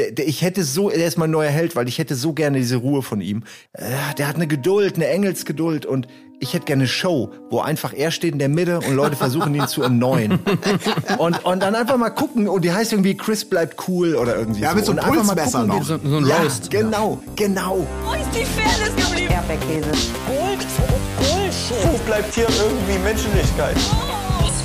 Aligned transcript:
der, 0.00 0.12
der, 0.12 0.26
ich 0.26 0.40
hätte 0.40 0.64
so, 0.64 0.90
er 0.90 1.06
ist 1.06 1.18
mein 1.18 1.30
neuer 1.30 1.50
Held, 1.50 1.76
weil 1.76 1.86
ich 1.86 1.98
hätte 1.98 2.14
so 2.14 2.32
gerne 2.32 2.58
diese 2.58 2.76
Ruhe 2.76 3.02
von 3.02 3.20
ihm. 3.20 3.42
Äh, 3.74 3.84
der 4.16 4.28
hat 4.28 4.36
eine 4.36 4.46
Geduld, 4.46 4.96
eine 4.96 5.08
Engelsgeduld 5.08 5.84
und 5.84 6.08
ich 6.42 6.54
hätte 6.54 6.64
gerne 6.64 6.84
eine 6.84 6.88
Show, 6.88 7.30
wo 7.50 7.60
einfach 7.60 7.92
er 7.92 8.10
steht 8.10 8.32
in 8.32 8.38
der 8.38 8.48
Mitte 8.48 8.78
und 8.78 8.94
Leute 8.94 9.14
versuchen 9.14 9.54
ihn 9.54 9.68
zu 9.68 9.82
erneuern. 9.82 10.38
Und, 11.18 11.44
und 11.44 11.62
dann 11.62 11.74
einfach 11.74 11.96
mal 11.98 12.10
gucken, 12.10 12.48
und 12.48 12.64
die 12.64 12.72
heißt 12.72 12.92
irgendwie 12.92 13.16
Chris 13.16 13.44
bleibt 13.44 13.88
cool 13.88 14.14
oder 14.14 14.36
irgendwie 14.36 14.60
ja, 14.60 14.70
so. 14.70 14.76
mit 14.76 14.84
so 14.86 14.92
einem 14.92 15.04
Pulsmesser 15.04 15.66
noch. 15.66 15.82
So, 15.82 15.98
so 16.02 16.16
ein 16.16 16.26
ja, 16.26 16.36
Roast. 16.38 16.70
genau, 16.70 17.20
genau. 17.36 17.86
Wo 18.04 18.14
ist 18.14 18.30
die 18.32 18.44
Fairness 18.44 18.94
geblieben? 18.96 19.32
Erdbeerkäse. 19.32 19.90
Gold, 20.26 20.66
Bullshit. 21.18 21.92
Wo 21.92 21.98
bleibt 22.06 22.34
hier 22.34 22.46
irgendwie 22.48 22.98
Menschlichkeit? 23.02 23.76
Was 23.76 24.19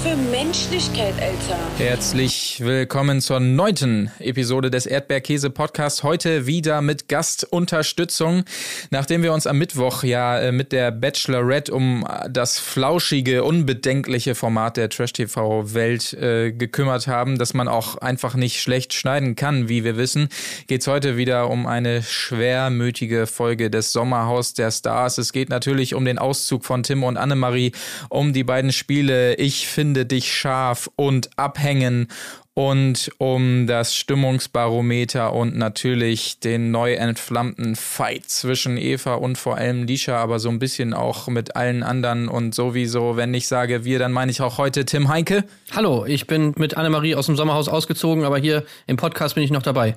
für 0.05 0.15
Menschlichkeit, 0.15 1.15
Alter. 1.19 1.57
Herzlich 1.79 2.61
willkommen 2.63 3.21
zur 3.21 3.39
neunten 3.39 4.11
Episode 4.19 4.69
des 4.69 4.85
Erdbeerkäse 4.85 5.49
Podcasts. 5.49 6.03
Heute 6.03 6.45
wieder 6.45 6.83
mit 6.83 7.09
Gastunterstützung. 7.09 8.43
Nachdem 8.91 9.23
wir 9.23 9.33
uns 9.33 9.47
am 9.47 9.57
Mittwoch 9.57 10.03
ja 10.03 10.37
äh, 10.37 10.51
mit 10.51 10.73
der 10.73 10.91
Bachelorette 10.91 11.73
um 11.73 12.05
das 12.29 12.59
flauschige, 12.59 13.43
unbedenkliche 13.43 14.35
Format 14.35 14.77
der 14.77 14.89
Trash-TV-Welt 14.89 16.13
äh, 16.13 16.51
gekümmert 16.51 17.07
haben, 17.07 17.39
dass 17.39 17.55
man 17.55 17.67
auch 17.67 17.97
einfach 17.97 18.35
nicht 18.35 18.61
schlecht 18.61 18.93
schneiden 18.93 19.35
kann, 19.35 19.69
wie 19.69 19.83
wir 19.83 19.97
wissen, 19.97 20.29
geht's 20.67 20.85
heute 20.85 21.17
wieder 21.17 21.49
um 21.49 21.65
eine 21.65 22.03
schwermütige 22.03 23.25
Folge 23.25 23.71
des 23.71 23.91
Sommerhaus 23.91 24.53
der 24.53 24.69
Stars. 24.69 25.17
Es 25.17 25.33
geht 25.33 25.49
natürlich 25.49 25.95
um 25.95 26.05
den 26.05 26.19
Auszug 26.19 26.63
von 26.63 26.83
Tim 26.83 27.03
und 27.03 27.17
Annemarie, 27.17 27.71
um 28.09 28.33
die 28.33 28.43
beiden 28.43 28.71
Spiele 28.71 29.35
Ich 29.37 29.67
finde 29.67 29.94
dich 30.03 30.33
scharf 30.33 30.89
und 30.97 31.29
Abhängen 31.37 32.09
und 32.55 33.11
um 33.17 33.67
das 33.67 33.95
Stimmungsbarometer 33.95 35.33
und 35.33 35.57
natürlich 35.57 36.39
den 36.39 36.71
neu 36.71 36.93
entflammten 36.93 37.75
Fight 37.75 38.29
zwischen 38.29 38.77
Eva 38.77 39.15
und 39.15 39.37
vor 39.37 39.57
allem 39.57 39.85
Lisha, 39.85 40.17
aber 40.17 40.39
so 40.39 40.49
ein 40.49 40.59
bisschen 40.59 40.93
auch 40.93 41.27
mit 41.27 41.55
allen 41.55 41.83
anderen 41.83 42.27
und 42.27 42.55
sowieso, 42.55 43.15
wenn 43.17 43.33
ich 43.33 43.47
sage 43.47 43.83
wir, 43.85 43.99
dann 43.99 44.11
meine 44.11 44.31
ich 44.31 44.41
auch 44.41 44.57
heute 44.57 44.85
Tim 44.85 45.09
Heinke. 45.09 45.43
Hallo, 45.73 46.05
ich 46.05 46.27
bin 46.27 46.53
mit 46.57 46.75
Annemarie 46.75 47.15
aus 47.15 47.27
dem 47.27 47.35
Sommerhaus 47.35 47.67
ausgezogen, 47.67 48.23
aber 48.23 48.37
hier 48.37 48.63
im 48.87 48.97
Podcast 48.97 49.35
bin 49.35 49.43
ich 49.43 49.51
noch 49.51 49.63
dabei. 49.63 49.95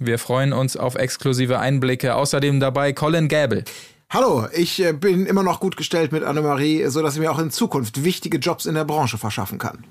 Wir 0.00 0.18
freuen 0.18 0.52
uns 0.52 0.76
auf 0.76 0.94
exklusive 0.94 1.58
Einblicke. 1.58 2.14
Außerdem 2.14 2.60
dabei 2.60 2.92
Colin 2.92 3.26
Gäbel. 3.28 3.64
Hallo, 4.10 4.46
ich 4.54 4.82
äh, 4.82 4.94
bin 4.94 5.26
immer 5.26 5.42
noch 5.42 5.60
gut 5.60 5.76
gestellt 5.76 6.12
mit 6.12 6.22
Annemarie, 6.22 6.86
so 6.86 7.02
dass 7.02 7.12
sie 7.12 7.20
mir 7.20 7.30
auch 7.30 7.38
in 7.38 7.50
Zukunft 7.50 8.04
wichtige 8.04 8.38
Jobs 8.38 8.64
in 8.64 8.74
der 8.74 8.86
Branche 8.86 9.18
verschaffen 9.18 9.58
kann. 9.58 9.84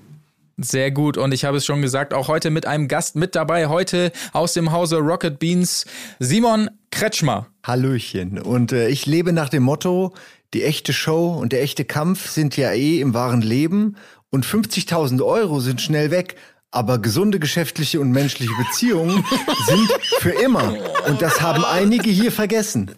Sehr 0.57 0.89
gut 0.89 1.17
und 1.17 1.35
ich 1.35 1.45
habe 1.45 1.57
es 1.57 1.67
schon 1.67 1.83
gesagt, 1.83 2.15
auch 2.15 2.27
heute 2.27 2.49
mit 2.49 2.65
einem 2.65 2.87
Gast 2.87 3.15
mit 3.15 3.35
dabei, 3.35 3.67
heute 3.67 4.11
aus 4.33 4.53
dem 4.53 4.71
Hause 4.71 4.97
Rocket 4.97 5.37
Beans, 5.37 5.85
Simon 6.17 6.71
Kretschmer. 6.89 7.45
Hallöchen. 7.61 8.39
Und 8.39 8.71
äh, 8.71 8.89
ich 8.89 9.05
lebe 9.05 9.33
nach 9.33 9.49
dem 9.49 9.61
Motto, 9.61 10.15
die 10.55 10.63
echte 10.63 10.93
Show 10.93 11.37
und 11.39 11.53
der 11.53 11.61
echte 11.61 11.85
Kampf 11.85 12.31
sind 12.31 12.57
ja 12.57 12.71
eh 12.71 12.99
im 12.99 13.13
wahren 13.13 13.43
Leben 13.43 13.97
und 14.31 14.47
50.000 14.47 15.23
Euro 15.23 15.59
sind 15.59 15.79
schnell 15.79 16.09
weg. 16.09 16.37
Aber 16.71 16.97
gesunde 16.97 17.37
geschäftliche 17.37 17.99
und 17.99 18.09
menschliche 18.09 18.53
Beziehungen 18.57 19.23
sind 19.67 19.91
für 20.21 20.31
immer. 20.31 20.75
Und 21.07 21.21
das 21.21 21.39
haben 21.39 21.63
einige 21.63 22.09
hier 22.09 22.31
vergessen. 22.31 22.95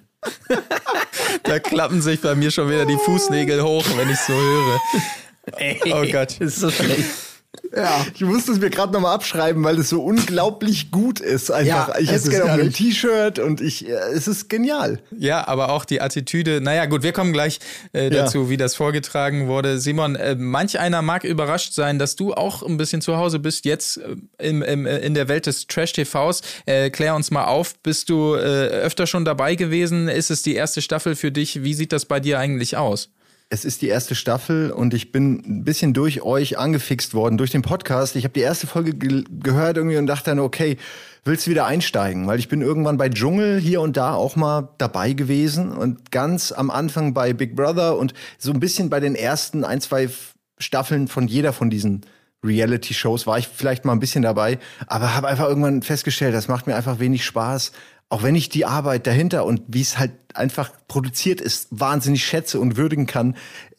Da 1.44 1.60
klappen 1.60 2.02
sich 2.02 2.22
bei 2.22 2.36
mir 2.36 2.52
schon 2.52 2.70
wieder 2.70 2.86
die 2.86 2.98
Fußnägel 2.98 3.64
hoch, 3.64 3.86
wenn 3.96 4.10
ich 4.10 4.20
so 4.20 4.34
höre. 4.34 4.80
Oh 5.94 6.12
Gott. 6.12 6.40
Ist 6.40 6.60
so 6.60 6.70
schlecht. 6.70 7.29
Ja. 7.76 8.06
Ich 8.14 8.22
musste 8.22 8.52
es 8.52 8.60
mir 8.60 8.70
gerade 8.70 8.94
nochmal 8.94 9.16
abschreiben, 9.16 9.64
weil 9.64 9.80
es 9.80 9.90
so 9.90 10.04
unglaublich 10.04 10.92
gut 10.92 11.20
ist. 11.20 11.50
Einfach. 11.50 11.90
Ja, 11.90 12.00
ich 12.00 12.12
es 12.12 12.26
hätte 12.26 12.30
gerne 12.30 12.54
auch 12.54 12.58
ein. 12.60 12.72
T-Shirt 12.72 13.40
und 13.40 13.60
ich, 13.60 13.88
äh, 13.88 13.94
es 14.14 14.28
ist 14.28 14.50
genial. 14.50 15.00
Ja, 15.18 15.48
aber 15.48 15.70
auch 15.70 15.86
die 15.86 16.00
Attitüde. 16.00 16.62
Naja, 16.62 16.86
gut, 16.86 17.02
wir 17.02 17.12
kommen 17.12 17.34
gleich 17.34 17.60
äh, 17.94 18.04
Ja. 18.04 18.10
dazu, 18.24 18.50
wie 18.52 18.58
das 18.58 18.76
vorgetragen 18.76 19.48
wurde. 19.48 19.80
Simon, 19.80 20.16
äh, 20.16 20.36
manch 20.36 20.80
einer 20.80 21.02
mag 21.02 21.24
überrascht 21.24 21.74
sein, 21.74 21.98
dass 21.98 22.16
du 22.16 22.34
auch 22.36 22.62
ein 22.62 22.78
bisschen 22.78 23.02
zu 23.02 23.18
Hause 23.18 23.40
bist, 23.40 23.66
jetzt 23.66 23.98
äh, 23.98 24.16
im, 24.48 24.62
im, 24.62 24.86
äh, 24.86 25.00
in 25.00 25.16
der 25.16 25.28
Welt 25.28 25.48
des 25.48 25.66
Trash-TVs. 25.66 26.42
Äh, 26.68 26.92
klär 26.92 27.16
uns 27.16 27.32
mal 27.32 27.46
auf. 27.46 27.80
Bist 27.80 28.10
du 28.10 28.36
äh, 28.36 28.38
öfter 28.40 29.08
schon 29.08 29.26
dabei 29.26 29.56
gewesen? 29.56 30.08
Ist 30.08 30.30
es 30.30 30.44
die 30.44 30.54
erste 30.54 30.84
Staffel 30.84 31.16
für 31.16 31.32
dich? 31.32 31.64
Wie 31.64 31.74
sieht 31.74 31.94
das 31.94 32.06
bei 32.06 32.20
dir 32.20 32.38
eigentlich 32.40 32.78
aus? 32.78 33.10
Es 33.52 33.66
ist 33.66 33.82
die 33.82 33.88
erste 33.88 34.14
Staffel 34.14 34.70
und 34.70 34.94
ich 34.94 35.12
bin 35.12 35.42
ein 35.44 35.64
bisschen 35.64 35.96
durch 35.96 36.22
euch 36.22 36.60
angefixt 36.60 37.16
worden, 37.16 37.40
durch 37.40 37.50
den 37.50 37.64
Podcast. 37.64 38.16
Ich 38.16 38.24
habe 38.24 38.34
die 38.34 38.42
erste 38.42 38.68
Folge 38.68 38.94
ge 38.94 39.24
gehört 39.40 39.76
irgendwie 39.76 39.98
und 39.98 40.06
dachte 40.06 40.30
dann, 40.30 40.38
okay, 40.38 40.78
willst 41.24 41.48
du 41.48 41.52
wieder 41.52 41.66
einsteigen? 41.66 42.28
Weil 42.28 42.38
ich 42.38 42.48
bin 42.48 42.62
irgendwann 42.62 42.98
bei 42.98 43.10
Dschungel 43.10 43.60
hier 43.60 43.82
und 43.82 43.98
da 43.98 44.14
auch 44.14 44.36
mal 44.36 44.70
dabei 44.78 45.14
gewesen 45.14 45.72
und 45.72 46.12
ganz 46.12 46.52
am 46.52 46.70
Anfang 46.70 47.16
bei 47.16 47.34
Big 47.34 47.56
Brother 47.56 47.98
und 47.98 48.14
so 48.38 48.52
ein 48.52 48.60
bisschen 48.60 48.92
bei 48.92 49.00
den 49.00 49.16
ersten 49.16 49.64
ein, 49.64 49.82
zwei 49.82 50.10
Staffeln 50.60 51.08
von 51.08 51.28
jeder 51.28 51.52
von 51.52 51.72
diesen 51.72 52.02
Reality-Shows 52.44 53.26
war 53.26 53.40
ich 53.40 53.48
vielleicht 53.48 53.84
mal 53.84 53.94
ein 53.94 54.00
bisschen 54.00 54.22
dabei, 54.22 54.60
aber 54.86 55.16
habe 55.16 55.28
einfach 55.28 55.48
irgendwann 55.48 55.82
festgestellt, 55.82 56.36
das 56.36 56.48
macht 56.48 56.68
mir 56.68 56.76
einfach 56.76 57.00
wenig 57.00 57.26
Spaß. 57.26 57.72
Auch 58.10 58.24
wenn 58.24 58.36
ich 58.36 58.50
die 58.50 58.66
Arbeit 58.66 59.06
dahinter 59.08 59.46
und 59.46 59.62
wie 59.68 59.82
es 59.82 60.00
halt 60.00 60.12
einfach 60.34 60.72
produziert 60.88 61.42
ist, 61.42 61.68
wahnsinnig 61.72 62.24
schätze 62.26 62.60
und 62.60 62.76
würdigen 62.76 63.06
kann, 63.06 63.36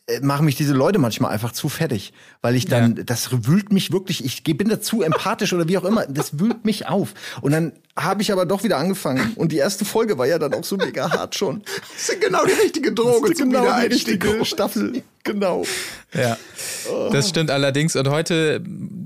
äh, 0.06 0.20
machen 0.20 0.44
mich 0.44 0.54
diese 0.56 0.72
Leute 0.72 0.98
manchmal 0.98 1.32
einfach 1.32 1.52
zu 1.52 1.68
fertig. 1.68 2.12
Weil 2.42 2.54
ich 2.54 2.66
dann, 2.66 2.96
Ja. 2.96 3.02
das 3.04 3.30
wühlt 3.46 3.72
mich 3.72 3.92
wirklich, 3.92 4.24
ich 4.24 4.42
bin 4.44 4.68
da 4.68 4.80
zu 4.80 5.02
empathisch 5.02 5.52
oder 5.52 5.68
wie 5.68 5.78
auch 5.78 5.84
immer, 5.84 6.06
das 6.06 6.38
wühlt 6.38 6.64
mich 6.64 6.86
auf. 6.86 7.14
Und 7.40 7.52
dann 7.52 7.72
habe 7.96 8.22
ich 8.22 8.32
aber 8.32 8.46
doch 8.46 8.62
wieder 8.62 8.78
angefangen. 8.78 9.32
Und 9.36 9.52
die 9.52 9.56
erste 9.58 9.84
Folge 9.84 10.16
war 10.16 10.26
ja 10.26 10.38
dann 10.38 10.54
auch 10.54 10.64
so 10.64 10.76
mega 10.76 11.10
hart 11.10 11.34
schon. 11.34 11.62
Das 11.96 12.08
ist 12.08 12.20
genau 12.20 12.44
die 12.46 12.52
richtige 12.52 12.92
Droge 12.92 13.34
zum 13.34 13.50
genau 13.50 13.64
die 13.80 13.86
richtige 13.86 14.44
Staffel. 14.44 15.02
Genau. 15.24 15.64
Ja, 16.12 16.36
das 17.12 17.28
stimmt 17.28 17.50
allerdings. 17.52 17.94
Und 17.94 18.08
heute, 18.08 18.60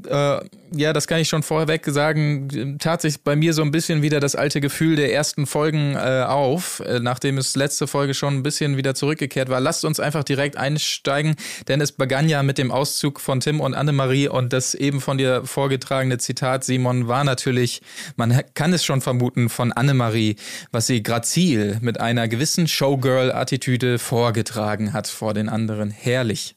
äh, 0.09 0.41
ja, 0.75 0.93
das 0.93 1.07
kann 1.07 1.21
ich 1.21 1.29
schon 1.29 1.43
vorweg 1.43 1.85
sagen, 1.87 2.79
tat 2.79 3.03
sich 3.03 3.21
bei 3.21 3.37
mir 3.37 3.53
so 3.53 3.61
ein 3.61 3.71
bisschen 3.71 4.01
wieder 4.01 4.21
das 4.21 4.35
alte 4.35 4.61
Gefühl 4.61 4.97
der 4.97 5.13
ersten 5.13 5.47
Folgen 5.47 5.97
äh, 5.97 6.25
auf, 6.27 6.81
äh, 6.81 7.01
nachdem 7.01 7.37
es 7.37 7.57
letzte 7.57 7.87
Folge 7.87 8.15
schon 8.15 8.35
ein 8.35 8.43
bisschen 8.43 8.79
wieder 8.79 8.95
zurückgekehrt 8.95 9.51
war. 9.51 9.61
Lasst 9.61 9.85
uns 9.85 10.01
einfach 10.01 10.25
direkt 10.25 10.57
einsteigen, 10.57 11.37
denn 11.69 11.83
es 11.83 11.93
begann 11.93 12.29
ja 12.29 12.43
mit 12.43 12.57
dem 12.57 12.71
Auszug 12.71 13.21
von 13.21 13.41
Tim 13.41 13.61
und 13.61 13.75
Annemarie 13.75 14.29
und 14.29 14.53
das 14.55 14.75
eben 14.75 15.03
von 15.03 15.19
dir 15.19 15.45
vorgetragene 15.45 16.17
Zitat, 16.19 16.65
Simon, 16.65 17.07
war 17.07 17.25
natürlich, 17.25 17.83
man 18.17 18.41
kann 18.55 18.73
es 18.73 18.85
schon 18.85 19.03
vermuten, 19.03 19.51
von 19.51 19.73
Annemarie, 19.73 20.37
was 20.73 20.87
sie 20.87 21.03
grazil 21.03 21.79
mit 21.83 22.01
einer 22.01 22.29
gewissen 22.29 22.67
Showgirl-Attitüde 22.67 23.99
vorgetragen 23.99 24.95
hat 24.95 25.07
vor 25.07 25.35
den 25.35 25.51
anderen. 25.51 25.91
Herrlich. 26.05 26.55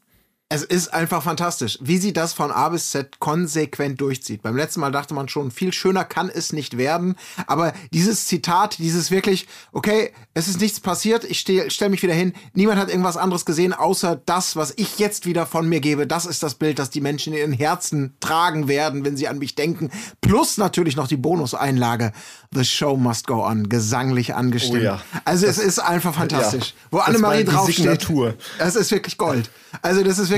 Es 0.50 0.64
ist 0.64 0.94
einfach 0.94 1.24
fantastisch, 1.24 1.78
wie 1.82 1.98
sie 1.98 2.14
das 2.14 2.32
von 2.32 2.52
A 2.52 2.70
bis 2.70 2.92
Z 2.92 3.20
konsequent 3.20 4.00
durchzieht. 4.00 4.42
Beim 4.44 4.56
letzten 4.56 4.80
Mal 4.80 4.94
dachte 4.94 5.14
man 5.14 5.28
schon, 5.28 5.52
viel 5.52 5.74
schöner 5.74 6.06
kann 6.06 6.30
es 6.34 6.54
nicht 6.54 6.78
werden. 6.78 7.18
Aber 7.48 7.74
dieses 7.92 8.28
Zitat, 8.28 8.78
dieses 8.78 9.12
wirklich, 9.12 9.46
okay, 9.74 10.14
es 10.34 10.48
ist 10.48 10.62
nichts 10.62 10.80
passiert, 10.80 11.26
ich 11.26 11.42
stell, 11.42 11.70
stell 11.70 11.90
mich 11.90 12.02
wieder 12.02 12.14
hin, 12.14 12.32
niemand 12.54 12.80
hat 12.80 12.88
irgendwas 12.88 13.18
anderes 13.18 13.44
gesehen, 13.44 13.74
außer 13.74 14.22
das, 14.26 14.56
was 14.56 14.74
ich 14.78 15.00
jetzt 15.00 15.26
wieder 15.26 15.46
von 15.46 15.68
mir 15.68 15.82
gebe. 15.82 16.08
Das 16.08 16.26
ist 16.26 16.42
das 16.44 16.56
Bild, 16.56 16.80
das 16.80 16.92
die 16.92 17.02
Menschen 17.02 17.34
in 17.34 17.40
ihren 17.40 17.52
Herzen 17.52 18.16
tragen 18.22 18.70
werden, 18.70 19.04
wenn 19.04 19.18
sie 19.18 19.28
an 19.28 19.40
mich 19.40 19.56
denken. 19.56 19.92
Plus 20.22 20.58
natürlich 20.58 20.96
noch 20.96 21.10
die 21.10 21.18
Bonuseinlage. 21.18 22.14
The 22.54 22.64
show 22.64 22.96
must 22.96 23.28
go 23.28 23.46
on, 23.46 23.68
gesanglich 23.68 24.34
angestimmt. 24.34 24.80
Oh 24.80 24.86
ja. 24.86 25.02
Also 25.26 25.46
es 25.46 25.58
ist 25.58 25.80
einfach 25.80 26.16
fantastisch. 26.16 26.74
Wo 26.90 27.00
Das 27.00 27.08
Annemarie 27.08 27.44
draufsteht. 27.44 27.76
Signatur. 27.76 28.36
Es 28.60 28.78
ist 28.78 28.92
wirklich 28.92 29.18
Gold. 29.18 29.50
Also 29.82 30.02
das 30.04 30.18
ist 30.18 30.30
wirklich, 30.30 30.37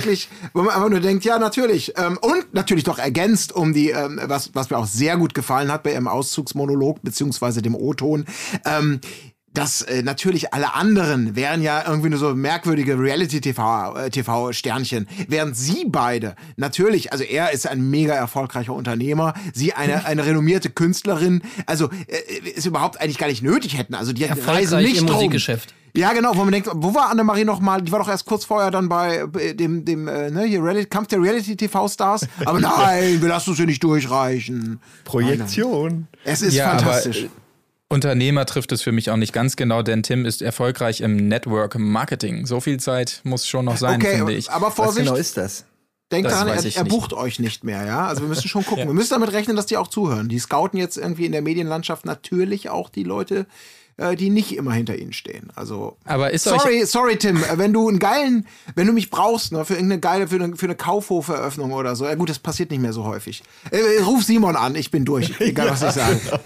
wo 0.53 0.61
man 0.61 0.75
einfach 0.75 0.89
nur 0.89 0.99
denkt, 0.99 1.25
ja 1.25 1.39
natürlich. 1.39 1.93
Ähm, 1.97 2.17
und 2.21 2.53
natürlich 2.53 2.83
doch 2.83 2.99
ergänzt 2.99 3.53
um 3.53 3.73
die, 3.73 3.89
ähm, 3.89 4.19
was, 4.23 4.53
was 4.53 4.69
mir 4.69 4.77
auch 4.77 4.87
sehr 4.87 5.17
gut 5.17 5.33
gefallen 5.33 5.71
hat 5.71 5.83
bei 5.83 5.93
ihrem 5.93 6.07
Auszugsmonolog 6.07 7.01
beziehungsweise 7.01 7.61
dem 7.61 7.75
O-Ton. 7.75 8.25
Ähm, 8.65 8.99
dass 9.53 9.81
äh, 9.81 10.03
natürlich 10.03 10.53
alle 10.53 10.75
anderen 10.75 11.35
wären 11.35 11.61
ja 11.61 11.83
irgendwie 11.87 12.09
nur 12.09 12.19
so 12.19 12.35
merkwürdige 12.35 12.99
Reality-TV-Sternchen, 12.99 15.07
während 15.27 15.57
sie 15.57 15.85
beide 15.87 16.35
natürlich, 16.55 17.11
also 17.11 17.23
er 17.23 17.51
ist 17.51 17.67
ein 17.67 17.89
mega 17.89 18.13
erfolgreicher 18.13 18.73
Unternehmer, 18.73 19.33
sie 19.53 19.73
eine, 19.73 20.05
eine 20.05 20.25
renommierte 20.25 20.69
Künstlerin, 20.69 21.41
also 21.65 21.89
äh, 22.07 22.21
es 22.55 22.65
überhaupt 22.65 23.01
eigentlich 23.01 23.17
gar 23.17 23.27
nicht 23.27 23.43
nötig 23.43 23.77
hätten. 23.77 23.95
Also 23.95 24.13
die 24.13 24.23
reisen 24.25 24.81
nicht 24.81 24.97
im 24.97 25.07
drum. 25.07 25.15
Musikgeschäft. 25.15 25.73
Ja, 25.99 26.13
genau, 26.13 26.31
wo 26.35 26.43
man 26.43 26.53
denkt, 26.53 26.69
wo 26.73 26.93
war 26.95 27.09
Annemarie 27.09 27.43
noch 27.43 27.59
mal? 27.59 27.81
Die 27.81 27.91
war 27.91 27.99
doch 27.99 28.07
erst 28.07 28.25
kurz 28.25 28.45
vorher 28.45 28.71
dann 28.71 28.87
bei 28.87 29.25
äh, 29.37 29.53
dem, 29.53 29.83
dem 29.83 30.07
äh, 30.07 30.31
ne, 30.31 30.43
hier 30.43 30.63
Reality, 30.63 30.85
Kampf 30.87 31.09
der 31.09 31.21
Reality-TV-Stars. 31.21 32.25
Aber 32.45 32.59
nein, 32.61 33.21
wir 33.21 33.27
lassen 33.27 33.51
es 33.51 33.57
hier 33.57 33.65
nicht 33.65 33.83
durchreichen. 33.83 34.79
Projektion. 35.03 36.07
Es 36.23 36.41
ist 36.41 36.53
Ja, 36.53 36.71
aber, 36.71 36.79
fantastisch. 36.79 37.23
äh, 37.23 37.29
Unternehmer 37.89 38.45
trifft 38.45 38.71
es 38.71 38.81
für 38.81 38.93
mich 38.93 39.09
auch 39.09 39.17
nicht 39.17 39.33
ganz 39.33 39.57
genau, 39.57 39.81
denn 39.81 40.01
Tim 40.03 40.25
ist 40.25 40.41
erfolgreich 40.41 41.01
im 41.01 41.27
Network 41.27 41.77
Marketing. 41.77 42.45
So 42.45 42.61
viel 42.61 42.79
Zeit 42.79 43.19
muss 43.25 43.45
schon 43.45 43.65
noch 43.65 43.77
sein, 43.77 44.01
okay, 44.01 44.17
finde 44.17 44.33
ich. 44.33 44.49
aber 44.51 44.67
Was 44.67 44.75
Vorsicht. 44.75 45.05
genau 45.05 45.17
ist 45.17 45.35
das? 45.35 45.65
denkt 46.11 46.31
daran, 46.31 46.47
er, 46.47 46.55
er 46.55 46.61
nicht. 46.63 46.87
bucht 46.87 47.13
euch 47.13 47.39
nicht 47.39 47.63
mehr, 47.63 47.85
ja. 47.85 48.07
Also 48.07 48.21
wir 48.21 48.29
müssen 48.29 48.47
schon 48.47 48.65
gucken. 48.65 48.87
Wir 48.87 48.93
müssen 48.93 49.11
damit 49.11 49.31
rechnen, 49.31 49.55
dass 49.55 49.67
die 49.67 49.77
auch 49.77 49.87
zuhören. 49.87 50.27
Die 50.27 50.39
scouten 50.39 50.79
jetzt 50.79 50.97
irgendwie 50.97 51.25
in 51.25 51.31
der 51.31 51.41
Medienlandschaft 51.41 52.05
natürlich 52.05 52.69
auch 52.69 52.89
die 52.89 53.03
Leute, 53.03 53.41
äh, 53.41 53.45
die 54.15 54.29
nicht 54.29 54.55
immer 54.55 54.73
hinter 54.73 54.97
ihnen 54.97 55.11
stehen. 55.13 55.49
Also 55.55 55.97
Aber 56.05 56.31
ist 56.31 56.47
euch- 56.47 56.61
sorry, 56.61 56.85
sorry 56.85 57.17
Tim, 57.17 57.37
äh, 57.37 57.57
wenn 57.57 57.73
du 57.73 57.87
einen 57.89 57.99
geilen, 57.99 58.45
wenn 58.75 58.87
du 58.87 58.93
mich 58.93 59.09
brauchst, 59.09 59.51
ne, 59.51 59.65
für 59.65 59.73
irgendeine 59.73 59.99
geile, 59.99 60.27
für 60.27 60.35
eine, 60.35 60.55
für 60.55 60.65
eine 60.67 60.75
Kaufhoferöffnung 60.75 61.71
oder 61.73 61.95
so. 61.95 62.05
Ja 62.05 62.15
gut, 62.15 62.29
das 62.29 62.39
passiert 62.39 62.71
nicht 62.71 62.81
mehr 62.81 62.93
so 62.93 63.03
häufig. 63.03 63.43
Äh, 63.71 64.01
ruf 64.03 64.23
Simon 64.23 64.55
an, 64.55 64.75
ich 64.75 64.89
bin 64.91 65.05
durch, 65.05 65.31
egal 65.39 65.69
was 65.69 65.81
ich 65.83 65.91
sage. 65.91 66.19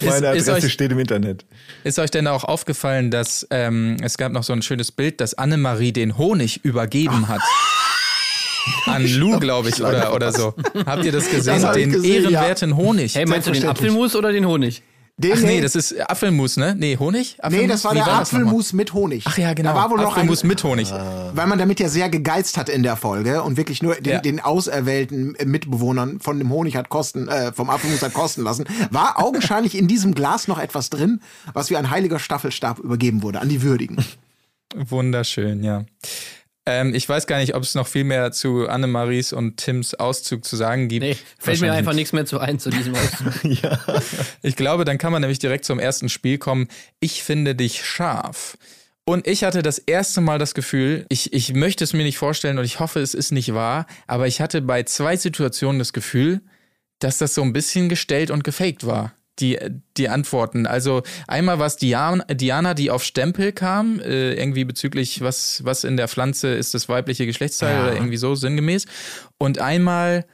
Meine 0.00 0.32
ist 0.36 0.48
Adresse 0.48 0.66
euch- 0.66 0.72
steht 0.72 0.90
im 0.92 0.98
Internet. 0.98 1.44
Ist 1.84 1.98
euch 1.98 2.10
denn 2.10 2.26
auch 2.26 2.44
aufgefallen, 2.44 3.10
dass 3.10 3.46
ähm, 3.50 3.96
es 4.02 4.16
gab 4.18 4.32
noch 4.32 4.42
so 4.42 4.52
ein 4.52 4.62
schönes 4.62 4.90
Bild, 4.92 5.20
dass 5.20 5.34
Annemarie 5.34 5.92
den 5.92 6.18
Honig 6.18 6.64
übergeben 6.64 7.28
hat? 7.28 7.40
An 8.86 9.06
Lou, 9.06 9.38
glaube 9.38 9.68
ich, 9.68 9.80
oder, 9.82 10.14
oder 10.14 10.32
so. 10.32 10.54
Habt 10.86 11.04
ihr 11.04 11.12
das 11.12 11.30
gesehen? 11.30 11.60
Das 11.60 11.72
den 11.74 11.92
gesehen, 11.92 12.24
ja. 12.24 12.30
ehrenwerten 12.40 12.76
Honig. 12.76 13.14
Hey, 13.14 13.26
meinst 13.26 13.46
du 13.46 13.52
den. 13.52 13.66
Apfelmus 13.66 14.16
oder 14.16 14.32
den 14.32 14.46
Honig? 14.46 14.82
Den, 15.16 15.32
Ach 15.36 15.42
nee, 15.42 15.60
das 15.60 15.76
ist 15.76 15.96
Apfelmus, 16.10 16.56
ne? 16.56 16.74
Nee, 16.76 16.96
Honig? 16.98 17.36
nee, 17.38 17.44
Apfelmus? 17.44 17.68
das 17.70 17.84
war 17.84 17.92
Wie 17.92 17.96
der 17.98 18.04
das 18.06 18.32
nochmal? 18.32 18.42
Apfelmus 18.46 18.72
mit 18.72 18.94
Honig. 18.94 19.22
Ach 19.28 19.38
ja, 19.38 19.54
genau. 19.54 19.70
Da 19.70 19.76
war 19.76 19.90
wohl 19.90 19.98
noch 19.98 20.06
ein, 20.06 20.10
Apfelmus 20.12 20.42
mit 20.42 20.64
Honig. 20.64 20.90
weil 20.90 21.46
man 21.46 21.56
damit 21.56 21.78
ja 21.78 21.88
sehr 21.88 22.08
gegeizt 22.10 22.56
hat 22.56 22.68
in 22.68 22.82
der 22.82 22.96
Folge 22.96 23.42
und 23.44 23.56
wirklich 23.56 23.80
nur 23.80 23.94
den, 23.94 24.12
Ja. 24.14 24.18
den 24.20 24.40
auserwählten 24.40 25.36
Mitbewohnern 25.44 26.18
von 26.18 26.38
dem 26.38 26.50
Honig 26.50 26.74
hat 26.74 26.88
kosten, 26.88 27.28
äh, 27.28 27.52
vom 27.52 27.70
Apfelmus 27.70 28.02
hat 28.02 28.12
kosten 28.12 28.42
lassen, 28.42 28.64
war 28.90 29.22
augenscheinlich 29.22 29.78
in 29.78 29.86
diesem 29.86 30.14
Glas 30.16 30.48
noch 30.48 30.58
etwas 30.58 30.90
drin, 30.90 31.20
was 31.52 31.70
wie 31.70 31.76
ein 31.76 31.90
heiliger 31.90 32.18
Staffelstab 32.18 32.80
übergeben 32.80 33.22
wurde 33.22 33.40
an 33.40 33.48
die 33.48 33.62
Würdigen. 33.62 34.04
Wunderschön, 34.74 35.62
ja. 35.62 35.84
Ähm, 36.66 36.94
ich 36.94 37.08
weiß 37.08 37.26
gar 37.26 37.38
nicht, 37.38 37.54
ob 37.54 37.62
es 37.62 37.74
noch 37.74 37.86
viel 37.86 38.04
mehr 38.04 38.32
zu 38.32 38.68
Annemaries 38.68 39.32
und 39.32 39.58
Tims 39.58 39.94
Auszug 39.94 40.44
zu 40.44 40.56
sagen 40.56 40.88
gibt. 40.88 41.02
Nee, 41.04 41.16
fällt 41.38 41.60
mir 41.60 41.72
einfach 41.72 41.92
nichts 41.92 42.12
mehr 42.12 42.24
zu 42.24 42.38
ein 42.38 42.58
zu 42.58 42.70
diesem 42.70 42.94
Auszug. 42.94 43.34
Ich 44.42 44.56
glaube, 44.56 44.84
dann 44.84 44.98
kann 44.98 45.12
man 45.12 45.20
nämlich 45.20 45.38
direkt 45.38 45.64
zum 45.64 45.78
ersten 45.78 46.08
Spiel 46.08 46.38
kommen. 46.38 46.68
Ich 47.00 47.22
finde 47.22 47.54
dich 47.54 47.84
scharf. 47.84 48.56
Und 49.04 49.26
ich 49.26 49.44
hatte 49.44 49.62
das 49.62 49.78
erste 49.78 50.22
Mal 50.22 50.38
das 50.38 50.54
Gefühl, 50.54 51.04
ich, 51.10 51.34
ich 51.34 51.52
möchte 51.52 51.84
es 51.84 51.92
mir 51.92 52.04
nicht 52.04 52.16
vorstellen 52.16 52.58
und 52.58 52.64
ich 52.64 52.80
hoffe, 52.80 53.00
es 53.00 53.12
ist 53.12 53.32
nicht 53.32 53.52
wahr, 53.52 53.86
aber 54.06 54.26
ich 54.26 54.40
hatte 54.40 54.62
bei 54.62 54.82
zwei 54.84 55.16
Situationen 55.16 55.78
das 55.78 55.92
Gefühl, 55.92 56.40
dass 57.00 57.18
das 57.18 57.34
so 57.34 57.42
ein 57.42 57.52
bisschen 57.52 57.90
gestellt 57.90 58.30
und 58.30 58.44
gefaked 58.44 58.86
war. 58.86 59.12
Die, 59.40 59.58
die 59.96 60.08
Antworten. 60.08 60.64
Also 60.66 61.02
einmal 61.26 61.58
war 61.58 61.66
es 61.66 61.76
Diana, 61.76 62.22
Diana, 62.26 62.72
die 62.74 62.92
auf 62.92 63.02
Stempel 63.02 63.50
kam, 63.52 63.98
äh, 63.98 64.34
irgendwie 64.34 64.64
bezüglich, 64.64 65.22
was, 65.22 65.64
was 65.64 65.82
in 65.82 65.96
der 65.96 66.06
Pflanze 66.06 66.48
ist 66.54 66.72
das 66.74 66.88
weibliche 66.88 67.26
Geschlechtsteil 67.26 67.74
Ja. 67.74 67.82
oder 67.82 67.94
irgendwie 67.94 68.16
so 68.16 68.36
sinngemäß. 68.36 68.86
Und 69.36 69.58
einmal 69.58 70.24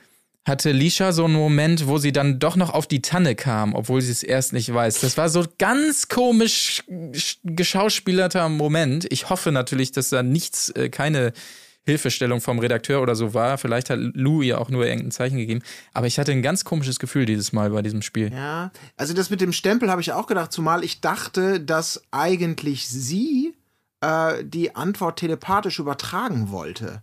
hatte 0.47 0.73
Lisha 0.73 1.13
so 1.13 1.25
einen 1.25 1.35
Moment, 1.35 1.87
wo 1.87 1.99
sie 1.99 2.13
dann 2.13 2.39
doch 2.39 2.57
noch 2.57 2.71
auf 2.75 2.87
die 2.87 3.01
Tanne 3.03 3.35
kam, 3.37 3.75
obwohl 3.75 4.01
sie 4.03 4.13
es 4.13 4.23
erst 4.23 4.53
nicht 4.53 4.73
weiß. 4.73 5.01
Das 5.01 5.17
war 5.17 5.29
so 5.29 5.45
ganz 5.59 6.09
komisch 6.09 6.83
sch- 6.89 7.37
geschauspielerter 7.45 8.49
Moment. 8.51 9.07
Ich 9.11 9.31
hoffe 9.31 9.51
natürlich, 9.53 9.93
dass 9.93 10.11
da 10.11 10.23
nichts, 10.23 10.69
äh, 10.71 10.89
keine 10.91 11.33
Hilfestellung 11.87 12.41
vom 12.41 12.59
Redakteur 12.59 13.01
oder 13.01 13.15
so 13.15 13.35
war. 13.35 13.59
Vielleicht 13.59 13.91
hat 13.91 13.99
Lou 13.99 14.43
ihr 14.43 14.61
auch 14.61 14.69
nur 14.69 14.87
irgendein 14.87 15.11
Zeichen 15.11 15.39
gegeben. 15.39 15.63
Aber 15.93 16.07
ich 16.07 16.19
hatte 16.19 16.33
ein 16.33 16.43
ganz 16.43 16.65
komisches 16.65 16.99
Gefühl 16.99 17.27
dieses 17.27 17.53
Mal 17.53 17.71
bei 17.71 17.83
diesem 17.83 18.03
Spiel. 18.03 18.33
Ja, 18.33 18.71
also 18.97 19.15
das 19.15 19.31
mit 19.31 19.41
dem 19.41 19.53
Stempel 19.53 19.91
habe 19.91 20.01
ich 20.01 20.13
auch 20.13 20.27
gedacht, 20.27 20.53
zumal 20.53 20.85
ich 20.85 21.01
dachte, 21.01 21.61
dass 21.61 22.03
eigentlich 22.11 22.89
sie 22.89 23.55
äh, 24.01 24.45
die 24.45 24.77
Antwort 24.77 25.19
telepathisch 25.19 25.79
übertragen 25.79 26.51
wollte. 26.51 27.03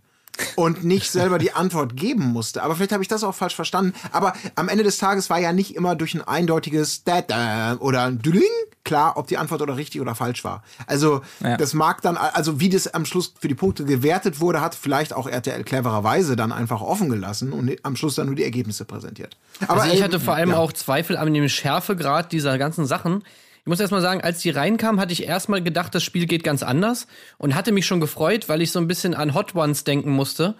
Und 0.56 0.84
nicht 0.84 1.10
selber 1.10 1.38
die 1.38 1.52
Antwort 1.52 1.96
geben 1.96 2.24
musste. 2.26 2.62
Aber 2.62 2.76
vielleicht 2.76 2.92
habe 2.92 3.02
ich 3.02 3.08
das 3.08 3.24
auch 3.24 3.34
falsch 3.34 3.54
verstanden. 3.56 3.92
Aber 4.12 4.34
am 4.54 4.68
Ende 4.68 4.84
des 4.84 4.98
Tages 4.98 5.30
war 5.30 5.38
ja 5.38 5.52
nicht 5.52 5.74
immer 5.74 5.96
durch 5.96 6.14
ein 6.14 6.22
eindeutiges 6.22 7.04
Da-da 7.04 7.76
oder 7.80 8.04
ein 8.04 8.20
Düling 8.20 8.44
klar, 8.84 9.16
ob 9.18 9.26
die 9.26 9.36
Antwort 9.36 9.60
oder 9.60 9.76
richtig 9.76 10.00
oder 10.00 10.14
falsch 10.14 10.44
war. 10.44 10.62
Also 10.86 11.20
Ja. 11.40 11.58
das 11.58 11.74
mag 11.74 12.00
dann, 12.00 12.16
also 12.16 12.58
wie 12.58 12.70
das 12.70 12.88
am 12.88 13.04
Schluss 13.04 13.34
für 13.38 13.48
die 13.48 13.54
Punkte 13.54 13.84
gewertet 13.84 14.40
wurde, 14.40 14.62
hat 14.62 14.74
vielleicht 14.74 15.12
auch 15.12 15.28
RTL 15.28 15.62
clevererweise 15.62 16.36
dann 16.36 16.52
einfach 16.52 16.80
offen 16.80 17.10
gelassen 17.10 17.52
und 17.52 17.70
am 17.82 17.96
Schluss 17.96 18.14
dann 18.14 18.26
nur 18.26 18.34
die 18.34 18.44
Ergebnisse 18.44 18.86
präsentiert. 18.86 19.36
Aber 19.66 19.82
Also 19.82 19.94
ich 19.94 20.02
hatte 20.02 20.18
vor 20.20 20.34
allem 20.34 20.50
ja. 20.50 20.56
auch 20.56 20.72
Zweifel 20.72 21.18
an 21.18 21.32
dem 21.34 21.48
Schärfegrad 21.48 22.32
dieser 22.32 22.56
ganzen 22.56 22.86
Sachen. 22.86 23.24
Ich 23.68 23.70
muss 23.70 23.80
erst 23.80 23.92
mal 23.92 24.00
sagen, 24.00 24.22
als 24.22 24.38
die 24.38 24.48
reinkamen, 24.48 24.98
hatte 24.98 25.12
ich 25.12 25.24
erstmal 25.24 25.62
gedacht, 25.62 25.94
das 25.94 26.02
Spiel 26.02 26.24
geht 26.24 26.42
ganz 26.42 26.62
anders 26.62 27.06
und 27.36 27.54
hatte 27.54 27.70
mich 27.70 27.84
schon 27.84 28.00
gefreut, 28.00 28.48
weil 28.48 28.62
ich 28.62 28.72
so 28.72 28.78
ein 28.78 28.88
bisschen 28.88 29.12
an 29.12 29.34
Hot 29.34 29.54
Ones 29.54 29.84
denken 29.84 30.10
musste. 30.10 30.54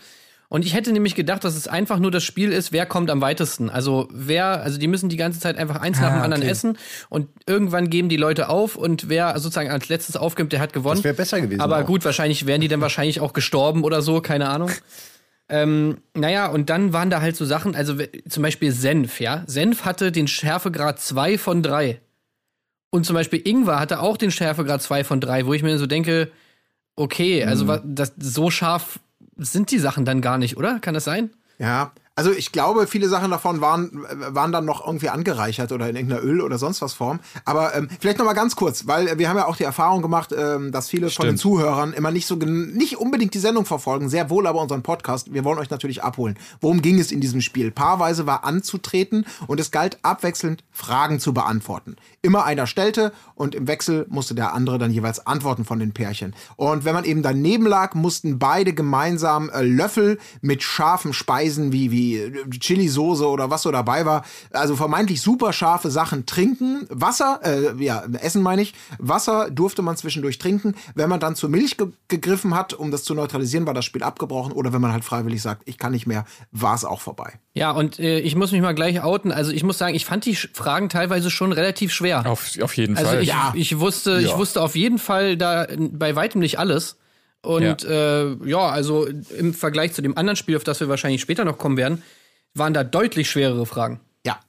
Und 0.51 0.63
ich 0.67 0.75
hätte 0.75 0.93
nämlich 0.93 1.15
gedacht, 1.15 1.43
dass 1.43 1.57
es 1.57 1.69
einfach 1.69 2.01
nur 2.01 2.11
das 2.11 2.23
Spiel 2.23 2.53
ist, 2.53 2.71
wer 2.71 2.85
kommt 2.85 3.09
am 3.09 3.23
weitesten. 3.23 3.71
Also 3.71 4.11
wer, 4.13 4.63
also 4.63 4.77
die 4.77 4.89
müssen 4.89 5.09
die 5.09 5.17
ganze 5.17 5.41
Zeit 5.41 5.57
einfach 5.57 5.77
eins 5.77 5.99
nach 6.03 6.13
dem 6.13 6.21
anderen 6.21 6.43
okay. 6.43 6.53
essen 6.53 6.77
und 7.09 7.31
irgendwann 7.47 7.89
geben 7.89 8.11
die 8.11 8.19
Leute 8.19 8.51
auf 8.51 8.77
und 8.77 9.09
wer 9.09 9.39
sozusagen 9.39 9.71
als 9.71 9.89
letztes 9.89 10.19
aufgibt, 10.19 10.53
der 10.53 10.61
hat 10.61 10.75
gewonnen. 10.75 10.97
Das 10.97 11.05
wär 11.05 11.15
besser 11.15 11.41
gewesen 11.41 11.63
Aber 11.63 11.79
auch. 11.79 11.87
gut, 11.87 12.05
wahrscheinlich 12.05 12.45
wären 12.45 12.61
die 12.61 12.69
dann 12.69 12.83
wahrscheinlich 12.83 13.21
auch 13.21 13.33
gestorben 13.33 13.85
oder 13.85 14.03
so, 14.03 14.21
keine 14.21 14.51
Ahnung. 14.51 14.71
Ähm, 15.51 16.03
naja, 16.13 16.49
und 16.49 16.69
dann 16.69 16.93
waren 16.93 17.09
da 17.09 17.23
halt 17.23 17.35
so 17.35 17.47
Sachen, 17.47 17.75
also 17.75 17.95
zum 18.29 18.43
Beispiel 18.43 18.71
Senf, 18.71 19.19
ja. 19.19 19.45
Senf 19.47 19.87
hatte 19.87 20.13
den 20.13 20.29
Schärfegrad 20.29 21.01
2 21.01 21.39
von 21.39 21.63
3. 21.63 22.03
Und 22.91 23.05
zum 23.05 23.15
Beispiel 23.15 23.41
Ingwer 23.47 23.79
hatte 23.79 24.01
auch 24.01 24.17
den 24.17 24.31
Schärfegrad 24.31 24.81
2 24.83 25.05
von 25.05 25.21
3, 25.21 25.47
wo 25.47 25.53
ich 25.55 25.63
mir 25.63 25.79
so 25.79 25.87
denke, 25.87 26.31
okay, 26.97 27.45
also 27.45 27.65
Mhm. 27.67 27.81
das, 27.85 28.15
so 28.19 28.51
scharf 28.51 28.99
sind 29.37 29.71
die 29.71 29.79
Sachen 29.79 30.05
dann 30.05 30.21
gar 30.21 30.39
nicht, 30.39 30.57
oder? 30.57 30.81
Kann 30.81 30.95
das 30.95 31.05
sein? 31.05 31.31
Ja, 31.59 31.93
also 32.19 32.33
ich 32.33 32.51
glaube, 32.51 32.89
viele 32.89 33.09
Sachen 33.09 33.31
davon 33.31 33.61
waren, 33.61 33.93
waren 34.11 34.51
dann 34.51 34.65
noch 34.65 34.85
irgendwie 34.85 35.09
angereichert 35.09 35.71
oder 35.71 35.89
in 35.89 35.95
irgendeiner 35.95 36.25
Öl- 36.25 36.41
oder 36.41 36.59
sonst 36.59 36.83
was 36.83 36.93
Form. 36.93 37.21
Aber 37.45 37.77
ähm, 37.77 37.89
vielleicht 38.01 38.19
noch 38.19 38.27
mal 38.27 38.33
ganz 38.33 38.57
kurz, 38.57 38.89
weil 38.89 39.21
wir 39.21 39.29
haben 39.29 39.37
ja 39.37 39.47
auch 39.47 39.55
die 39.55 39.63
Erfahrung 39.63 40.03
gemacht, 40.03 40.35
ähm, 40.37 40.73
dass 40.73 40.89
viele 40.89 41.11
von 41.11 41.27
den 41.27 41.39
Stimmt. 41.39 41.41
Zuhörern 41.41 41.93
immer 41.93 42.11
nicht 42.11 42.27
so 42.27 42.35
nicht 42.35 42.97
unbedingt 42.97 43.35
die 43.35 43.39
Sendung 43.39 43.67
verfolgen, 43.67 44.09
sehr 44.09 44.31
wohl 44.31 44.49
aber 44.49 44.61
unseren 44.61 44.83
Podcast. 44.83 45.33
Wir 45.33 45.45
wollen 45.45 45.61
euch 45.61 45.71
natürlich 45.71 46.03
abholen. 46.03 46.37
Worum 46.61 46.83
ging 46.83 46.99
es 46.99 47.13
in 47.13 47.21
diesem 47.21 47.41
Spiel? 47.41 47.71
Paarweise 47.71 48.27
war 48.27 48.43
anzutreten 48.43 49.25
und 49.47 49.61
es 49.61 49.71
galt 49.71 50.01
abwechselnd 50.03 50.65
Fragen 50.73 51.21
zu 51.21 51.33
beantworten. 51.33 51.95
Immer 52.21 52.45
einer 52.45 52.67
stellte 52.67 53.13
und 53.37 53.55
im 53.55 53.69
Wechsel 53.69 54.07
musste 54.09 54.35
der 54.35 54.55
andere 54.55 54.79
dann 54.79 54.91
jeweils 54.91 55.25
antworten 55.25 55.65
von 55.65 55.79
den 55.79 55.93
Pärchen. 55.93 56.35
Und 56.57 56.85
wenn 56.85 56.95
man 56.95 57.05
eben 57.05 57.23
daneben 57.23 57.67
lag, 57.67 57.95
mussten 57.95 58.41
beide 58.41 58.73
gemeinsam 58.73 59.51
äh, 59.51 59.63
Löffel 59.63 60.19
mit 60.41 60.65
scharfen 60.65 61.13
Speisen 61.13 61.71
wie, 61.73 61.93
wie 61.93 62.08
Chili-Soße 62.59 63.27
oder 63.29 63.51
was 63.51 63.63
so 63.63 63.71
dabei 63.71 64.07
war, 64.07 64.25
also 64.51 64.77
vermeintlich 64.77 65.21
super 65.21 65.53
scharfe 65.53 65.91
Sachen 65.91 66.27
trinken. 66.27 66.87
Wasser, 66.91 67.41
äh, 67.45 67.83
ja, 67.83 68.03
Essen 68.21 68.43
meine 68.43 68.63
ich. 68.63 68.75
Wasser 68.99 69.51
durfte 69.51 69.83
man 69.83 69.97
zwischendurch 69.97 70.39
trinken. 70.39 70.75
Wenn 70.95 71.09
man 71.09 71.21
dann 71.21 71.35
zur 71.37 71.49
Milch 71.49 71.77
ge 71.77 71.89
gegriffen 72.09 72.55
hat, 72.55 72.73
um 72.75 72.91
das 72.91 73.05
zu 73.05 73.15
neutralisieren, 73.15 73.67
war 73.67 73.75
das 73.75 73.85
Spiel 73.85 74.03
abgebrochen. 74.03 74.53
Oder 74.53 74.73
wenn 74.73 74.81
man 74.81 74.93
halt 74.93 75.05
freiwillig 75.05 75.43
sagt, 75.43 75.63
ich 75.67 75.79
kann 75.79 75.93
nicht 75.93 76.07
mehr, 76.07 76.25
war 76.53 76.75
es 76.75 76.85
auch 76.85 77.01
vorbei. 77.01 77.39
Ja, 77.55 77.71
und 77.73 77.99
äh, 77.99 78.19
ich 78.21 78.35
muss 78.37 78.53
mich 78.53 78.63
mal 78.63 78.75
gleich 78.75 79.03
outen. 79.03 79.33
Also 79.33 79.51
ich 79.53 79.63
muss 79.65 79.79
sagen, 79.79 79.95
ich 79.95 80.05
fand 80.07 80.25
die 80.25 80.35
Fragen 80.37 80.89
teilweise 80.89 81.31
schon 81.31 81.53
relativ 81.53 81.93
schwer. 81.93 82.25
Auf, 82.27 82.51
auf 82.63 82.77
jeden 82.77 82.97
Also 82.97 83.11
Fall. 83.11 83.23
ich, 83.23 83.29
Ja. 83.29 83.53
ich 83.55 83.79
wusste, 83.79 84.21
ich 84.21 84.37
wusste 84.37 84.63
auf 84.63 84.77
jeden 84.77 84.99
Fall 84.99 85.37
da 85.37 85.67
bei 85.79 86.15
weitem 86.17 86.41
nicht 86.41 86.59
alles. 86.59 86.97
Und 87.43 87.83
ja. 87.83 88.31
Äh, 88.33 88.37
ja, 88.45 88.69
also 88.69 89.07
im 89.07 89.55
Vergleich 89.55 89.93
zu 89.93 90.03
dem 90.03 90.17
anderen 90.17 90.37
Spiel, 90.37 90.57
auf 90.57 90.65
das 90.65 90.81
wir 90.81 90.89
wahrscheinlich 90.89 91.21
später 91.21 91.45
noch 91.45 91.59
kommen 91.59 91.77
werden, 91.77 92.03
waren 92.55 92.75
da 92.75 92.85
deutlich 92.85 93.31
schwerere 93.31 93.65
Fragen. 93.67 94.01
Ja. 94.27 94.41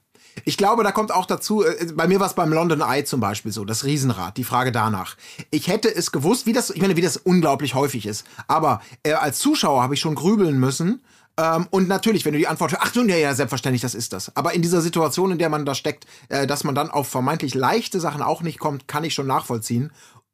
Ich 0.44 0.56
glaube, 0.56 0.82
da 0.82 0.92
kommt 0.92 1.12
auch 1.12 1.26
dazu, 1.26 1.64
äh, 1.64 1.92
bei 1.94 2.08
mir 2.08 2.18
war 2.18 2.26
es 2.26 2.34
beim 2.34 2.52
London 2.52 2.80
Eye 2.80 3.04
zum 3.04 3.20
Beispiel 3.20 3.52
so, 3.52 3.64
das 3.64 3.84
Riesenrad, 3.84 4.36
die 4.36 4.44
Frage 4.44 4.72
danach. 4.72 5.16
Ich 5.50 5.68
hätte 5.68 5.94
es 5.94 6.10
gewusst, 6.10 6.46
wie 6.46 6.52
das, 6.52 6.70
ich 6.70 6.80
meine, 6.80 6.96
wie 6.96 7.02
das 7.02 7.16
unglaublich 7.16 7.74
häufig 7.74 8.06
ist. 8.06 8.26
Aber 8.48 8.82
äh, 9.04 9.12
als 9.12 9.38
Zuschauer 9.38 9.82
habe 9.82 9.94
ich 9.94 10.00
schon 10.00 10.14
grübeln 10.14 10.58
müssen. 10.58 11.00
Ähm, 11.36 11.68
und 11.70 11.88
natürlich, 11.88 12.24
wenn 12.24 12.32
du 12.32 12.38
die 12.38 12.48
Antwort 12.48 12.72
hörst, 12.72 12.82
ach 12.84 12.92
du, 12.92 13.02
ja, 13.04 13.16
ja, 13.16 13.34
selbstverständlich, 13.34 13.82
das 13.82 13.94
ist 13.94 14.12
das. 14.12 14.34
Aber 14.36 14.52
in 14.52 14.62
dieser 14.62 14.80
Situation, 14.80 15.30
in 15.30 15.38
der 15.38 15.48
man 15.48 15.64
da 15.64 15.74
steckt, 15.74 16.06
äh, 16.28 16.46
dass 16.46 16.64
man 16.64 16.74
dann 16.74 16.90
auf 16.90 17.08
vermeintlich 17.08 17.54
leichte 17.54 18.00
Sachen 18.00 18.20
auch 18.20 18.42
nicht 18.42 18.58
kommt, 18.58 18.88
kann 18.88 19.04
ich 19.04 19.14
schon 19.14 19.28
nachvollziehen. 19.28 19.92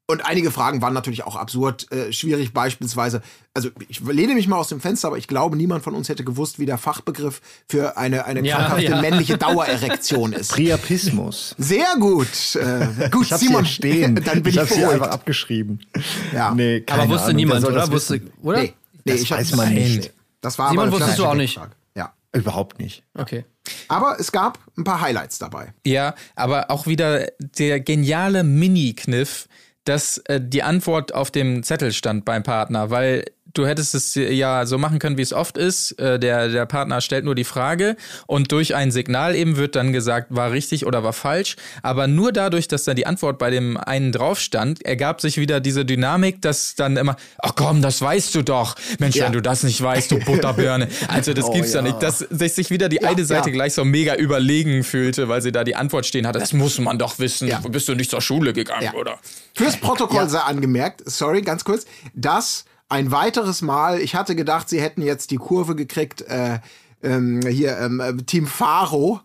Und 0.09 0.25
einige 0.25 0.53
Fragen 0.53 0.83
waren 0.83 0.95
natürlich 0.95 1.25
auch 1.25 1.35
absurd 1.35 1.91
äh, 1.91 2.13
schwierig, 2.13 2.53
beispielsweise. 2.53 3.23
Also 3.55 3.71
ich 3.89 3.99
lehne 4.01 4.35
mich 4.35 4.47
mal 4.47 4.57
aus 4.57 4.69
dem 4.69 4.81
Fenster, 4.81 5.09
aber 5.09 5.19
ich 5.19 5.27
glaube, 5.27 5.57
niemand 5.57 5.83
von 5.83 5.95
uns 5.97 6.09
hätte 6.09 6.23
gewusst, 6.23 6.61
wie 6.61 6.67
der 6.67 6.79
Fachbegriff 6.79 7.41
für 7.69 7.97
eine, 7.97 8.25
eine 8.25 8.47
Ja, 8.47 8.57
krankhafte 8.57 8.85
ja. 8.85 9.01
männliche 9.01 9.37
Dauererektion 9.37 10.33
ist. 10.33 10.53
Priapismus. 10.53 11.57
Sehr 11.59 11.87
gut. 11.99 12.29
Äh, 12.55 13.09
gut, 13.11 13.27
Ich 13.31 13.37
Simon. 13.37 13.65
hier 13.65 13.73
stehen. 13.73 14.15
Dann 14.25 14.43
bin 14.45 14.51
ich 14.51 14.55
ich, 14.55 14.61
hab's 14.61 14.75
hier 14.77 14.91
einfach 14.91 15.09
abgeschrieben. 15.11 15.81
Ja. 16.33 16.55
Nee, 16.55 16.83
keine 16.83 17.03
Aber 17.03 17.11
wusste 17.15 17.25
Ahnung, 17.27 17.37
niemand, 17.37 17.65
oder? 17.65 17.75
das 17.75 17.91
Wusste, 17.91 18.21
oder? 18.43 18.61
Nee, 18.63 18.75
nee, 19.05 19.13
Das 19.13 19.21
ich 19.23 19.31
weiß 19.33 19.57
man 19.57 19.75
nicht. 19.75 20.13
Das 20.41 20.57
war 20.59 20.71
Simon, 20.71 20.93
wusstest 20.93 21.19
du 21.19 21.27
auch 21.27 21.35
nicht? 21.35 21.55
Frage. 21.59 21.73
Ja. 21.97 22.13
Überhaupt 22.33 22.79
nicht. 22.79 23.03
Okay. 23.15 23.45
Aber 23.89 24.21
es 24.21 24.31
gab 24.31 24.61
ein 24.79 24.85
paar 24.85 25.01
Highlights 25.01 25.39
dabei. 25.41 25.73
Ja, 25.85 26.15
aber 26.37 26.71
auch 26.71 26.87
wieder 26.87 27.27
der 27.41 27.81
geniale 27.81 28.45
Mini-Kniff, 28.45 29.49
dass 29.87 30.19
äh, 30.27 30.41
die 30.43 30.63
Antwort 30.63 31.15
auf 31.15 31.31
dem 31.31 31.63
Zettel 31.63 31.93
stand 31.93 32.25
beim 32.25 32.43
Partner, 32.43 32.91
weil 32.91 33.25
du 33.59 33.67
hättest 33.67 33.95
es 33.95 34.15
ja 34.15 34.67
so 34.67 34.79
machen 34.79 34.99
können, 34.99 35.17
wie 35.19 35.23
es 35.23 35.33
oft 35.33 35.57
ist. 35.59 35.93
Äh, 35.99 36.19
der, 36.19 36.49
der 36.49 36.67
Partner 36.67 37.01
stellt 37.01 37.25
nur 37.25 37.35
die 37.35 37.45
Frage 37.45 37.97
und 38.27 38.53
durch 38.53 38.75
ein 38.75 38.91
Signal 38.91 39.35
eben 39.35 39.57
wird 39.57 39.77
dann 39.77 39.93
gesagt, 39.93 40.29
war 40.31 40.51
richtig 40.53 40.87
oder 40.87 41.03
war 41.03 41.13
falsch. 41.13 41.57
Aber 41.83 42.07
nur 42.07 42.33
dadurch, 42.33 42.69
dass 42.69 42.85
dann 42.85 42.97
die 42.97 43.07
Antwort 43.07 43.39
bei 43.39 43.51
dem 43.51 43.77
einen 43.77 44.13
drauf 44.13 44.39
stand, 44.41 44.85
ergab 44.85 45.21
sich 45.21 45.37
wieder 45.39 45.61
diese 45.61 45.85
Dynamik, 45.85 46.43
dass 46.43 46.75
dann 46.75 46.97
immer, 46.97 47.17
ach 47.39 47.53
komm, 47.57 47.83
das 47.83 48.01
weißt 48.01 48.35
du 48.35 48.43
doch. 48.43 48.75
Mensch, 48.99 49.17
Ja. 49.17 49.27
wenn 49.27 49.33
du 49.33 49.43
das 49.43 49.63
nicht 49.63 49.81
weißt, 49.83 50.11
du 50.11 50.19
Butterbirne. 50.21 50.89
Also 51.09 51.33
das 51.33 51.45
Oh, 51.49 51.53
gibt's 51.53 51.73
ja 51.73 51.81
ja. 51.81 51.83
nicht. 51.89 52.03
Dass 52.03 52.19
sich 52.31 52.71
wieder 52.71 52.89
die 52.89 53.05
eine 53.05 53.25
Seite 53.25 53.51
ja. 53.51 53.55
gleich 53.55 53.75
so 53.75 53.85
mega 53.85 54.15
überlegen 54.17 54.83
fühlte, 54.85 55.29
weil 55.29 55.43
sie 55.43 55.53
da 55.53 55.65
die 55.65 55.77
Antwort 55.77 56.07
stehen 56.07 56.27
hatte. 56.27 56.39
Das 56.39 56.53
muss 56.53 56.79
man 56.79 56.99
doch 56.99 57.19
wissen. 57.19 57.49
Ja. 57.49 57.61
Bist 57.69 57.89
du 57.89 57.95
nicht 57.95 58.11
zur 58.11 58.21
Schule 58.21 58.53
gegangen, 58.53 58.83
Ja. 58.85 58.95
oder? 58.95 59.19
Fürs 59.55 59.77
Protokoll 59.77 60.29
sei 60.29 60.41
angemerkt, 60.41 61.03
sorry, 61.09 61.43
ganz 61.43 61.65
kurz, 61.65 61.87
dass 62.15 62.65
ein 62.89 63.11
weiteres 63.11 63.63
Mal, 63.63 64.01
ich 64.01 64.15
hatte 64.15 64.37
gedacht, 64.37 64.69
sie 64.69 64.81
hätten 64.81 65.03
jetzt 65.03 65.31
die 65.31 65.37
Kurve 65.37 65.75
gekriegt, 65.75 66.23
äh, 66.23 66.61
ähm, 67.03 67.41
hier 67.47 67.79
ähm, 67.79 68.01
äh, 68.01 68.15
Team 68.23 68.47
Faro. 68.47 69.21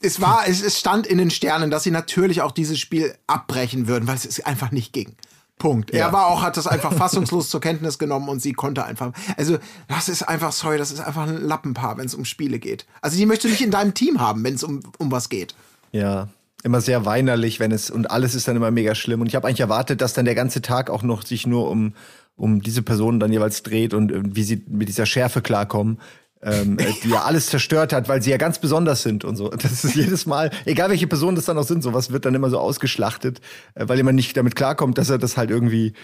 Es 0.00 0.20
war, 0.20 0.44
es, 0.48 0.62
es 0.62 0.78
stand 0.78 1.06
in 1.06 1.18
den 1.18 1.30
Sternen, 1.30 1.70
dass 1.70 1.82
sie 1.82 1.90
natürlich 1.90 2.42
auch 2.42 2.52
dieses 2.52 2.78
Spiel 2.78 3.14
abbrechen 3.26 3.86
würden, 3.88 4.06
weil 4.06 4.16
es 4.16 4.40
einfach 4.44 4.70
nicht 4.70 4.92
ging. 4.92 5.14
Punkt. 5.58 5.90
Er 5.90 5.98
Ja. 6.06 6.12
war 6.12 6.26
auch, 6.26 6.42
hat 6.42 6.56
das 6.56 6.66
einfach 6.66 6.92
fassungslos 6.92 7.48
zur 7.50 7.60
Kenntnis 7.60 7.98
genommen 7.98 8.28
und 8.28 8.40
sie 8.40 8.52
konnte 8.52 8.84
einfach. 8.84 9.12
Also, 9.36 9.58
das 9.88 10.08
ist 10.08 10.22
einfach, 10.22 10.52
sorry, 10.52 10.78
das 10.78 10.90
ist 10.90 11.00
einfach 11.00 11.28
ein 11.28 11.42
Lappenpaar, 11.46 11.96
wenn 11.96 12.06
es 12.06 12.14
um 12.14 12.24
Spiele 12.24 12.58
geht. 12.58 12.86
Also, 13.02 13.16
die 13.16 13.26
möchte 13.26 13.48
nicht 13.48 13.60
in 13.60 13.70
deinem 13.70 13.94
Team 13.94 14.20
haben, 14.20 14.42
wenn 14.42 14.54
es 14.54 14.64
um, 14.64 14.80
um 14.98 15.12
was 15.12 15.28
geht. 15.28 15.54
Ja. 15.92 16.28
Immer 16.64 16.80
sehr 16.80 17.04
weinerlich, 17.04 17.60
wenn 17.60 17.72
es 17.72 17.90
und 17.90 18.10
alles 18.10 18.34
ist 18.34 18.48
dann 18.48 18.56
immer 18.56 18.70
mega 18.70 18.94
schlimm. 18.94 19.20
Und 19.20 19.26
ich 19.26 19.34
habe 19.34 19.46
eigentlich 19.46 19.60
erwartet, 19.60 20.00
dass 20.00 20.14
dann 20.14 20.24
der 20.24 20.34
ganze 20.34 20.62
Tag 20.62 20.88
auch 20.88 21.02
noch 21.02 21.22
sich 21.24 21.46
nur 21.46 21.68
um, 21.70 21.92
um 22.36 22.62
diese 22.62 22.82
Person 22.82 23.20
dann 23.20 23.32
jeweils 23.32 23.62
dreht 23.62 23.94
und 23.94 24.12
äh, 24.12 24.20
wie 24.24 24.42
sie 24.42 24.64
mit 24.68 24.88
dieser 24.88 25.06
Schärfe 25.06 25.40
klarkommen, 25.40 25.98
ähm, 26.42 26.78
äh, 26.78 26.92
die 27.02 27.10
ja 27.10 27.22
alles 27.22 27.46
zerstört 27.46 27.92
hat, 27.92 28.08
weil 28.08 28.22
sie 28.22 28.30
ja 28.30 28.36
ganz 28.36 28.58
besonders 28.58 29.02
sind 29.02 29.24
und 29.24 29.36
so. 29.36 29.48
Das 29.48 29.84
ist 29.84 29.94
jedes 29.94 30.26
Mal, 30.26 30.50
egal 30.64 30.90
welche 30.90 31.06
Personen 31.06 31.36
das 31.36 31.46
dann 31.46 31.58
auch 31.58 31.64
sind, 31.64 31.82
sowas 31.82 32.10
wird 32.10 32.24
dann 32.24 32.34
immer 32.34 32.50
so 32.50 32.58
ausgeschlachtet, 32.58 33.40
äh, 33.74 33.88
weil 33.88 33.96
jemand 33.96 34.16
nicht 34.16 34.36
damit 34.36 34.56
klarkommt, 34.56 34.98
dass 34.98 35.10
er 35.10 35.18
das 35.18 35.36
halt 35.36 35.50
irgendwie 35.50 35.94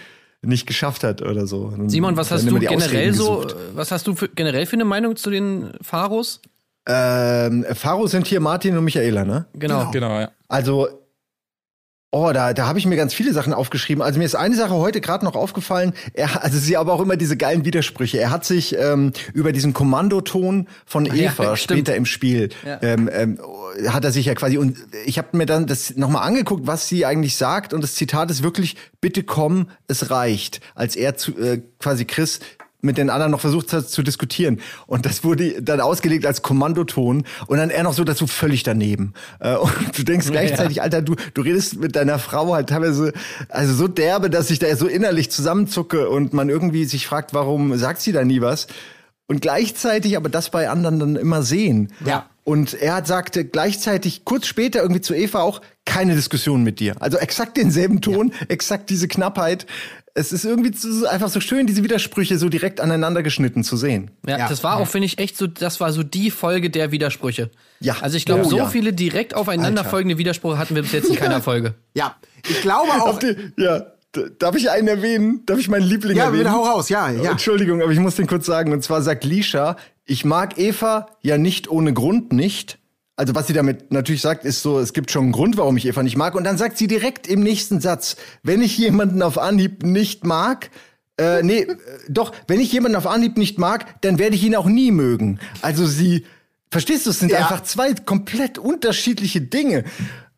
nicht 0.43 0.65
geschafft 0.65 1.03
hat 1.03 1.21
oder 1.21 1.45
so. 1.45 1.71
Simon, 1.87 2.17
was 2.17 2.31
hast 2.31 2.49
du 2.49 2.57
generell 2.57 3.13
so, 3.13 3.45
was 3.75 3.91
hast 3.91 4.07
du 4.07 4.15
für, 4.15 4.27
generell 4.29 4.65
für 4.65 4.73
eine 4.73 4.85
Meinung 4.85 5.15
zu 5.15 5.29
den 5.29 5.71
Pharos? 5.81 6.41
Ähm, 6.87 7.63
Faro 7.75 8.07
sind 8.07 8.25
hier 8.25 8.39
Martin 8.39 8.75
und 8.75 8.83
Michaela, 8.83 9.23
ne? 9.23 9.45
Genau. 9.53 9.91
Genau, 9.91 10.19
ja. 10.19 10.31
Also, 10.47 10.87
oh, 12.11 12.31
da, 12.33 12.53
da 12.53 12.67
habe 12.67 12.77
ich 12.77 12.85
mir 12.85 12.97
ganz 12.97 13.13
viele 13.13 13.33
Sachen 13.33 13.53
aufgeschrieben. 13.53 14.03
Also 14.03 14.19
mir 14.19 14.25
ist 14.25 14.35
eine 14.35 14.55
Sache 14.55 14.73
heute 14.73 14.99
gerade 15.01 15.23
noch 15.23 15.35
aufgefallen. 15.35 15.93
Er, 16.13 16.43
also 16.43 16.59
sie 16.59 16.75
aber 16.77 16.93
auch 16.93 16.99
immer 17.01 17.15
diese 17.15 17.37
geilen 17.37 17.63
Widersprüche. 17.65 18.19
Er 18.19 18.31
hat 18.31 18.45
sich 18.45 18.77
ähm, 18.77 19.13
über 19.33 19.53
diesen 19.53 19.73
Kommandoton 19.73 20.67
von 20.85 21.05
ja, 21.05 21.13
Eva 21.13 21.55
stimmt. 21.55 21.79
später 21.79 21.95
im 21.95 22.05
Spiel 22.05 22.49
Ja. 22.65 22.79
ähm, 22.81 23.09
ähm, 23.11 23.39
hat 23.87 24.03
er 24.03 24.11
sich 24.11 24.25
ja 24.25 24.35
quasi 24.35 24.57
und 24.57 24.77
ich 25.05 25.17
habe 25.17 25.37
mir 25.37 25.45
dann 25.45 25.65
das 25.65 25.95
nochmal 25.95 26.27
angeguckt, 26.27 26.67
was 26.67 26.87
sie 26.89 27.05
eigentlich 27.05 27.37
sagt 27.37 27.73
und 27.73 27.81
das 27.81 27.95
Zitat 27.95 28.29
ist 28.29 28.43
wirklich: 28.43 28.75
Bitte 28.99 29.23
komm, 29.23 29.69
es 29.87 30.11
reicht. 30.11 30.59
Als 30.75 30.97
er 30.97 31.15
zu 31.15 31.37
äh, 31.37 31.61
quasi 31.79 32.03
Chris 32.05 32.41
mit 32.81 32.97
den 32.97 33.09
anderen 33.09 33.31
noch 33.31 33.39
versucht 33.39 33.73
hat 33.73 33.89
zu 33.89 34.03
diskutieren. 34.03 34.59
Und 34.87 35.05
das 35.05 35.23
wurde 35.23 35.61
dann 35.61 35.81
ausgelegt 35.81 36.25
als 36.25 36.41
Kommandoton 36.41 37.23
und 37.47 37.57
dann 37.57 37.69
er 37.69 37.83
noch 37.83 37.93
so 37.93 38.03
dazu 38.03 38.27
völlig 38.27 38.63
daneben. 38.63 39.13
Äh, 39.39 39.55
Und 39.61 39.97
du 39.97 40.03
denkst 40.03 40.27
gleichzeitig, 40.27 40.81
Alter, 40.81 41.01
du, 41.01 41.15
du 41.33 41.41
redest 41.41 41.79
mit 41.79 41.95
deiner 41.95 42.19
Frau 42.19 42.53
halt 42.53 42.69
teilweise 42.69 43.13
also 43.49 43.73
so 43.73 43.87
derbe, 43.87 44.29
dass 44.29 44.49
ich 44.49 44.59
da 44.59 44.75
so 44.75 44.87
innerlich 44.87 45.31
zusammenzucke 45.31 46.09
und 46.09 46.33
man 46.33 46.49
irgendwie 46.49 46.85
sich 46.85 47.07
fragt, 47.07 47.33
warum 47.33 47.77
sagt 47.77 48.01
sie 48.01 48.11
da 48.11 48.23
nie 48.23 48.41
was? 48.41 48.67
Und 49.27 49.41
gleichzeitig 49.41 50.17
aber 50.17 50.29
das 50.29 50.49
bei 50.49 50.69
anderen 50.69 50.99
dann 50.99 51.15
immer 51.15 51.41
sehen. 51.43 51.93
Ja. 52.05 52.29
Und 52.43 52.73
er 52.73 52.95
hat 52.95 53.07
sagte 53.07 53.45
gleichzeitig 53.45 54.25
kurz 54.25 54.47
später 54.47 54.81
irgendwie 54.81 55.01
zu 55.01 55.13
Eva 55.13 55.41
auch 55.41 55.61
keine 55.85 56.15
Diskussion 56.15 56.63
mit 56.63 56.79
dir. 56.79 56.95
Also 56.99 57.17
exakt 57.17 57.55
denselben 57.55 58.01
Ton, 58.01 58.33
exakt 58.47 58.89
diese 58.89 59.07
Knappheit. 59.07 59.67
Es 60.13 60.33
ist 60.33 60.43
irgendwie 60.43 60.75
so, 60.75 61.05
einfach 61.07 61.29
so 61.29 61.39
schön, 61.39 61.67
diese 61.67 61.83
Widersprüche 61.83 62.37
so 62.37 62.49
direkt 62.49 62.81
aneinander 62.81 63.23
geschnitten 63.23 63.63
zu 63.63 63.77
sehen. 63.77 64.11
Ja, 64.27 64.39
Ja. 64.39 64.49
das 64.49 64.63
war 64.63 64.77
auch, 64.77 64.87
finde 64.87 65.05
ich, 65.05 65.19
echt 65.19 65.37
so, 65.37 65.47
das 65.47 65.79
war 65.79 65.93
so 65.93 66.03
die 66.03 66.31
Folge 66.31 66.69
der 66.69 66.91
Widersprüche. 66.91 67.49
Ja. 67.79 67.95
Also 68.01 68.17
ich 68.17 68.25
glaube, 68.25 68.43
Oh, 68.45 68.49
so 68.49 68.57
ja. 68.57 68.67
viele 68.67 68.91
direkt 68.91 69.33
aufeinanderfolgende 69.35 70.17
Widersprüche 70.17 70.57
hatten 70.57 70.75
wir 70.75 70.81
bis 70.81 70.91
jetzt 70.91 71.09
in 71.09 71.15
keiner 71.15 71.41
Folge. 71.41 71.75
Ja, 71.93 72.15
ich 72.49 72.61
glaube 72.61 72.91
auch. 72.91 73.21
Ihr- 73.23 73.53
ja, 73.57 73.85
darf 74.37 74.55
ich 74.57 74.69
einen 74.69 74.89
erwähnen? 74.89 75.43
Darf 75.45 75.59
ich 75.59 75.69
meinen 75.69 75.83
Liebling 75.87 76.17
Ja, 76.17 76.25
erwähnen? 76.25 76.43
bitte 76.43 76.51
hau 76.55 76.63
raus, 76.65 76.89
ja, 76.89 77.09
ja. 77.09 77.31
Entschuldigung, 77.31 77.81
aber 77.81 77.91
ich 77.93 77.99
muss 77.99 78.15
den 78.15 78.27
kurz 78.27 78.45
sagen. 78.45 78.73
Und 78.73 78.83
zwar 78.83 79.01
sagt 79.01 79.23
Lisha, 79.23 79.77
ich 80.05 80.25
mag 80.25 80.57
Eva 80.57 81.05
ja 81.21 81.37
nicht 81.37 81.69
ohne 81.69 81.93
Grund 81.93 82.33
nicht. 82.33 82.79
Also 83.17 83.35
was 83.35 83.47
sie 83.47 83.53
damit 83.53 83.91
natürlich 83.91 84.21
sagt, 84.21 84.45
ist 84.45 84.61
so, 84.63 84.79
es 84.79 84.93
gibt 84.93 85.11
schon 85.11 85.23
einen 85.25 85.31
Grund, 85.31 85.57
warum 85.57 85.77
ich 85.77 85.85
Eva 85.85 86.01
nicht 86.01 86.17
mag. 86.17 86.33
Und 86.33 86.43
dann 86.43 86.57
sagt 86.57 86.77
sie 86.77 86.87
direkt 86.87 87.27
im 87.27 87.41
nächsten 87.41 87.79
Satz, 87.81 88.15
wenn 88.41 88.61
ich 88.61 88.77
jemanden 88.77 89.21
auf 89.21 89.37
Anhieb 89.37 89.83
nicht 89.83 90.25
mag, 90.25 90.69
äh, 91.19 91.43
nee, 91.43 91.59
äh, 91.61 91.75
doch, 92.09 92.31
wenn 92.47 92.59
ich 92.59 92.71
jemanden 92.71 92.95
auf 92.95 93.05
Anhieb 93.05 93.37
nicht 93.37 93.59
mag, 93.59 94.01
dann 94.01 94.17
werde 94.17 94.35
ich 94.35 94.43
ihn 94.43 94.55
auch 94.55 94.65
nie 94.65 94.91
mögen. 94.91 95.39
Also 95.61 95.85
sie, 95.85 96.25
verstehst 96.71 97.05
du, 97.05 97.11
es 97.11 97.19
sind 97.19 97.31
Ja. 97.31 97.39
einfach 97.39 97.61
zwei 97.63 97.93
komplett 97.93 98.57
unterschiedliche 98.57 99.41
Dinge. 99.41 99.83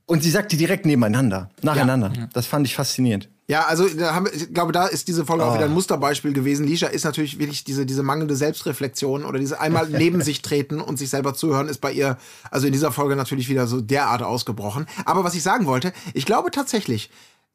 Und 0.06 0.24
sie 0.24 0.32
sagt 0.32 0.52
die 0.52 0.58
direkt 0.58 0.86
nebeneinander, 0.86 1.50
nacheinander. 1.62 2.12
Das 2.34 2.46
fand 2.48 2.68
ich 2.68 2.76
faszinierend. 2.76 3.30
Ja, 3.48 3.66
also 3.66 3.86
haben, 4.02 4.28
ich 4.34 4.54
glaube, 4.54 4.72
da 4.72 4.88
ist 4.88 5.10
diese 5.10 5.26
Folge 5.26 5.44
auch 5.44 5.52
Ah. 5.52 5.56
wieder 5.56 5.66
ein 5.66 5.74
Musterbeispiel 5.74 6.32
gewesen. 6.32 6.66
Lisha 6.66 6.88
ist 6.88 7.04
natürlich 7.04 7.40
wirklich 7.40 7.66
diese, 7.66 7.86
diese 7.86 8.02
mangelnde 8.02 8.36
Selbstreflexion 8.38 9.26
oder 9.26 9.38
diese 9.38 9.60
einmal 9.60 9.90
neben 9.90 10.22
sich 10.24 10.42
treten 10.42 10.80
und 10.80 10.98
sich 10.98 11.10
selber 11.10 11.34
zuhören, 11.34 11.68
ist 11.68 11.82
bei 11.82 11.92
ihr, 11.92 12.18
also 12.52 12.68
in 12.68 12.74
dieser 12.74 12.94
Folge 12.94 13.16
natürlich 13.18 13.50
wieder 13.50 13.68
so 13.68 13.82
derart 13.82 14.24
ausgebrochen. 14.24 14.86
Aber 15.06 15.26
was 15.26 15.36
ich 15.36 15.44
sagen 15.44 15.66
wollte, 15.66 15.92
ich 16.14 16.26
glaube 16.26 16.52
tatsächlich, 16.52 17.10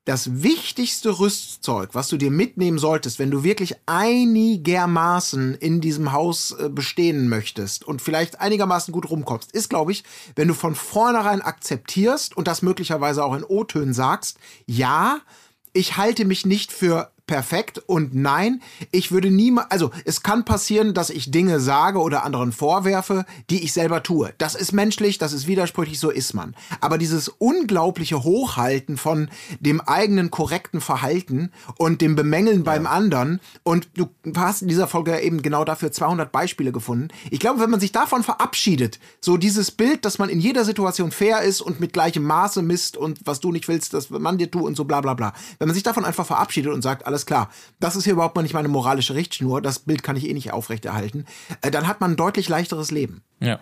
das 0.05 0.43
wichtigste 0.43 1.19
Rüstzeug, 1.19 1.91
was 1.93 2.09
du 2.09 2.17
dir 2.17 2.31
mitnehmen 2.31 2.79
solltest, 2.79 3.19
wenn 3.19 3.31
du 3.31 3.43
wirklich 3.43 3.75
einigermaßen 3.87 5.55
in 5.55 5.81
diesem 5.81 6.13
Haus 6.13 6.53
äh, 6.59 6.69
bestehen 6.69 7.29
möchtest 7.29 7.85
und 7.87 8.01
vielleicht 8.03 8.41
einigermaßen 8.41 8.93
gut 8.93 9.11
rumkommst, 9.11 9.53
ist, 9.53 9.69
glaube 9.71 9.93
ich, 9.93 10.05
wenn 10.35 10.49
du 10.49 10.55
von 10.55 10.75
vornherein 10.75 11.43
akzeptierst 11.43 12.37
und 12.37 12.49
das 12.49 12.63
möglicherweise 12.63 13.25
auch 13.25 13.35
in 13.35 13.45
O-Tönen 13.45 13.93
sagst, 13.95 14.39
ja, 14.67 15.19
ich 15.73 15.97
halte 15.97 16.25
mich 16.25 16.47
nicht 16.47 16.73
für 16.73 17.13
perfekt 17.29 17.79
und 17.87 18.13
nein, 18.17 18.61
ich 18.91 19.13
würde 19.13 19.31
niemals, 19.31 19.71
also 19.71 19.93
es 20.05 20.25
kann 20.25 20.45
passieren, 20.45 20.95
dass 20.95 21.11
ich 21.11 21.31
Dinge 21.31 21.61
sage 21.61 22.01
oder 22.01 22.25
anderen 22.25 22.51
vorwerfe, 22.51 23.25
die 23.51 23.63
ich 23.63 23.73
selber 23.73 24.03
tue. 24.03 24.33
Das 24.39 24.57
ist 24.57 24.73
menschlich, 24.73 25.19
das 25.19 25.33
ist 25.33 25.47
widersprüchlich, 25.47 26.01
so 26.01 26.11
ist 26.11 26.35
man. 26.35 26.57
Aber 26.81 26.99
dieses 26.99 27.29
unglaubliche 27.29 28.25
Hochhalten 28.25 28.97
von 28.97 29.31
dem 29.61 29.81
eigenen 29.81 30.33
korrekten 30.33 30.81
Verhalten 30.81 31.53
und 31.77 32.01
dem 32.01 32.17
Bemängeln 32.17 32.65
beim 32.65 32.89
anderen 32.89 33.41
und 33.63 33.89
du 33.95 34.09
hast 34.37 34.63
in 34.63 34.69
dieser 34.69 34.89
Folge 34.89 35.21
eben 35.21 35.43
genau 35.43 35.65
dafür 35.65 35.93
200 35.93 36.33
Beispiele 36.33 36.73
gefunden. 36.73 37.09
Ich 37.31 37.39
glaube, 37.39 37.61
wenn 37.61 37.71
man 37.71 37.81
sich 37.81 37.93
davon 37.93 38.25
verabschiedet, 38.25 38.99
so 39.21 39.37
dieses 39.37 39.71
Bild, 39.71 40.05
dass 40.05 40.19
man 40.19 40.31
in 40.31 40.41
jeder 40.41 40.65
Situation 40.65 41.13
fair 41.13 41.43
ist 41.43 41.61
und 41.61 41.79
mit 41.79 41.93
gleichem 41.93 42.25
Maße 42.25 42.63
misst 42.63 42.97
und 42.97 43.21
was 43.25 43.41
du 43.41 43.53
nicht 43.53 43.69
willst, 43.69 43.93
dass 43.93 44.11
man 44.11 44.39
dir 44.39 44.51
tut 44.51 44.63
und 44.63 44.77
so 44.77 44.85
bla 44.85 45.03
bla 45.03 45.13
bla. 45.13 45.35
Wenn 45.59 45.69
man 45.69 45.75
sich 45.75 45.85
davon 45.85 46.07
einfach 46.07 46.27
verabschiedet 46.27 46.73
und 46.73 46.83
sagt, 46.83 47.07
alles 47.07 47.18
klar, 47.27 47.51
das 47.81 47.97
ist 47.97 48.05
hier 48.05 48.15
überhaupt 48.15 48.37
mal 48.37 48.43
nicht 48.43 48.55
meine 48.55 48.69
moralische 48.69 49.15
Richtschnur, 49.15 49.63
das 49.63 49.81
Bild 49.81 50.03
kann 50.03 50.17
ich 50.17 50.29
eh 50.29 50.35
nicht 50.35 50.53
aufrechterhalten, 50.53 51.25
äh, 51.63 51.71
dann 51.71 51.87
hat 51.87 52.01
man 52.01 52.13
ein 52.13 52.17
deutlich 52.17 52.49
leichteres 52.49 52.91
Leben. 52.91 53.23
Ja. 53.41 53.61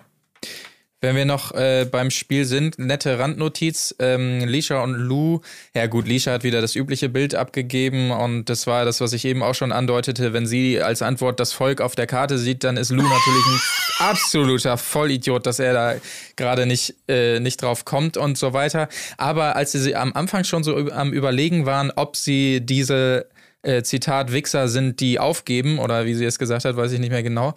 Wenn 0.99 1.15
wir 1.15 1.25
noch 1.25 1.53
äh, 1.53 1.85
beim 1.85 2.09
Spiel 2.09 2.45
sind, 2.45 2.79
nette 2.79 3.19
Randnotiz, 3.19 3.93
ähm, 3.99 4.39
Lisha 4.39 4.81
und 4.81 4.95
Lou, 4.95 5.41
ja 5.75 5.85
gut, 5.85 6.07
Lisha 6.07 6.31
hat 6.31 6.43
wieder 6.43 6.59
das 6.59 6.75
übliche 6.75 7.07
Bild 7.07 7.35
abgegeben 7.35 8.09
und 8.09 8.45
das 8.45 8.65
war 8.65 8.83
das, 8.83 8.99
was 8.99 9.13
ich 9.13 9.23
eben 9.25 9.43
auch 9.43 9.53
schon 9.53 9.71
andeutete, 9.71 10.33
wenn 10.33 10.47
sie 10.47 10.81
als 10.81 11.03
Antwort 11.03 11.39
das 11.39 11.53
Volk 11.53 11.81
auf 11.81 11.93
der 11.93 12.07
Karte 12.07 12.39
sieht, 12.39 12.63
dann 12.63 12.77
ist 12.77 12.89
Lou 12.89 13.03
natürlich 13.03 13.45
ein 13.45 14.07
absoluter 14.09 14.75
Vollidiot, 14.77 15.45
dass 15.45 15.59
er 15.59 15.73
da 15.73 15.93
gerade 16.35 16.65
nicht, 16.65 16.95
äh, 17.07 17.39
nicht 17.39 17.61
drauf 17.61 17.85
kommt 17.85 18.17
und 18.17 18.35
so 18.35 18.53
weiter. 18.53 18.89
Aber 19.17 19.55
als 19.55 19.73
sie 19.73 19.95
am 19.95 20.13
Anfang 20.13 20.45
schon 20.45 20.63
so 20.63 20.75
am 20.75 21.13
Überlegen 21.13 21.67
waren, 21.67 21.91
ob 21.95 22.15
sie 22.15 22.59
diese 22.65 23.27
äh, 23.63 23.83
Zitat 23.83 24.31
Wichser 24.31 24.67
sind, 24.67 24.99
die 24.99 25.19
aufgeben, 25.19 25.79
oder 25.79 26.05
wie 26.05 26.13
sie 26.13 26.25
es 26.25 26.39
gesagt 26.39 26.65
hat, 26.65 26.75
weiß 26.75 26.91
ich 26.91 26.99
nicht 26.99 27.11
mehr 27.11 27.23
genau, 27.23 27.53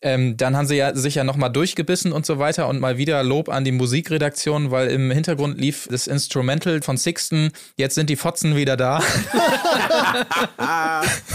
Ähm, 0.00 0.36
dann 0.36 0.56
haben 0.56 0.66
sie 0.66 0.76
ja 0.76 0.94
sich 0.94 1.16
ja 1.16 1.24
nochmal 1.24 1.50
durchgebissen 1.50 2.12
und 2.12 2.24
so 2.24 2.38
weiter 2.38 2.68
und 2.68 2.78
mal 2.78 2.98
wieder 2.98 3.24
Lob 3.24 3.48
an 3.48 3.64
die 3.64 3.72
Musikredaktion, 3.72 4.70
weil 4.70 4.88
im 4.90 5.10
Hintergrund 5.10 5.58
lief 5.58 5.88
das 5.90 6.06
Instrumental 6.06 6.82
von 6.82 6.96
Sixten. 6.96 7.50
Jetzt 7.76 7.96
sind 7.96 8.08
die 8.08 8.14
Fotzen 8.14 8.54
wieder 8.54 8.76
da. 8.76 9.02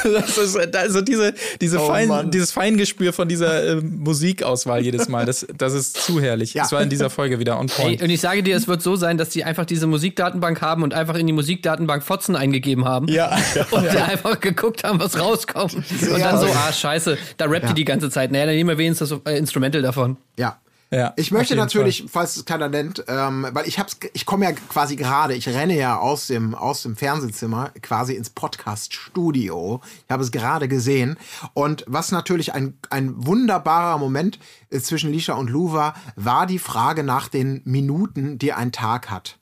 das 0.03 0.37
ist, 0.37 0.75
also 0.75 1.01
diese, 1.01 1.33
diese 1.59 1.81
Oh 1.81 1.87
Fein, 1.87 2.07
Mann. 2.07 2.31
dieses 2.31 2.51
Feingespür 2.51 3.11
von 3.11 3.27
dieser 3.27 3.67
äh, 3.67 3.75
Musikauswahl 3.81 4.81
jedes 4.81 5.09
Mal, 5.09 5.25
das, 5.25 5.45
das 5.57 5.73
ist 5.73 5.97
zu 5.97 6.21
herrlich. 6.21 6.53
Ja. 6.53 6.63
Das 6.63 6.71
war 6.71 6.81
in 6.81 6.89
dieser 6.89 7.09
Folge 7.09 7.39
wieder 7.39 7.59
on 7.59 7.67
point. 7.67 8.01
und 8.01 8.09
ich 8.09 8.21
sage 8.21 8.43
dir, 8.43 8.55
es 8.55 8.67
wird 8.69 8.81
so 8.81 8.95
sein, 8.95 9.17
dass 9.17 9.29
die 9.29 9.43
einfach 9.43 9.65
diese 9.65 9.87
Musikdatenbank 9.87 10.61
haben 10.61 10.83
und 10.83 10.93
einfach 10.93 11.15
in 11.15 11.27
die 11.27 11.33
Musikdatenbank 11.33 12.03
Fotzen 12.03 12.35
eingegeben 12.37 12.85
haben. 12.85 13.07
ja. 13.09 13.37
Und 13.71 13.83
die 13.91 13.97
einfach 13.97 14.39
geguckt 14.39 14.83
haben, 14.83 14.99
was 14.99 15.19
rauskommt. 15.19 15.75
Und 15.75 16.19
dann 16.19 16.39
so, 16.39 16.45
ah, 16.47 16.71
scheiße, 16.71 17.17
da 17.37 17.45
rappt 17.45 17.69
die 17.69 17.73
die 17.73 17.85
ganze 17.85 18.09
Zeit. 18.09 18.31
Naja, 18.31 18.52
dann 18.53 18.57
nehmen 18.57 18.69
wir 18.69 18.77
wenigstens 18.77 19.09
das 19.09 19.19
äh, 19.25 19.37
Instrumental 19.37 19.81
davon. 19.81 20.17
Ja. 20.37 20.59
Ja, 20.91 21.11
ich 21.15 21.31
möchte 21.31 21.55
natürlich, 21.55 22.05
falls 22.07 22.37
es 22.37 22.45
keiner 22.45 22.69
nennt, 22.69 23.03
ähm, 23.07 23.47
weil 23.51 23.67
ich 23.67 23.79
hab's, 23.79 23.97
ich 24.13 24.27
komme 24.27 24.45
ja 24.45 24.51
quasi 24.51 24.95
gerade, 24.95 25.33
ich 25.33 25.47
renne 25.47 25.75
ja 25.75 25.97
aus 25.97 26.27
dem 26.27 26.53
aus 26.53 26.83
dem 26.83 26.95
Fernsehzimmer 26.95 27.71
quasi 27.81 28.13
ins 28.13 28.29
Podcast-Studio. 28.29 29.81
Ich 30.05 30.11
habe 30.11 30.21
es 30.21 30.31
gerade 30.31 30.67
gesehen 30.67 31.17
und 31.55 31.83
was 31.87 32.11
natürlich 32.11 32.53
ein 32.53 32.77
ein 32.91 33.25
wunderbarer 33.25 33.97
Moment 33.97 34.37
äh, 34.69 34.81
zwischen 34.81 35.11
Lisha 35.11 35.33
und 35.33 35.49
Lou 35.49 35.73
war, 35.73 35.95
war 36.15 36.45
die 36.45 36.59
Frage 36.59 37.03
nach 37.03 37.27
den 37.27 37.63
Minuten, 37.65 38.37
die 38.37 38.53
ein 38.53 38.71
Tag 38.71 39.09
hat. 39.09 39.39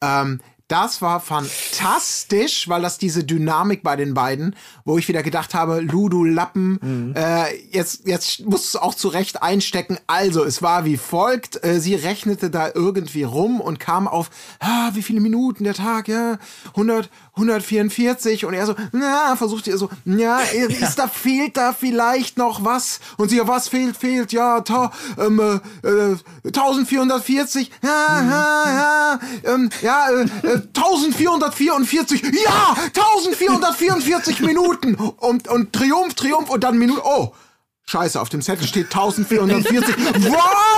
Ähm, 0.00 0.40
das 0.72 1.02
war 1.02 1.20
fantastisch, 1.20 2.66
weil 2.66 2.80
das 2.80 2.96
diese 2.96 3.24
Dynamik 3.24 3.82
bei 3.82 3.94
den 3.94 4.14
beiden, 4.14 4.56
wo 4.86 4.96
ich 4.96 5.06
wieder 5.06 5.22
gedacht 5.22 5.52
habe, 5.52 5.80
Lu, 5.80 6.08
du 6.08 6.24
Lappen, 6.24 7.14
äh, 7.14 7.54
jetzt, 7.70 8.06
jetzt 8.06 8.46
musst 8.46 8.72
du 8.72 8.78
es 8.78 8.82
auch 8.82 8.94
zurecht 8.94 9.42
einstecken. 9.42 9.98
Also, 10.06 10.42
es 10.44 10.62
war 10.62 10.86
wie 10.86 10.96
folgt. 10.96 11.62
Äh, 11.62 11.78
sie 11.78 11.94
rechnete 11.94 12.48
da 12.48 12.70
irgendwie 12.74 13.22
rum 13.22 13.60
und 13.60 13.80
kam 13.80 14.08
auf, 14.08 14.30
ah, 14.60 14.90
wie 14.94 15.02
viele 15.02 15.20
Minuten 15.20 15.64
der 15.64 15.74
Tag, 15.74 16.08
ja, 16.08 16.38
100, 16.68 17.10
144 17.34 18.44
und 18.44 18.52
er 18.52 18.66
so, 18.66 18.74
na, 18.92 19.36
versucht 19.36 19.66
ihr 19.66 19.78
so, 19.78 19.88
ja, 20.04 20.40
ist 20.40 20.98
da, 20.98 21.08
fehlt 21.08 21.56
da 21.56 21.72
vielleicht 21.72 22.36
noch 22.36 22.64
was? 22.64 23.00
Und 23.16 23.30
sie, 23.30 23.38
ja, 23.38 23.48
was 23.48 23.68
fehlt, 23.68 23.96
fehlt, 23.96 24.32
ja, 24.32 24.60
ta, 24.60 24.92
ähm, 25.18 25.40
äh, 25.40 25.88
äh, 25.88 26.16
1440, 26.44 27.70
ja, 27.82 28.22
ja, 28.22 28.64
ja, 28.66 29.20
ähm, 29.44 29.70
ja, 29.80 30.10
äh, 30.10 30.22
äh, 30.46 30.62
1444, 30.76 32.22
ja, 32.44 32.76
1444 32.94 34.40
Minuten 34.40 34.94
und, 34.94 35.48
und 35.48 35.72
Triumph, 35.72 36.14
Triumph 36.14 36.50
und 36.50 36.64
dann 36.64 36.78
Minute, 36.78 37.02
oh. 37.04 37.32
Scheiße, 37.84 38.20
auf 38.20 38.28
dem 38.28 38.40
Zettel 38.42 38.66
steht 38.66 38.86
1440. 38.86 39.96
Was? 40.30 40.71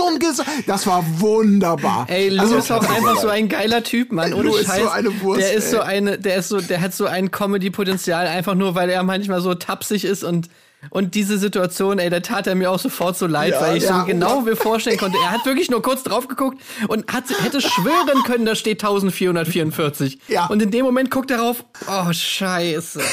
Schon 0.00 0.18
gesagt. 0.18 0.50
Das 0.66 0.86
war 0.86 1.04
wunderbar. 1.18 2.06
Ey, 2.08 2.28
Lou 2.30 2.42
Also- 2.42 2.56
ist 2.56 2.70
auch 2.72 2.82
einfach 2.88 3.16
so 3.20 3.28
ein 3.28 3.48
geiler 3.48 3.82
Typ, 3.82 4.12
Mann. 4.12 4.32
Ohne 4.34 4.44
Lou 4.50 4.56
ist 4.56 4.66
Scheiß. 4.66 4.82
so 4.82 4.88
eine 4.90 5.20
Wurst, 5.22 5.40
der 5.42 5.52
ist 5.52 5.70
so 5.70 5.80
eine, 5.80 6.18
der 6.18 6.36
ist 6.36 6.48
so, 6.48 6.60
der 6.60 6.80
hat 6.80 6.94
so 6.94 7.06
ein 7.06 7.30
Comedy-Potenzial, 7.30 8.26
einfach 8.26 8.54
nur, 8.54 8.74
weil 8.74 8.90
er 8.90 9.02
manchmal 9.02 9.40
so 9.40 9.54
tapsig 9.54 10.04
ist 10.04 10.24
und 10.24 10.48
und 10.88 11.14
diese 11.14 11.36
Situation, 11.38 11.98
ey, 11.98 12.08
da 12.08 12.20
tat 12.20 12.46
er 12.46 12.54
mir 12.54 12.70
auch 12.70 12.78
sofort 12.78 13.18
so 13.18 13.26
leid, 13.26 13.54
weil 13.60 13.76
ich 13.76 13.82
ja, 13.84 14.00
so 14.00 14.06
genau 14.06 14.40
mir 14.40 14.56
vorstellen 14.56 14.96
konnte, 14.96 15.18
er 15.22 15.30
hat 15.32 15.44
wirklich 15.44 15.70
nur 15.70 15.82
kurz 15.82 16.02
drauf 16.02 16.26
geguckt 16.26 16.58
und 16.88 17.12
hat, 17.12 17.24
hätte 17.42 17.60
schwören 17.60 18.22
können, 18.24 18.46
da 18.46 18.54
steht 18.54 18.82
1444. 18.82 20.18
Ja. 20.28 20.46
Und 20.46 20.62
in 20.62 20.70
dem 20.70 20.84
Moment 20.84 21.10
guckt 21.10 21.30
er 21.30 21.40
rauf, 21.40 21.64
oh, 21.86 22.12
scheiße. 22.12 23.00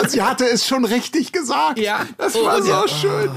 Und 0.00 0.10
sie 0.10 0.22
hatte 0.22 0.44
es 0.44 0.64
schon 0.64 0.84
richtig 0.84 1.32
gesagt. 1.32 1.78
Ja. 1.80 2.06
Das 2.18 2.36
Oh, 2.36 2.44
war 2.44 2.62
so 2.62 2.70
ja. 2.70 2.84
schön. 2.86 3.30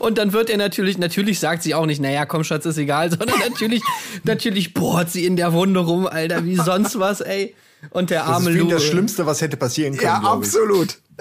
Und 0.00 0.18
dann 0.18 0.32
wird 0.32 0.50
er 0.50 0.56
natürlich, 0.56 0.98
natürlich 0.98 1.38
sagt 1.38 1.62
sie 1.62 1.76
auch 1.76 1.86
nicht, 1.86 2.00
naja, 2.00 2.26
komm, 2.26 2.42
Schatz, 2.42 2.66
ist 2.66 2.76
egal, 2.76 3.10
sondern 3.16 3.38
natürlich, 3.38 3.82
natürlich 4.24 4.74
bohrt 4.74 5.10
sie 5.10 5.24
in 5.26 5.36
der 5.36 5.52
Wunde 5.52 5.78
rum, 5.78 6.08
Alter, 6.08 6.44
wie 6.44 6.56
sonst 6.56 6.98
was, 6.98 7.20
ey. 7.20 7.54
Und 7.90 8.10
der 8.10 8.20
Das 8.22 8.28
arme 8.30 8.50
ist 8.50 8.56
für 8.56 8.62
ihn 8.62 8.68
Lou. 8.68 8.74
das 8.74 8.84
Schlimmste, 8.84 9.26
was 9.26 9.40
hätte 9.40 9.56
passieren 9.56 9.92
können. 9.96 10.06
Ja, 10.10 10.18
glaub 10.18 10.42
ich. 10.42 10.50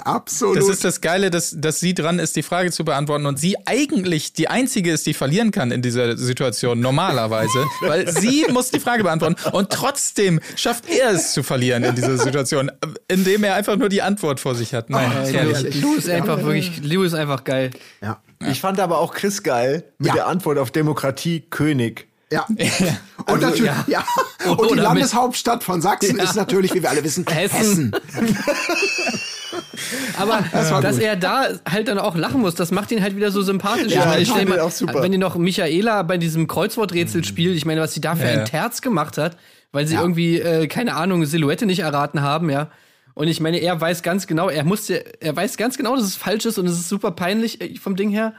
Absolut. 0.04 0.58
Das 0.58 0.70
ist 0.70 0.84
das 0.84 1.02
Geile, 1.02 1.30
dass, 1.32 1.56
dass 1.58 1.80
sie 1.80 1.94
dran 1.94 2.20
ist, 2.20 2.36
die 2.36 2.44
Frage 2.44 2.72
zu 2.72 2.86
beantworten 2.86 3.26
und 3.26 3.40
sie 3.40 3.56
eigentlich 3.66 4.34
die 4.34 4.48
Einzige 4.48 4.92
ist, 4.92 5.06
die 5.06 5.14
verlieren 5.14 5.52
kann 5.52 5.72
in 5.72 5.82
dieser 5.82 6.18
Situation, 6.18 6.80
normalerweise. 6.80 7.66
weil 7.82 8.08
sie 8.12 8.46
muss 8.52 8.72
die 8.72 8.80
Frage 8.80 9.04
beantworten 9.04 9.36
und 9.52 9.70
trotzdem 9.72 10.40
schafft 10.56 10.90
er 10.90 11.12
es 11.12 11.34
zu 11.34 11.44
verlieren 11.44 11.84
in 11.84 11.96
dieser 11.96 12.18
Situation, 12.18 12.72
indem 13.08 13.44
er 13.44 13.56
einfach 13.56 13.76
nur 13.78 13.90
die 13.90 14.02
Antwort 14.02 14.40
vor 14.40 14.56
sich 14.56 14.74
hat. 14.74 14.90
Nein, 14.90 15.12
Ey, 15.24 15.34
herrlich. 15.34 15.82
Lou, 15.82 15.96
ist 15.96 16.10
einfach 16.10 16.38
wirklich, 16.44 16.82
Lou 16.84 17.04
ist 17.04 17.14
einfach 17.14 17.44
geil. 17.44 17.72
ja. 18.02 18.20
Ich 18.52 18.62
fand 18.62 18.80
aber 18.80 19.00
auch 19.00 19.16
Chris 19.16 19.42
geil 19.42 19.84
mit 19.98 20.10
Ja. 20.10 20.14
der 20.14 20.28
Antwort 20.28 20.60
auf 20.60 20.70
Demokratie 20.70 21.42
König. 21.50 22.08
Ja. 22.32 22.46
Und 23.26 23.42
natürlich, 23.42 23.72
ja. 23.88 24.04
Und 24.46 24.60
die 24.62 24.66
Oder 24.74 24.84
Landeshauptstadt 24.84 25.64
von 25.64 25.82
Sachsen 25.82 26.18
Ja. 26.18 26.24
ist 26.24 26.36
natürlich, 26.36 26.74
wie 26.76 26.84
wir 26.84 26.90
alle 26.92 27.04
wissen, 27.04 27.26
Hessen. 27.26 27.94
Hessen. 27.94 27.96
Aber 30.18 30.44
war 30.72 30.82
dass 30.82 30.96
gut. 30.98 31.06
er 31.06 31.16
da 31.16 31.48
halt 31.70 31.88
dann 31.88 32.00
auch 32.00 32.16
lachen 32.16 32.42
muss, 32.42 32.56
das 32.56 32.72
macht 32.72 32.92
ihn 32.92 33.02
halt 33.02 33.16
wieder 33.16 33.32
so 33.32 33.42
sympathisch. 33.42 33.94
Ja, 33.94 34.02
ich 34.02 34.06
meine, 34.08 34.22
ich 34.22 34.30
fand 34.30 34.50
mal, 34.50 34.60
auch 34.60 34.72
super. 34.72 35.02
wenn 35.02 35.14
ihr 35.14 35.20
noch 35.20 35.36
Michaela 35.36 36.04
bei 36.04 36.18
diesem 36.18 36.48
Kreuzworträtsel 36.48 37.24
spielt, 37.24 37.56
ich 37.56 37.66
meine, 37.66 37.82
was 37.82 37.94
sie 37.94 38.02
da 38.02 38.16
für 38.16 38.26
Ja, 38.26 38.34
ja. 38.34 38.40
ein 38.40 38.46
Terz 38.46 38.82
gemacht 38.82 39.18
hat, 39.18 39.38
weil 39.72 39.88
sie 39.88 39.96
Ja. 39.96 40.02
irgendwie, 40.02 40.40
äh, 40.40 40.68
keine 40.68 40.96
Ahnung, 40.96 41.26
Silhouette 41.26 41.66
nicht 41.66 41.80
erraten 41.80 42.22
haben, 42.22 42.50
ja. 42.50 42.70
Und 43.14 43.28
ich 43.28 43.40
meine, 43.40 43.58
er 43.58 43.80
weiß 43.82 44.04
ganz 44.04 44.28
genau, 44.28 44.48
er 44.50 44.64
musste, 44.64 45.04
er 45.22 45.36
weiß 45.36 45.58
ganz 45.58 45.76
genau, 45.78 45.96
dass 45.96 46.06
es 46.06 46.16
falsch 46.16 46.46
ist 46.46 46.60
und 46.60 46.68
es 46.68 46.74
ist 46.74 46.88
super 46.90 47.12
peinlich 47.12 47.62
äh, 47.62 47.76
vom 47.78 47.96
Ding 47.96 48.10
her. 48.12 48.34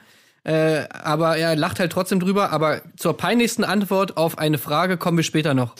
Äh, 0.45 0.85
aber 0.91 1.37
er 1.37 1.57
lacht 1.57 1.81
halt 1.81 1.91
trotzdem 1.93 2.21
drüber. 2.21 2.53
Aber 2.53 2.81
zur 2.97 3.17
peinlichsten 3.17 3.65
Antwort 3.65 4.17
auf 4.17 4.39
eine 4.39 4.57
Frage 4.57 4.97
kommen 4.97 5.17
wir 5.19 5.25
später 5.25 5.53
noch. 5.53 5.75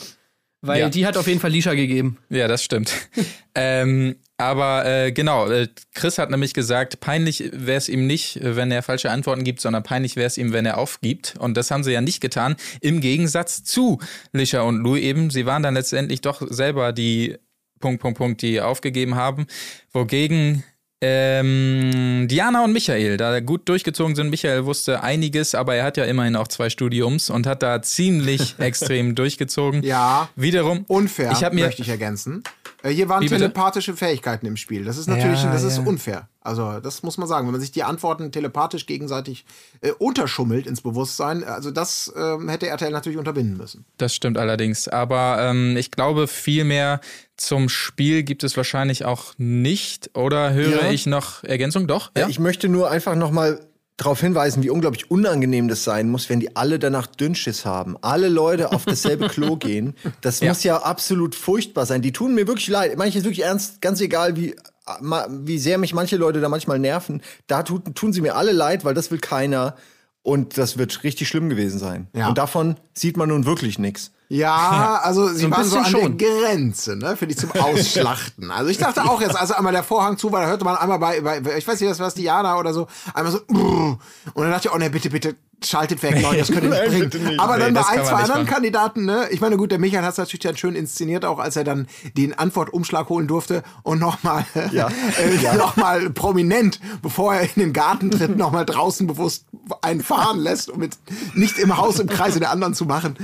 Weil 0.61 0.79
Ja. 0.81 0.89
die 0.89 1.05
hat 1.05 1.15
auf 1.15 1.27
jeden 1.27 1.39
Fall 1.39 1.51
Lisha 1.51 1.73
gegeben. 1.73 2.17
Ja, 2.29 2.47
das 2.49 2.63
stimmt. 2.63 2.93
ähm, 3.55 4.15
aber 4.35 4.85
äh, 4.85 5.11
genau, 5.11 5.47
äh, 5.49 5.67
Chris 5.95 6.17
hat 6.17 6.29
nämlich 6.31 6.53
gesagt, 6.53 6.99
peinlich 6.99 7.49
wäre 7.53 7.77
es 7.77 7.87
ihm 7.89 8.07
nicht, 8.07 8.39
wenn 8.41 8.71
er 8.71 8.83
falsche 8.83 9.09
Antworten 9.11 9.43
gibt, 9.43 9.61
sondern 9.61 9.83
peinlich 9.83 10.15
wäre 10.15 10.27
es 10.27 10.37
ihm, 10.37 10.51
wenn 10.53 10.65
er 10.65 10.77
aufgibt. 10.77 11.35
Und 11.39 11.55
das 11.55 11.71
haben 11.71 11.83
sie 11.83 11.91
ja 11.93 12.01
nicht 12.01 12.19
getan. 12.21 12.55
Im 12.81 12.99
Gegensatz 13.01 13.63
zu 13.63 13.99
Lisha 14.33 14.61
und 14.61 14.77
Lou 14.83 14.95
eben. 14.97 15.29
Sie 15.29 15.45
waren 15.45 15.63
dann 15.63 15.73
letztendlich 15.75 16.21
doch 16.21 16.41
selber 16.49 16.91
die 16.93 17.37
Punkt, 17.79 18.01
Punkt, 18.01 18.17
Punkt, 18.17 18.41
die 18.41 18.59
aufgegeben 18.59 19.15
haben. 19.15 19.47
Wogegen 19.93 20.63
ähm, 21.01 22.27
Diana 22.29 22.63
und 22.63 22.73
Michael 22.73 23.17
da 23.17 23.39
gut 23.39 23.67
durchgezogen 23.69 24.15
sind. 24.15 24.29
Michael 24.29 24.65
wusste 24.65 25.01
einiges, 25.03 25.55
aber 25.55 25.75
er 25.75 25.83
hat 25.85 25.97
ja 25.97 26.03
immerhin 26.05 26.35
auch 26.35 26.47
zwei 26.47 26.69
Studiums 26.69 27.29
und 27.29 27.47
hat 27.47 27.63
da 27.63 27.81
ziemlich 27.81 28.55
extrem 28.59 29.15
durchgezogen. 29.15 29.83
Ja. 29.83 30.29
Wiederum. 30.35 30.83
Unfair, 30.87 31.31
Ich 31.31 31.41
mir- 31.53 31.65
möchte 31.65 31.81
ich 31.81 31.89
ergänzen. 31.89 32.43
Äh, 32.83 32.89
Hier 32.91 33.09
waren 33.09 33.21
Wie 33.21 33.25
bitte? 33.25 33.41
telepathische 33.41 33.93
Fähigkeiten 33.95 34.45
im 34.45 34.55
Spiel. 34.57 34.85
Das 34.85 34.97
ist 34.97 35.07
natürlich, 35.07 35.43
Ja, 35.43 35.51
das 35.51 35.63
ist 35.63 35.77
ja. 35.77 35.83
unfair. 35.83 36.29
Also, 36.41 36.79
das 36.79 37.03
muss 37.03 37.17
man 37.17 37.27
sagen. 37.27 37.45
Wenn 37.47 37.51
man 37.51 37.61
sich 37.61 37.71
die 37.71 37.83
Antworten 37.83 38.31
telepathisch 38.31 38.85
gegenseitig 38.85 39.45
äh, 39.81 39.91
unterschummelt 39.91 40.65
ins 40.67 40.81
Bewusstsein, 40.81 41.43
also 41.43 41.71
das 41.71 42.11
ähm, 42.15 42.47
hätte 42.49 42.67
RTL 42.67 42.91
natürlich 42.91 43.17
unterbinden 43.19 43.57
müssen. 43.57 43.85
Das 43.97 44.15
stimmt 44.15 44.37
allerdings. 44.37 44.87
Aber 44.87 45.37
ähm, 45.41 45.75
ich 45.77 45.91
glaube, 45.91 46.27
viel 46.27 46.63
mehr 46.63 47.01
zum 47.35 47.69
Spiel 47.69 48.23
gibt 48.23 48.43
es 48.43 48.55
wahrscheinlich 48.57 49.05
auch 49.05 49.33
nicht. 49.37 50.11
Oder 50.15 50.53
höre 50.53 50.83
Ja. 50.85 50.91
ich 50.91 51.05
noch 51.05 51.43
Ergänzung? 51.43 51.87
Doch? 51.87 52.11
Ja. 52.17 52.27
Ich 52.29 52.39
möchte 52.39 52.69
nur 52.69 52.89
einfach 52.89 53.15
noch 53.15 53.31
mal 53.31 53.59
darauf 53.99 54.21
hinweisen, 54.21 54.63
wie 54.63 54.69
unglaublich 54.69 55.11
unangenehm 55.11 55.67
das 55.67 55.83
sein 55.83 56.09
muss, 56.09 56.29
wenn 56.29 56.39
die 56.39 56.55
alle 56.55 56.79
danach 56.79 57.05
Dünnschiss 57.05 57.65
haben. 57.65 57.97
Alle 58.01 58.29
Leute 58.29 58.71
auf 58.71 58.85
dasselbe 58.85 59.27
Klo 59.27 59.55
gehen. 59.57 59.93
Das 60.21 60.41
muss 60.41 60.63
ja 60.63 60.77
absolut 60.77 61.35
furchtbar 61.35 61.85
sein. 61.85 62.01
Die 62.01 62.13
tun 62.13 62.33
mir 62.33 62.47
wirklich 62.47 62.69
leid. 62.69 62.97
Manche 62.97 63.19
ist 63.19 63.25
wirklich 63.25 63.43
ernst, 63.43 63.81
ganz 63.81 63.99
egal, 63.99 64.37
wie, 64.37 64.55
wie 65.01 65.59
sehr 65.59 65.77
mich 65.77 65.93
manche 65.93 66.15
Leute 66.15 66.39
da 66.39 66.47
manchmal 66.47 66.79
nerven. 66.79 67.21
Da 67.47 67.63
tun, 67.63 67.83
tun 67.93 68.13
sie 68.13 68.21
mir 68.21 68.35
alle 68.35 68.53
leid, 68.53 68.85
weil 68.85 68.93
das 68.93 69.11
will 69.11 69.19
keiner. 69.19 69.75
Und 70.21 70.57
das 70.57 70.77
wird 70.77 71.03
richtig 71.03 71.27
schlimm 71.27 71.49
gewesen 71.49 71.77
sein. 71.77 72.07
Ja. 72.13 72.29
Und 72.29 72.37
davon 72.37 72.77
sieht 72.93 73.17
man 73.17 73.29
nun 73.29 73.45
wirklich 73.45 73.79
nichts. 73.79 74.11
Ja, 74.31 74.99
also 75.03 75.27
sie 75.27 75.45
ein 75.45 75.51
waren 75.51 75.65
so 75.65 75.77
an 75.77 75.83
bisschen 75.83 75.97
der 75.97 76.01
schon. 76.03 76.17
Grenze, 76.17 76.95
ne, 76.95 77.17
für 77.17 77.27
die 77.27 77.35
zum 77.35 77.51
Ausschlachten. 77.51 78.51
Also 78.59 78.69
ich 78.71 78.77
dachte 78.77 79.03
auch 79.03 79.21
jetzt, 79.21 79.35
als 79.37 79.51
einmal 79.51 79.73
der 79.73 79.83
Vorhang 79.83 80.17
zu 80.17 80.31
war, 80.31 80.41
da 80.41 80.47
hörte 80.47 80.65
man 80.65 80.75
einmal 80.77 80.99
bei, 80.99 81.19
bei 81.21 81.57
ich 81.57 81.67
weiß 81.67 81.79
nicht, 81.81 81.89
was 81.89 81.99
war 81.99 82.07
es, 82.07 82.13
Diana 82.13 82.57
oder 82.57 82.73
so, 82.73 82.87
einmal 83.13 83.31
so, 83.31 83.39
und 83.47 83.99
dann 84.35 84.51
dachte 84.51 84.67
ich, 84.67 84.73
oh 84.73 84.77
ne, 84.77 84.89
bitte, 84.89 85.09
bitte, 85.09 85.35
schaltet 85.63 86.01
weg, 86.03 86.21
Leute, 86.21 86.37
das 86.39 86.47
könnt 86.51 86.63
ihr 86.63 86.69
nicht 86.69 86.79
Nein, 86.99 87.09
bringen. 87.09 87.27
nicht. 87.27 87.39
Aber 87.39 87.57
Nee, 87.57 87.63
dann 87.65 87.73
bei 87.73 87.79
das 87.81 87.89
ein, 87.89 88.05
zwei 88.05 88.13
anderen 88.15 88.41
machen. 88.43 88.45
Kandidaten, 88.53 89.05
ne? 89.05 89.27
Ich 89.31 89.41
meine, 89.41 89.57
gut, 89.57 89.71
der 89.71 89.79
Michael 89.79 90.03
hat 90.03 90.11
es 90.13 90.17
natürlich 90.17 90.39
dann 90.43 90.55
schön 90.57 90.75
inszeniert, 90.75 91.25
auch 91.25 91.39
als 91.39 91.55
er 91.57 91.63
dann 91.65 91.87
den 92.17 92.37
Antwortumschlag 92.37 93.09
holen 93.09 93.27
durfte 93.27 93.63
und 93.83 93.99
nochmal 93.99 94.45
Ja. 94.71 94.87
äh, 94.87 95.35
Ja. 95.41 95.55
noch 95.55 95.75
mal 95.75 96.09
prominent, 96.11 96.79
bevor 97.01 97.35
er 97.35 97.41
in 97.43 97.49
den 97.61 97.73
Garten 97.73 98.09
tritt, 98.11 98.37
nochmal 98.37 98.65
draußen 98.65 99.05
bewusst 99.07 99.45
einen 99.81 100.01
fahren 100.01 100.39
lässt, 100.39 100.69
um 100.69 100.79
mit 100.79 100.97
nicht 101.33 101.57
im 101.59 101.75
Haus 101.77 101.99
im 101.99 102.07
Kreise 102.07 102.39
der 102.39 102.51
anderen 102.51 102.73
zu 102.73 102.85
machen. 102.85 103.17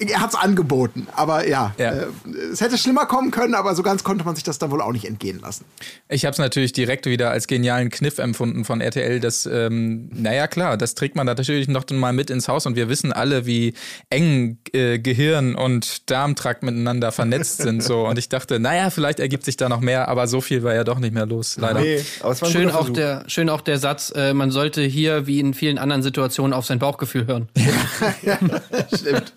Er 0.00 0.20
hat 0.20 0.30
es 0.30 0.36
angeboten, 0.46 1.08
aber 1.14 1.48
ja, 1.48 1.74
Ja. 1.78 1.92
Äh, 1.92 2.06
es 2.52 2.60
hätte 2.60 2.78
schlimmer 2.78 3.06
kommen 3.06 3.30
können, 3.32 3.54
aber 3.54 3.74
so 3.74 3.82
ganz 3.82 4.04
konnte 4.04 4.24
man 4.24 4.36
sich 4.36 4.44
das 4.44 4.58
dann 4.58 4.70
wohl 4.70 4.80
auch 4.80 4.92
nicht 4.92 5.04
entgehen 5.04 5.40
lassen. 5.40 5.64
Ich 6.08 6.24
habe 6.24 6.32
es 6.32 6.38
natürlich 6.38 6.72
direkt 6.72 7.06
wieder 7.06 7.30
als 7.30 7.48
genialen 7.48 7.90
Kniff 7.90 8.18
empfunden 8.18 8.64
von 8.64 8.80
RTL. 8.80 9.18
Das, 9.18 9.46
ähm, 9.46 10.08
naja 10.12 10.46
klar, 10.46 10.76
das 10.76 10.94
trägt 10.94 11.16
man 11.16 11.26
da 11.26 11.34
natürlich 11.34 11.66
noch 11.68 11.84
mal 11.90 12.12
mit 12.12 12.30
ins 12.30 12.46
Haus 12.48 12.66
und 12.66 12.76
wir 12.76 12.88
wissen 12.88 13.12
alle, 13.12 13.46
wie 13.46 13.74
eng 14.08 14.58
äh, 14.72 14.98
Gehirn 14.98 15.56
und 15.56 16.08
Darmtrakt 16.10 16.62
miteinander 16.62 17.10
vernetzt 17.10 17.58
sind. 17.58 17.82
So 17.82 18.06
und 18.06 18.18
ich 18.18 18.28
dachte, 18.28 18.60
naja, 18.60 18.90
vielleicht 18.90 19.18
ergibt 19.18 19.44
sich 19.44 19.56
da 19.56 19.68
noch 19.68 19.80
mehr, 19.80 20.08
aber 20.08 20.28
so 20.28 20.40
viel 20.40 20.62
war 20.62 20.74
ja 20.74 20.84
doch 20.84 20.98
nicht 20.98 21.12
mehr 21.12 21.26
los, 21.26 21.56
leider. 21.56 21.80
Nee, 21.80 22.04
aber 22.20 22.32
es 22.32 22.42
war 22.42 22.48
ein 22.48 22.52
Schön 22.52 22.70
auch, 22.70 22.88
der, 22.90 23.24
schön 23.26 23.48
auch 23.48 23.60
der 23.60 23.78
Satz, 23.78 24.12
äh, 24.14 24.32
man 24.32 24.50
sollte 24.50 24.82
hier 24.82 25.26
wie 25.26 25.40
in 25.40 25.54
vielen 25.54 25.78
anderen 25.78 26.02
Situationen 26.02 26.52
auf 26.52 26.66
sein 26.66 26.78
Bauchgefühl 26.78 27.26
hören. 27.26 27.48
Stimmt. 28.94 29.32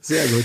Sehr 0.00 0.26
gut. 0.28 0.44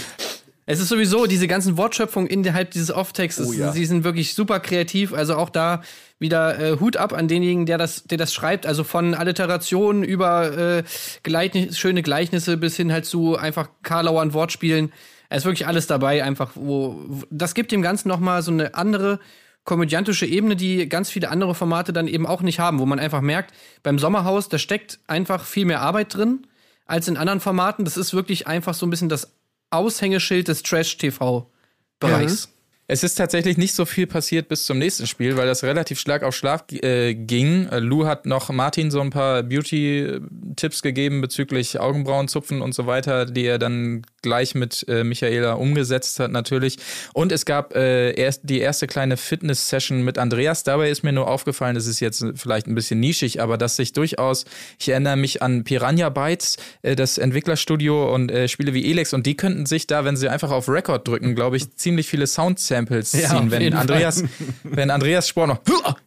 Es 0.69 0.81
ist 0.81 0.89
sowieso 0.89 1.27
diese 1.27 1.47
ganzen 1.47 1.77
Wortschöpfungen 1.77 2.29
innerhalb 2.29 2.71
dieses 2.71 2.91
Off-Textes, 2.91 3.47
Oh 3.47 3.53
ja. 3.53 3.71
sie 3.71 3.85
sind 3.85 4.03
wirklich 4.03 4.33
super 4.33 4.59
kreativ. 4.59 5.13
Also 5.13 5.37
auch 5.37 5.49
da 5.49 5.81
wieder 6.19 6.59
äh, 6.59 6.79
Hut 6.81 6.97
ab 6.97 7.13
an 7.13 7.29
denjenigen, 7.29 7.65
der 7.65 7.77
das, 7.77 8.03
der 8.03 8.17
das 8.17 8.33
schreibt. 8.33 8.65
Also 8.65 8.83
von 8.83 9.13
Alliterationen 9.13 10.03
über 10.03 10.57
äh, 10.57 10.83
Gleichnis, 11.23 11.79
schöne 11.79 12.03
Gleichnisse 12.03 12.57
bis 12.57 12.75
hin 12.75 12.91
halt 12.91 13.05
zu 13.05 13.37
einfach 13.37 13.69
Karlauern 13.81 14.33
Wortspielen. 14.33 14.91
Es 15.29 15.39
ist 15.39 15.45
wirklich 15.45 15.67
alles 15.67 15.87
dabei, 15.87 16.23
einfach 16.25 16.51
wo, 16.55 17.01
wo 17.07 17.23
das 17.29 17.53
gibt 17.53 17.71
dem 17.71 17.81
Ganzen 17.81 18.09
noch 18.09 18.19
mal 18.19 18.41
so 18.41 18.51
eine 18.51 18.75
andere 18.75 19.19
komödiantische 19.63 20.25
Ebene, 20.25 20.57
die 20.57 20.89
ganz 20.89 21.09
viele 21.09 21.29
andere 21.29 21.55
Formate 21.55 21.93
dann 21.93 22.07
eben 22.07 22.25
auch 22.25 22.41
nicht 22.41 22.59
haben, 22.59 22.79
wo 22.79 22.85
man 22.85 22.99
einfach 22.99 23.21
merkt, 23.21 23.53
beim 23.83 23.99
Sommerhaus, 23.99 24.49
da 24.49 24.57
steckt 24.57 24.99
einfach 25.07 25.45
viel 25.45 25.65
mehr 25.65 25.81
Arbeit 25.81 26.13
drin 26.13 26.45
als 26.87 27.07
in 27.07 27.17
anderen 27.17 27.39
Formaten. 27.39 27.85
Das 27.85 27.97
ist 27.97 28.13
wirklich 28.13 28.47
einfach 28.47 28.73
so 28.73 28.85
ein 28.85 28.89
bisschen 28.89 29.09
das 29.09 29.33
Aushängeschild 29.69 30.47
des 30.47 30.63
Trash-TV-Bereichs. 30.63 32.49
Es 32.89 33.03
ist 33.03 33.15
tatsächlich 33.15 33.57
nicht 33.57 33.75
so 33.75 33.83
viel 33.83 34.07
passiert 34.07 34.47
bis 34.47 34.65
zum 34.65 34.77
nächsten 34.77 35.07
Spiel, 35.07 35.35
weil 35.35 35.45
das 35.45 35.61
relativ 35.61 35.99
stark 35.99 36.23
auf 36.23 36.33
Schlaf 36.33 36.63
äh, 36.71 37.15
ging. 37.15 37.67
Äh, 37.67 37.79
Lou 37.79 38.05
hat 38.05 38.25
noch 38.25 38.49
Martin 38.49 38.91
so 38.91 39.01
ein 39.01 39.09
paar 39.09 39.43
Beauty-Tipps 39.43 40.81
gegeben 40.81 41.19
bezüglich 41.19 41.81
Augenbrauenzupfen 41.81 42.61
und 42.61 42.73
so 42.73 42.87
weiter, 42.87 43.25
die 43.25 43.45
er 43.45 43.59
dann 43.59 44.03
gleich 44.21 44.55
mit 44.55 44.85
äh, 44.87 45.03
Michaela 45.03 45.53
umgesetzt 45.53 46.21
hat 46.21 46.31
natürlich. 46.31 46.77
Und 47.13 47.33
es 47.33 47.45
gab 47.45 47.75
äh, 47.75 48.11
erst 48.13 48.41
die 48.43 48.59
erste 48.59 48.87
kleine 48.87 49.17
Fitness-Session 49.17 50.03
mit 50.03 50.17
Andreas. 50.17 50.63
Dabei 50.63 50.89
ist 50.89 51.03
mir 51.03 51.11
nur 51.11 51.27
aufgefallen, 51.27 51.75
das 51.75 51.87
ist 51.87 51.99
jetzt 51.99 52.23
vielleicht 52.35 52.67
ein 52.67 52.75
bisschen 52.75 53.01
nischig, 53.01 53.41
aber 53.41 53.57
dass 53.57 53.75
sich 53.75 53.91
durchaus, 53.91 54.45
ich 54.79 54.87
erinnere 54.87 55.17
mich 55.17 55.41
an 55.41 55.65
Piranha 55.65 56.07
Bytes, 56.07 56.55
äh, 56.83 56.95
das 56.95 57.17
Entwicklerstudio 57.17 58.13
und 58.15 58.31
äh, 58.31 58.47
Spiele 58.47 58.73
wie 58.73 58.89
Elex 58.89 59.13
und 59.13 59.25
die 59.25 59.35
könnten 59.35 59.65
sich 59.65 59.87
da, 59.87 60.05
wenn 60.05 60.15
sie 60.15 60.29
einfach 60.29 60.51
auf 60.51 60.69
Record 60.69 61.05
drücken, 61.05 61.35
glaube 61.35 61.57
ich, 61.57 61.75
ziemlich 61.75 62.07
viele 62.07 62.27
Sound-Samples 62.77 63.13
Ja, 63.13 63.29
ziehen, 63.29 63.51
wenn 63.51 63.73
Andreas, 63.73 64.23
wenn 64.63 64.91
Andreas 64.91 65.27
Spohr 65.27 65.47
noch 65.47 65.59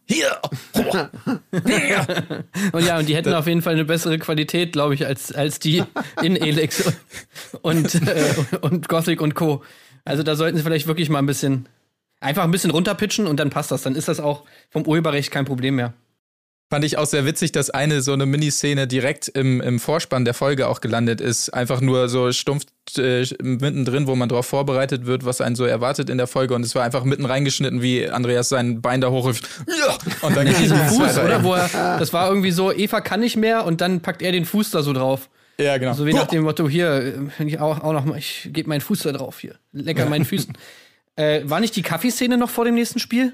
hier, 0.05 0.39
hier, 0.73 2.07
Und 2.71 2.85
ja, 2.85 2.97
und 2.97 3.09
die 3.09 3.15
hätten 3.15 3.33
auf 3.33 3.47
jeden 3.47 3.61
Fall 3.61 3.73
eine 3.73 3.85
bessere 3.85 4.17
Qualität, 4.19 4.73
glaube 4.73 4.93
ich, 4.93 5.05
als, 5.05 5.33
als 5.33 5.59
die 5.59 5.83
in 6.21 6.35
Elex 6.35 6.93
und, 7.61 7.95
äh, 8.07 8.33
und 8.61 8.87
Gothic 8.87 9.21
und 9.21 9.35
Co. 9.35 9.63
Also 10.05 10.23
da 10.23 10.35
sollten 10.35 10.57
sie 10.57 10.63
vielleicht 10.63 10.87
wirklich 10.87 11.09
mal 11.09 11.19
ein 11.19 11.25
bisschen, 11.25 11.67
einfach 12.19 12.43
ein 12.43 12.51
bisschen 12.51 12.71
runterpitchen 12.71 13.27
und 13.27 13.39
dann 13.39 13.49
passt 13.49 13.71
das. 13.71 13.83
Dann 13.83 13.95
ist 13.95 14.07
das 14.07 14.19
auch 14.19 14.43
vom 14.69 14.85
Urheberrecht 14.85 15.31
kein 15.31 15.45
Problem 15.45 15.75
mehr. 15.75 15.93
Fand 16.71 16.85
ich 16.85 16.97
auch 16.97 17.05
sehr 17.05 17.25
witzig, 17.25 17.51
dass 17.51 17.69
eine 17.69 18.01
so 18.01 18.13
eine 18.13 18.25
Miniszene 18.25 18.87
direkt 18.87 19.27
im, 19.27 19.59
im 19.59 19.77
Vorspann 19.77 20.23
der 20.23 20.33
Folge 20.33 20.69
auch 20.69 20.79
gelandet 20.79 21.19
ist. 21.19 21.49
Einfach 21.49 21.81
nur 21.81 22.07
so 22.07 22.31
stumpf 22.31 22.63
äh, 22.97 23.25
mittendrin, 23.43 24.07
wo 24.07 24.15
man 24.15 24.29
darauf 24.29 24.45
vorbereitet 24.45 25.05
wird, 25.05 25.25
was 25.25 25.41
einen 25.41 25.57
so 25.57 25.65
erwartet 25.65 26.09
in 26.09 26.17
der 26.17 26.27
Folge. 26.27 26.55
Und 26.55 26.65
es 26.65 26.73
war 26.73 26.85
einfach 26.85 27.03
mitten 27.03 27.25
reingeschnitten, 27.25 27.81
wie 27.81 28.07
Andreas 28.07 28.47
sein 28.47 28.81
Bein 28.81 29.01
da 29.01 29.09
hochhilft. 29.09 29.49
Ja! 29.67 29.97
Und 30.21 30.37
dann 30.37 30.45
Diesen 30.45 30.77
ging's 30.77 30.95
Fuß, 30.95 31.17
oder? 31.17 31.43
Wo 31.43 31.55
er, 31.55 31.99
das 31.99 32.13
war 32.13 32.29
irgendwie 32.29 32.51
so, 32.51 32.71
Eva 32.71 33.01
kann 33.01 33.19
nicht 33.19 33.35
mehr 33.35 33.65
und 33.65 33.81
dann 33.81 33.99
packt 33.99 34.21
er 34.21 34.31
den 34.31 34.45
Fuß 34.45 34.71
da 34.71 34.81
so 34.81 34.93
drauf. 34.93 35.29
Ja, 35.59 35.77
genau. 35.77 35.91
So 35.91 36.05
wie 36.05 36.13
nach 36.13 36.27
dem 36.27 36.43
Motto, 36.43 36.69
hier, 36.69 37.29
ich 37.39 37.59
auch, 37.59 37.81
auch 37.81 37.91
noch 37.91 38.05
mal, 38.05 38.17
ich 38.17 38.49
gebe 38.53 38.69
meinen 38.69 38.79
Fuß 38.79 39.01
da 39.01 39.11
drauf 39.11 39.41
hier. 39.41 39.55
Lecker 39.73 40.05
meinen 40.05 40.23
Füßen. 40.23 40.57
Äh, 41.17 41.41
war 41.43 41.59
nicht 41.59 41.75
die 41.75 41.81
Kaffeeszene 41.81 42.37
noch 42.37 42.49
vor 42.49 42.63
dem 42.63 42.75
nächsten 42.75 42.99
Spiel? 42.99 43.33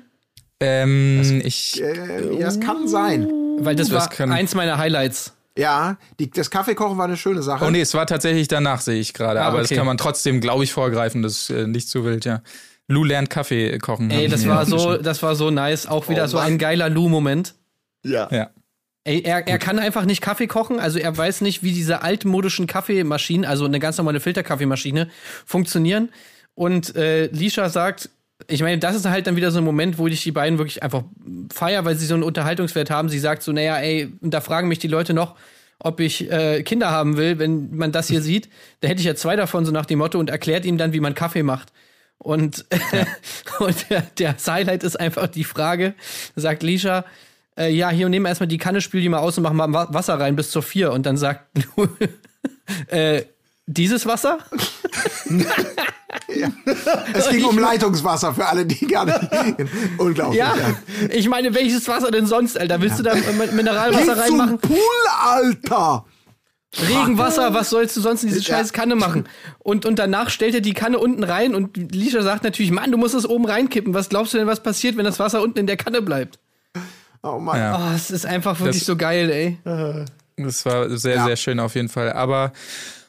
Ähm, 0.60 1.42
ich, 1.44 1.82
Äh, 1.82 2.34
ja, 2.40 2.46
das 2.46 2.60
kann 2.60 2.88
sein. 2.88 3.28
Weil 3.60 3.76
das, 3.76 3.90
Das 3.90 4.02
war 4.02 4.10
kann- 4.10 4.32
eins 4.32 4.56
meiner 4.56 4.78
Highlights. 4.78 5.34
Ja, 5.58 5.98
die, 6.20 6.30
das 6.30 6.52
Kaffeekochen 6.52 6.98
war 6.98 7.06
eine 7.06 7.18
schöne 7.18 7.42
Sache. 7.42 7.66
oh 7.66 7.72
nee, 7.72 7.82
es 7.82 7.94
war 7.96 8.06
tatsächlich 8.06 8.48
danach, 8.48 8.80
sehe 8.82 9.00
ich 9.00 9.14
gerade. 9.14 9.42
Ah, 9.42 9.48
Aber 9.48 9.58
das 9.60 9.68
okay. 9.68 9.76
kann 9.78 9.88
man 9.88 9.98
trotzdem, 9.98 10.40
glaube 10.40 10.64
ich, 10.64 10.72
vorgreifen. 10.72 11.24
Das 11.24 11.34
ist 11.34 11.50
äh, 11.50 11.66
nicht 11.68 11.90
zu 11.90 12.06
wild, 12.06 12.26
ja. 12.26 12.42
Lou 12.88 13.04
lernt 13.04 13.30
Kaffee 13.30 13.78
kochen. 13.80 14.10
Ey, 14.12 14.28
das 14.28 14.48
war 14.48 14.66
so, 14.66 14.98
das 14.98 15.22
war 15.24 15.36
so 15.36 15.50
nice. 15.52 15.88
Auch 15.88 16.10
wieder 16.10 16.26
Oh 16.26 16.28
so 16.28 16.38
ein 16.38 16.58
geiler 16.58 16.90
Lou-Moment. 16.90 17.56
Ja. 18.04 18.30
Ja. 18.32 18.50
Ey, 19.04 19.22
er, 19.22 19.48
er 19.48 19.58
kann 19.58 19.80
einfach 19.80 20.06
nicht 20.06 20.22
Kaffee 20.22 20.48
kochen, 20.48 20.80
also 20.80 21.00
er 21.00 21.16
weiß 21.18 21.42
nicht, 21.42 21.64
wie 21.64 21.72
diese 21.72 22.02
altmodischen 22.02 22.68
Kaffeemaschinen, 22.68 23.46
also 23.46 23.66
eine 23.66 23.80
ganz 23.80 23.98
normale 23.98 24.20
Filterkaffeemaschine, 24.20 25.10
funktionieren. 25.46 26.10
Und 26.56 26.96
äh, 26.96 27.28
Lisha 27.28 27.70
sagt, 27.70 28.10
ich 28.48 28.62
meine, 28.62 28.78
das 28.78 28.96
ist 28.96 29.06
halt 29.06 29.26
dann 29.28 29.36
wieder 29.36 29.52
so 29.52 29.58
ein 29.58 29.64
Moment, 29.64 29.98
wo 29.98 30.08
ich 30.08 30.22
die 30.24 30.32
beiden 30.32 30.60
wirklich 30.60 30.84
einfach 30.84 31.04
feier, 31.54 31.86
weil 31.86 31.96
sie 31.96 32.06
so 32.06 32.14
einen 32.14 32.24
Unterhaltungswert 32.24 32.90
haben. 32.92 33.10
Sie 33.10 33.20
sagt 33.20 33.42
so, 33.44 33.52
naja, 33.52 33.78
ey, 33.78 34.14
und 34.22 34.32
da 34.34 34.42
fragen 34.42 34.68
mich 34.68 34.80
die 34.80 34.88
Leute 34.88 35.14
noch, 35.14 35.36
ob 35.80 36.00
ich 36.00 36.32
äh, 36.32 36.64
Kinder 36.64 36.92
haben 36.92 37.18
will, 37.18 37.40
wenn 37.40 37.76
man 37.76 37.92
das 37.92 38.08
hier 38.08 38.22
sieht. 38.22 38.50
Da 38.82 38.88
hätte 38.88 39.00
ich 39.00 39.06
ja 39.06 39.16
zwei 39.16 39.36
davon, 39.36 39.66
so 39.66 39.72
nach 39.72 39.86
dem 39.86 40.00
Motto, 40.00 40.20
und 40.20 40.30
erklärt 40.30 40.66
ihm 40.66 40.78
dann, 40.78 40.94
wie 40.94 41.00
man 41.00 41.16
Kaffee 41.16 41.44
macht. 41.44 41.72
Und, 42.20 42.66
und 43.60 43.90
der, 43.90 44.02
der 44.18 44.36
Highlight 44.48 44.84
ist 44.84 45.00
einfach 45.00 45.28
die 45.28 45.44
Frage, 45.44 45.94
sagt 46.36 46.64
Lisha, 46.64 47.06
äh, 47.58 47.72
ja, 47.72 47.90
hier 47.90 48.08
nehmen 48.10 48.26
wir 48.26 48.30
erstmal 48.30 48.48
die 48.48 48.58
Kanne, 48.60 48.82
spül 48.82 49.02
die 49.02 49.10
mal 49.10 49.20
aus 49.20 49.38
und 49.38 49.44
machen 49.44 49.58
mal 49.58 49.72
Wa- 49.74 49.88
Wasser 49.92 50.20
rein 50.20 50.36
bis 50.36 50.52
zur 50.52 50.64
vier. 50.64 50.92
Und 50.92 51.06
dann 51.06 51.18
sagt 51.18 51.46
Lou, 51.76 51.88
äh, 52.88 53.24
dieses 53.66 54.06
Wasser? 54.06 54.40
es 57.14 57.30
ging 57.30 57.44
um 57.46 57.58
Leitungswasser 57.60 58.34
für 58.34 58.46
alle, 58.46 58.66
die 58.66 58.88
gar 58.88 59.06
nicht. 59.06 59.20
Unglaublich. 59.98 60.40
Ja, 60.40 60.56
ich 61.12 61.28
meine, 61.28 61.54
welches 61.54 61.88
Wasser 61.88 62.12
denn 62.12 62.26
sonst, 62.26 62.58
Alter? 62.60 62.80
Willst 62.82 63.00
du 63.00 63.04
da 63.04 63.12
äh, 63.14 63.52
Mineralwasser 63.52 64.16
Geh 64.16 64.22
reinmachen? 64.22 64.60
zum 64.62 64.70
Pool, 64.70 64.78
Alter! 65.22 66.06
Regenwasser, 66.80 67.54
was 67.54 67.70
sollst 67.70 67.96
du 67.98 68.02
sonst 68.02 68.24
in 68.24 68.30
diese 68.30 68.42
Ja. 68.42 68.58
scheiß 68.58 68.72
Kanne 68.74 68.96
machen? 68.96 69.28
Und, 69.60 69.86
und 69.86 69.98
danach 70.00 70.30
stellt 70.30 70.54
er 70.54 70.62
die 70.62 70.74
Kanne 70.74 71.00
unten 71.00 71.24
rein 71.24 71.56
und 71.56 71.76
Lisha 71.94 72.22
sagt 72.22 72.44
natürlich, 72.44 72.72
Mann, 72.72 72.92
du 72.92 72.98
musst 72.98 73.16
es 73.16 73.28
oben 73.28 73.46
reinkippen. 73.46 73.94
Was 73.94 74.10
glaubst 74.10 74.34
du 74.34 74.38
denn, 74.38 74.48
was 74.48 74.62
passiert, 74.62 74.96
wenn 74.98 75.06
das 75.06 75.20
Wasser 75.20 75.42
unten 75.42 75.60
in 75.60 75.68
der 75.68 75.78
Kanne 75.78 76.02
bleibt? 76.02 76.40
Oh 77.24 77.40
Mann. 77.40 77.58
Ja. 77.58 77.78
Oh, 77.92 77.96
es 77.96 78.12
ist 78.12 78.26
einfach 78.26 78.60
wirklich 78.60 78.80
Das- 78.80 78.86
so 78.86 78.96
geil, 78.96 79.30
ey. 79.30 79.58
Das 80.38 80.66
war 80.66 80.90
sehr, 80.98 81.16
Ja. 81.16 81.26
sehr 81.26 81.36
schön 81.36 81.60
auf 81.60 81.74
jeden 81.74 81.90
Fall. 81.90 82.14
Aber 82.14 82.52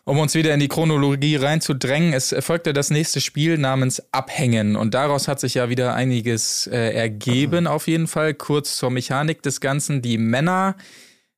um 0.09 0.19
uns 0.19 0.35
wieder 0.35 0.55
in 0.55 0.61
die 0.61 0.69
Chronologie 0.69 1.37
reinzudrängen, 1.37 2.15
es 2.15 2.33
erfolgte 2.33 2.73
das 2.73 2.89
nächste 2.89 3.21
Spiel 3.21 3.59
namens 3.59 4.03
Abhängen. 4.11 4.75
Und 4.75 4.95
daraus 4.95 5.29
hat 5.29 5.39
sich 5.39 5.53
ja 5.55 5.69
wieder 5.69 5.95
einiges 5.95 6.67
äh, 6.67 6.95
ergeben, 6.95 7.67
auf 7.67 7.89
jeden 7.89 8.07
Fall. 8.07 8.33
Kurz 8.33 8.79
zur 8.79 8.91
Mechanik 8.91 9.43
des 9.43 9.61
Ganzen. 9.61 10.01
Die 10.01 10.17
Männer 10.17 10.77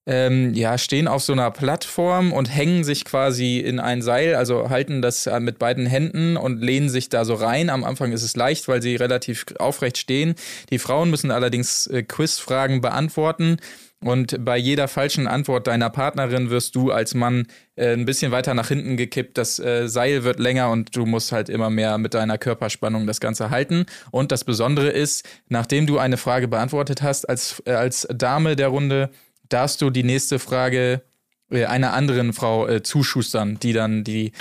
ähm, 0.07 0.55
ja, 0.55 0.79
stehen 0.79 1.09
auf 1.09 1.25
so 1.25 1.33
einer 1.33 1.51
Plattform 1.51 2.33
und 2.33 2.47
hängen 2.47 2.85
sich 2.85 3.05
quasi 3.05 3.59
in 3.59 3.81
ein 3.81 4.03
Seil, 4.03 4.37
also 4.37 4.71
halten 4.71 5.03
das 5.03 5.27
äh, 5.27 5.41
mit 5.41 5.59
beiden 5.59 5.87
Händen 5.87 6.37
und 6.37 6.63
lehnen 6.63 6.89
sich 6.89 7.09
da 7.09 7.25
so 7.25 7.35
rein. 7.35 7.71
Am 7.71 7.83
Anfang 7.83 8.13
ist 8.13 8.23
es 8.23 8.37
leicht, 8.37 8.69
weil 8.69 8.83
sie 8.83 8.95
relativ 8.95 9.47
aufrecht 9.59 9.99
stehen. 9.99 10.37
Die 10.71 10.79
Frauen 10.79 11.11
müssen 11.11 11.33
allerdings 11.33 11.89
äh, 11.89 12.05
Quizfragen 12.05 12.81
beantworten. 12.81 13.57
Und 14.03 14.43
bei 14.47 14.57
jeder 14.57 14.89
falschen 14.89 15.27
Antwort 15.27 15.67
deiner 15.67 15.91
Partnerin 15.91 16.49
wirst 16.49 16.75
du 16.75 16.91
als 16.91 17.13
Mann 17.15 17.47
äh, 17.77 17.93
ein 17.93 18.07
bisschen 18.07 18.33
weiter 18.33 18.55
nach 18.55 18.69
hinten 18.69 18.97
gekippt. 18.97 19.37
Das 19.37 19.59
äh, 19.59 19.89
Seil 19.89 20.25
wird 20.25 20.41
länger 20.41 20.71
und 20.71 20.97
du 20.97 21.05
musst 21.05 21.33
halt 21.33 21.51
immer 21.51 21.69
mehr 21.69 21.99
mit 21.99 22.15
deiner 22.15 22.39
Körperspannung 22.39 23.07
das 23.07 23.21
Ganze 23.21 23.51
halten. 23.51 23.85
Und 24.11 24.33
das 24.33 24.45
Besondere 24.45 24.89
ist, 24.89 25.29
nachdem 25.49 25.87
du 25.87 25.99
eine 25.99 26.17
Frage 26.17 26.49
beantwortet 26.49 27.03
hast, 27.03 27.29
als, 27.29 27.63
äh, 27.67 27.73
als 27.73 28.09
Dame 28.11 28.57
der 28.57 28.69
Runde, 28.69 29.11
darfst 29.51 29.83
du 29.83 29.91
die 29.91 30.05
nächste 30.05 30.39
Frage 30.39 31.03
äh, 31.51 31.67
einer 31.67 31.93
anderen 31.93 32.33
Frau 32.33 32.67
äh, 32.67 32.83
zuschustern, 32.83 33.59
die 33.61 33.75
dann 33.75 34.03
die 34.03 34.33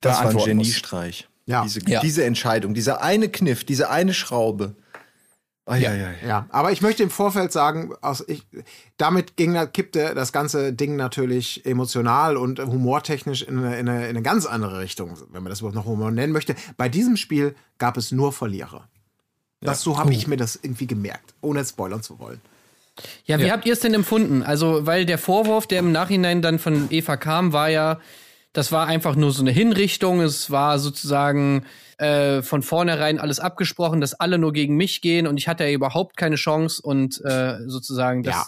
Das 0.00 0.20
war 0.20 0.28
ein 0.28 0.32
muss. 0.34 0.44
Geniestreich. 0.46 1.28
Ja. 1.44 1.62
Diese, 1.62 1.80
Ja. 1.86 2.00
diese 2.00 2.24
Entscheidung, 2.24 2.72
dieser 2.72 3.02
eine 3.02 3.28
Kniff, 3.28 3.64
diese 3.64 3.90
eine 3.90 4.14
Schraube. 4.14 4.76
Ah, 5.66 5.76
ja, 5.76 5.94
ja, 5.94 6.10
ja. 6.10 6.28
Ja, 6.28 6.46
aber 6.50 6.72
ich 6.72 6.82
möchte 6.82 7.02
im 7.02 7.08
Vorfeld 7.10 7.50
sagen, 7.50 7.94
aus, 8.02 8.22
ich, 8.28 8.46
damit 8.98 9.36
ging, 9.36 9.56
kippte 9.72 10.14
das 10.14 10.30
ganze 10.30 10.74
Ding 10.74 10.96
natürlich 10.96 11.64
emotional 11.64 12.36
und 12.36 12.58
humortechnisch 12.58 13.42
in 13.42 13.58
eine, 13.58 13.78
in, 13.78 13.88
eine, 13.88 14.02
in 14.02 14.10
eine 14.10 14.22
ganz 14.22 14.44
andere 14.44 14.80
Richtung, 14.80 15.16
wenn 15.30 15.42
man 15.42 15.48
das 15.48 15.60
überhaupt 15.60 15.76
noch 15.76 15.86
Humor 15.86 16.10
nennen 16.10 16.34
möchte. 16.34 16.54
Bei 16.76 16.90
diesem 16.90 17.16
Spiel 17.16 17.54
gab 17.78 17.96
es 17.96 18.12
nur 18.12 18.32
Verlierer. 18.32 18.88
Das, 19.60 19.80
so 19.80 19.98
habe 19.98 20.12
ich 20.12 20.26
mir 20.26 20.36
das 20.36 20.56
irgendwie 20.56 20.86
gemerkt, 20.86 21.32
ohne 21.40 21.64
spoilern 21.64 22.02
zu 22.02 22.18
wollen. 22.18 22.42
Ja, 23.24 23.38
wie 23.38 23.50
habt 23.50 23.64
ihr 23.64 23.72
es 23.72 23.80
denn 23.80 23.94
empfunden? 23.94 24.42
Also, 24.42 24.86
weil 24.86 25.06
der 25.06 25.18
Vorwurf, 25.18 25.66
der 25.66 25.78
im 25.80 25.90
Nachhinein 25.90 26.42
dann 26.42 26.58
von 26.58 26.88
Eva 26.90 27.16
kam, 27.16 27.52
war 27.54 27.70
ja, 27.70 27.98
das 28.54 28.72
war 28.72 28.86
einfach 28.86 29.16
nur 29.16 29.32
so 29.32 29.42
eine 29.42 29.50
Hinrichtung. 29.50 30.20
Es 30.20 30.50
war 30.50 30.78
sozusagen 30.78 31.66
äh, 31.98 32.40
von 32.40 32.62
vornherein 32.62 33.18
alles 33.18 33.40
abgesprochen, 33.40 34.00
dass 34.00 34.14
alle 34.14 34.38
nur 34.38 34.52
gegen 34.52 34.76
mich 34.76 35.02
gehen 35.02 35.26
und 35.26 35.36
ich 35.36 35.48
hatte 35.48 35.64
ja 35.64 35.70
überhaupt 35.70 36.16
keine 36.16 36.36
Chance 36.36 36.80
und 36.80 37.20
äh, 37.24 37.58
sozusagen 37.66 38.22
das. 38.22 38.34
Ja. 38.34 38.46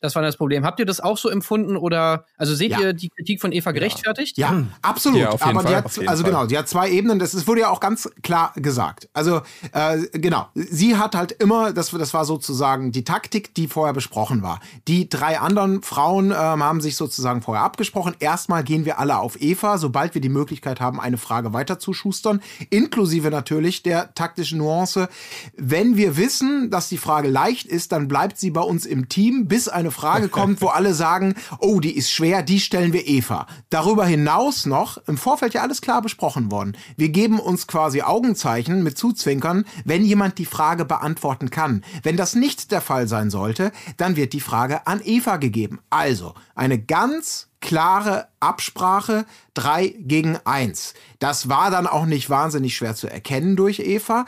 Das 0.00 0.14
war 0.14 0.22
das 0.22 0.36
Problem. 0.36 0.64
Habt 0.64 0.80
ihr 0.80 0.86
das 0.86 1.00
auch 1.00 1.18
so 1.18 1.28
empfunden 1.28 1.76
oder 1.76 2.24
also 2.36 2.54
seht 2.54 2.72
Ja. 2.72 2.80
ihr 2.80 2.92
die 2.92 3.08
Kritik 3.08 3.40
von 3.40 3.52
Eva 3.52 3.72
gerechtfertigt? 3.72 4.36
Ja, 4.38 4.64
absolut. 4.82 5.20
Ja, 5.20 5.30
auf 5.30 5.40
jeden 5.44 5.56
Aber 5.58 5.62
Fall, 5.62 5.70
die 5.70 5.76
hat, 5.76 5.84
auf 5.86 5.96
jeden 5.96 6.08
also 6.08 6.22
Fall. 6.22 6.30
genau, 6.32 6.46
die 6.46 6.58
hat 6.58 6.68
zwei 6.68 6.90
Ebenen. 6.90 7.18
Das 7.18 7.34
ist, 7.34 7.46
wurde 7.46 7.62
ja 7.62 7.70
auch 7.70 7.80
ganz 7.80 8.08
klar 8.22 8.52
gesagt. 8.56 9.08
Also 9.12 9.42
äh, 9.72 9.98
genau, 10.12 10.48
sie 10.54 10.96
hat 10.96 11.14
halt 11.14 11.32
immer, 11.32 11.72
das, 11.72 11.90
das 11.90 12.14
war 12.14 12.24
sozusagen 12.24 12.92
die 12.92 13.04
Taktik, 13.04 13.54
die 13.54 13.68
vorher 13.68 13.92
besprochen 13.94 14.42
war. 14.42 14.60
Die 14.88 15.08
drei 15.08 15.38
anderen 15.38 15.82
Frauen 15.82 16.26
ähm, 16.30 16.34
haben 16.34 16.80
sich 16.80 16.96
sozusagen 16.96 17.42
vorher 17.42 17.64
abgesprochen. 17.64 18.14
Erstmal 18.20 18.64
gehen 18.64 18.84
wir 18.84 18.98
alle 18.98 19.18
auf 19.18 19.40
Eva, 19.40 19.78
sobald 19.78 20.14
wir 20.14 20.20
die 20.20 20.28
Möglichkeit 20.28 20.80
haben, 20.80 21.00
eine 21.00 21.18
Frage 21.18 21.52
weiterzuschustern, 21.52 22.40
inklusive 22.70 23.30
natürlich 23.30 23.82
der 23.82 24.14
taktischen 24.14 24.58
Nuance. 24.58 25.08
Wenn 25.56 25.96
wir 25.96 26.16
wissen, 26.16 26.70
dass 26.70 26.88
die 26.88 26.98
Frage 26.98 27.28
leicht 27.28 27.66
ist, 27.66 27.92
dann 27.92 28.08
bleibt 28.08 28.38
sie 28.38 28.50
bei 28.50 28.60
uns 28.62 28.86
im 28.86 29.08
Team, 29.08 29.46
bis 29.46 29.68
eine 29.74 29.90
Frage 29.90 30.28
kommt, 30.28 30.62
wo 30.62 30.68
alle 30.68 30.94
sagen, 30.94 31.34
oh, 31.58 31.80
die 31.80 31.96
ist 31.96 32.10
schwer, 32.10 32.42
die 32.42 32.60
stellen 32.60 32.92
wir 32.92 33.06
Eva. 33.06 33.46
Darüber 33.70 34.06
hinaus 34.06 34.66
noch, 34.66 34.98
im 35.06 35.18
Vorfeld 35.18 35.54
ja 35.54 35.62
alles 35.62 35.80
klar 35.80 36.02
besprochen 36.02 36.50
worden. 36.50 36.76
Wir 36.96 37.08
geben 37.08 37.38
uns 37.38 37.66
quasi 37.66 38.02
Augenzeichen 38.02 38.82
mit 38.82 38.96
Zuzwinkern, 38.98 39.64
wenn 39.84 40.04
jemand 40.04 40.38
die 40.38 40.46
Frage 40.46 40.84
beantworten 40.84 41.50
kann. 41.50 41.84
Wenn 42.02 42.16
das 42.16 42.34
nicht 42.34 42.70
der 42.70 42.80
Fall 42.80 43.08
sein 43.08 43.30
sollte, 43.30 43.72
dann 43.96 44.16
wird 44.16 44.32
die 44.32 44.40
Frage 44.40 44.86
an 44.86 45.00
Eva 45.04 45.36
gegeben. 45.36 45.80
Also, 45.90 46.34
eine 46.54 46.78
ganz 46.78 47.48
klare 47.60 48.28
Absprache, 48.40 49.24
drei 49.54 49.94
gegen 49.98 50.38
eins. 50.44 50.94
Das 51.18 51.48
war 51.48 51.70
dann 51.70 51.86
auch 51.86 52.04
nicht 52.04 52.28
wahnsinnig 52.28 52.76
schwer 52.76 52.94
zu 52.94 53.08
erkennen 53.08 53.56
durch 53.56 53.80
Eva. 53.80 54.26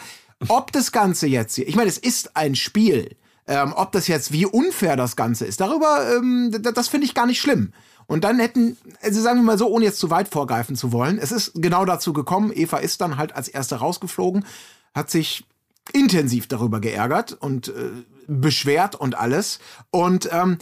Ob 0.49 0.73
das 0.73 0.93
Ganze 0.93 1.27
jetzt 1.27 1.55
hier, 1.55 1.69
ich 1.69 1.77
meine, 1.77 1.89
es 1.89 1.99
ist 1.99 2.37
ein 2.37 2.55
Spiel. 2.55 3.17
Ähm, 3.49 3.73
ob 3.77 3.93
das 3.93 4.09
jetzt, 4.09 4.33
wie 4.33 4.45
unfair 4.45 4.97
das 4.97 5.15
Ganze 5.15 5.45
ist, 5.45 5.61
darüber, 5.61 6.17
ähm, 6.17 6.51
das 6.75 6.89
finde 6.89 7.07
ich 7.07 7.15
gar 7.15 7.27
nicht 7.27 7.41
schlimm. 7.41 7.73
Und 8.07 8.25
dann 8.25 8.39
hätten, 8.39 8.77
also 9.03 9.21
sagen 9.21 9.39
wir 9.41 9.45
mal 9.45 9.59
so, 9.59 9.69
ohne 9.69 9.85
jetzt 9.85 9.99
zu 9.99 10.11
weit 10.11 10.29
vorgreifen 10.29 10.77
zu 10.77 10.93
wollen, 10.93 11.19
es 11.19 11.33
ist 11.33 11.53
genau 11.55 11.85
dazu 11.85 12.13
gekommen, 12.13 12.53
Eva 12.55 12.79
ist 12.79 13.01
dann 13.01 13.17
halt 13.17 13.35
als 13.35 13.49
Erste 13.49 13.77
rausgeflogen, 13.77 14.45
hat 14.95 15.11
sich 15.11 15.45
intensiv 15.93 16.47
darüber 16.47 16.81
geärgert 16.81 17.33
und 17.33 17.69
äh, 17.69 17.91
beschwert 18.27 18.95
und 18.97 19.17
alles. 19.17 19.61
Und 19.91 20.29
ähm, 20.33 20.59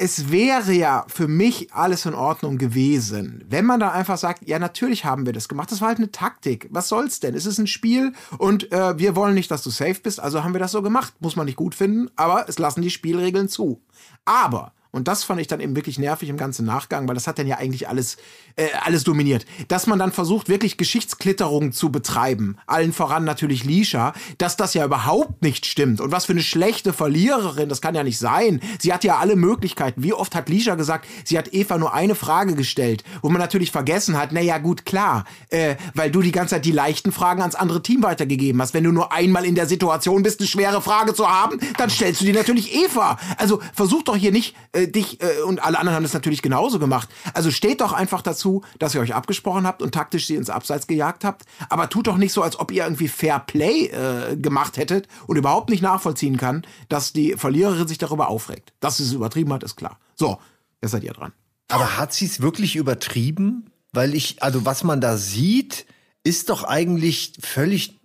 es 0.00 0.30
wäre 0.30 0.72
ja 0.72 1.04
für 1.08 1.26
mich 1.26 1.74
alles 1.74 2.06
in 2.06 2.14
Ordnung 2.14 2.56
gewesen, 2.56 3.44
wenn 3.48 3.66
man 3.66 3.80
da 3.80 3.90
einfach 3.90 4.16
sagt, 4.16 4.48
ja, 4.48 4.60
natürlich 4.60 5.04
haben 5.04 5.26
wir 5.26 5.32
das 5.32 5.48
gemacht. 5.48 5.72
Das 5.72 5.80
war 5.80 5.88
halt 5.88 5.98
eine 5.98 6.12
Taktik. 6.12 6.68
Was 6.70 6.88
soll's 6.88 7.18
denn? 7.18 7.34
Es 7.34 7.46
ist 7.46 7.58
ein 7.58 7.66
Spiel 7.66 8.12
und 8.38 8.70
äh, 8.72 8.96
wir 8.96 9.16
wollen 9.16 9.34
nicht, 9.34 9.50
dass 9.50 9.64
du 9.64 9.70
safe 9.70 10.00
bist, 10.00 10.20
also 10.20 10.44
haben 10.44 10.54
wir 10.54 10.60
das 10.60 10.70
so 10.70 10.82
gemacht. 10.82 11.14
Muss 11.18 11.34
man 11.34 11.46
nicht 11.46 11.56
gut 11.56 11.74
finden, 11.74 12.10
aber 12.14 12.48
es 12.48 12.60
lassen 12.60 12.80
die 12.80 12.90
Spielregeln 12.90 13.48
zu. 13.48 13.82
Aber 14.24 14.72
und 14.90 15.06
das 15.06 15.22
fand 15.24 15.40
ich 15.40 15.46
dann 15.46 15.60
eben 15.60 15.76
wirklich 15.76 15.98
nervig 15.98 16.28
im 16.28 16.38
ganzen 16.38 16.64
Nachgang, 16.64 17.06
weil 17.08 17.14
das 17.14 17.26
hat 17.26 17.38
dann 17.38 17.46
ja 17.46 17.58
eigentlich 17.58 17.88
alles, 17.88 18.16
äh, 18.56 18.68
alles 18.84 19.04
dominiert. 19.04 19.44
Dass 19.68 19.86
man 19.86 19.98
dann 19.98 20.12
versucht, 20.12 20.48
wirklich 20.48 20.78
Geschichtsklitterung 20.78 21.72
zu 21.72 21.90
betreiben, 21.90 22.56
allen 22.66 22.94
voran 22.94 23.24
natürlich 23.24 23.64
Lisha, 23.64 24.14
dass 24.38 24.56
das 24.56 24.72
ja 24.72 24.84
überhaupt 24.84 25.42
nicht 25.42 25.66
stimmt. 25.66 26.00
Und 26.00 26.10
was 26.10 26.24
für 26.24 26.32
eine 26.32 26.42
schlechte 26.42 26.94
Verliererin, 26.94 27.68
das 27.68 27.82
kann 27.82 27.94
ja 27.94 28.02
nicht 28.02 28.18
sein. 28.18 28.60
Sie 28.78 28.92
hat 28.92 29.04
ja 29.04 29.18
alle 29.18 29.36
Möglichkeiten. 29.36 30.02
Wie 30.02 30.14
oft 30.14 30.34
hat 30.34 30.48
Lisha 30.48 30.74
gesagt, 30.74 31.06
sie 31.24 31.36
hat 31.36 31.52
Eva 31.52 31.76
nur 31.76 31.92
eine 31.92 32.14
Frage 32.14 32.54
gestellt, 32.54 33.04
wo 33.20 33.28
man 33.28 33.40
natürlich 33.40 33.70
vergessen 33.70 34.16
hat, 34.16 34.32
naja, 34.32 34.56
gut, 34.56 34.86
klar, 34.86 35.24
äh, 35.50 35.76
weil 35.94 36.10
du 36.10 36.22
die 36.22 36.32
ganze 36.32 36.54
Zeit 36.54 36.64
die 36.64 36.72
leichten 36.72 37.12
Fragen 37.12 37.42
ans 37.42 37.54
andere 37.54 37.82
Team 37.82 38.02
weitergegeben 38.02 38.60
hast. 38.62 38.72
Wenn 38.72 38.84
du 38.84 38.92
nur 38.92 39.12
einmal 39.12 39.44
in 39.44 39.54
der 39.54 39.66
Situation 39.66 40.22
bist, 40.22 40.40
eine 40.40 40.48
schwere 40.48 40.80
Frage 40.80 41.12
zu 41.12 41.28
haben, 41.28 41.60
dann 41.76 41.90
stellst 41.90 42.22
du 42.22 42.24
die 42.24 42.32
natürlich 42.32 42.74
Eva. 42.74 43.18
Also 43.36 43.60
versuch 43.74 44.02
doch 44.02 44.16
hier 44.16 44.32
nicht, 44.32 44.56
äh, 44.72 44.77
dich, 44.86 45.20
äh, 45.22 45.42
und 45.42 45.62
alle 45.62 45.78
anderen 45.78 45.96
haben 45.96 46.02
das 46.02 46.14
natürlich 46.14 46.42
genauso 46.42 46.78
gemacht. 46.78 47.08
Also 47.34 47.50
steht 47.50 47.80
doch 47.80 47.92
einfach 47.92 48.22
dazu, 48.22 48.62
dass 48.78 48.94
ihr 48.94 49.00
euch 49.00 49.14
abgesprochen 49.14 49.66
habt 49.66 49.82
und 49.82 49.92
taktisch 49.92 50.26
sie 50.26 50.36
ins 50.36 50.50
Abseits 50.50 50.86
gejagt 50.86 51.24
habt. 51.24 51.42
Aber 51.68 51.88
tut 51.88 52.06
doch 52.06 52.16
nicht 52.16 52.32
so, 52.32 52.42
als 52.42 52.58
ob 52.58 52.70
ihr 52.70 52.84
irgendwie 52.84 53.08
Fair 53.08 53.40
Play 53.40 53.86
äh, 53.86 54.36
gemacht 54.36 54.76
hättet 54.76 55.08
und 55.26 55.36
überhaupt 55.36 55.70
nicht 55.70 55.82
nachvollziehen 55.82 56.36
kann, 56.36 56.64
dass 56.88 57.12
die 57.12 57.34
Verliererin 57.36 57.88
sich 57.88 57.98
darüber 57.98 58.28
aufregt. 58.28 58.72
Dass 58.80 58.98
sie 58.98 59.04
es 59.04 59.12
übertrieben 59.12 59.52
hat, 59.52 59.62
ist 59.62 59.76
klar. 59.76 59.98
So, 60.14 60.38
jetzt 60.80 60.92
seid 60.92 61.04
ihr 61.04 61.12
dran. 61.12 61.32
Aber 61.68 61.98
hat 61.98 62.12
sie 62.12 62.26
es 62.26 62.40
wirklich 62.40 62.76
übertrieben? 62.76 63.70
Weil 63.92 64.14
ich, 64.14 64.42
also 64.42 64.64
was 64.64 64.84
man 64.84 65.00
da 65.00 65.16
sieht, 65.16 65.86
ist 66.24 66.50
doch 66.50 66.64
eigentlich 66.64 67.32
völlig 67.40 67.97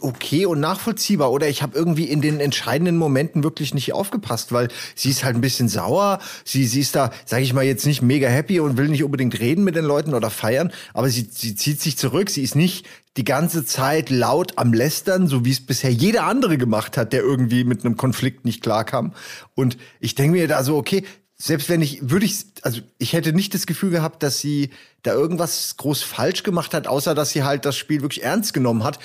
okay 0.00 0.46
und 0.46 0.60
nachvollziehbar. 0.60 1.32
Oder 1.32 1.48
ich 1.48 1.62
habe 1.62 1.76
irgendwie 1.76 2.04
in 2.04 2.20
den 2.20 2.40
entscheidenden 2.40 2.96
Momenten 2.96 3.42
wirklich 3.42 3.74
nicht 3.74 3.92
aufgepasst, 3.92 4.52
weil 4.52 4.68
sie 4.94 5.10
ist 5.10 5.24
halt 5.24 5.36
ein 5.36 5.40
bisschen 5.40 5.68
sauer. 5.68 6.20
Sie, 6.44 6.66
sie 6.66 6.80
ist 6.80 6.94
da, 6.94 7.10
sage 7.24 7.42
ich 7.42 7.52
mal, 7.52 7.64
jetzt 7.64 7.86
nicht 7.86 8.02
mega 8.02 8.28
happy 8.28 8.60
und 8.60 8.76
will 8.76 8.88
nicht 8.88 9.04
unbedingt 9.04 9.38
reden 9.40 9.64
mit 9.64 9.76
den 9.76 9.84
Leuten 9.84 10.14
oder 10.14 10.30
feiern. 10.30 10.72
Aber 10.94 11.08
sie, 11.08 11.28
sie 11.30 11.54
zieht 11.54 11.80
sich 11.80 11.98
zurück. 11.98 12.30
Sie 12.30 12.42
ist 12.42 12.54
nicht 12.54 12.86
die 13.16 13.24
ganze 13.24 13.64
Zeit 13.64 14.08
laut 14.08 14.54
am 14.56 14.72
Lästern, 14.72 15.26
so 15.26 15.44
wie 15.44 15.50
es 15.50 15.64
bisher 15.64 15.92
jeder 15.92 16.24
andere 16.24 16.56
gemacht 16.56 16.96
hat, 16.96 17.12
der 17.12 17.20
irgendwie 17.20 17.64
mit 17.64 17.84
einem 17.84 17.96
Konflikt 17.96 18.44
nicht 18.44 18.62
klarkam. 18.62 19.12
Und 19.54 19.76
ich 20.00 20.14
denke 20.14 20.38
mir 20.38 20.48
da 20.48 20.64
so, 20.64 20.76
okay, 20.76 21.04
selbst 21.36 21.68
wenn 21.68 21.82
ich, 21.82 22.08
würde 22.08 22.24
ich, 22.24 22.44
also 22.62 22.80
ich 22.98 23.14
hätte 23.14 23.32
nicht 23.32 23.52
das 23.52 23.66
Gefühl 23.66 23.90
gehabt, 23.90 24.22
dass 24.22 24.38
sie 24.38 24.70
da 25.02 25.12
irgendwas 25.12 25.76
groß 25.76 26.02
falsch 26.04 26.44
gemacht 26.44 26.72
hat, 26.72 26.86
außer 26.86 27.16
dass 27.16 27.30
sie 27.30 27.42
halt 27.42 27.64
das 27.64 27.76
Spiel 27.76 28.00
wirklich 28.00 28.22
ernst 28.22 28.54
genommen 28.54 28.84
hat 28.84 29.00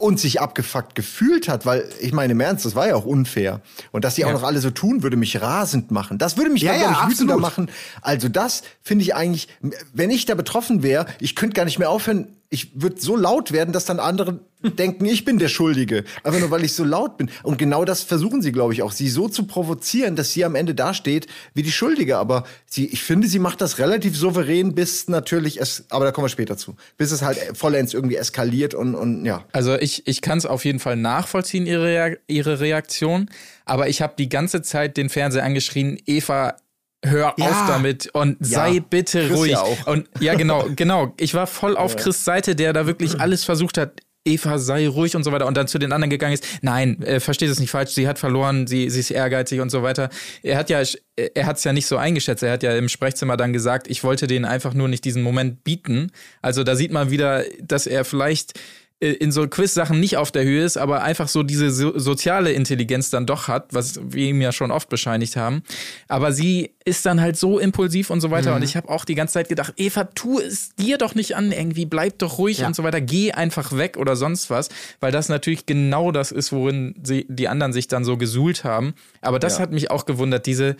und 0.00 0.18
sich 0.18 0.40
abgefuckt 0.40 0.94
gefühlt 0.94 1.48
hat, 1.48 1.66
weil 1.66 1.88
ich 2.00 2.12
meine 2.12 2.32
im 2.32 2.40
Ernst, 2.40 2.64
das 2.64 2.74
war 2.74 2.88
ja 2.88 2.94
auch 2.94 3.04
unfair. 3.04 3.60
Und 3.92 4.04
dass 4.04 4.14
sie 4.14 4.24
auch 4.24 4.32
noch 4.32 4.42
alle 4.42 4.60
so 4.60 4.70
tun, 4.70 5.02
würde 5.02 5.16
mich 5.18 5.40
rasend 5.42 5.90
machen. 5.90 6.16
Das 6.16 6.38
würde 6.38 6.50
mich 6.50 6.62
Ja, 6.62 6.72
dann, 6.72 6.80
ja, 6.80 7.02
ich, 7.04 7.10
wütender 7.10 7.36
machen. 7.36 7.70
Also 8.00 8.28
das 8.28 8.62
finde 8.82 9.04
ich 9.04 9.14
eigentlich, 9.14 9.48
wenn 9.92 10.10
ich 10.10 10.24
da 10.24 10.34
betroffen 10.34 10.82
wäre, 10.82 11.04
ich 11.20 11.36
könnte 11.36 11.54
gar 11.54 11.66
nicht 11.66 11.78
mehr 11.78 11.90
aufhören, 11.90 12.28
ich 12.52 12.82
würde 12.82 13.00
so 13.00 13.16
laut 13.16 13.52
werden, 13.52 13.72
dass 13.72 13.84
dann 13.84 14.00
andere 14.00 14.40
denken, 14.62 15.06
ich 15.06 15.24
bin 15.24 15.38
der 15.38 15.48
Schuldige. 15.48 16.04
Einfach 16.24 16.40
nur, 16.40 16.50
weil 16.50 16.64
ich 16.64 16.72
so 16.72 16.82
laut 16.82 17.16
bin. 17.16 17.30
Und 17.44 17.58
genau 17.58 17.84
das 17.84 18.02
versuchen 18.02 18.42
sie, 18.42 18.50
glaube 18.50 18.72
ich, 18.72 18.82
auch, 18.82 18.90
sie 18.90 19.08
so 19.08 19.28
zu 19.28 19.46
provozieren, 19.46 20.16
dass 20.16 20.32
sie 20.32 20.44
am 20.44 20.56
Ende 20.56 20.74
dasteht 20.74 21.28
wie 21.54 21.62
die 21.62 21.70
Schuldige. 21.70 22.18
Aber 22.18 22.44
sie, 22.66 22.86
ich 22.86 23.02
finde, 23.02 23.28
sie 23.28 23.38
macht 23.38 23.60
das 23.60 23.78
relativ 23.78 24.16
souverän, 24.16 24.74
bis 24.74 25.06
natürlich 25.06 25.60
es, 25.60 25.84
aber 25.90 26.04
da 26.04 26.10
kommen 26.10 26.24
wir 26.24 26.30
später 26.30 26.56
zu, 26.56 26.74
bis 26.98 27.12
es 27.12 27.22
halt 27.22 27.38
vollends 27.54 27.94
irgendwie 27.94 28.16
eskaliert 28.16 28.74
und, 28.74 28.96
und 28.96 29.24
ja. 29.24 29.44
Also 29.52 29.76
ich, 29.76 30.06
ich 30.08 30.20
kann 30.20 30.38
es 30.38 30.44
auf 30.44 30.64
jeden 30.64 30.80
Fall 30.80 30.96
nachvollziehen, 30.96 31.66
ihre, 31.66 32.18
ihre 32.26 32.58
Reaktion. 32.58 33.30
Aber 33.64 33.88
ich 33.88 34.02
habe 34.02 34.14
die 34.18 34.28
ganze 34.28 34.62
Zeit 34.62 34.96
den 34.96 35.08
Fernseher 35.08 35.44
angeschrien, 35.44 36.00
Eva, 36.04 36.56
hör 37.04 37.34
Ja. 37.36 37.46
auf 37.46 37.64
damit 37.68 38.08
und 38.14 38.36
sei 38.40 38.80
bitte 38.80 39.26
Chris 39.28 39.38
ruhig. 39.38 39.52
ja. 39.52 39.64
Und 39.86 40.08
ja, 40.20 40.34
genau, 40.34 40.68
genau. 40.76 41.14
Ich 41.18 41.34
war 41.34 41.46
voll 41.46 41.76
auf 41.76 41.96
Chris 41.96 42.24
Seite, 42.24 42.54
der 42.56 42.72
da 42.72 42.86
wirklich 42.86 43.20
alles 43.20 43.44
versucht 43.44 43.78
hat. 43.78 44.00
Eva, 44.22 44.58
sei 44.58 44.86
ruhig 44.86 45.16
und 45.16 45.24
so 45.24 45.32
weiter. 45.32 45.46
Und 45.46 45.56
dann 45.56 45.66
zu 45.66 45.78
den 45.78 45.92
anderen 45.92 46.10
gegangen 46.10 46.34
ist. 46.34 46.44
Nein, 46.60 47.00
äh, 47.02 47.20
versteht 47.20 47.48
es 47.48 47.58
nicht 47.58 47.70
falsch. 47.70 47.92
Sie 47.92 48.06
hat 48.06 48.18
verloren, 48.18 48.66
sie, 48.66 48.90
sie 48.90 49.00
ist 49.00 49.10
ehrgeizig 49.10 49.60
und 49.60 49.70
so 49.70 49.82
weiter. 49.82 50.10
Er 50.42 50.58
hat 50.58 50.68
ja, 50.68 50.82
er 51.16 51.46
hat 51.46 51.56
es 51.56 51.64
ja 51.64 51.72
nicht 51.72 51.86
so 51.86 51.96
eingeschätzt. 51.96 52.42
Er 52.42 52.52
hat 52.52 52.62
ja 52.62 52.76
im 52.76 52.90
Sprechzimmer 52.90 53.38
dann 53.38 53.54
gesagt, 53.54 53.88
ich 53.88 54.04
wollte 54.04 54.26
denen 54.26 54.44
einfach 54.44 54.74
nur 54.74 54.88
nicht 54.88 55.06
diesen 55.06 55.22
Moment 55.22 55.64
bieten. 55.64 56.12
Also 56.42 56.64
da 56.64 56.76
sieht 56.76 56.92
man 56.92 57.10
wieder, 57.10 57.44
dass 57.62 57.86
er 57.86 58.04
vielleicht 58.04 58.58
äh, 58.58 58.60
in 59.00 59.32
so 59.32 59.48
Quiz-Sachen 59.48 59.98
nicht 59.98 60.18
auf 60.18 60.30
der 60.30 60.44
Höhe 60.44 60.62
ist, 60.62 60.76
aber 60.76 61.02
einfach 61.02 61.26
so 61.28 61.42
diese 61.42 61.70
so 61.70 61.98
soziale 61.98 62.52
Intelligenz 62.52 63.08
dann 63.08 63.24
doch 63.24 63.48
hat, 63.48 63.72
was 63.72 63.98
wir 64.02 64.26
ihm 64.28 64.42
ja 64.42 64.52
schon 64.52 64.70
oft 64.70 64.90
bescheinigt 64.90 65.36
haben. 65.36 65.62
Aber 66.06 66.32
sie 66.32 66.74
ist 66.84 67.06
dann 67.06 67.18
halt 67.18 67.38
so 67.38 67.58
impulsiv 67.58 68.10
und 68.10 68.20
so 68.20 68.30
weiter. 68.30 68.54
Und 68.54 68.62
ich 68.62 68.76
habe 68.76 68.90
auch 68.90 69.06
die 69.06 69.14
ganze 69.14 69.34
Zeit 69.34 69.48
gedacht, 69.48 69.72
Eva, 69.78 70.04
tu 70.04 70.38
es 70.38 70.74
dir 70.74 70.98
doch 70.98 71.14
nicht 71.14 71.34
an, 71.34 71.50
irgendwie 71.50 71.86
bleib 71.86 72.18
doch 72.18 72.36
ruhig 72.36 72.58
Ja. 72.58 72.66
und 72.66 72.76
so 72.76 72.82
weiter, 72.82 73.00
geh 73.00 73.32
einfach 73.32 73.74
weg 73.74 73.96
oder 73.96 74.16
sonst 74.16 74.50
was, 74.50 74.68
weil 75.00 75.12
das 75.12 75.30
natürlich 75.30 75.64
genau 75.64 76.12
das 76.12 76.30
ist, 76.30 76.52
worin 76.52 76.94
sie, 77.02 77.24
die 77.30 77.48
anderen 77.48 77.72
sich 77.72 77.88
dann 77.88 78.04
so 78.04 78.18
gesuhlt 78.18 78.64
haben. 78.64 78.92
Aber 79.22 79.38
das 79.38 79.54
Ja. 79.56 79.60
hat 79.62 79.72
mich 79.72 79.90
auch 79.90 80.04
gewundert, 80.04 80.44
diese, 80.44 80.76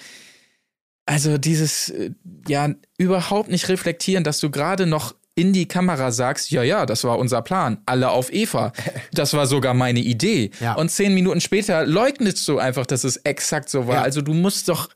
also 1.07 1.39
dieses, 1.39 1.89
äh, 1.89 2.11
ja, 2.47 2.69
überhaupt 2.99 3.51
nicht 3.51 3.69
reflektieren, 3.69 4.25
dass 4.25 4.41
du 4.41 4.51
gerade 4.51 4.87
noch 4.87 5.15
in 5.35 5.53
die 5.53 5.67
Kamera 5.67 6.13
sagst, 6.13 6.51
ja, 6.51 6.63
ja, 6.63 6.87
das 6.87 7.05
war 7.05 7.19
unser 7.19 7.43
Plan, 7.43 7.79
alle 7.87 8.11
auf 8.11 8.33
Eva. 8.33 8.73
Das 9.13 9.33
war 9.35 9.47
sogar 9.47 9.75
meine 9.75 10.01
Idee. 10.01 10.51
Ja. 10.61 10.75
Und 10.75 10.91
zehn 10.91 11.15
Minuten 11.15 11.41
später 11.41 11.85
leugnest 11.85 12.47
du 12.47 12.59
einfach, 12.59 12.87
dass 12.87 13.05
es 13.05 13.17
exakt 13.19 13.69
so 13.69 13.87
war. 13.87 13.97
Ja. 13.97 14.03
Also 14.03 14.23
du 14.23 14.35
musst 14.35 14.69
doch 14.69 14.89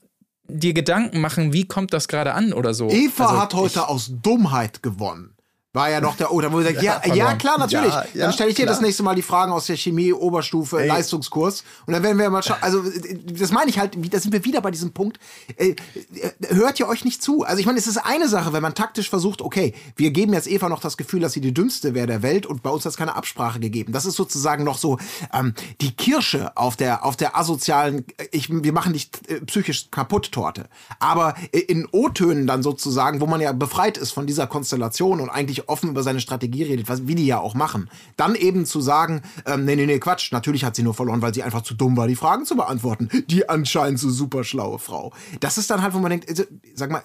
dir 0.49 0.73
Gedanken 0.73 1.21
machen, 1.21 1.53
wie 1.53 1.67
kommt 1.67 1.93
das 1.93 2.09
gerade 2.09 2.35
an 2.35 2.53
oder 2.53 2.75
so. 2.75 2.89
Eva 2.91 3.27
also, 3.27 3.41
hat 3.41 3.55
heute 3.55 3.89
aus 3.89 4.13
Dummheit 4.23 4.83
gewonnen. 4.83 5.35
War 5.75 5.91
ja 5.91 6.01
noch 6.01 6.17
der, 6.17 6.33
oder 6.33 6.53
wo 6.53 6.63
sagt, 6.63 6.81
ja, 6.83 7.01
verloren. 7.01 7.19
ja, 7.19 7.35
klar, 7.35 7.59
natürlich. 7.59 7.93
Ja, 7.93 8.05
ja, 8.15 8.25
dann 8.27 8.33
stelle 8.33 8.51
ich 8.51 8.55
dir 8.55 8.63
klar. 8.63 8.77
das 8.77 8.81
nächste 8.81 9.03
Mal 9.03 9.17
die 9.17 9.23
Fragen 9.23 9.51
aus 9.51 9.67
der 9.67 9.77
Chemie, 9.77 10.13
Oberstufe, 10.13 10.87
Leistungskurs. 10.87 11.65
Und 11.87 11.95
dann 11.95 12.05
werden 12.05 12.17
wir 12.17 12.31
mal 12.31 12.45
schauen. 12.45 12.59
Also, 12.61 12.81
das 13.27 13.51
meine 13.51 13.71
ich 13.71 13.81
halt, 13.81 13.99
da 14.15 14.21
sind 14.21 14.33
wir 14.33 14.45
wieder 14.45 14.61
bei 14.61 14.71
diesem 14.71 14.93
Punkt. 14.93 15.19
Äh, 15.57 15.71
äh, 15.71 16.55
hört 16.55 16.79
ihr 16.79 16.87
euch 16.87 17.05
nicht 17.05 17.25
zu? 17.25 17.43
Also, 17.43 17.59
ich 17.59 17.67
meine, 17.67 17.81
es 17.81 17.89
ist 17.89 17.97
eine 17.97 18.29
Sache, 18.29 18.53
wenn 18.53 18.63
man 18.63 18.77
taktisch 18.77 19.11
versucht, 19.11 19.43
okay, 19.43 19.75
wir 19.97 20.13
geben 20.13 20.33
jetzt 20.33 20.47
Eva 20.47 20.69
noch 20.69 20.79
das 20.79 20.97
Gefühl, 20.97 21.19
dass 21.19 21.33
sie 21.33 21.41
die 21.41 21.53
dümmste 21.53 21.93
wäre 21.93 22.07
der 22.07 22.23
Welt 22.23 22.47
und 22.47 22.63
bei 22.63 22.71
uns 22.71 22.85
hat 22.85 22.91
es 22.91 22.97
keine 22.97 23.17
Absprache 23.17 23.59
gegeben. 23.59 23.93
Das 23.93 24.07
ist 24.07 24.15
sozusagen 24.15 24.63
noch 24.63 24.79
so 24.79 24.99
ähm, 25.33 25.55
die 25.81 25.91
Kirsche 25.91 26.57
auf 26.57 26.77
der, 26.77 27.05
auf 27.05 27.17
der 27.17 27.37
asozialen, 27.37 28.05
äh, 28.17 28.29
ich, 28.31 28.49
wir 28.49 28.73
machen 28.73 28.93
dich 28.93 29.11
äh, 29.27 29.41
psychisch 29.41 29.91
kaputt 29.91 30.31
Torte. 30.31 30.69
Aber 31.01 31.35
in 31.51 31.89
O-Tönen 31.91 32.47
dann 32.47 32.63
sozusagen, 32.63 33.21
wo 33.21 33.27
man 33.27 33.41
ja 33.41 33.51
befreit 33.51 33.99
ist 33.99 34.13
von 34.13 34.29
dieser 34.29 34.47
Konstellation 34.47 35.21
und 35.21 35.31
eigentlich 35.31 35.64
offen 35.69 35.91
über 35.91 36.03
seine 36.03 36.21
Strategie 36.21 36.63
redet, 36.63 36.89
was, 36.89 37.07
wie 37.07 37.15
die 37.15 37.27
ja 37.27 37.39
auch 37.39 37.55
machen, 37.55 37.91
dann 38.17 38.35
eben 38.35 38.67
zu 38.67 38.81
sagen, 38.81 39.23
ähm, 39.47 39.65
nee, 39.65 39.77
nee, 39.77 39.87
nee, 39.87 39.99
Quatsch, 39.99 40.33
natürlich 40.33 40.65
hat 40.65 40.77
sie 40.77 40.83
nur 40.83 40.95
verloren, 40.95 41.23
weil 41.23 41.35
sie 41.35 41.43
einfach 41.43 41.63
zu 41.63 41.75
dumm 41.75 41.97
war, 41.97 42.09
die 42.09 42.17
Fragen 42.17 42.45
zu 42.45 42.57
beantworten. 42.57 43.09
Die 43.29 43.49
anscheinend 43.49 43.99
so 43.99 44.11
super 44.11 44.45
schlaue 44.45 44.79
Frau. 44.79 45.13
Das 45.41 45.59
ist 45.59 45.71
dann 45.71 45.83
halt, 45.83 45.95
wo 45.95 45.99
man 45.99 46.11
denkt, 46.11 46.29
also, 46.29 46.45
sag 46.75 46.91
mal, 46.91 47.03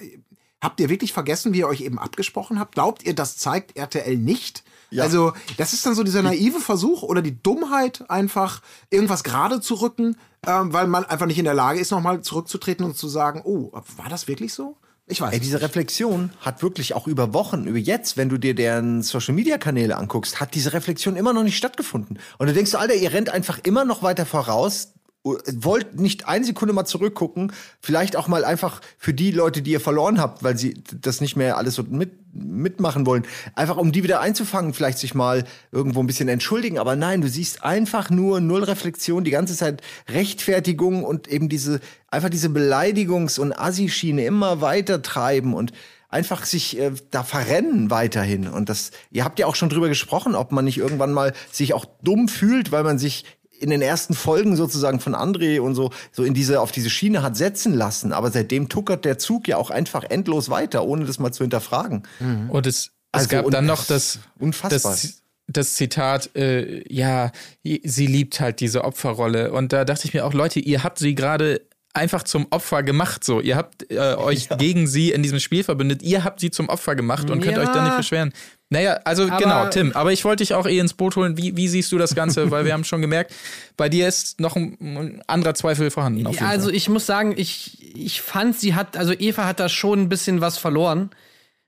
habt 0.61 0.79
ihr 0.79 0.89
wirklich 0.89 1.13
vergessen, 1.13 1.53
wie 1.53 1.59
ihr 1.59 1.67
euch 1.67 1.81
eben 1.81 1.99
abgesprochen 1.99 2.59
habt? 2.59 2.75
Glaubt 2.75 3.03
ihr, 3.03 3.15
das 3.15 3.37
zeigt 3.37 3.77
RTL 3.77 4.17
nicht? 4.17 4.63
Ja. 4.91 5.03
Also, 5.03 5.33
das 5.57 5.73
ist 5.73 5.85
dann 5.85 5.95
so 5.95 6.03
dieser 6.03 6.21
naive 6.21 6.59
Versuch 6.59 7.03
oder 7.03 7.21
die 7.21 7.41
Dummheit, 7.41 8.09
einfach 8.09 8.61
irgendwas 8.89 9.23
gerade 9.23 9.61
zu 9.61 9.75
rücken, 9.75 10.17
ähm, 10.45 10.73
weil 10.73 10.87
man 10.87 11.05
einfach 11.05 11.27
nicht 11.27 11.37
in 11.37 11.45
der 11.45 11.53
Lage 11.53 11.79
ist, 11.79 11.91
nochmal 11.91 12.21
zurückzutreten 12.21 12.85
und 12.85 12.97
zu 12.97 13.07
sagen, 13.07 13.41
oh, 13.43 13.71
war 13.71 14.09
das 14.09 14.27
wirklich 14.27 14.53
so? 14.53 14.77
Ich 15.11 15.21
weiß. 15.21 15.33
Ey, 15.33 15.39
diese 15.39 15.59
Reflexion 15.61 16.29
hat 16.39 16.61
wirklich 16.61 16.93
auch 16.93 17.07
über 17.07 17.33
Wochen, 17.33 17.65
über 17.65 17.79
jetzt, 17.79 18.15
wenn 18.15 18.29
du 18.29 18.37
dir 18.37 18.53
deren 18.53 19.01
Social 19.01 19.33
Media 19.33 19.57
Kanäle 19.57 19.97
anguckst, 19.97 20.39
hat 20.39 20.53
diese 20.53 20.71
Reflexion 20.71 21.15
immer 21.15 21.33
noch 21.33 21.41
nicht 21.41 21.57
stattgefunden. 21.57 22.19
Und 22.37 22.47
du 22.47 22.53
denkst, 22.53 22.75
Alter, 22.75 22.93
ihr 22.93 23.11
rennt 23.11 23.31
einfach 23.31 23.59
immer 23.63 23.85
noch 23.85 24.03
weiter 24.03 24.27
voraus, 24.27 24.93
wollt 25.23 25.99
nicht 25.99 26.27
eine 26.27 26.45
Sekunde 26.45 26.73
mal 26.73 26.85
zurückgucken, 26.85 27.51
vielleicht 27.81 28.15
auch 28.15 28.29
mal 28.29 28.45
einfach 28.45 28.79
für 28.97 29.13
die 29.13 29.31
Leute, 29.31 29.61
die 29.61 29.71
ihr 29.71 29.81
verloren 29.81 30.19
habt, 30.19 30.43
weil 30.43 30.57
sie 30.57 30.81
das 31.01 31.19
nicht 31.19 31.35
mehr 31.35 31.57
alles 31.57 31.75
so 31.75 31.83
mit, 31.83 32.33
mitmachen 32.33 33.05
wollen, 33.05 33.23
einfach 33.53 33.75
um 33.75 33.91
die 33.91 34.03
wieder 34.03 34.21
einzufangen, 34.21 34.73
vielleicht 34.73 34.97
sich 34.97 35.13
mal 35.13 35.43
irgendwo 35.71 35.99
ein 35.99 36.07
bisschen 36.07 36.29
entschuldigen. 36.29 36.79
Aber 36.79 36.95
nein, 36.95 37.19
du 37.19 37.27
siehst 37.27 37.63
einfach 37.63 38.09
nur 38.09 38.39
null 38.39 38.63
Reflexion, 38.63 39.25
die 39.25 39.31
ganze 39.31 39.57
Zeit 39.57 39.81
Rechtfertigung 40.07 41.03
und 41.03 41.27
eben 41.27 41.49
diese, 41.49 41.81
einfach 42.07 42.29
diese 42.29 42.47
Beleidigungs- 42.47 43.39
und 43.39 43.51
Assi-Schiene 43.51 44.23
immer 44.23 44.61
weiter 44.61 45.01
treiben 45.01 45.53
und 45.53 45.73
einfach 46.07 46.45
sich 46.45 46.79
äh, 46.79 46.91
da 47.11 47.23
verrennen 47.23 47.91
weiterhin. 47.91 48.47
Und 48.47 48.69
das, 48.69 48.91
ihr 49.11 49.23
habt 49.23 49.37
ja 49.37 49.45
auch 49.45 49.55
schon 49.55 49.69
drüber 49.69 49.89
gesprochen, 49.89 50.33
ob 50.33 50.51
man 50.51 50.65
nicht 50.65 50.77
irgendwann 50.77 51.13
mal 51.13 51.33
sich 51.51 51.73
auch 51.73 51.85
dumm 52.01 52.27
fühlt, 52.27 52.71
weil 52.71 52.83
man 52.83 52.97
sich 52.97 53.25
in 53.59 53.69
den 53.69 53.81
ersten 53.81 54.13
Folgen 54.13 54.55
sozusagen 54.55 54.99
von 54.99 55.15
André 55.15 55.59
und 55.59 55.75
so, 55.75 55.91
so 56.11 56.23
in 56.23 56.33
diese, 56.33 56.61
auf 56.61 56.71
diese 56.71 56.89
Schiene 56.89 57.21
hat 57.23 57.35
setzen 57.37 57.73
lassen. 57.73 58.13
Aber 58.13 58.31
seitdem 58.31 58.69
tuckert 58.69 59.05
der 59.05 59.17
Zug 59.17 59.47
ja 59.47 59.57
auch 59.57 59.69
einfach 59.69 60.03
endlos 60.03 60.49
weiter, 60.49 60.85
ohne 60.85 61.05
das 61.05 61.19
mal 61.19 61.31
zu 61.31 61.43
hinterfragen. 61.43 62.03
Und 62.49 62.65
es, 62.67 62.77
es 62.77 62.91
Also, 63.11 63.27
gab 63.29 63.45
und 63.45 63.53
dann 63.53 63.65
noch 63.65 63.85
das- 63.85 63.87
das, 63.87 64.19
unfassbar. 64.39 64.91
das, 64.93 65.21
das 65.47 65.73
Zitat, 65.75 66.35
äh, 66.35 66.83
ja, 66.93 67.31
sie 67.63 68.05
liebt 68.07 68.39
halt 68.39 68.59
diese 68.59 68.83
Opferrolle. 68.83 69.51
Und 69.51 69.73
da 69.73 69.83
dachte 69.85 70.05
ich 70.07 70.13
mir 70.13 70.25
auch, 70.25 70.33
Leute, 70.33 70.59
ihr 70.59 70.83
habt 70.83 70.99
sie 70.99 71.15
gerade 71.15 71.61
einfach 71.95 72.21
zum 72.21 72.45
Opfer 72.51 72.83
gemacht. 72.83 73.23
So, 73.23 73.41
ihr 73.41 73.55
habt 73.55 73.91
äh, 73.91 73.97
euch 74.15 74.47
gegen 74.59 74.85
sie 74.85 75.11
in 75.11 75.23
diesem 75.23 75.39
Spiel 75.39 75.63
verbündet. 75.63 76.03
Ihr 76.03 76.23
habt 76.23 76.39
sie 76.39 76.51
zum 76.51 76.69
Opfer 76.69 76.95
gemacht 76.95 77.31
und 77.31 77.41
könnt 77.41 77.57
Ja. 77.57 77.63
euch 77.63 77.69
dann 77.69 77.83
nicht 77.85 77.97
beschweren. 77.97 78.31
Naja, 78.71 78.99
also 79.03 79.23
Aber- 79.23 79.37
genau, 79.37 79.67
Tim. 79.69 79.91
Aber 79.93 80.11
ich 80.11 80.23
wollte 80.25 80.43
dich 80.43 80.53
auch 80.53 80.67
eh 80.67 80.77
ins 80.77 80.93
Boot 80.93 81.15
holen. 81.15 81.37
Wie, 81.37 81.57
wie 81.57 81.67
siehst 81.67 81.91
du 81.91 81.97
das 81.97 82.13
Ganze? 82.13 82.51
Weil 82.51 82.65
wir 82.65 82.73
haben 82.73 82.83
schon 82.83 83.01
gemerkt, 83.01 83.33
bei 83.77 83.89
dir 83.89 84.07
ist 84.07 84.39
noch 84.39 84.55
ein, 84.55 84.77
ein 84.79 85.21
anderer 85.25 85.55
Zweifel 85.55 85.89
vorhanden. 85.89 86.27
Also 86.27 86.37
Fall. 86.67 86.75
ich 86.75 86.87
muss 86.87 87.07
sagen, 87.07 87.33
ich, 87.35 87.95
ich 87.95 88.21
fand, 88.21 88.59
sie 88.59 88.75
hat, 88.75 88.95
also 88.95 89.13
Eva 89.13 89.45
hat 89.45 89.59
da 89.59 89.69
schon 89.69 90.01
ein 90.01 90.09
bisschen 90.09 90.39
was 90.39 90.59
verloren 90.59 91.09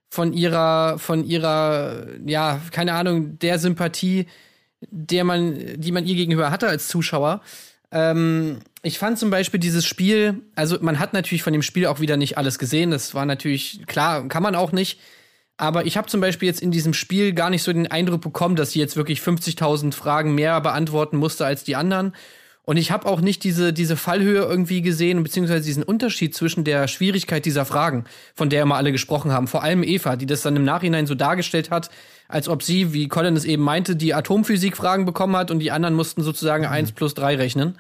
von 0.10 0.34
ihrer, 0.34 1.00
von 1.00 1.26
ihrer, 1.26 2.06
ja, 2.26 2.62
keine 2.72 2.94
Ahnung, 2.94 3.40
der 3.40 3.58
Sympathie, 3.58 4.28
der 4.82 5.24
man, 5.24 5.58
die 5.78 5.92
man 5.92 6.06
ihr 6.06 6.16
gegenüber 6.16 6.52
hatte 6.52 6.68
als 6.68 6.88
Zuschauer. 6.88 7.42
Ähm, 7.92 8.60
ich 8.84 9.00
fand 9.00 9.18
zum 9.18 9.32
Beispiel 9.32 9.60
dieses 9.60 9.86
Spiel, 9.86 10.42
also 10.56 10.78
man 10.82 11.00
hat 11.00 11.14
natürlich 11.14 11.44
von 11.44 11.54
dem 11.54 11.62
Spiel 11.62 11.88
auch 11.88 12.00
wieder 12.00 12.18
nicht 12.18 12.38
alles 12.38 12.60
gesehen. 12.60 12.92
Das 12.92 13.16
war 13.16 13.26
natürlich, 13.26 13.82
klar, 13.88 14.28
kann 14.28 14.44
man 14.44 14.54
auch 14.56 14.72
nicht. 14.72 15.00
Aber 15.58 15.86
ich 15.86 15.98
habe 15.98 16.08
zum 16.08 16.22
Beispiel 16.22 16.48
jetzt 16.48 16.62
in 16.62 16.72
diesem 16.72 16.94
Spiel 16.94 17.34
gar 17.34 17.50
nicht 17.50 17.64
so 17.64 17.72
den 17.72 17.88
Eindruck 17.88 18.22
bekommen, 18.22 18.56
dass 18.56 18.72
sie 18.72 18.80
jetzt 18.80 18.96
wirklich 18.96 19.20
50.000 19.20 19.94
Fragen 19.94 20.34
mehr 20.34 20.60
beantworten 20.62 21.18
musste 21.18 21.46
als 21.46 21.64
die 21.64 21.76
anderen. 21.76 22.14
Und 22.64 22.78
ich 22.78 22.92
habe 22.92 23.08
auch 23.08 23.22
nicht 23.22 23.44
diese, 23.44 23.74
diese 23.74 23.98
Fallhöhe 23.98 24.44
irgendwie 24.44 24.82
gesehen, 24.82 25.24
beziehungsweise 25.24 25.66
diesen 25.66 25.84
Unterschied 25.84 26.36
zwischen 26.36 26.64
der 26.64 26.88
Schwierigkeit 26.88 27.44
dieser 27.44 27.66
Fragen, 27.66 28.06
von 28.36 28.50
der 28.50 28.62
immer 28.62 28.76
alle 28.76 28.92
gesprochen 28.92 29.32
haben. 29.32 29.48
Vor 29.48 29.64
allem 29.64 29.84
Eva, 29.84 30.16
die 30.16 30.28
das 30.28 30.42
dann 30.42 30.56
im 30.56 30.64
Nachhinein 30.64 31.08
so 31.08 31.16
dargestellt 31.16 31.72
hat, 31.72 31.90
als 32.28 32.48
ob 32.48 32.62
sie, 32.62 32.94
wie 32.94 33.08
Colin 33.08 33.36
es 33.36 33.46
eben 33.46 33.64
meinte, 33.64 33.96
die 33.96 34.14
Atomphysik-Fragen 34.14 35.06
bekommen 35.06 35.36
hat 35.36 35.50
und 35.50 35.60
die 35.60 35.72
anderen 35.72 35.96
mussten 35.96 36.22
sozusagen 36.22 36.66
eins 36.66 36.92
plus 36.92 37.16
drei 37.16 37.36
rechnen. 37.36 37.78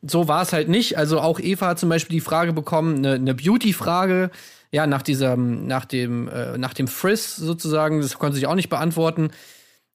So 0.00 0.28
war 0.28 0.42
es 0.42 0.52
halt 0.52 0.68
nicht. 0.68 0.96
Also 0.96 1.20
auch 1.20 1.40
Eva 1.40 1.66
hat 1.66 1.78
zum 1.80 1.88
Beispiel 1.88 2.14
die 2.14 2.20
Frage 2.20 2.52
bekommen, 2.52 2.98
eine, 2.98 3.14
eine 3.14 3.34
Beauty-Frage, 3.34 4.30
ja, 4.72 4.86
nach 4.86 5.02
diesem, 5.02 5.66
nach 5.66 5.84
dem, 5.84 6.28
äh, 6.28 6.58
nach 6.58 6.74
dem 6.74 6.88
Frizz 6.88 7.36
sozusagen, 7.36 8.00
das 8.00 8.18
konnte 8.18 8.36
sie 8.36 8.46
auch 8.46 8.54
nicht 8.54 8.70
beantworten. 8.70 9.30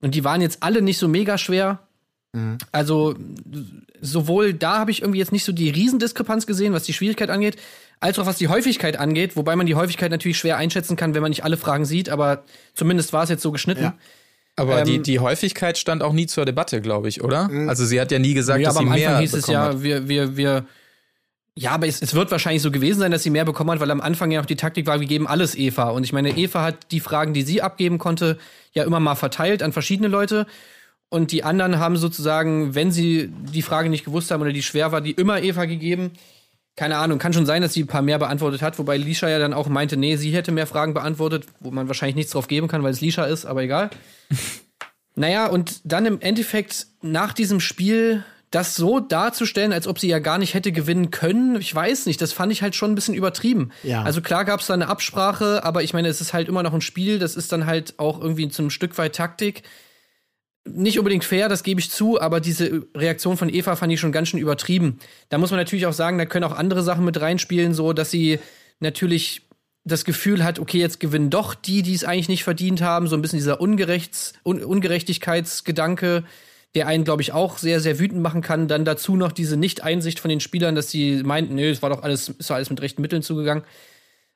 Und 0.01 0.15
die 0.15 0.23
waren 0.23 0.41
jetzt 0.41 0.61
alle 0.61 0.81
nicht 0.81 0.97
so 0.97 1.07
mega 1.07 1.37
schwer. 1.37 1.87
Also 2.71 3.15
sowohl 4.01 4.53
da 4.53 4.79
habe 4.79 4.91
ich 4.91 5.01
irgendwie 5.01 5.19
jetzt 5.19 5.31
nicht 5.31 5.45
so 5.45 5.53
die 5.53 5.69
Riesendiskrepanz 5.69 6.45
gesehen, 6.45 6.73
was 6.73 6.83
die 6.83 6.93
Schwierigkeit 6.93 7.29
angeht, 7.29 7.55
als 8.01 8.19
auch 8.19 8.25
was 8.25 8.37
die 8.37 8.49
Häufigkeit 8.49 8.97
angeht, 8.97 9.37
wobei 9.37 9.55
man 9.55 9.65
die 9.65 9.75
Häufigkeit 9.75 10.11
natürlich 10.11 10.37
schwer 10.37 10.57
einschätzen 10.57 10.97
kann, 10.97 11.13
wenn 11.13 11.21
man 11.21 11.31
nicht 11.31 11.45
alle 11.45 11.55
Fragen 11.55 11.85
sieht, 11.85 12.09
aber 12.09 12.43
zumindest 12.73 13.13
war 13.13 13.23
es 13.23 13.29
jetzt 13.29 13.41
so 13.41 13.51
geschnitten. 13.51 13.83
Ja. 13.83 13.97
Aber 14.57 14.83
die, 14.83 14.95
ähm, 14.95 15.03
die 15.03 15.19
Häufigkeit 15.19 15.77
stand 15.77 16.03
auch 16.03 16.13
nie 16.13 16.27
zur 16.27 16.45
Debatte, 16.45 16.81
glaube 16.81 17.07
ich, 17.07 17.23
oder? 17.23 17.49
Also 17.67 17.85
sie 17.85 17.99
hat 17.99 18.11
ja 18.11 18.19
nie 18.19 18.33
gesagt, 18.33 18.59
Ja, 18.59 18.69
dass 18.69 18.77
aber 18.77 18.85
sie 18.85 18.91
am 18.91 18.99
mehr 18.99 19.09
Anfang 19.09 19.21
hieß 19.21 19.33
es 19.33 19.45
bekommen 19.45 19.53
ja, 19.53 19.67
hat. 19.67 19.83
wir, 19.83 20.07
wir, 20.09 20.37
wir. 20.37 20.65
Ja, 21.57 21.71
aber 21.71 21.87
es, 21.87 22.01
es 22.01 22.13
wird 22.13 22.31
wahrscheinlich 22.31 22.61
so 22.61 22.69
gewesen 22.69 22.99
sein, 22.99 23.11
dass 23.11 23.23
sie 23.23 23.29
mehr 23.29 23.45
bekommen 23.45 23.71
hat, 23.71 23.79
weil 23.79 23.91
am 23.91 24.01
Anfang 24.01 24.29
ja 24.29 24.41
noch 24.41 24.45
die 24.45 24.57
Taktik 24.57 24.87
war, 24.87 24.99
wir 24.99 25.07
geben 25.07 25.25
alles 25.25 25.55
Eva. 25.55 25.89
Und 25.89 26.03
ich 26.03 26.11
meine, 26.11 26.37
Eva 26.37 26.61
hat 26.61 26.91
die 26.91 26.99
Fragen, 26.99 27.33
die 27.33 27.43
sie 27.43 27.61
abgeben 27.61 27.97
konnte, 27.97 28.37
ja 28.73 28.83
immer 28.83 28.99
mal 28.99 29.15
verteilt 29.15 29.63
an 29.63 29.71
verschiedene 29.71 30.09
Leute. 30.09 30.47
Und 31.07 31.31
die 31.31 31.43
anderen 31.45 31.79
haben 31.79 31.95
sozusagen, 31.95 32.75
wenn 32.75 32.91
sie 32.91 33.29
die 33.53 33.61
Frage 33.61 33.89
nicht 33.89 34.03
gewusst 34.03 34.31
haben 34.31 34.41
oder 34.41 34.51
die 34.51 34.63
schwer 34.63 34.91
war, 34.91 34.99
die 34.99 35.11
immer 35.11 35.41
Eva 35.41 35.63
gegeben. 35.63 36.11
Keine 36.75 36.97
Ahnung, 36.97 37.19
kann 37.19 37.31
schon 37.31 37.45
sein, 37.45 37.61
dass 37.61 37.71
sie 37.71 37.83
ein 37.83 37.87
paar 37.87 38.01
mehr 38.01 38.19
beantwortet 38.19 38.61
hat, 38.61 38.77
wobei 38.77 38.97
Lisha 38.97 39.29
ja 39.29 39.39
dann 39.39 39.53
auch 39.53 39.69
meinte, 39.69 39.95
nee, 39.95 40.17
sie 40.17 40.31
hätte 40.31 40.51
mehr 40.51 40.67
Fragen 40.67 40.93
beantwortet, 40.93 41.45
wo 41.61 41.71
man 41.71 41.87
wahrscheinlich 41.87 42.17
nichts 42.17 42.33
drauf 42.33 42.47
geben 42.47 42.67
kann, 42.67 42.83
weil 42.83 42.91
es 42.91 42.99
Lisha 42.99 43.23
ist, 43.23 43.45
aber 43.45 43.63
egal. 43.63 43.89
Naja, 45.17 45.47
und 45.47 45.79
dann 45.85 46.05
im 46.05 46.19
Endeffekt 46.19 46.87
nach 47.01 47.31
diesem 47.31 47.61
Spiel 47.61 48.25
das 48.55 48.73
so 48.73 49.01
darzustellen, 49.01 49.73
als 49.73 49.85
ob 49.85 49.99
sie 49.99 50.07
ja 50.07 50.19
gar 50.19 50.37
nicht 50.37 50.53
hätte 50.53 50.71
gewinnen 50.71 51.11
können, 51.11 51.57
ich 51.59 51.75
weiß 51.75 52.05
nicht, 52.05 52.21
das 52.21 52.31
fand 52.31 52.53
ich 52.53 52.61
halt 52.61 52.73
schon 52.73 52.91
ein 52.91 52.95
bisschen 52.95 53.13
übertrieben. 53.13 53.71
Ja. 53.83 54.03
Also 54.03 54.21
klar 54.21 54.45
gab 54.45 54.61
es 54.61 54.67
da 54.67 54.73
eine 54.73 54.87
Absprache, 54.87 55.65
aber 55.65 55.83
ich 55.83 55.93
meine, 55.93 56.07
es 56.07 56.21
ist 56.21 56.33
halt 56.33 56.47
immer 56.47 56.63
noch 56.63 56.73
ein 56.73 56.79
Spiel, 56.79 57.19
das 57.19 57.35
ist 57.35 57.51
dann 57.51 57.65
halt 57.65 57.95
auch 57.97 58.21
irgendwie 58.21 58.47
zu 58.47 58.61
einem 58.61 58.69
Stück 58.69 58.97
weit 58.97 59.13
Taktik. 59.13 59.63
Nicht 60.63 60.97
unbedingt 60.97 61.25
fair, 61.25 61.49
das 61.49 61.63
gebe 61.63 61.81
ich 61.81 61.91
zu, 61.91 62.21
aber 62.21 62.39
diese 62.39 62.87
Reaktion 62.95 63.35
von 63.35 63.53
Eva 63.53 63.75
fand 63.75 63.91
ich 63.91 63.99
schon 63.99 64.13
ganz 64.13 64.29
schön 64.29 64.39
übertrieben. 64.39 64.99
Da 65.27 65.37
muss 65.37 65.51
man 65.51 65.59
natürlich 65.59 65.85
auch 65.85 65.93
sagen, 65.93 66.17
da 66.17 66.25
können 66.25 66.45
auch 66.45 66.57
andere 66.57 66.81
Sachen 66.81 67.03
mit 67.03 67.19
reinspielen, 67.19 67.73
so 67.73 67.91
dass 67.91 68.09
sie 68.09 68.39
natürlich 68.79 69.41
das 69.83 70.05
Gefühl 70.05 70.45
hat, 70.45 70.59
okay, 70.59 70.79
jetzt 70.79 71.01
gewinnen 71.01 71.29
doch 71.29 71.55
die, 71.55 71.81
die 71.81 71.93
es 71.93 72.05
eigentlich 72.05 72.29
nicht 72.29 72.45
verdient 72.45 72.81
haben. 72.81 73.07
So 73.07 73.17
ein 73.17 73.21
bisschen 73.21 73.39
dieser 73.39 73.59
Ungerechts 73.59 74.33
Un 74.45 74.63
Ungerechtigkeitsgedanke, 74.63 76.23
der 76.75 76.87
einen, 76.87 77.05
glaube 77.05 77.21
ich, 77.21 77.31
auch 77.31 77.57
sehr, 77.57 77.79
sehr 77.79 77.99
wütend 77.99 78.21
machen 78.21 78.41
kann. 78.41 78.67
Dann 78.67 78.85
dazu 78.85 79.15
noch 79.15 79.31
diese 79.31 79.57
Nicht-Einsicht 79.57 80.19
von 80.19 80.29
den 80.29 80.41
Spielern, 80.41 80.75
dass 80.75 80.91
sie 80.91 81.23
meinten, 81.23 81.55
nö, 81.55 81.71
es 81.71 81.81
war 81.81 81.89
doch 81.89 82.03
alles, 82.03 82.29
ist 82.29 82.49
doch 82.49 82.55
alles 82.55 82.69
mit 82.69 82.81
rechten 82.81 83.01
Mitteln 83.01 83.23
zugegangen. 83.23 83.63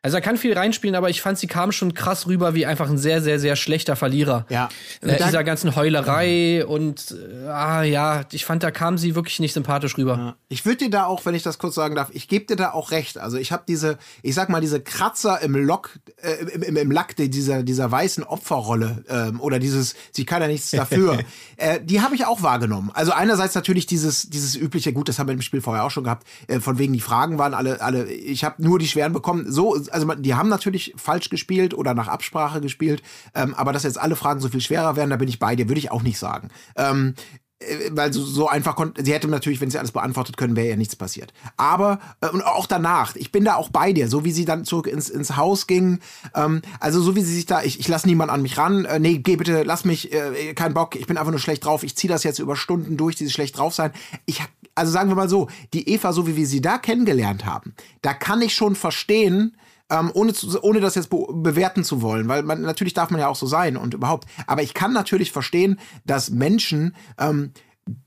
Also 0.01 0.15
er 0.15 0.21
kann 0.21 0.37
viel 0.37 0.53
reinspielen, 0.53 0.95
aber 0.95 1.09
ich 1.09 1.21
fand, 1.21 1.37
sie 1.37 1.47
kam 1.47 1.73
schon 1.73 1.93
krass 1.93 2.25
rüber 2.25 2.53
wie 2.55 2.65
einfach 2.65 2.89
ein 2.89 2.97
sehr, 2.97 3.21
sehr, 3.21 3.37
sehr 3.37 3.57
schlechter 3.57 3.97
Verlierer. 3.97 4.45
Ja. 4.47 4.69
Mit 5.01 5.19
dieser 5.19 5.43
ganzen 5.43 5.75
Heulerei 5.75 6.65
und 6.65 7.11
äh, 7.43 7.47
ah 7.47 7.83
ja, 7.83 8.21
ich 8.31 8.45
fand, 8.45 8.63
da 8.63 8.71
kam 8.71 8.97
sie 8.97 9.13
wirklich 9.15 9.41
nicht 9.41 9.51
sympathisch 9.53 9.97
rüber. 9.97 10.37
Ich 10.47 10.65
würde 10.65 10.77
dir 10.77 10.89
da 10.89 11.05
auch, 11.05 11.25
wenn 11.25 11.35
ich 11.35 11.43
das 11.43 11.57
kurz 11.57 11.75
sagen 11.75 11.95
darf, 11.95 12.11
ich 12.13 12.29
gebe 12.29 12.45
dir 12.45 12.55
da 12.55 12.71
auch 12.71 12.91
recht. 12.91 13.17
Also 13.17 13.35
ich 13.35 13.51
habe 13.51 13.63
diese, 13.67 13.97
ich 14.23 14.35
sag 14.35 14.47
mal, 14.47 14.61
diese 14.61 14.79
Kratzer 14.79 15.41
im 15.41 15.53
Lock, 15.55 15.99
äh, 16.21 16.45
im, 16.53 16.63
im, 16.63 16.77
im 16.77 16.91
Lack 16.91 17.17
die- 17.17 17.29
dieser, 17.29 17.63
dieser 17.63 17.91
weißen 17.91 18.23
Opferrolle 18.23 19.03
ähm, 19.09 19.41
oder 19.41 19.59
dieses, 19.59 19.95
sie 20.13 20.25
kann 20.25 20.41
ja 20.41 20.47
nichts 20.47 20.71
dafür, 20.71 21.19
äh, 21.57 21.81
die 21.83 21.99
habe 22.01 22.15
ich 22.15 22.25
auch 22.25 22.41
wahrgenommen. 22.41 22.89
Also 22.93 23.11
einerseits 23.11 23.53
natürlich 23.53 23.85
dieses, 23.85 24.29
dieses 24.29 24.55
übliche, 24.55 24.93
gut, 24.93 25.09
das 25.09 25.19
haben 25.19 25.27
wir 25.27 25.33
im 25.33 25.41
Spiel 25.41 25.59
vorher 25.59 25.83
auch 25.83 25.91
schon 25.91 26.05
gehabt, 26.05 26.25
äh, 26.47 26.61
von 26.61 26.77
wegen 26.79 26.93
die 26.93 27.01
Fragen 27.01 27.37
waren 27.37 27.53
alle, 27.53 27.81
alle, 27.81 28.09
ich 28.09 28.45
habe 28.45 28.63
nur 28.63 28.79
die 28.79 28.87
schweren 28.87 29.11
bekommen. 29.11 29.51
So, 29.51 29.75
also 29.91 30.13
die 30.15 30.35
haben 30.35 30.49
natürlich 30.49 30.93
falsch 30.97 31.29
gespielt 31.29 31.73
oder 31.73 31.93
nach 31.93 32.07
Absprache 32.07 32.61
gespielt, 32.61 33.01
ähm, 33.35 33.53
aber 33.55 33.73
dass 33.73 33.83
jetzt 33.83 33.99
alle 33.99 34.15
Fragen 34.15 34.39
so 34.39 34.49
viel 34.49 34.61
schwerer 34.61 34.95
werden, 34.95 35.09
da 35.09 35.17
bin 35.17 35.29
ich 35.29 35.39
bei 35.39 35.55
dir, 35.55 35.67
würde 35.67 35.79
ich 35.79 35.91
auch 35.91 36.03
nicht 36.03 36.19
sagen. 36.19 36.49
Ähm, 36.75 37.15
äh, 37.59 37.89
weil 37.91 38.13
so, 38.13 38.23
so 38.23 38.47
einfach 38.47 38.75
konnte, 38.75 39.03
sie 39.03 39.13
hätte 39.13 39.27
natürlich, 39.27 39.59
wenn 39.59 39.69
sie 39.69 39.77
alles 39.77 39.91
beantwortet 39.91 40.37
können, 40.37 40.55
wäre 40.55 40.69
ja 40.69 40.75
nichts 40.75 40.95
passiert. 40.95 41.33
Aber, 41.57 41.99
äh, 42.21 42.29
und 42.29 42.41
auch 42.41 42.65
danach, 42.65 43.15
ich 43.15 43.31
bin 43.31 43.43
da 43.43 43.55
auch 43.55 43.69
bei 43.69 43.91
dir, 43.91 44.07
so 44.07 44.23
wie 44.23 44.31
sie 44.31 44.45
dann 44.45 44.63
zurück 44.63 44.87
ins, 44.87 45.09
ins 45.09 45.35
Haus 45.35 45.67
ging, 45.67 45.99
ähm, 46.35 46.61
also 46.79 47.01
so 47.01 47.15
wie 47.15 47.21
sie 47.21 47.35
sich 47.35 47.45
da, 47.45 47.61
ich, 47.61 47.79
ich 47.79 47.87
lasse 47.87 48.07
niemand 48.07 48.31
an 48.31 48.41
mich 48.41 48.57
ran, 48.57 48.85
äh, 48.85 48.99
nee, 48.99 49.17
geh 49.17 49.35
bitte, 49.35 49.63
lass 49.63 49.83
mich, 49.83 50.13
äh, 50.13 50.53
kein 50.53 50.73
Bock, 50.73 50.95
ich 50.95 51.07
bin 51.07 51.17
einfach 51.17 51.31
nur 51.31 51.39
schlecht 51.39 51.65
drauf, 51.65 51.83
ich 51.83 51.97
ziehe 51.97 52.11
das 52.11 52.23
jetzt 52.23 52.39
über 52.39 52.55
Stunden 52.55 52.95
durch, 52.95 53.17
dieses 53.17 53.33
schlecht 53.33 53.57
drauf 53.57 53.75
sein. 53.75 53.91
Ich, 54.25 54.41
also 54.73 54.91
sagen 54.91 55.09
wir 55.09 55.15
mal 55.15 55.29
so, 55.29 55.49
die 55.73 55.89
Eva, 55.89 56.13
so 56.13 56.27
wie 56.27 56.37
wir 56.37 56.47
sie 56.47 56.61
da 56.61 56.77
kennengelernt 56.77 57.45
haben, 57.45 57.73
da 58.01 58.13
kann 58.13 58.41
ich 58.41 58.55
schon 58.55 58.75
verstehen, 58.75 59.57
ähm, 59.89 60.11
ohne, 60.13 60.33
zu, 60.33 60.61
ohne 60.63 60.79
das 60.79 60.95
jetzt 60.95 61.09
be 61.09 61.25
bewerten 61.31 61.83
zu 61.83 62.01
wollen, 62.01 62.27
weil 62.27 62.43
man 62.43 62.61
natürlich 62.61 62.93
darf 62.93 63.09
man 63.09 63.19
ja 63.19 63.27
auch 63.27 63.35
so 63.35 63.47
sein 63.47 63.77
und 63.77 63.93
überhaupt. 63.93 64.27
Aber 64.47 64.61
ich 64.61 64.73
kann 64.73 64.93
natürlich 64.93 65.31
verstehen, 65.31 65.79
dass 66.05 66.29
Menschen, 66.29 66.95
ähm, 67.17 67.51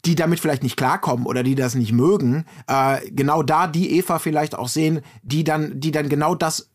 die 0.04 0.14
damit 0.14 0.38
vielleicht 0.38 0.62
nicht 0.62 0.76
klarkommen 0.76 1.26
oder 1.26 1.42
die 1.42 1.54
das 1.54 1.74
nicht 1.74 1.92
mögen, 1.92 2.44
äh, 2.68 2.98
genau 3.10 3.42
da 3.42 3.66
die 3.66 3.98
Eva 3.98 4.18
vielleicht 4.18 4.54
auch 4.54 4.68
sehen, 4.68 5.00
die 5.22 5.44
dann, 5.44 5.80
die 5.80 5.90
dann 5.90 6.08
genau 6.08 6.34
das 6.34 6.71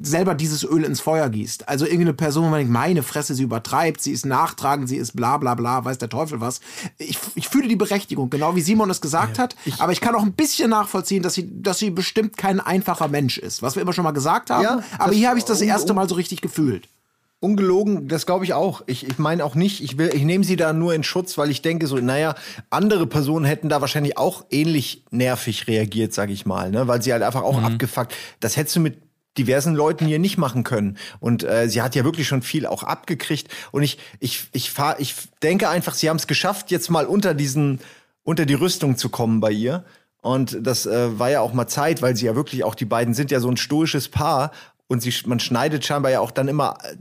selber 0.00 0.34
dieses 0.34 0.64
Öl 0.64 0.84
ins 0.84 1.00
Feuer 1.00 1.28
gießt. 1.28 1.68
Also 1.68 1.84
irgendeine 1.84 2.14
Person, 2.14 2.44
wo 2.44 2.48
man 2.48 2.58
denkt, 2.58 2.72
meine 2.72 3.02
Fresse, 3.02 3.34
sie 3.34 3.42
übertreibt, 3.42 4.00
sie 4.00 4.12
ist 4.12 4.24
nachtragend, 4.24 4.88
sie 4.88 4.96
ist 4.96 5.16
bla 5.16 5.36
bla 5.38 5.54
bla, 5.54 5.84
weiß 5.84 5.98
der 5.98 6.08
Teufel 6.08 6.40
was. 6.40 6.60
Ich, 6.98 7.18
ich 7.34 7.48
fühle 7.48 7.68
die 7.68 7.76
Berechtigung, 7.76 8.30
genau 8.30 8.54
wie 8.54 8.60
Simon 8.60 8.90
es 8.90 9.00
gesagt 9.00 9.38
hat, 9.38 9.56
aber 9.78 9.92
ich 9.92 10.00
kann 10.00 10.14
auch 10.14 10.22
ein 10.22 10.32
bisschen 10.32 10.70
nachvollziehen, 10.70 11.22
dass 11.22 11.34
sie, 11.34 11.62
dass 11.62 11.78
sie 11.78 11.90
bestimmt 11.90 12.36
kein 12.36 12.60
einfacher 12.60 13.08
Mensch 13.08 13.38
ist, 13.38 13.62
was 13.62 13.74
wir 13.74 13.82
immer 13.82 13.92
schon 13.92 14.04
mal 14.04 14.12
gesagt 14.12 14.50
haben. 14.50 14.62
Ja, 14.62 14.82
aber 14.98 15.12
hier 15.12 15.28
habe 15.28 15.38
ich 15.38 15.44
das 15.44 15.60
erste 15.60 15.92
Mal 15.92 16.08
so 16.08 16.14
richtig 16.14 16.40
gefühlt. 16.40 16.88
Ungelogen, 17.42 18.06
das 18.06 18.26
glaube 18.26 18.44
ich 18.44 18.52
auch. 18.52 18.82
Ich, 18.86 19.06
ich 19.06 19.18
meine 19.18 19.42
auch 19.46 19.54
nicht, 19.54 19.82
ich 19.82 19.96
will, 19.96 20.10
ich 20.12 20.24
nehme 20.24 20.44
sie 20.44 20.56
da 20.56 20.74
nur 20.74 20.92
in 20.92 21.02
Schutz, 21.02 21.38
weil 21.38 21.50
ich 21.50 21.62
denke 21.62 21.86
so, 21.86 21.96
naja, 21.96 22.34
andere 22.68 23.06
Personen 23.06 23.46
hätten 23.46 23.70
da 23.70 23.80
wahrscheinlich 23.80 24.18
auch 24.18 24.44
ähnlich 24.50 25.04
nervig 25.10 25.66
reagiert, 25.66 26.12
sag 26.12 26.28
ich 26.28 26.44
mal, 26.44 26.70
ne? 26.70 26.86
Weil 26.86 27.00
sie 27.00 27.14
halt 27.14 27.22
einfach 27.22 27.42
auch 27.42 27.62
abgefuckt. 27.62 28.14
Das 28.40 28.58
hättest 28.58 28.76
du 28.76 28.80
mit 28.80 28.98
diversen 29.38 29.74
Leuten 29.74 30.06
hier 30.06 30.18
nicht 30.18 30.38
machen 30.38 30.64
können. 30.64 30.98
Und 31.20 31.44
äh, 31.44 31.68
sie 31.68 31.82
hat 31.82 31.94
ja 31.94 32.04
wirklich 32.04 32.26
schon 32.26 32.42
viel 32.42 32.66
auch 32.66 32.82
abgekriegt. 32.82 33.48
Und 33.70 33.82
ich, 33.82 33.98
ich, 34.18 34.48
ich 34.52 34.70
fahr, 34.70 34.98
ich 34.98 35.14
denke 35.42 35.68
einfach, 35.68 35.94
sie 35.94 36.08
haben 36.08 36.16
es 36.16 36.26
geschafft, 36.26 36.70
jetzt 36.70 36.90
mal 36.90 37.06
unter 37.06 37.34
diesen, 37.34 37.80
unter 38.22 38.46
die 38.46 38.54
Rüstung 38.54 38.96
zu 38.96 39.08
kommen 39.08 39.40
bei 39.40 39.52
ihr. 39.52 39.84
Und 40.22 40.58
das 40.60 40.86
äh, 40.86 41.18
war 41.18 41.30
ja 41.30 41.40
auch 41.40 41.52
mal 41.52 41.68
Zeit, 41.68 42.02
weil 42.02 42.16
sie 42.16 42.26
ja 42.26 42.34
wirklich 42.34 42.64
auch, 42.64 42.74
die 42.74 42.84
beiden 42.84 43.14
sind 43.14 43.30
ja 43.30 43.40
so 43.40 43.48
ein 43.48 43.56
stoisches 43.56 44.08
Paar. 44.08 44.50
Und 44.88 45.00
sie, 45.00 45.14
man 45.26 45.40
schneidet 45.40 45.84
scheinbar 45.84 46.10
ja 46.10 46.20
auch 46.20 46.32
dann 46.32 46.48
immer 46.48 46.76
äh, 46.82 46.96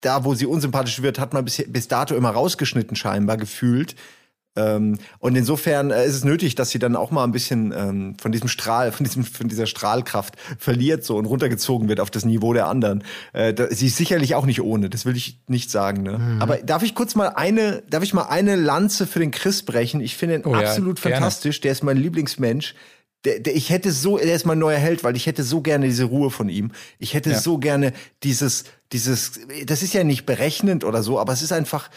da, 0.00 0.24
wo 0.24 0.34
sie 0.34 0.46
unsympathisch 0.46 1.02
wird, 1.02 1.18
hat 1.18 1.32
man 1.32 1.44
bis, 1.44 1.62
bis 1.66 1.88
dato 1.88 2.14
immer 2.14 2.30
rausgeschnitten, 2.30 2.96
scheinbar 2.96 3.36
gefühlt. 3.36 3.94
Ähm, 4.56 4.98
und 5.18 5.34
insofern 5.36 5.90
äh, 5.90 6.06
ist 6.06 6.14
es 6.14 6.24
nötig, 6.24 6.54
dass 6.54 6.70
sie 6.70 6.78
dann 6.78 6.94
auch 6.96 7.10
mal 7.10 7.24
ein 7.24 7.32
bisschen 7.32 7.72
ähm, 7.76 8.14
von 8.20 8.30
diesem 8.30 8.48
Strahl, 8.48 8.92
von 8.92 9.04
diesem, 9.04 9.24
von 9.24 9.48
dieser 9.48 9.66
Strahlkraft 9.66 10.34
verliert 10.58 11.04
so 11.04 11.16
und 11.16 11.26
runtergezogen 11.26 11.88
wird 11.88 11.98
auf 12.00 12.10
das 12.10 12.24
Niveau 12.24 12.52
der 12.52 12.68
anderen. 12.68 13.02
Äh, 13.32 13.52
da, 13.52 13.66
sie 13.70 13.88
ist 13.88 13.96
sicherlich 13.96 14.34
auch 14.36 14.46
nicht 14.46 14.60
ohne, 14.62 14.88
das 14.90 15.06
will 15.06 15.16
ich 15.16 15.40
nicht 15.48 15.70
sagen. 15.70 16.02
Ne? 16.04 16.18
Mhm. 16.18 16.42
Aber 16.42 16.58
darf 16.58 16.82
ich 16.84 16.94
kurz 16.94 17.14
mal 17.16 17.28
eine, 17.28 17.82
darf 17.90 18.02
ich 18.04 18.14
mal 18.14 18.26
eine 18.28 18.54
Lanze 18.56 19.06
für 19.06 19.18
den 19.18 19.30
Chris 19.32 19.64
brechen? 19.64 20.00
Ich 20.00 20.16
finde 20.16 20.36
ihn 20.36 20.42
Oh 20.44 20.54
ja, 20.54 20.60
absolut 20.68 21.00
gerne. 21.02 21.16
fantastisch. 21.16 21.60
Der 21.60 21.72
ist 21.72 21.82
mein 21.82 21.96
Lieblingsmensch. 21.96 22.74
Der, 23.24 23.40
der, 23.40 23.56
ich 23.56 23.70
hätte 23.70 23.90
so, 23.90 24.18
der 24.18 24.36
ist 24.36 24.44
mein 24.46 24.58
neuer 24.58 24.78
Held, 24.78 25.02
weil 25.02 25.16
ich 25.16 25.26
hätte 25.26 25.42
so 25.42 25.62
gerne 25.62 25.86
diese 25.86 26.04
Ruhe 26.04 26.30
von 26.30 26.48
ihm. 26.48 26.72
Ich 26.98 27.14
hätte 27.14 27.30
Ja. 27.30 27.40
so 27.40 27.58
gerne 27.58 27.92
dieses, 28.22 28.64
dieses, 28.92 29.40
das 29.66 29.82
ist 29.82 29.94
ja 29.94 30.04
nicht 30.04 30.26
berechnend 30.26 30.84
oder 30.84 31.02
so, 31.02 31.18
aber 31.18 31.32
es 31.32 31.40
ist 31.42 31.50
einfach, 31.52 31.88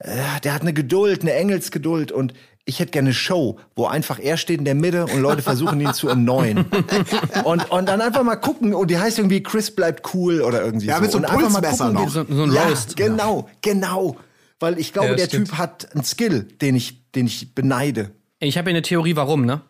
äh, 0.00 0.40
der 0.44 0.54
hat 0.54 0.62
eine 0.62 0.72
Geduld, 0.72 1.22
eine 1.22 1.34
Engelsgeduld 1.34 2.12
und 2.12 2.32
ich 2.64 2.80
hätte 2.80 2.90
gerne 2.90 3.08
eine 3.08 3.14
Show, 3.14 3.58
wo 3.76 3.86
einfach 3.86 4.18
er 4.18 4.36
steht 4.36 4.58
in 4.58 4.64
der 4.66 4.74
Mitte 4.74 5.06
und 5.06 5.20
Leute 5.20 5.40
versuchen 5.40 5.80
ihn 5.80 5.94
zu 5.94 6.08
erneuern. 6.08 6.66
Und, 7.44 7.70
und 7.70 7.88
dann 7.88 8.02
einfach 8.02 8.22
mal 8.24 8.36
gucken 8.36 8.74
und 8.74 8.90
die 8.90 8.98
heißt 8.98 9.18
irgendwie 9.18 9.42
Chris 9.42 9.70
bleibt 9.70 10.12
cool 10.14 10.42
oder 10.42 10.62
irgendwie 10.62 10.86
Ja, 10.86 10.96
so. 10.96 11.02
mit 11.02 11.10
so 11.12 11.18
einem 11.18 11.24
und 11.26 11.30
einfach 11.44 11.50
mal 11.50 11.70
gucken, 11.70 11.92
noch. 11.94 12.08
So, 12.10 12.24
so 12.28 12.42
ein 12.42 12.52
ja, 12.52 12.64
Roast. 12.68 12.94
genau, 12.96 13.48
genau. 13.62 14.16
Weil 14.60 14.78
ich 14.78 14.92
glaube, 14.92 15.10
Ja, 15.10 15.14
der 15.14 15.24
stimmt. 15.26 15.48
Typ 15.48 15.56
hat 15.58 15.88
einen 15.94 16.04
Skill, 16.04 16.42
den 16.60 16.74
ich, 16.74 17.10
den 17.12 17.26
ich 17.26 17.54
beneide. 17.54 18.10
Ich 18.40 18.58
habe 18.58 18.68
hier 18.68 18.76
eine 18.76 18.82
Theorie, 18.82 19.16
warum, 19.16 19.46
ne? 19.46 19.62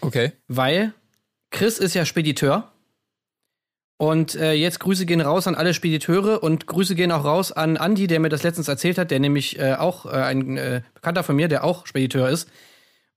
Okay. 0.00 0.32
Weil 0.48 0.92
Chris 1.50 1.78
ist 1.78 1.94
ja 1.94 2.04
Spediteur. 2.04 2.72
Und 3.98 4.36
äh, 4.36 4.52
jetzt 4.52 4.78
Grüße 4.78 5.06
gehen 5.06 5.20
raus 5.20 5.48
an 5.48 5.56
alle 5.56 5.74
Spediteure 5.74 6.40
und 6.40 6.68
Grüße 6.68 6.94
gehen 6.94 7.10
auch 7.10 7.24
raus 7.24 7.50
an 7.50 7.74
Andy, 7.74 8.06
der 8.06 8.20
mir 8.20 8.28
das 8.28 8.44
letztens 8.44 8.68
erzählt 8.68 8.96
hat, 8.96 9.10
der 9.10 9.18
nämlich 9.18 9.58
äh, 9.58 9.74
auch 9.74 10.06
äh, 10.06 10.10
ein 10.10 10.56
äh, 10.56 10.82
Bekannter 10.94 11.24
von 11.24 11.34
mir, 11.34 11.48
der 11.48 11.64
auch 11.64 11.84
Spediteur 11.84 12.28
ist. 12.28 12.48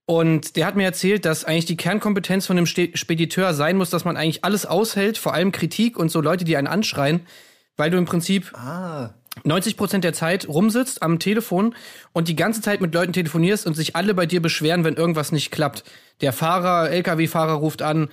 Und 0.06 0.56
der 0.56 0.66
hat 0.66 0.74
mir 0.74 0.82
erzählt, 0.82 1.24
dass 1.24 1.44
eigentlich 1.44 1.66
die 1.66 1.76
Kernkompetenz 1.76 2.46
von 2.46 2.58
einem 2.58 2.66
Spediteur 2.66 3.54
sein 3.54 3.76
muss, 3.76 3.90
dass 3.90 4.04
man 4.04 4.16
eigentlich 4.16 4.44
alles 4.44 4.66
aushält, 4.66 5.18
vor 5.18 5.32
allem 5.34 5.52
Kritik 5.52 5.96
und 5.96 6.10
so 6.10 6.20
Leute, 6.20 6.44
die 6.44 6.56
einen 6.56 6.66
anschreien, 6.66 7.20
weil 7.76 7.90
du 7.90 7.96
im 7.96 8.04
Prinzip 8.04 8.52
90 9.44 9.76
Prozent 9.76 10.02
der 10.02 10.12
Zeit 10.12 10.48
rumsitzt 10.48 11.04
am 11.04 11.20
Telefon 11.20 11.76
und 12.12 12.26
die 12.26 12.34
ganze 12.34 12.60
Zeit 12.60 12.80
mit 12.80 12.92
Leuten 12.92 13.12
telefonierst 13.12 13.64
und 13.64 13.74
sich 13.74 13.94
alle 13.94 14.14
bei 14.14 14.26
dir 14.26 14.42
beschweren, 14.42 14.82
wenn 14.82 14.94
irgendwas 14.94 15.30
nicht 15.30 15.52
klappt. 15.52 15.84
Der 16.20 16.32
Fahrer, 16.32 16.90
LKW-Fahrer 16.90 17.54
ruft 17.54 17.80
an, 17.82 18.08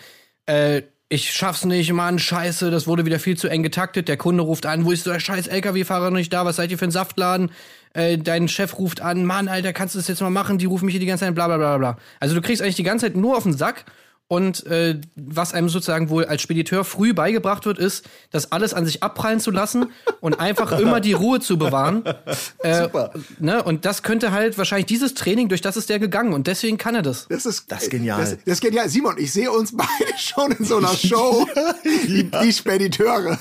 äh, 0.45 0.83
ich 1.11 1.31
schaff's 1.31 1.65
nicht, 1.65 1.91
Mann, 1.91 2.19
scheiße, 2.19 2.69
das 2.69 2.85
wurde 2.85 3.03
wieder 3.03 3.17
viel 3.17 3.35
zu 3.35 3.47
eng 3.47 3.63
getaktet. 3.63 4.07
Der 4.07 4.15
Kunde 4.15 4.43
ruft 4.43 4.67
an, 4.67 4.85
wo 4.85 4.91
ist 4.91 5.07
der 5.07 5.19
scheiß 5.19 5.47
LKW-Fahrer 5.47 6.11
noch 6.11 6.17
nicht 6.17 6.31
da? 6.31 6.45
Was 6.45 6.57
seid 6.57 6.69
ihr 6.69 6.77
für 6.77 6.85
ein 6.85 6.91
Saftladen? 6.91 7.51
Äh, 7.93 8.19
dein 8.19 8.47
Chef 8.47 8.77
ruft 8.77 9.01
an, 9.01 9.25
Mann, 9.25 9.47
Alter, 9.47 9.73
kannst 9.73 9.95
du 9.95 9.99
das 9.99 10.07
jetzt 10.07 10.21
mal 10.21 10.29
machen? 10.29 10.59
Die 10.59 10.65
rufen 10.65 10.85
mich 10.85 10.93
hier 10.93 10.99
die 10.99 11.07
ganze 11.07 11.25
Zeit, 11.25 11.33
bla 11.33 11.47
bla 11.47 11.57
bla 11.57 11.77
bla. 11.79 11.97
Also 12.19 12.35
du 12.35 12.41
kriegst 12.41 12.61
eigentlich 12.61 12.75
die 12.75 12.83
ganze 12.83 13.07
Zeit 13.07 13.15
nur 13.15 13.35
auf 13.35 13.43
den 13.43 13.53
Sack. 13.53 13.85
Und 14.31 14.63
äh, 14.67 15.01
was 15.15 15.55
einem 15.55 15.69
sozusagen 15.69 16.11
wohl 16.11 16.23
als 16.23 16.43
Spediteur 16.43 16.83
früh 16.83 17.15
beigebracht 17.15 17.65
wird, 17.65 17.79
ist, 17.79 18.07
das 18.29 18.51
alles 18.51 18.75
an 18.75 18.85
sich 18.85 19.01
abprallen 19.01 19.39
zu 19.39 19.49
lassen 19.49 19.87
und 20.21 20.39
einfach 20.39 20.77
immer 20.77 20.99
die 20.99 21.13
Ruhe 21.13 21.39
zu 21.41 21.57
bewahren. 21.57 22.03
Äh, 22.59 22.83
Super. 22.83 23.13
Ne? 23.39 23.63
Und 23.63 23.85
das 23.85 24.03
könnte 24.03 24.31
halt 24.31 24.57
wahrscheinlich 24.57 24.85
dieses 24.85 25.13
Training, 25.13 25.47
durch 25.47 25.61
das 25.61 25.77
ist 25.77 25.89
der 25.89 25.97
gegangen 25.97 26.33
und 26.33 26.45
deswegen 26.47 26.77
kann 26.77 26.93
er 26.93 27.01
das. 27.01 27.27
Das 27.29 27.45
ist, 27.45 27.71
Das 27.71 27.83
ist 27.83 27.89
genial. 27.89 28.19
Das, 28.19 28.31
das 28.31 28.53
ist 28.55 28.61
genial. 28.61 28.89
Simon, 28.89 29.15
ich 29.17 29.31
sehe 29.31 29.49
uns 29.49 29.75
beide 29.75 29.89
schon 30.17 30.51
in 30.51 30.65
so 30.65 30.77
einer 30.77 30.89
Show. 30.95 31.47
die, 31.83 32.29
die 32.29 32.53
Spediteure. 32.53 33.39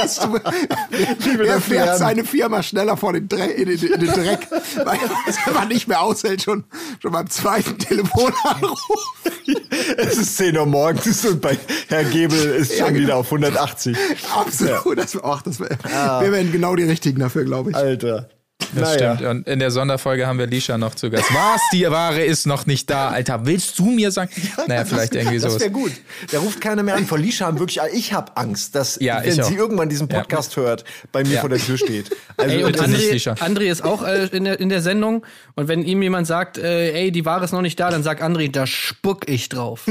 Weißt 0.00 0.24
du, 0.24 0.34
wer 1.38 1.60
fährt 1.60 1.98
seine 1.98 2.24
Firma 2.24 2.62
schneller 2.62 2.96
vor 2.96 3.14
den 3.14 3.28
Dreck, 3.28 3.56
in, 3.56 3.66
den, 3.66 3.92
in 3.92 4.00
den 4.00 4.12
Dreck, 4.12 4.46
weil 4.50 4.98
er 5.46 5.52
man 5.52 5.68
nicht 5.68 5.88
mehr 5.88 6.00
aushält, 6.02 6.42
schon, 6.42 6.64
schon 7.00 7.12
beim 7.12 7.28
zweiten 7.30 7.78
Telefonanruf. 7.78 8.78
Es 9.96 10.16
ist 10.18 10.36
10 10.36 10.56
Uhr 10.56 10.66
morgens 10.66 11.24
und 11.24 11.40
bei 11.40 11.56
Herr 11.88 12.04
Gebel 12.04 12.38
ist 12.56 12.76
schon 12.76 12.88
genau. 12.88 13.00
wieder 13.00 13.16
auf 13.16 13.26
180. 13.26 13.96
Absolut. 14.34 14.98
Das, 14.98 15.16
ach, 15.22 15.42
das, 15.42 15.60
wär- 15.60 15.78
Ah. 15.94 16.20
Wir 16.22 16.32
wären 16.32 16.52
genau 16.52 16.76
die 16.76 16.84
Richtigen 16.84 17.20
dafür, 17.20 17.44
glaube 17.44 17.70
ich. 17.70 17.76
Alter. 17.76 18.28
Das 18.74 18.94
stimmt. 18.94 19.22
Und 19.22 19.46
in 19.46 19.60
der 19.60 19.70
Sonderfolge 19.70 20.26
haben 20.26 20.38
wir 20.38 20.46
Lisha 20.46 20.76
noch 20.78 20.94
zu 20.94 21.10
Gast. 21.10 21.24
Was? 21.32 21.60
Die 21.72 21.88
Ware 21.90 22.22
ist 22.22 22.46
noch 22.46 22.66
nicht 22.66 22.90
da, 22.90 23.08
Alter. 23.08 23.46
Willst 23.46 23.78
du 23.78 23.86
mir 23.90 24.10
sagen? 24.10 24.30
Naja, 24.66 24.84
vielleicht 24.84 25.14
irgendwie 25.14 25.38
Das 25.38 25.52
sowas. 25.52 25.60
wäre 25.62 25.70
gut. 25.70 25.92
Da 26.32 26.40
ruft 26.40 26.60
keiner 26.60 26.82
mehr 26.82 26.96
an. 26.96 27.06
Vor 27.06 27.18
Lisha 27.18 27.46
haben 27.46 27.58
wirklich, 27.60 27.78
ich 27.94 28.12
habe 28.12 28.36
Angst, 28.36 28.74
dass, 28.74 28.98
Ja, 29.00 29.22
wenn 29.24 29.42
sie 29.42 29.54
irgendwann 29.54 29.88
diesen 29.88 30.08
Podcast 30.08 30.56
hört, 30.56 30.84
bei 31.12 31.22
mir 31.24 31.34
Ja. 31.34 31.40
vor 31.40 31.48
der 31.48 31.58
Tür 31.60 31.78
steht. 31.78 32.10
Also, 32.36 32.54
Ey, 32.56 32.64
und 32.64 32.72
bitte 32.72 32.88
nicht, 32.90 33.00
André, 33.04 33.12
Lisha. 33.12 33.32
André 33.34 33.70
ist 33.70 33.84
auch 33.84 34.02
äh, 34.04 34.26
in, 34.26 34.44
der, 34.44 34.60
in 34.60 34.68
der 34.68 34.82
Sendung. 34.82 35.24
Und 35.54 35.68
wenn 35.68 35.82
ihm 35.84 36.02
jemand 36.02 36.26
sagt, 36.26 36.58
äh, 36.58 36.92
ey, 36.92 37.12
die 37.12 37.24
Ware 37.24 37.44
ist 37.44 37.52
noch 37.52 37.62
nicht 37.62 37.78
da, 37.80 37.90
dann 37.90 38.02
sagt 38.02 38.22
André, 38.22 38.50
da 38.50 38.66
spuck 38.66 39.28
ich 39.28 39.48
drauf. 39.48 39.86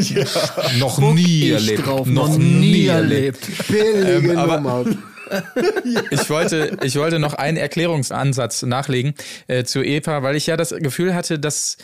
noch 0.78 1.00
nie 1.00 1.46
ich 1.46 1.52
erlebt. 1.52 1.86
drauf. 1.88 2.06
Noch 2.06 2.38
nie 2.38 2.88
erlebt. 2.88 3.40
Billige 3.70 4.32
Ähm, 4.34 4.38
aber- 4.38 4.58
Nummer. 4.58 4.86
Ich 6.12 6.30
wollte, 6.30 6.78
ich 6.84 6.96
wollte 6.98 7.20
noch 7.20 7.34
einen 7.34 7.58
Erklärungsansatz 7.58 8.64
nachlegen 8.64 9.14
äh, 9.48 9.64
zu 9.64 9.84
Eva, 9.84 10.24
weil 10.24 10.36
ich 10.36 10.48
ja 10.48 10.58
das 10.58 10.70
Gefühl 10.72 11.14
hatte, 11.14 11.40
dass 11.40 11.78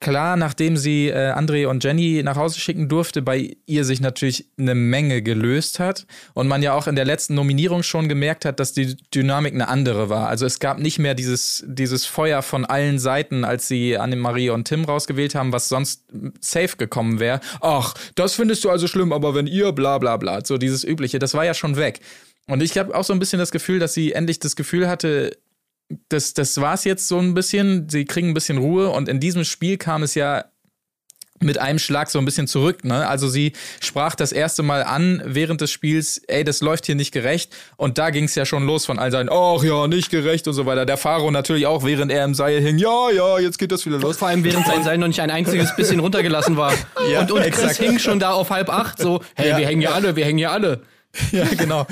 klar, 0.00 0.36
nachdem 0.36 0.76
sie 0.76 1.08
äh, 1.08 1.32
André 1.32 1.66
und 1.66 1.84
Jenny 1.84 2.22
nach 2.24 2.36
Hause 2.36 2.58
schicken 2.58 2.88
durfte, 2.88 3.22
bei 3.22 3.56
ihr 3.66 3.84
sich 3.84 4.00
natürlich 4.00 4.46
eine 4.58 4.74
Menge 4.74 5.22
gelöst 5.22 5.78
hat 5.78 6.06
und 6.32 6.48
man 6.48 6.62
ja 6.62 6.72
auch 6.72 6.86
in 6.86 6.96
der 6.96 7.04
letzten 7.04 7.34
Nominierung 7.34 7.82
schon 7.82 8.08
gemerkt 8.08 8.44
hat, 8.44 8.58
dass 8.60 8.72
die 8.72 8.96
Dynamik 9.14 9.54
eine 9.54 9.68
andere 9.68 10.08
war. 10.08 10.28
Also 10.28 10.46
es 10.46 10.58
gab 10.58 10.78
nicht 10.78 10.98
mehr 10.98 11.14
dieses, 11.14 11.62
dieses 11.66 12.06
Feuer 12.06 12.42
von 12.42 12.64
allen 12.64 12.98
Seiten, 12.98 13.44
als 13.44 13.68
sie 13.68 13.98
Annemarie 13.98 14.50
und 14.50 14.64
Tim 14.64 14.84
rausgewählt 14.84 15.34
haben, 15.34 15.52
was 15.52 15.68
sonst 15.68 16.04
safe 16.40 16.76
gekommen 16.78 17.20
wäre. 17.20 17.40
Ach, 17.60 17.94
das 18.14 18.34
findest 18.34 18.64
du 18.64 18.70
also 18.70 18.88
schlimm, 18.88 19.12
aber 19.12 19.34
wenn 19.34 19.46
ihr 19.46 19.72
bla 19.72 19.98
bla 19.98 20.16
bla, 20.16 20.44
so 20.44 20.56
dieses 20.56 20.82
übliche, 20.82 21.18
das 21.18 21.34
war 21.34 21.44
ja 21.44 21.54
schon 21.54 21.76
weg. 21.76 22.00
Und 22.50 22.62
ich 22.62 22.76
habe 22.78 22.94
auch 22.94 23.04
so 23.04 23.12
ein 23.12 23.18
bisschen 23.18 23.38
das 23.38 23.50
Gefühl, 23.50 23.78
dass 23.78 23.94
sie 23.94 24.12
endlich 24.12 24.38
das 24.38 24.56
Gefühl 24.56 24.88
hatte, 24.88 25.36
das, 26.08 26.34
das 26.34 26.60
war 26.60 26.74
es 26.74 26.84
jetzt 26.84 27.08
so 27.08 27.18
ein 27.18 27.34
bisschen. 27.34 27.88
Sie 27.88 28.04
kriegen 28.04 28.28
ein 28.28 28.34
bisschen 28.34 28.58
Ruhe 28.58 28.90
und 28.90 29.08
in 29.08 29.20
diesem 29.20 29.44
Spiel 29.44 29.76
kam 29.76 30.02
es 30.02 30.14
ja 30.14 30.44
mit 31.42 31.56
einem 31.56 31.78
Schlag 31.78 32.10
so 32.10 32.18
ein 32.18 32.26
bisschen 32.26 32.46
zurück. 32.46 32.84
Ne? 32.84 33.08
Also 33.08 33.26
sie 33.26 33.54
sprach 33.80 34.14
das 34.14 34.30
erste 34.30 34.62
Mal 34.62 34.82
an 34.84 35.22
während 35.24 35.62
des 35.62 35.70
Spiels, 35.70 36.20
ey, 36.28 36.44
das 36.44 36.60
läuft 36.60 36.84
hier 36.84 36.94
nicht 36.96 37.12
gerecht. 37.12 37.50
Und 37.78 37.96
da 37.96 38.10
ging 38.10 38.24
es 38.24 38.34
ja 38.34 38.44
schon 38.44 38.66
los 38.66 38.84
von 38.84 38.98
all 38.98 39.10
seinen, 39.10 39.30
ach 39.32 39.62
ja, 39.64 39.86
nicht 39.88 40.10
gerecht 40.10 40.46
und 40.48 40.54
so 40.54 40.66
weiter. 40.66 40.84
Der 40.84 40.98
Faro 40.98 41.30
natürlich 41.30 41.66
auch, 41.66 41.82
während 41.82 42.12
er 42.12 42.24
im 42.26 42.34
Seil 42.34 42.60
hing, 42.60 42.76
ja, 42.76 43.10
ja, 43.10 43.38
jetzt 43.38 43.58
geht 43.58 43.72
das 43.72 43.86
wieder 43.86 43.98
los. 43.98 44.18
Vor 44.18 44.28
allem 44.28 44.44
während 44.44 44.66
sein 44.66 44.84
Seil 44.84 44.98
noch 44.98 45.08
nicht 45.08 45.20
ein 45.20 45.30
einziges 45.30 45.74
bisschen 45.74 46.00
runtergelassen 46.00 46.56
war. 46.58 46.74
Ja, 47.10 47.20
und 47.22 47.32
und 47.32 47.40
Chris 47.44 47.58
exakt. 47.58 47.76
hing 47.78 47.98
schon 47.98 48.20
da 48.20 48.32
auf 48.32 48.50
halb 48.50 48.68
acht, 48.68 48.98
so, 48.98 49.22
hey, 49.34 49.48
Ja. 49.50 49.56
wir 49.58 49.66
hängen 49.66 49.80
ja 49.80 49.92
alle, 49.92 50.16
wir 50.16 50.24
hängen 50.26 50.38
ja 50.38 50.50
alle. 50.50 50.82
Ja, 51.32 51.44
genau. 51.56 51.86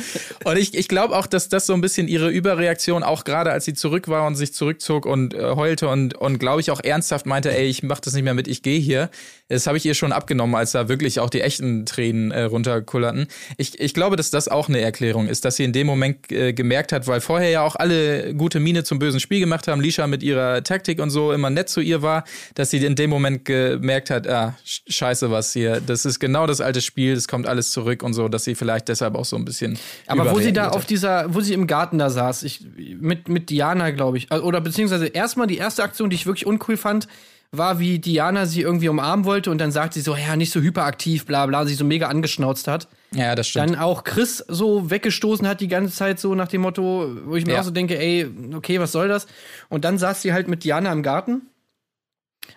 Und 0.44 0.56
ich, 0.56 0.74
ich 0.76 0.88
glaube 0.88 1.16
auch, 1.16 1.26
dass 1.26 1.48
das 1.48 1.66
so 1.66 1.72
ein 1.72 1.80
bisschen 1.80 2.08
ihre 2.08 2.28
Überreaktion, 2.30 3.02
auch 3.02 3.24
gerade 3.24 3.50
als 3.52 3.64
sie 3.64 3.74
zurück 3.74 4.08
war 4.08 4.26
und 4.26 4.34
sich 4.36 4.52
zurückzog 4.54 5.06
und 5.06 5.34
äh, 5.34 5.40
heulte 5.54 5.88
und, 5.88 6.14
und 6.16 6.38
glaube 6.38 6.60
ich 6.60 6.70
auch 6.70 6.80
ernsthaft 6.82 7.26
meinte, 7.26 7.56
ey, 7.56 7.66
ich 7.66 7.82
mach 7.82 8.00
das 8.00 8.14
nicht 8.14 8.24
mehr 8.24 8.34
mit, 8.34 8.48
ich 8.48 8.62
gehe 8.62 8.78
hier. 8.80 9.10
Das 9.48 9.66
habe 9.66 9.76
ich 9.76 9.86
ihr 9.86 9.94
schon 9.94 10.12
abgenommen, 10.12 10.54
als 10.54 10.72
da 10.72 10.88
wirklich 10.88 11.20
auch 11.20 11.30
die 11.30 11.40
echten 11.40 11.86
Tränen 11.86 12.30
äh, 12.32 12.42
runterkullerten. 12.42 13.28
Ich, 13.56 13.78
ich 13.80 13.94
glaube, 13.94 14.16
dass 14.16 14.30
das 14.30 14.48
auch 14.48 14.68
eine 14.68 14.80
Erklärung 14.80 15.26
ist, 15.28 15.44
dass 15.44 15.56
sie 15.56 15.64
in 15.64 15.72
dem 15.72 15.86
Moment 15.86 16.30
äh, 16.30 16.52
gemerkt 16.52 16.92
hat, 16.92 17.06
weil 17.06 17.20
vorher 17.20 17.48
ja 17.50 17.62
auch 17.62 17.76
alle 17.76 18.34
gute 18.34 18.60
Miene 18.60 18.84
zum 18.84 18.98
bösen 18.98 19.20
Spiel 19.20 19.40
gemacht 19.40 19.66
haben, 19.68 19.80
Lisha 19.80 20.06
mit 20.06 20.22
ihrer 20.22 20.62
Taktik 20.62 21.00
und 21.00 21.10
so 21.10 21.32
immer 21.32 21.50
nett 21.50 21.68
zu 21.68 21.80
ihr 21.80 22.02
war, 22.02 22.24
dass 22.54 22.70
sie 22.70 22.84
in 22.84 22.94
dem 22.94 23.10
Moment 23.10 23.44
gemerkt 23.44 24.10
hat, 24.10 24.28
ah, 24.28 24.56
sch- 24.66 24.80
scheiße 24.88 25.30
was 25.30 25.52
hier, 25.52 25.80
das 25.80 26.04
ist 26.04 26.18
genau 26.18 26.46
das 26.46 26.60
alte 26.60 26.80
Spiel, 26.80 27.14
das 27.14 27.26
kommt 27.28 27.46
alles 27.46 27.70
zurück 27.70 28.02
und 28.02 28.14
so, 28.14 28.28
dass 28.28 28.44
sie 28.44 28.54
vielleicht 28.54 28.88
deshalb 28.88 29.07
auch 29.16 29.24
so 29.24 29.36
ein 29.36 29.44
bisschen 29.44 29.78
Aber 30.06 30.32
wo 30.32 30.40
sie 30.40 30.52
da 30.52 30.68
auf 30.70 30.84
dieser, 30.84 31.32
wo 31.32 31.40
sie 31.40 31.54
im 31.54 31.66
Garten 31.66 31.98
da 31.98 32.10
saß, 32.10 32.42
ich, 32.42 32.66
mit, 32.76 33.28
mit 33.28 33.50
Diana, 33.50 33.90
glaube 33.90 34.18
ich, 34.18 34.30
oder 34.32 34.60
beziehungsweise 34.60 35.06
erstmal 35.06 35.46
die 35.46 35.56
erste 35.58 35.82
Aktion, 35.84 36.10
die 36.10 36.16
ich 36.16 36.26
wirklich 36.26 36.46
uncool 36.46 36.76
fand, 36.76 37.06
war, 37.50 37.78
wie 37.78 37.98
Diana 37.98 38.44
sie 38.44 38.60
irgendwie 38.60 38.90
umarmen 38.90 39.24
wollte 39.24 39.50
und 39.50 39.58
dann 39.58 39.72
sagt 39.72 39.94
sie 39.94 40.02
so, 40.02 40.14
ja, 40.14 40.36
nicht 40.36 40.52
so 40.52 40.60
hyperaktiv, 40.60 41.24
bla 41.24 41.46
bla, 41.46 41.64
sich 41.64 41.78
so 41.78 41.84
mega 41.84 42.08
angeschnauzt 42.08 42.68
hat. 42.68 42.88
Ja, 43.14 43.34
das 43.34 43.48
stimmt. 43.48 43.70
Dann 43.70 43.78
auch 43.78 44.04
Chris 44.04 44.44
so 44.48 44.90
weggestoßen 44.90 45.48
hat 45.48 45.62
die 45.62 45.68
ganze 45.68 45.94
Zeit 45.96 46.20
so 46.20 46.34
nach 46.34 46.48
dem 46.48 46.60
Motto, 46.60 47.08
wo 47.24 47.36
ich 47.36 47.46
mir 47.46 47.54
Ja. 47.54 47.60
auch 47.60 47.64
so 47.64 47.70
denke, 47.70 47.98
ey, 47.98 48.26
okay, 48.54 48.78
was 48.80 48.92
soll 48.92 49.08
das? 49.08 49.26
Und 49.70 49.86
dann 49.86 49.96
saß 49.96 50.20
sie 50.20 50.34
halt 50.34 50.46
mit 50.48 50.62
Diana 50.64 50.92
im 50.92 51.02
Garten. 51.02 51.42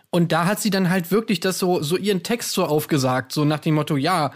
Und 0.09 0.33
da 0.33 0.45
hat 0.45 0.59
sie 0.59 0.71
dann 0.71 0.89
halt 0.89 1.09
wirklich 1.09 1.39
das 1.39 1.57
so, 1.57 1.81
so 1.81 1.95
ihren 1.95 2.21
Text 2.21 2.51
so 2.51 2.65
aufgesagt, 2.65 3.31
so 3.31 3.45
nach 3.45 3.59
dem 3.59 3.75
Motto, 3.75 3.95
ja, 3.95 4.31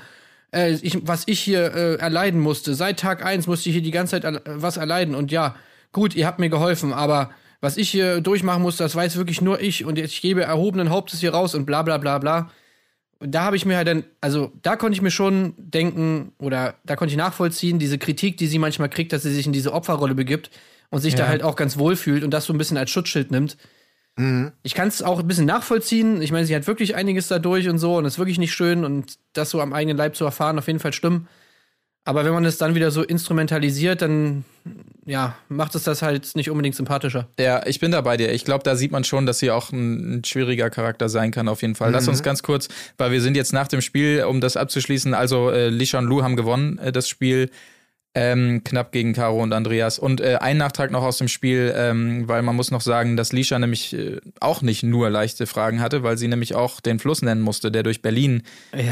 äh, 0.56 0.72
ich, 0.82 0.97
was 1.08 1.24
ich 1.28 1.39
hier 1.39 1.74
äh, 1.74 1.95
erleiden 1.95 2.39
musste, 2.39 2.74
seit 2.76 2.99
Tag 2.99 3.24
eins 3.26 3.47
musste 3.47 3.70
ich 3.70 3.76
hier 3.76 3.84
die 3.84 3.91
ganze 3.91 4.20
Zeit 4.22 4.41
was 4.45 4.78
erleiden. 4.78 5.14
Und 5.16 5.32
ja, 5.32 5.56
gut, 5.91 6.16
ihr 6.16 6.26
habt 6.26 6.39
mir 6.39 6.49
geholfen, 6.49 6.93
aber 6.93 7.32
was 7.62 7.78
ich 7.78 7.89
hier 7.89 8.22
durchmachen 8.22 8.62
musste, 8.62 8.84
das 8.84 8.95
weiß 8.95 9.16
wirklich 9.18 9.41
nur 9.41 9.62
ich. 9.62 9.86
Und 9.86 9.97
ich 9.99 10.22
gebe 10.22 10.43
erhobenen 10.43 10.89
Hauptes 10.89 11.20
hier 11.20 11.34
raus 11.34 11.56
und 11.56 11.66
bla 11.66 11.82
bla 11.84 11.97
bla 11.97 12.20
bla. 12.20 12.51
Und 13.20 13.32
da 13.32 13.43
habe 13.43 13.56
ich 13.56 13.66
mir 13.66 13.78
halt 13.78 13.88
dann, 13.88 14.03
also 14.22 14.51
da 14.62 14.76
konnte 14.76 14.95
ich 14.95 15.01
mir 15.01 15.12
schon 15.12 15.53
denken 15.58 16.34
oder 16.38 16.76
da 16.84 16.95
konnte 16.95 17.14
ich 17.14 17.18
nachvollziehen, 17.18 17.80
diese 17.80 17.97
Kritik, 17.97 18.38
die 18.38 18.47
sie 18.47 18.60
manchmal 18.60 18.89
kriegt, 18.89 19.14
dass 19.14 19.24
sie 19.24 19.34
sich 19.34 19.47
in 19.47 19.53
diese 19.53 19.74
Opferrolle 19.74 20.16
begibt 20.16 20.51
und 20.89 20.99
sich 20.99 21.16
da 21.16 21.24
Ja. 21.24 21.30
halt 21.30 21.41
auch 21.41 21.56
ganz 21.56 21.78
wohl 21.78 21.95
fühlt 21.95 22.24
und 22.24 22.32
das 22.32 22.45
so 22.45 22.53
ein 22.53 22.58
bisschen 22.58 22.78
als 22.78 22.91
Schutzschild 22.91 23.32
nimmt. 23.32 23.58
Ich 24.63 24.74
kann 24.74 24.88
es 24.88 25.01
auch 25.01 25.20
ein 25.20 25.28
bisschen 25.28 25.45
nachvollziehen. 25.45 26.22
Ich 26.22 26.32
meine, 26.32 26.45
sie 26.45 26.55
hat 26.55 26.68
wirklich 26.68 26.95
einiges 26.95 27.28
dadurch 27.28 27.68
und 27.68 27.80
so 27.80 27.97
und 27.97 28.05
ist 28.05 28.18
wirklich 28.18 28.38
nicht 28.38 28.53
schön 28.53 28.86
und 28.86 29.18
das 29.34 29.49
so 29.49 29.59
am 29.59 29.74
eigenen 29.74 29.97
Leib 29.97 30.16
zu 30.16 30.24
erfahren, 30.24 30.57
auf 30.57 30.68
jeden 30.68 30.80
Fall 30.80 30.93
stimmt. 30.93 31.28
Aber 32.07 32.24
wenn 32.24 32.34
man 32.34 32.45
es 32.45 32.59
dann 32.59 32.76
wieder 32.76 32.91
so 32.91 33.01
instrumentalisiert, 33.01 34.03
dann 34.03 34.45
ja, 35.05 35.36
macht 35.49 35.74
es 35.74 35.84
das 35.84 36.03
halt 36.03 36.36
nicht 36.36 36.51
unbedingt 36.51 36.76
sympathischer. 36.76 37.28
Ja, 37.39 37.66
ich 37.66 37.80
bin 37.80 37.91
da 37.91 38.01
bei 38.01 38.16
dir. 38.16 38.32
Ich 38.32 38.45
glaube, 38.45 38.63
da 38.63 38.76
sieht 38.76 38.91
man 38.91 39.03
schon, 39.03 39.26
dass 39.26 39.39
sie 39.39 39.49
auch 39.49 39.72
ein, 39.72 40.18
ein 40.18 40.24
schwieriger 40.24 40.70
Charakter 40.70 41.09
sein 41.09 41.32
kann, 41.32 41.47
auf 41.47 41.63
jeden 41.63 41.74
Fall. 41.74 41.91
Lass 41.91 42.07
uns 42.07 42.22
ganz 42.22 42.43
kurz, 42.43 42.70
weil 42.97 43.11
wir 43.11 43.22
sind 43.22 43.36
jetzt 43.36 43.53
nach 43.53 43.68
dem 43.68 43.82
Spiel, 43.82 44.24
um 44.24 44.39
das 44.39 44.55
abzuschließen, 44.55 45.16
also 45.16 45.49
äh, 45.49 45.70
Lisha 45.70 45.97
und 45.97 46.05
Lou 46.05 46.22
haben 46.22 46.36
gewonnen, 46.36 46.78
äh, 46.78 46.91
das 46.91 47.09
Spiel. 47.09 47.49
Ähm, 48.18 48.63
knapp 48.63 48.93
gegen 48.93 49.11
Caro 49.11 49.43
und 49.43 49.51
Andreas. 49.51 49.99
Und 49.99 50.22
äh, 50.22 50.38
ein 50.39 50.55
Nachtrag 50.55 50.89
noch 50.89 51.03
aus 51.03 51.18
dem 51.18 51.28
Spiel, 51.28 51.74
ähm, 51.76 52.28
weil 52.30 52.41
man 52.43 52.55
muss 52.55 52.72
noch 52.72 52.80
sagen, 52.80 53.18
dass 53.18 53.34
Lisha 53.34 53.59
nämlich 53.59 53.91
äh, 53.93 54.22
auch 54.39 54.61
nicht 54.61 54.84
nur 54.84 55.09
leichte 55.09 55.45
Fragen 55.47 55.82
hatte, 55.82 56.01
weil 56.01 56.18
sie 56.18 56.30
nämlich 56.30 56.55
auch 56.55 56.80
den 56.80 56.99
Fluss 56.99 57.22
nennen 57.22 57.41
musste, 57.41 57.72
der 57.72 57.84
durch 57.84 58.01
Berlin 58.01 58.43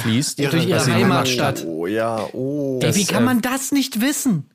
fließt. 0.01 0.39
Durch 0.39 0.67
ihre 0.67 0.85
Heimatstadt. 0.85 1.63
Oh 1.65 1.87
ja, 1.87 2.27
oh. 2.33 2.79
Ey, 2.83 2.93
wie 2.95 2.99
Das, 3.05 3.07
kann 3.13 3.23
äh, 3.23 3.25
man 3.27 3.41
das 3.41 3.71
nicht 3.71 4.01
wissen? 4.01 4.49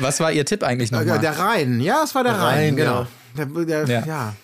Was 0.00 0.20
war 0.20 0.32
ihr 0.32 0.44
Tipp 0.44 0.62
eigentlich 0.62 0.90
Ja, 0.90 0.98
nochmal? 1.00 1.20
der 1.20 1.38
Rhein, 1.38 1.80
ja, 1.80 2.02
es 2.04 2.14
war 2.14 2.24
der, 2.24 2.32
Der 2.34 2.42
Rhein, 2.42 2.58
Rhein, 2.58 2.76
genau. 2.76 3.06
Der, 3.36 3.46
der, 3.46 3.86
Ja. 3.88 4.04
ja. 4.06 4.34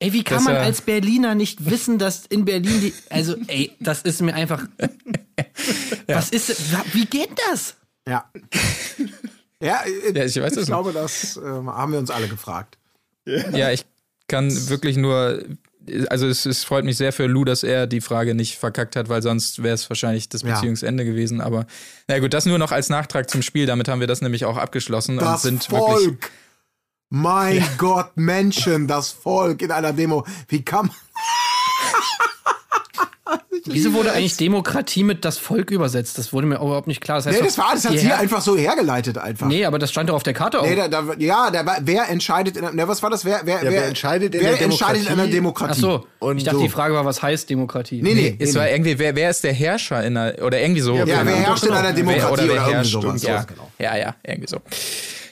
Ey, 0.00 0.12
wie 0.12 0.22
kann 0.22 0.38
Das, 0.38 0.44
man 0.44 0.56
äh, 0.56 0.58
als 0.58 0.80
Berliner 0.82 1.34
nicht 1.34 1.68
wissen, 1.70 1.98
dass 1.98 2.26
in 2.26 2.44
Berlin 2.44 2.80
die. 2.80 2.94
Also, 3.10 3.34
ey, 3.48 3.72
das 3.80 4.02
ist 4.02 4.22
mir 4.22 4.34
einfach. 4.34 4.64
Was 6.06 6.30
ist. 6.30 6.72
Wie 6.94 7.06
geht 7.06 7.30
das? 7.50 7.74
Ja. 8.08 8.30
ja, 9.62 9.80
Ja, 10.14 10.24
ich 10.24 10.36
weiß 10.36 10.36
es 10.36 10.40
ich 10.52 10.56
nicht. 10.56 10.66
glaube, 10.66 10.92
das 10.92 11.36
äh, 11.36 11.40
haben 11.42 11.92
wir 11.92 11.98
uns 11.98 12.10
alle 12.10 12.28
gefragt. 12.28 12.78
Ja, 13.24 13.70
ich 13.70 13.84
kann 14.28 14.50
wirklich 14.68 14.96
nur. 14.96 15.42
Also 16.10 16.26
es, 16.28 16.44
es 16.44 16.64
freut 16.64 16.84
mich 16.84 16.98
sehr 16.98 17.12
für 17.14 17.26
Lou, 17.26 17.44
dass 17.46 17.62
er 17.62 17.86
die 17.86 18.02
Frage 18.02 18.34
nicht 18.34 18.58
verkackt 18.58 18.94
hat, 18.94 19.08
weil 19.08 19.22
sonst 19.22 19.62
wäre 19.62 19.74
es 19.74 19.88
wahrscheinlich 19.88 20.28
das 20.28 20.42
Ja. 20.42 20.54
Beziehungsende 20.54 21.04
gewesen. 21.04 21.40
Aber 21.40 21.66
na 22.08 22.18
gut, 22.18 22.34
das 22.34 22.44
nur 22.44 22.58
noch 22.58 22.72
als 22.72 22.90
Nachtrag 22.90 23.30
zum 23.30 23.40
Spiel. 23.42 23.64
Damit 23.66 23.88
haben 23.88 24.00
wir 24.00 24.06
das 24.06 24.20
nämlich 24.20 24.44
auch 24.44 24.58
abgeschlossen 24.58 25.18
und 25.18 25.24
Das 25.24 25.42
sind 25.42 25.70
wirklich. 25.70 26.04
Volk. 26.06 26.30
Mein 27.10 27.64
Gott, 27.78 28.10
Menschen, 28.16 28.86
das 28.86 29.10
Volk 29.10 29.62
in 29.62 29.70
einer 29.70 29.94
Demo. 29.94 30.26
Wie 30.48 30.62
kann 30.62 30.86
man. 30.88 30.96
Wieso 33.72 33.92
wurde 33.92 34.12
eigentlich 34.12 34.36
Demokratie 34.36 35.04
mit 35.04 35.24
das 35.24 35.38
Volk 35.38 35.70
übersetzt? 35.70 36.18
Das 36.18 36.32
wurde 36.32 36.46
mir 36.46 36.56
überhaupt 36.56 36.86
nicht 36.86 37.00
klar. 37.00 37.18
Das 37.18 37.26
heißt 37.26 37.34
Nee, 37.34 37.40
doch, 37.40 37.46
das 37.46 37.58
war 37.58 37.74
das 37.74 37.84
hat 37.86 37.98
sie 37.98 38.12
einfach 38.12 38.40
so 38.40 38.56
hergeleitet 38.56 39.18
einfach. 39.18 39.46
Nee, 39.46 39.64
aber 39.64 39.78
das 39.78 39.90
stand 39.90 40.10
doch 40.10 40.14
auf 40.14 40.22
der 40.22 40.34
Karte 40.34 40.60
auch. 40.60 40.66
Nee, 40.66 40.76
da, 40.76 40.88
da, 40.88 41.04
ja, 41.18 41.50
da, 41.50 41.78
wer 41.82 42.08
entscheidet 42.08 42.56
in, 42.56 42.64
ne, 42.74 42.88
was 42.88 43.02
war 43.02 43.10
das? 43.10 43.24
Wer, 43.24 43.40
wer, 43.44 43.62
Ja, 43.62 43.70
wer 43.70 43.84
entscheidet 43.86 44.34
in 44.34 44.40
wer 44.40 44.52
der 44.52 44.62
entscheidet 44.62 45.02
in 45.06 45.12
einer 45.12 45.26
Demokratie? 45.26 45.72
Ach 45.76 45.80
so. 45.80 46.06
Und 46.18 46.38
ich 46.38 46.44
dachte, 46.44 46.58
so. 46.58 46.62
die 46.62 46.68
Frage 46.68 46.94
war, 46.94 47.04
was 47.04 47.22
heißt 47.22 47.48
Demokratie? 47.50 48.02
Nee, 48.02 48.14
nee, 48.14 48.36
Es 48.38 48.52
nee, 48.52 48.58
war 48.58 48.64
nee. 48.66 48.72
irgendwie, 48.72 48.98
wer, 48.98 49.14
wer 49.14 49.30
ist 49.30 49.44
der 49.44 49.52
Herrscher 49.52 50.04
in 50.04 50.16
einer, 50.16 50.42
oder 50.42 50.60
irgendwie 50.60 50.80
so. 50.80 50.94
Ja, 50.94 51.04
keine 51.06 51.30
wer 51.30 51.36
herrscht 51.36 51.64
in 51.64 51.72
einer 51.72 51.92
Demokratie 51.92 52.22
wer, 52.22 52.32
oder 52.32 52.42
wer 52.42 52.44
oder 52.44 52.54
irgendwie 52.54 52.74
herrscht. 52.74 52.92
sowas. 52.92 53.22
Ja, 53.22 53.42
genau. 53.42 53.70
ja, 53.78 53.96
ja, 53.96 54.14
irgendwie 54.24 54.48
so. 54.48 54.58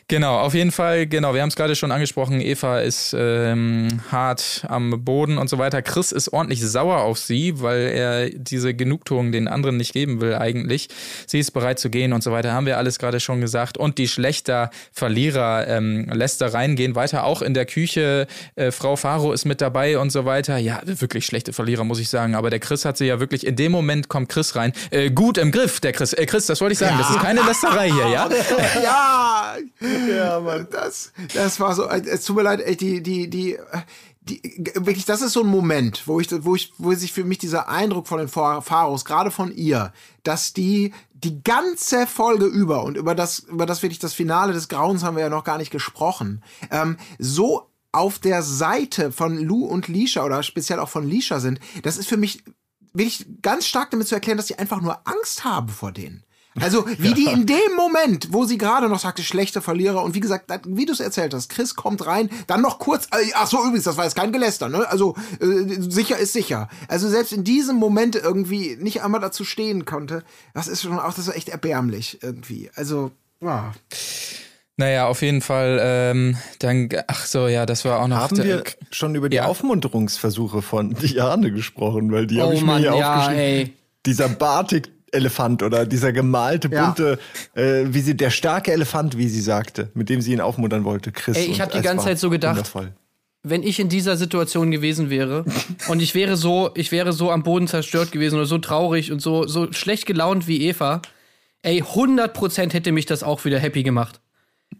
Genau, 0.08 0.38
auf 0.38 0.54
jeden 0.54 0.70
Fall, 0.70 1.08
genau, 1.08 1.34
wir 1.34 1.42
haben 1.42 1.48
es 1.48 1.56
gerade 1.56 1.74
schon 1.74 1.90
angesprochen, 1.90 2.40
Eva 2.40 2.78
ist 2.78 3.12
ähm, 3.18 3.88
hart 4.12 4.64
am 4.68 5.04
Boden 5.04 5.36
und 5.36 5.50
so 5.50 5.58
weiter. 5.58 5.82
Chris 5.82 6.12
ist 6.12 6.32
ordentlich 6.32 6.64
sauer 6.64 6.98
auf 6.98 7.18
sie, 7.18 7.60
weil 7.60 7.80
er 7.88 8.30
diese 8.30 8.72
Genugtuung 8.72 9.32
den 9.32 9.48
anderen 9.48 9.76
nicht 9.76 9.92
geben 9.92 10.20
will 10.20 10.36
eigentlich. 10.36 10.88
Sie 11.26 11.40
ist 11.40 11.50
bereit 11.50 11.80
zu 11.80 11.90
gehen 11.90 12.12
und 12.12 12.22
so 12.22 12.30
weiter, 12.30 12.52
haben 12.52 12.66
wir 12.66 12.78
alles 12.78 13.00
gerade 13.00 13.18
schon 13.18 13.40
gesagt. 13.40 13.78
Und 13.78 13.98
die 13.98 14.06
schlechter 14.06 14.70
Verlierer 14.92 15.66
ähm, 15.66 16.08
lässt 16.12 16.40
da 16.40 16.46
reingehen, 16.46 16.94
weiter 16.94 17.24
auch 17.24 17.42
in 17.42 17.52
der 17.52 17.66
Küche. 17.66 18.28
Äh, 18.54 18.70
Frau 18.70 18.94
Faro 18.94 19.32
ist 19.32 19.44
mit 19.44 19.60
dabei 19.60 19.98
und 19.98 20.10
so 20.10 20.24
weiter. 20.24 20.56
Ja, 20.56 20.82
wirklich 20.84 21.26
schlechte 21.26 21.52
Verlierer, 21.52 21.82
muss 21.82 21.98
ich 21.98 22.10
sagen. 22.10 22.36
Aber 22.36 22.50
der 22.50 22.60
Chris 22.60 22.84
hat 22.84 22.96
sie 22.96 23.06
ja 23.06 23.18
wirklich, 23.18 23.44
in 23.44 23.56
dem 23.56 23.72
Moment 23.72 24.08
kommt 24.08 24.28
Chris 24.28 24.54
rein. 24.54 24.72
Äh, 24.90 25.10
gut 25.10 25.36
im 25.36 25.50
Griff, 25.50 25.80
der 25.80 25.92
Chris. 25.92 26.12
Äh, 26.12 26.26
Chris, 26.26 26.46
das 26.46 26.60
wollte 26.60 26.74
ich 26.74 26.78
sagen, 26.78 26.96
das 26.96 27.10
ist 27.10 27.18
keine 27.18 27.42
Lästerei 27.42 27.90
hier, 27.90 28.08
ja? 28.08 28.28
ja, 28.84 29.56
ja, 30.08 30.40
Mann. 30.40 30.66
Das, 30.70 31.12
das 31.34 31.60
war 31.60 31.74
so, 31.74 31.88
es 31.88 32.24
tut 32.24 32.36
mir 32.36 32.42
leid, 32.42 32.60
ey, 32.60 32.76
die, 32.76 33.02
die, 33.02 33.28
die, 33.28 33.58
die, 34.20 34.72
wirklich, 34.74 35.04
das 35.04 35.22
ist 35.22 35.32
so 35.32 35.40
ein 35.40 35.46
Moment, 35.46 36.02
wo 36.06 36.20
ich, 36.20 36.28
wo 36.44 36.54
ich, 36.54 36.72
wo 36.78 36.92
sich 36.94 37.12
für 37.12 37.24
mich 37.24 37.38
dieser 37.38 37.68
Eindruck 37.68 38.08
von 38.08 38.18
den 38.18 38.28
Pharos, 38.28 39.04
gerade 39.04 39.30
von 39.30 39.52
ihr, 39.52 39.92
dass 40.22 40.52
die 40.52 40.92
die 41.14 41.42
ganze 41.42 42.06
Folge 42.06 42.44
über 42.44 42.84
und 42.84 42.96
über 42.96 43.14
das, 43.14 43.38
über 43.38 43.66
das 43.66 43.82
wirklich 43.82 43.98
das 43.98 44.12
Finale 44.12 44.52
des 44.52 44.68
Grauens 44.68 45.02
haben 45.02 45.16
wir 45.16 45.22
ja 45.22 45.30
noch 45.30 45.44
gar 45.44 45.58
nicht 45.58 45.70
gesprochen, 45.70 46.42
ähm, 46.70 46.98
so 47.18 47.70
auf 47.92 48.18
der 48.18 48.42
Seite 48.42 49.10
von 49.12 49.38
Lou 49.38 49.64
und 49.64 49.88
Lisha 49.88 50.24
oder 50.24 50.42
speziell 50.42 50.78
auch 50.78 50.90
von 50.90 51.08
Lisha 51.08 51.40
sind, 51.40 51.58
das 51.82 51.96
ist 51.96 52.08
für 52.08 52.18
mich 52.18 52.44
wirklich 52.92 53.26
ganz 53.40 53.66
stark 53.66 53.90
damit 53.90 54.08
zu 54.08 54.14
erklären, 54.14 54.36
dass 54.36 54.48
sie 54.48 54.58
einfach 54.58 54.80
nur 54.82 55.00
Angst 55.06 55.44
haben 55.44 55.68
vor 55.68 55.92
denen. 55.92 56.22
Also 56.60 56.86
wie 56.98 57.12
die 57.14 57.26
in 57.26 57.46
dem 57.46 57.74
Moment, 57.76 58.28
wo 58.32 58.44
sie 58.44 58.58
gerade 58.58 58.88
noch 58.88 58.98
sagte, 59.00 59.22
schlechte 59.22 59.60
Verlierer 59.62 60.02
und 60.02 60.14
wie 60.14 60.20
gesagt, 60.20 60.50
wie 60.66 60.86
du 60.86 60.92
es 60.92 61.00
erzählt 61.00 61.34
hast, 61.34 61.48
Chris 61.50 61.74
kommt 61.74 62.06
rein, 62.06 62.30
dann 62.46 62.62
noch 62.62 62.78
kurz, 62.78 63.06
äh, 63.06 63.30
ach 63.34 63.46
so 63.46 63.58
übrigens, 63.60 63.84
das 63.84 63.96
war 63.96 64.04
jetzt 64.04 64.16
kein 64.16 64.32
Geläster, 64.32 64.68
ne? 64.68 64.88
Also 64.88 65.14
äh, 65.40 65.80
sicher 65.80 66.16
ist 66.18 66.32
sicher. 66.32 66.68
Also 66.88 67.08
selbst 67.08 67.32
in 67.32 67.44
diesem 67.44 67.76
Moment 67.76 68.16
irgendwie 68.16 68.76
nicht 68.80 69.02
einmal 69.02 69.20
dazu 69.20 69.44
stehen 69.44 69.84
konnte, 69.84 70.22
das 70.54 70.68
ist 70.68 70.82
schon 70.82 70.98
auch 70.98 71.14
das 71.14 71.28
ist 71.28 71.36
echt 71.36 71.48
erbärmlich 71.48 72.18
irgendwie. 72.22 72.70
Also 72.74 73.10
wow. 73.40 73.64
Naja, 74.78 75.06
auf 75.06 75.22
jeden 75.22 75.40
Fall, 75.40 75.78
ähm, 75.82 76.36
dann, 76.58 76.90
ach 77.06 77.24
so, 77.24 77.48
ja, 77.48 77.64
das 77.64 77.86
war 77.86 77.98
auch 78.00 78.08
noch. 78.08 78.18
Haben 78.18 78.36
wir 78.44 78.62
schon 78.90 79.14
über 79.14 79.30
die 79.30 79.36
Ja. 79.38 79.46
Aufmunterungsversuche 79.46 80.60
von 80.60 80.94
Diane 81.00 81.50
gesprochen, 81.50 82.12
weil 82.12 82.26
die 82.26 82.40
habe 82.42 82.50
Oh 82.50 82.54
ich 82.54 82.60
mir 82.60 82.66
Mann, 82.66 82.82
hier 82.82 82.94
ja, 82.94 83.14
aufgeschrieben. 83.14 83.40
ey. 83.42 83.72
Dieser 84.04 84.28
Batik-Elefant 85.10 85.62
oder 85.62 85.86
dieser 85.86 86.12
gemalte, 86.12 86.68
Ja. 86.72 86.86
bunte, 86.86 87.18
äh, 87.54 87.84
wie 87.86 88.00
sie, 88.00 88.16
der 88.16 88.30
starke 88.30 88.72
Elefant, 88.72 89.16
wie 89.16 89.28
sie 89.28 89.40
sagte, 89.40 89.90
mit 89.94 90.08
dem 90.08 90.20
sie 90.20 90.32
ihn 90.32 90.40
aufmuntern 90.40 90.84
wollte, 90.84 91.12
Chris. 91.12 91.36
Ey, 91.36 91.44
ich 91.44 91.50
Und 91.54 91.60
hab 91.60 91.72
die 91.72 91.80
ganze 91.80 92.06
Zeit 92.06 92.18
so 92.18 92.30
gedacht, 92.30 92.56
wundervoll. 92.56 92.92
wenn 93.42 93.62
ich 93.62 93.78
in 93.78 93.88
dieser 93.88 94.16
Situation 94.16 94.70
gewesen 94.70 95.10
wäre 95.10 95.44
und 95.88 96.00
ich 96.02 96.14
wäre 96.14 96.36
so, 96.36 96.70
ich 96.74 96.92
wäre 96.92 97.12
so 97.12 97.30
am 97.30 97.42
Boden 97.42 97.68
zerstört 97.68 98.12
gewesen 98.12 98.36
oder 98.36 98.46
so 98.46 98.58
traurig 98.58 99.12
und 99.12 99.20
so, 99.20 99.46
so 99.46 99.72
schlecht 99.72 100.06
gelaunt 100.06 100.46
wie 100.48 100.62
Eva, 100.62 101.02
ey, 101.62 101.82
100% 101.82 102.72
hätte 102.72 102.92
mich 102.92 103.06
das 103.06 103.22
auch 103.22 103.44
wieder 103.44 103.58
happy 103.58 103.82
gemacht. 103.82 104.20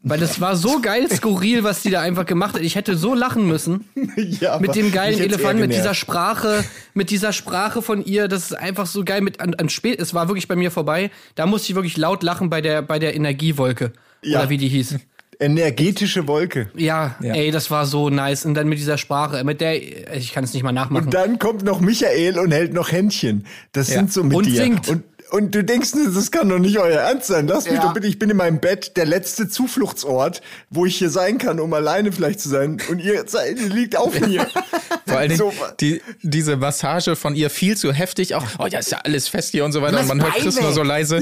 Weil 0.08 0.20
das 0.20 0.40
war 0.40 0.54
so 0.54 0.80
geil 0.80 1.10
skurril, 1.10 1.64
was 1.64 1.82
die 1.82 1.90
da 1.90 2.00
einfach 2.00 2.26
gemacht 2.26 2.54
hat. 2.54 2.62
Ich 2.62 2.76
hätte 2.76 2.96
so 2.96 3.12
lachen 3.14 3.46
müssen. 3.48 3.86
ja, 4.40 4.52
aber 4.52 4.62
Mit 4.62 4.76
dem 4.76 4.92
geilen 4.92 5.18
Elefanten, 5.18 5.60
mit 5.62 5.72
dieser. 5.72 5.94
Sprache, 5.94 6.64
mit 6.94 7.10
dieser 7.10 7.32
Sprache 7.32 7.82
von 7.82 8.04
ihr, 8.04 8.28
das 8.28 8.44
ist 8.44 8.52
einfach 8.54 8.86
so 8.86 9.02
geil 9.04 9.20
mit 9.20 9.40
an, 9.40 9.54
an 9.54 9.68
spät, 9.68 9.98
es 10.00 10.14
war 10.14 10.28
wirklich 10.28 10.46
bei 10.46 10.54
mir 10.54 10.70
vorbei. 10.70 11.10
Da 11.34 11.46
musste 11.46 11.70
ich 11.70 11.74
wirklich 11.74 11.96
laut 11.96 12.22
lachen 12.22 12.50
bei 12.50 12.60
der 12.60 12.82
bei 12.82 12.98
der 13.00 13.16
Energiewolke 13.16 13.92
Ja. 14.22 14.38
oder 14.40 14.48
wie 14.50 14.58
die 14.58 14.68
hieß. 14.68 14.96
Energetische 15.38 16.26
Wolke. 16.28 16.70
Ja, 16.76 17.16
Ja. 17.20 17.34
ey, 17.34 17.50
das 17.50 17.70
war 17.70 17.84
so 17.86 18.08
nice 18.08 18.46
und 18.46 18.54
dann 18.54 18.68
mit 18.68 18.78
dieser 18.78 18.96
Sprache, 18.98 19.44
mit 19.44 19.60
der 19.60 19.74
ich 20.16 20.32
kann 20.32 20.44
es 20.44 20.54
nicht 20.54 20.62
mal 20.62 20.72
nachmachen. 20.72 21.06
Und 21.06 21.14
dann 21.14 21.38
kommt 21.38 21.62
noch 21.62 21.80
Michael 21.80 22.38
und 22.38 22.52
hält 22.52 22.72
noch 22.72 22.90
Händchen. 22.90 23.44
Das 23.72 23.88
Ja. 23.88 23.96
sind 23.96 24.12
so 24.12 24.24
mit 24.24 24.36
Und 24.36 24.46
dir. 24.46 24.62
singt. 24.62 24.88
Und, 24.88 25.02
und 25.30 25.54
du 25.54 25.64
denkst, 25.64 25.90
das 26.14 26.30
kann 26.30 26.48
doch 26.48 26.58
nicht 26.58 26.78
euer 26.78 27.00
Ernst 27.00 27.26
sein. 27.26 27.46
Lass 27.46 27.64
mich 27.64 27.74
Ja. 27.74 27.82
doch 27.82 27.92
bitte, 27.94 28.06
ich 28.06 28.18
bin 28.18 28.30
in 28.30 28.36
meinem 28.36 28.60
Bett, 28.60 28.96
der 28.96 29.06
letzte 29.06 29.48
Zufluchtsort, 29.48 30.40
wo 30.70 30.86
ich 30.86 30.96
hier 30.98 31.10
sein 31.10 31.38
kann, 31.38 31.60
um 31.60 31.72
alleine 31.72 32.12
vielleicht 32.12 32.40
zu 32.40 32.48
sein. 32.48 32.78
Und 32.88 32.98
ihr 33.00 33.24
liegt 33.68 33.96
auf 33.96 34.18
mir. 34.20 34.46
Vor 35.06 35.18
allen 35.18 35.28
Dingen 35.28 35.38
So- 35.38 35.52
die, 35.80 36.02
diese 36.22 36.56
Massage 36.56 37.14
von 37.16 37.34
ihr 37.34 37.48
viel 37.50 37.76
zu 37.76 37.92
heftig. 37.92 38.34
Auch, 38.34 38.44
oh 38.58 38.66
ja, 38.66 38.78
ist 38.80 38.90
ja 38.90 38.98
alles 39.04 39.28
fest 39.28 39.50
hier 39.52 39.64
und 39.64 39.72
so 39.72 39.82
weiter. 39.82 40.00
Und 40.00 40.08
man 40.08 40.22
hört 40.22 40.34
Chris 40.34 40.60
nur 40.60 40.72
so 40.72 40.82
leise. 40.82 41.20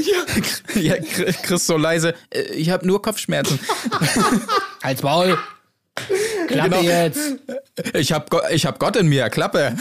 Ja. 0.75 0.95
Chris 1.43 1.67
so 1.67 1.77
leise. 1.77 2.15
äh, 2.31 2.43
Ich 2.55 2.71
habe 2.71 2.87
nur 2.87 3.03
Kopfschmerzen. 3.03 3.59
Als 4.83 5.03
Maul. 5.03 5.39
Klappe 6.49 6.71
Genau. 6.71 6.81
jetzt. 6.83 7.37
Ich 7.95 8.13
habe 8.13 8.27
ich 8.51 8.67
hab 8.67 8.79
Gott 8.79 8.97
in 8.97 9.07
mir. 9.09 9.29
Klappe. 9.31 9.77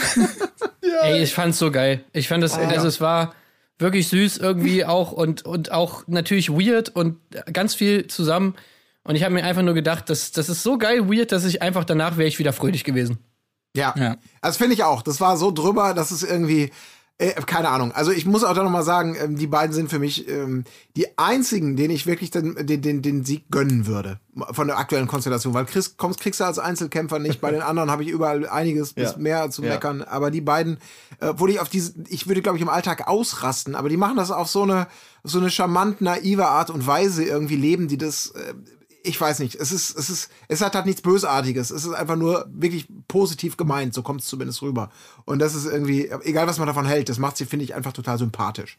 Ey, 1.02 1.22
ich 1.22 1.34
fand's 1.34 1.58
so 1.58 1.70
geil. 1.70 2.04
Ich 2.12 2.28
fand 2.28 2.44
es, 2.44 2.54
also 2.54 2.86
es 2.88 3.00
war 3.00 3.34
wirklich 3.78 4.08
süß 4.08 4.38
irgendwie 4.38 4.84
auch 4.86 5.12
und, 5.12 5.44
und 5.44 5.72
auch 5.72 6.04
natürlich 6.06 6.50
weird 6.50 6.90
und 6.90 7.18
ganz 7.52 7.74
viel 7.74 8.06
zusammen. 8.06 8.54
Und 9.02 9.16
ich 9.16 9.22
habe 9.22 9.34
mir 9.34 9.44
einfach 9.44 9.62
nur 9.62 9.74
gedacht, 9.74 10.08
das, 10.08 10.32
das 10.32 10.48
ist 10.48 10.62
so 10.62 10.78
geil 10.78 11.10
weird, 11.10 11.32
dass 11.32 11.44
ich 11.44 11.60
einfach 11.60 11.84
danach 11.84 12.16
wäre 12.16 12.28
ich 12.28 12.38
wieder 12.38 12.52
fröhlich 12.52 12.84
gewesen. 12.84 13.18
Ja. 13.76 13.94
Ja. 13.98 14.16
Also 14.40 14.58
finde 14.58 14.74
ich 14.74 14.84
auch. 14.84 15.02
Das 15.02 15.20
war 15.20 15.36
so 15.36 15.50
drüber, 15.50 15.94
dass 15.94 16.10
es 16.10 16.22
irgendwie, 16.22 16.70
äh, 17.18 17.30
keine 17.42 17.68
Ahnung. 17.68 17.92
Also 17.92 18.10
ich 18.10 18.26
muss 18.26 18.42
auch 18.42 18.54
da 18.54 18.62
nochmal 18.64 18.82
sagen, 18.82 19.16
ähm, 19.20 19.36
die 19.36 19.46
beiden 19.46 19.72
sind 19.72 19.88
für 19.88 19.98
mich 20.00 20.28
ähm, 20.28 20.64
die 20.96 21.16
einzigen, 21.16 21.76
denen 21.76 21.94
ich 21.94 22.06
wirklich 22.06 22.30
den, 22.32 22.54
den, 22.66 22.82
den, 22.82 23.02
den 23.02 23.24
Sieg 23.24 23.44
gönnen 23.50 23.86
würde. 23.86 24.18
Von 24.50 24.66
der 24.66 24.78
aktuellen 24.78 25.06
Konstellation. 25.06 25.54
Weil 25.54 25.64
Chris 25.66 25.96
kommst, 25.96 26.18
kriegst 26.20 26.40
du 26.40 26.44
als 26.44 26.58
Einzelkämpfer 26.58 27.20
nicht. 27.20 27.40
Bei 27.40 27.52
den 27.52 27.62
anderen 27.62 27.90
habe 27.90 28.02
ich 28.02 28.08
überall 28.08 28.48
einiges 28.48 28.94
bis 28.94 29.12
Ja. 29.12 29.18
mehr 29.18 29.50
zu 29.50 29.62
Ja. 29.62 29.74
meckern. 29.74 30.02
Aber 30.02 30.30
die 30.32 30.40
beiden, 30.40 30.78
äh, 31.20 31.32
wo 31.36 31.46
ich 31.46 31.60
auf 31.60 31.68
diese, 31.68 31.94
ich 32.08 32.26
würde, 32.26 32.42
glaube 32.42 32.58
ich, 32.58 32.62
im 32.62 32.68
Alltag 32.68 33.06
ausrasten, 33.06 33.74
aber 33.76 33.88
die 33.88 33.96
machen 33.96 34.16
das 34.16 34.32
auf 34.32 34.48
so 34.48 34.62
eine, 34.64 34.88
so 35.22 35.38
eine 35.38 35.50
charmant 35.50 36.00
naive 36.00 36.46
Art 36.46 36.70
und 36.70 36.86
Weise 36.86 37.24
irgendwie 37.24 37.56
leben, 37.56 37.86
die 37.88 37.98
das. 37.98 38.32
Äh, 38.32 38.54
ich 39.04 39.20
weiß 39.20 39.38
nicht, 39.40 39.54
es 39.56 39.70
ist, 39.70 39.96
es 39.96 40.08
ist, 40.08 40.32
es 40.48 40.62
hat 40.62 40.74
halt 40.74 40.86
nichts 40.86 41.02
Bösartiges. 41.02 41.70
Es 41.70 41.84
ist 41.84 41.92
einfach 41.92 42.16
nur 42.16 42.46
wirklich 42.50 42.86
positiv 43.06 43.56
gemeint, 43.56 43.92
so 43.92 44.02
kommt 44.02 44.22
es 44.22 44.26
zumindest 44.26 44.62
rüber. 44.62 44.90
Und 45.26 45.40
das 45.40 45.54
ist 45.54 45.66
irgendwie, 45.66 46.10
egal 46.22 46.46
was 46.46 46.58
man 46.58 46.66
davon 46.66 46.86
hält, 46.86 47.08
das 47.08 47.18
macht 47.18 47.36
sie, 47.36 47.44
finde 47.44 47.64
ich, 47.64 47.74
einfach 47.74 47.92
total 47.92 48.18
sympathisch. 48.18 48.78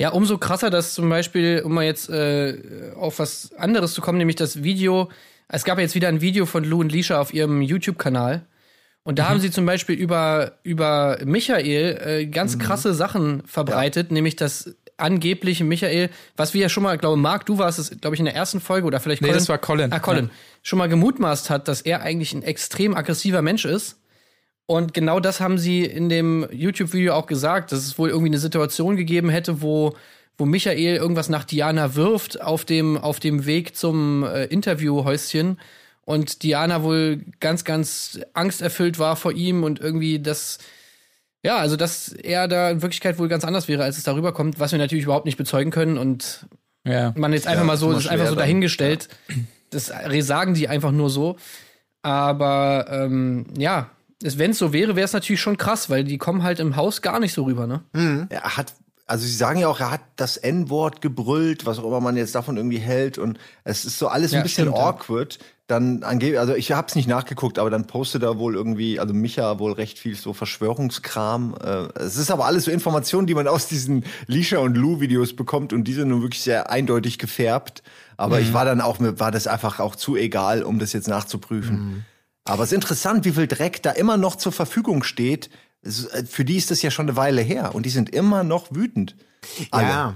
Ja, 0.00 0.10
umso 0.10 0.38
krasser, 0.38 0.70
dass 0.70 0.94
zum 0.94 1.08
Beispiel, 1.08 1.62
um 1.64 1.74
mal 1.74 1.84
jetzt 1.84 2.08
äh, 2.08 2.92
auf 2.96 3.18
was 3.18 3.52
anderes 3.54 3.94
zu 3.94 4.00
kommen, 4.00 4.18
nämlich 4.18 4.36
das 4.36 4.62
Video, 4.62 5.08
es 5.48 5.64
gab 5.64 5.78
ja 5.78 5.82
jetzt 5.82 5.94
wieder 5.94 6.08
ein 6.08 6.20
Video 6.20 6.44
von 6.44 6.64
Lou 6.64 6.80
und 6.80 6.92
Lisha 6.92 7.20
auf 7.20 7.32
ihrem 7.32 7.62
YouTube-Kanal. 7.62 8.46
Und 9.04 9.18
da 9.18 9.28
haben 9.28 9.40
sie 9.40 9.50
zum 9.50 9.64
Beispiel 9.64 9.96
über, 9.96 10.58
über 10.64 11.18
Michael 11.24 11.98
äh, 12.04 12.26
ganz 12.26 12.58
krasse 12.58 12.92
Sachen 12.92 13.42
verbreitet, 13.46 14.12
nämlich 14.12 14.36
dass 14.36 14.76
angeblich 14.98 15.62
Michael, 15.62 16.10
was 16.36 16.54
wir 16.54 16.62
ja 16.62 16.68
schon 16.68 16.82
mal, 16.82 16.98
glaube 16.98 17.16
Marc, 17.16 17.46
du 17.46 17.58
warst 17.58 17.78
es, 17.78 17.98
glaube 18.00 18.14
ich, 18.14 18.20
in 18.20 18.26
der 18.26 18.34
ersten 18.34 18.60
Folge 18.60 18.86
oder 18.86 19.00
vielleicht 19.00 19.22
Nee, 19.22 19.32
das 19.32 19.48
war 19.48 19.58
Colin. 19.58 19.92
Ah, 19.92 20.00
Colin. 20.00 20.26
Ja. 20.26 20.30
Schon 20.62 20.78
mal 20.78 20.88
gemutmaßt 20.88 21.50
hat, 21.50 21.68
dass 21.68 21.80
er 21.80 22.02
eigentlich 22.02 22.32
ein 22.34 22.42
extrem 22.42 22.94
aggressiver 22.94 23.42
Mensch 23.42 23.64
ist. 23.64 23.96
Und 24.66 24.92
genau 24.92 25.18
das 25.18 25.40
haben 25.40 25.56
sie 25.56 25.84
in 25.84 26.10
dem 26.10 26.46
YouTube-Video 26.52 27.14
auch 27.14 27.26
gesagt, 27.26 27.72
dass 27.72 27.86
es 27.86 27.98
wohl 27.98 28.10
irgendwie 28.10 28.28
eine 28.28 28.38
Situation 28.38 28.96
gegeben 28.96 29.30
hätte, 29.30 29.62
wo, 29.62 29.96
wo 30.36 30.44
Michael 30.44 30.96
irgendwas 30.96 31.30
nach 31.30 31.44
Diana 31.44 31.94
wirft 31.94 32.42
auf 32.42 32.66
dem, 32.66 32.98
auf 32.98 33.18
dem 33.18 33.46
Weg 33.46 33.76
zum 33.76 34.24
äh, 34.24 34.44
Interviewhäuschen 34.44 35.58
und 36.04 36.42
Diana 36.42 36.82
wohl 36.82 37.24
ganz, 37.40 37.64
ganz 37.64 38.20
angsterfüllt 38.34 38.98
war 38.98 39.16
vor 39.16 39.32
ihm 39.32 39.62
und 39.62 39.80
irgendwie 39.80 40.18
das, 40.18 40.58
ja, 41.44 41.56
also 41.58 41.76
dass 41.76 42.08
er 42.12 42.48
da 42.48 42.70
in 42.70 42.82
Wirklichkeit 42.82 43.18
wohl 43.18 43.28
ganz 43.28 43.44
anders 43.44 43.68
wäre, 43.68 43.84
als 43.84 43.96
es 43.98 44.04
darüber 44.04 44.32
kommt, 44.32 44.58
was 44.60 44.72
wir 44.72 44.78
natürlich 44.78 45.04
überhaupt 45.04 45.24
nicht 45.26 45.38
bezeugen 45.38 45.70
können 45.70 45.98
und 45.98 46.46
Ja. 46.84 47.12
man 47.16 47.32
jetzt 47.32 47.46
einfach 47.46 47.62
Ja, 47.62 47.66
mal 47.66 47.76
so, 47.76 47.90
ist 47.90 47.96
das 47.96 48.04
ist 48.06 48.10
einfach 48.10 48.28
so 48.28 48.34
dahingestellt. 48.34 49.08
Das 49.70 49.92
sagen 50.20 50.54
die 50.54 50.68
einfach 50.68 50.92
nur 50.92 51.10
so. 51.10 51.36
Aber 52.02 52.86
ähm, 52.90 53.46
ja, 53.56 53.90
wenn 54.22 54.52
es 54.52 54.58
so 54.58 54.72
wäre, 54.72 54.96
wäre 54.96 55.04
es 55.04 55.12
natürlich 55.12 55.40
schon 55.40 55.56
krass, 55.56 55.90
weil 55.90 56.04
die 56.04 56.18
kommen 56.18 56.42
halt 56.42 56.60
im 56.60 56.76
Haus 56.76 57.02
gar 57.02 57.20
nicht 57.20 57.34
so 57.34 57.44
rüber, 57.44 57.66
ne? 57.66 58.26
Er 58.30 58.56
hat, 58.56 58.72
also 59.06 59.26
sie 59.26 59.34
sagen 59.34 59.60
ja 59.60 59.68
auch, 59.68 59.80
er 59.80 59.90
hat 59.90 60.00
das 60.16 60.36
N-Wort 60.36 61.00
gebrüllt, 61.00 61.66
was 61.66 61.78
auch 61.78 61.84
immer 61.84 62.00
man 62.00 62.16
jetzt 62.16 62.34
davon 62.34 62.56
irgendwie 62.56 62.78
hält. 62.78 63.18
Und 63.18 63.38
es 63.64 63.84
ist 63.84 63.98
so 63.98 64.08
alles 64.08 64.32
Ja, 64.32 64.38
ein 64.38 64.42
bisschen 64.42 64.64
stimmt, 64.66 64.78
ja. 64.78 64.84
awkward. 64.88 65.38
Dann 65.68 66.02
angeblich, 66.02 66.40
also 66.40 66.54
ich 66.54 66.72
hab's 66.72 66.94
nicht 66.94 67.06
nachgeguckt, 67.08 67.58
aber 67.58 67.68
dann 67.68 67.86
postet 67.86 68.22
er 68.22 68.38
wohl 68.38 68.54
irgendwie, 68.54 68.98
also 68.98 69.12
Micha 69.12 69.58
wohl 69.58 69.72
recht 69.72 69.98
viel 69.98 70.16
so 70.16 70.32
Verschwörungskram. 70.32 71.54
Äh, 71.62 72.00
es 72.00 72.16
ist 72.16 72.30
aber 72.30 72.46
alles 72.46 72.64
so 72.64 72.70
Informationen, 72.70 73.26
die 73.26 73.34
man 73.34 73.46
aus 73.46 73.68
diesen 73.68 74.04
Lisha 74.26 74.58
und 74.58 74.76
Lou 74.78 75.00
Videos 75.00 75.36
bekommt 75.36 75.74
und 75.74 75.84
die 75.84 75.92
sind 75.92 76.08
nun 76.08 76.22
wirklich 76.22 76.42
sehr 76.42 76.70
eindeutig 76.70 77.18
gefärbt. 77.18 77.82
Aber 78.16 78.36
Mhm. 78.38 78.42
ich 78.44 78.52
war 78.54 78.64
dann 78.64 78.80
auch, 78.80 78.98
mir 78.98 79.20
war 79.20 79.30
das 79.30 79.46
einfach 79.46 79.78
auch 79.78 79.94
zu 79.94 80.16
egal, 80.16 80.62
um 80.62 80.78
das 80.78 80.94
jetzt 80.94 81.06
nachzuprüfen. 81.06 81.76
Mhm. 81.76 82.04
Aber 82.44 82.62
es 82.62 82.70
ist 82.72 82.76
interessant, 82.76 83.26
wie 83.26 83.32
viel 83.32 83.46
Dreck 83.46 83.82
da 83.82 83.90
immer 83.90 84.16
noch 84.16 84.36
zur 84.36 84.52
Verfügung 84.52 85.02
steht. 85.02 85.50
Es 85.82 86.06
äh, 86.06 86.24
Für 86.24 86.46
die 86.46 86.56
ist 86.56 86.70
das 86.70 86.80
ja 86.80 86.90
schon 86.90 87.08
eine 87.08 87.16
Weile 87.16 87.42
her 87.42 87.74
und 87.74 87.84
die 87.84 87.90
sind 87.90 88.08
immer 88.08 88.42
noch 88.42 88.68
wütend. 88.74 89.16
Alle. 89.70 89.86
Ja. 89.86 90.14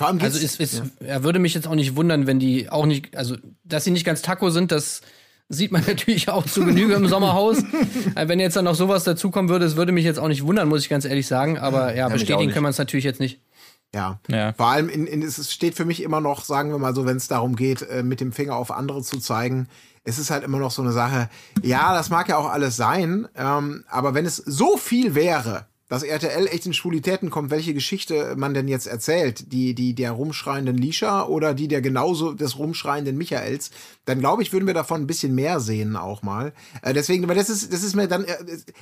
Vor 0.00 0.08
allem 0.08 0.18
Also 0.22 0.38
es, 0.42 0.58
es 0.58 0.82
er 1.00 1.24
würde 1.24 1.38
mich 1.38 1.52
jetzt 1.52 1.68
auch 1.68 1.74
nicht 1.74 1.94
wundern, 1.94 2.26
wenn 2.26 2.38
die 2.38 2.70
auch 2.70 2.86
nicht, 2.86 3.14
also 3.18 3.36
dass 3.64 3.84
sie 3.84 3.90
nicht 3.90 4.06
ganz 4.06 4.22
Taco 4.22 4.48
sind, 4.48 4.72
das 4.72 5.02
sieht 5.50 5.72
man 5.72 5.84
natürlich 5.86 6.30
auch 6.30 6.46
zu 6.46 6.64
Genüge 6.64 6.94
im 6.94 7.06
Sommerhaus. 7.06 7.58
Äh, 8.14 8.28
wenn 8.28 8.40
jetzt 8.40 8.56
dann 8.56 8.64
noch 8.64 8.74
sowas 8.74 9.04
dazukommen 9.04 9.50
würde, 9.50 9.66
es 9.66 9.76
würde 9.76 9.92
mich 9.92 10.06
jetzt 10.06 10.18
auch 10.18 10.28
nicht 10.28 10.42
wundern, 10.44 10.68
muss 10.68 10.80
ich 10.82 10.88
ganz 10.88 11.04
ehrlich 11.04 11.26
sagen. 11.26 11.58
Aber 11.58 11.94
ja, 11.94 12.06
auch 12.06 12.12
bestätigen 12.12 12.50
können 12.50 12.64
wir 12.64 12.70
es 12.70 12.78
natürlich 12.78 13.04
jetzt 13.04 13.20
nicht. 13.20 13.40
Ja. 13.94 14.18
Ja. 14.28 14.54
Vor 14.54 14.68
allem 14.68 14.88
in, 14.88 15.06
in, 15.06 15.22
es 15.22 15.52
steht 15.52 15.74
für 15.74 15.84
mich 15.84 16.02
immer 16.02 16.22
noch, 16.22 16.44
sagen 16.44 16.70
wir 16.70 16.78
mal 16.78 16.94
so, 16.94 17.04
wenn 17.04 17.18
es 17.18 17.28
darum 17.28 17.56
geht, 17.56 17.82
äh, 17.82 18.02
mit 18.02 18.20
dem 18.20 18.32
Finger 18.32 18.56
auf 18.56 18.70
andere 18.70 19.02
zu 19.02 19.18
zeigen, 19.18 19.68
es 20.02 20.18
ist 20.18 20.30
halt 20.30 20.44
immer 20.44 20.58
noch 20.58 20.70
so 20.70 20.80
eine 20.80 20.92
Sache. 20.92 21.28
Ja, 21.62 21.92
das 21.92 22.08
mag 22.08 22.26
ja 22.30 22.38
auch 22.38 22.48
alles 22.48 22.76
sein, 22.76 23.28
ähm, 23.36 23.84
aber 23.90 24.14
wenn 24.14 24.24
es 24.24 24.36
so 24.36 24.78
viel 24.78 25.14
wäre, 25.14 25.66
dass 25.90 26.04
RTL 26.04 26.46
echt 26.46 26.66
in 26.66 26.72
Schwulitäten 26.72 27.30
kommt, 27.30 27.50
welche 27.50 27.74
Geschichte 27.74 28.34
man 28.36 28.54
denn 28.54 28.68
jetzt 28.68 28.86
erzählt, 28.86 29.52
die, 29.52 29.74
die 29.74 29.92
der 29.92 30.12
rumschreienden 30.12 30.78
Lisha 30.78 31.24
oder 31.26 31.52
die 31.52 31.66
der 31.66 31.82
genauso 31.82 32.32
des 32.32 32.58
rumschreienden 32.58 33.18
Michaels, 33.18 33.72
dann 34.04 34.20
glaube 34.20 34.42
ich, 34.42 34.52
würden 34.52 34.68
wir 34.68 34.74
davon 34.74 35.02
ein 35.02 35.06
bisschen 35.08 35.34
mehr 35.34 35.58
sehen 35.58 35.96
auch 35.96 36.22
mal. 36.22 36.52
Äh, 36.82 36.94
deswegen, 36.94 37.24
aber 37.24 37.34
das 37.34 37.50
ist, 37.50 37.72
das 37.72 37.82
ist 37.82 37.96
mir 37.96 38.06
dann, 38.06 38.24
äh, 38.24 38.36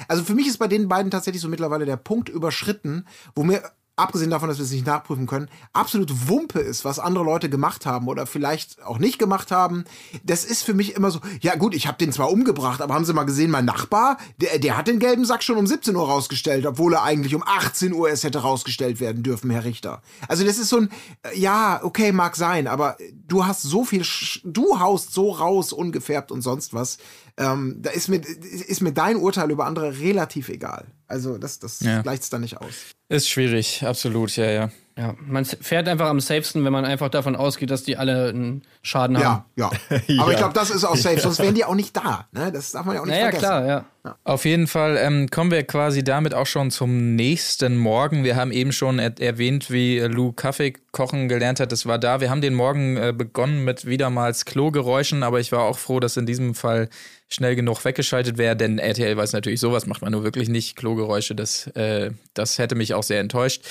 also 0.07 0.23
für 0.23 0.35
mich 0.35 0.47
ist 0.47 0.59
bei 0.59 0.69
den 0.69 0.87
beiden 0.87 1.11
tatsächlich 1.11 1.41
so 1.41 1.49
mittlerweile 1.49 1.87
der 1.87 1.97
Punkt 1.97 2.29
überschritten, 2.29 3.07
wo 3.35 3.43
mir 3.43 3.63
abgesehen 3.99 4.31
davon, 4.31 4.49
dass 4.49 4.59
wir 4.59 4.65
es 4.65 4.71
nicht 4.71 4.87
nachprüfen 4.87 5.27
können, 5.27 5.49
absolut 5.73 6.29
Wumpe 6.29 6.61
ist, 6.61 6.85
was 6.85 6.99
andere 6.99 7.25
Leute 7.25 7.51
gemacht 7.51 7.87
haben 7.87 8.09
oder 8.09 8.27
vielleicht 8.27 8.83
auch 8.83 8.99
nicht 8.99 9.19
gemacht 9.19 9.51
haben. 9.51 9.85
Das 10.25 10.45
ist 10.45 10.63
für 10.63 10.75
mich 10.75 10.95
immer 10.95 11.11
so, 11.11 11.21
ja 11.41 11.57
gut, 11.57 11.75
ich 11.75 11.87
habe 11.87 11.99
den 11.99 12.13
zwar 12.13 12.31
umgebracht, 12.31 12.81
aber 12.81 12.95
haben 12.95 13.05
Sie 13.05 13.13
mal 13.13 13.25
gesehen, 13.25 13.51
mein 13.51 13.65
Nachbar, 13.65 14.19
der, 14.41 14.59
der 14.59 14.77
hat 14.77 14.89
den 14.89 14.99
gelben 14.99 15.25
Sack 15.25 15.43
schon 15.43 15.57
um 15.57 15.67
17 15.67 15.95
Uhr 15.97 16.07
rausgestellt, 16.07 16.67
obwohl 16.67 16.95
er 16.95 17.03
eigentlich 17.03 17.35
um 17.35 17.43
18 17.45 17.93
Uhr 17.93 18.09
erst 18.09 18.25
hätte 18.25 18.39
rausgestellt 18.39 19.01
werden 19.01 19.23
dürfen, 19.23 19.51
Herr 19.51 19.65
Richter. 19.65 20.03
Also 20.29 20.45
das 20.45 20.59
ist 20.59 20.69
so 20.69 20.79
ein, 20.79 20.91
äh, 21.23 21.39
ja, 21.39 21.81
okay, 21.83 22.13
mag 22.13 22.37
sein, 22.37 22.67
aber 22.67 22.97
du 23.27 23.47
hast 23.47 23.63
so 23.63 23.85
viel, 23.85 24.05
Sch 24.05 24.41
du 24.45 24.79
haust 24.79 25.13
so 25.13 25.31
raus, 25.31 25.73
ungefärbt 25.73 26.33
und 26.33 26.43
sonst 26.43 26.75
was. 26.75 26.99
Ähm, 27.37 27.77
da 27.81 27.91
ist 27.91 28.09
mir, 28.09 28.21
ist 28.21 28.83
mir 28.83 28.93
dein 28.93 29.17
Urteil 29.17 29.51
über 29.51 29.67
andere 29.67 29.99
relativ 30.01 30.49
egal. 30.49 30.87
Also 31.09 31.39
das, 31.39 31.59
das 31.59 31.81
Ja. 31.81 32.03
gleicht 32.03 32.23
es 32.23 32.31
da 32.31 32.39
nicht 32.39 32.59
aus. 32.59 32.75
Ist 33.09 33.29
schwierig, 33.29 33.83
absolut, 33.85 34.37
ja, 34.37 34.51
ja. 34.51 34.71
Ja, 34.99 35.15
man 35.25 35.45
fährt 35.45 35.87
einfach 35.87 36.09
am 36.09 36.19
safesten, 36.19 36.65
wenn 36.65 36.73
man 36.73 36.85
einfach 36.85 37.09
davon 37.09 37.37
ausgeht, 37.37 37.71
dass 37.71 37.85
die 37.85 37.97
alle 37.97 38.31
einen 38.31 38.63
Schaden 38.83 39.17
haben. 39.17 39.45
Ja, 39.55 39.71
ja. 39.89 40.19
Aber 40.21 40.33
ich 40.33 40.39
glaube, 40.39 40.55
das 40.55 40.71
ist 40.71 40.83
auch 40.85 40.97
safe, 40.97 41.21
sonst 41.21 41.39
wären 41.39 41.55
die 41.55 41.65
auch 41.65 41.77
nicht 41.77 41.97
da. 41.97 42.27
Ne? 42.33 42.51
Das 42.51 42.73
darf 42.73 42.85
man 42.85 42.97
ja 42.97 43.03
auch 43.03 43.07
nicht 43.07 43.15
Naja, 43.15 43.27
vergessen. 43.31 43.45
klar, 43.45 43.67
ja. 43.67 43.85
Auf 44.25 44.45
jeden 44.45 44.67
Fall 44.67 44.97
ähm, 45.01 45.29
kommen 45.31 45.53
wir 45.53 45.63
quasi 45.63 46.03
damit 46.03 46.35
auch 46.35 46.47
schon 46.49 46.73
zum 46.73 47.15
nächsten 47.15 47.77
Morgen. 47.77 48.25
Wir 48.25 48.35
haben 48.35 48.51
eben 48.51 48.73
schon 48.73 48.99
er 48.99 49.19
erwähnt, 49.21 49.71
wie 49.71 50.01
Lou 50.01 50.33
Kaffee 50.33 50.73
kochen 50.91 51.29
gelernt 51.29 51.61
hat. 51.61 51.71
Das 51.71 51.87
war 51.87 51.99
da. 51.99 52.21
Wir 52.21 52.29
haben 52.31 52.41
den 52.41 52.55
Morgen 52.55 52.97
äh, 52.97 53.15
begonnen 53.17 53.65
mit 53.65 53.87
wiedermals 53.87 54.47
Klogeräuschen, 54.47 55.23
aber 55.23 55.39
ich 55.39 55.53
war 55.53 55.63
auch 55.63 55.79
froh, 55.79 56.01
dass 56.01 56.17
in 56.17 56.27
diesem 56.27 56.55
Fall 56.57 56.89
schnell 57.29 57.55
genug 57.57 57.85
weggeschaltet 57.85 58.39
wäre, 58.39 58.57
denn 58.57 58.79
RTL 58.79 59.17
weiß 59.17 59.33
natürlich, 59.33 59.61
sowas 59.61 59.87
macht 59.87 60.03
man 60.03 60.13
nur 60.13 60.25
wirklich 60.25 60.49
nicht. 60.49 60.77
Klogeräusche, 60.77 61.35
das, 61.35 61.67
äh, 61.69 62.11
das 62.35 62.59
hätte 62.59 62.75
mich 62.75 62.95
auch 62.95 63.03
sehr 63.03 63.21
enttäuscht. 63.21 63.63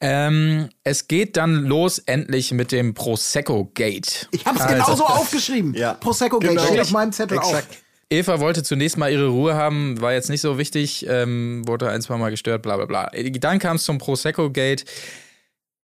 Ähm, 0.00 0.68
es 0.82 1.06
geht 1.08 1.36
dann 1.36 1.64
los 1.64 1.98
endlich 1.98 2.52
mit 2.52 2.72
dem 2.72 2.94
Prosecco 2.94 3.70
Gate. 3.74 4.28
Ich 4.32 4.44
habe 4.44 4.56
es 4.58 4.62
Also- 4.64 4.74
genauso 4.74 5.04
aufgeschrieben. 5.06 5.74
Ja. 5.74 5.94
Prosecco 5.94 6.38
Gate 6.40 6.50
Genau. 6.50 6.64
steht 6.66 6.80
auf 6.80 6.90
meinem 6.90 7.12
Zettel 7.12 7.38
Exakt. 7.38 7.68
auch. 7.70 7.76
Eva 8.10 8.38
wollte 8.38 8.62
zunächst 8.62 8.98
mal 8.98 9.10
ihre 9.10 9.28
Ruhe 9.28 9.54
haben, 9.54 10.00
war 10.00 10.12
jetzt 10.12 10.28
nicht 10.28 10.40
so 10.42 10.58
wichtig, 10.58 11.06
ähm, 11.08 11.66
wurde 11.66 11.88
ein, 11.90 12.02
zwei 12.02 12.16
Mal 12.16 12.30
gestört, 12.30 12.62
bla 12.62 12.76
bla 12.76 12.84
bla. 12.86 13.10
Dann 13.14 13.58
kam 13.58 13.76
es 13.76 13.84
zum 13.84 13.98
Prosecco-Gate. 13.98 14.84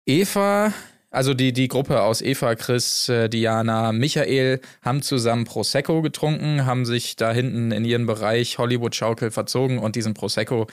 Eva, 0.06 0.72
also 1.14 1.32
die, 1.32 1.52
die 1.52 1.68
Gruppe 1.68 2.02
aus 2.02 2.20
Eva, 2.20 2.54
Chris, 2.56 3.08
äh, 3.08 3.28
Diana, 3.28 3.92
Michael 3.92 4.60
haben 4.82 5.00
zusammen 5.00 5.44
Prosecco 5.44 6.02
getrunken, 6.02 6.66
haben 6.66 6.84
sich 6.84 7.16
da 7.16 7.32
hinten 7.32 7.70
in 7.70 7.84
ihren 7.84 8.06
Bereich 8.06 8.58
Hollywood-Schaukel 8.58 9.30
verzogen 9.30 9.78
und 9.78 9.96
diesen 9.96 10.14
Prosecco 10.14 10.66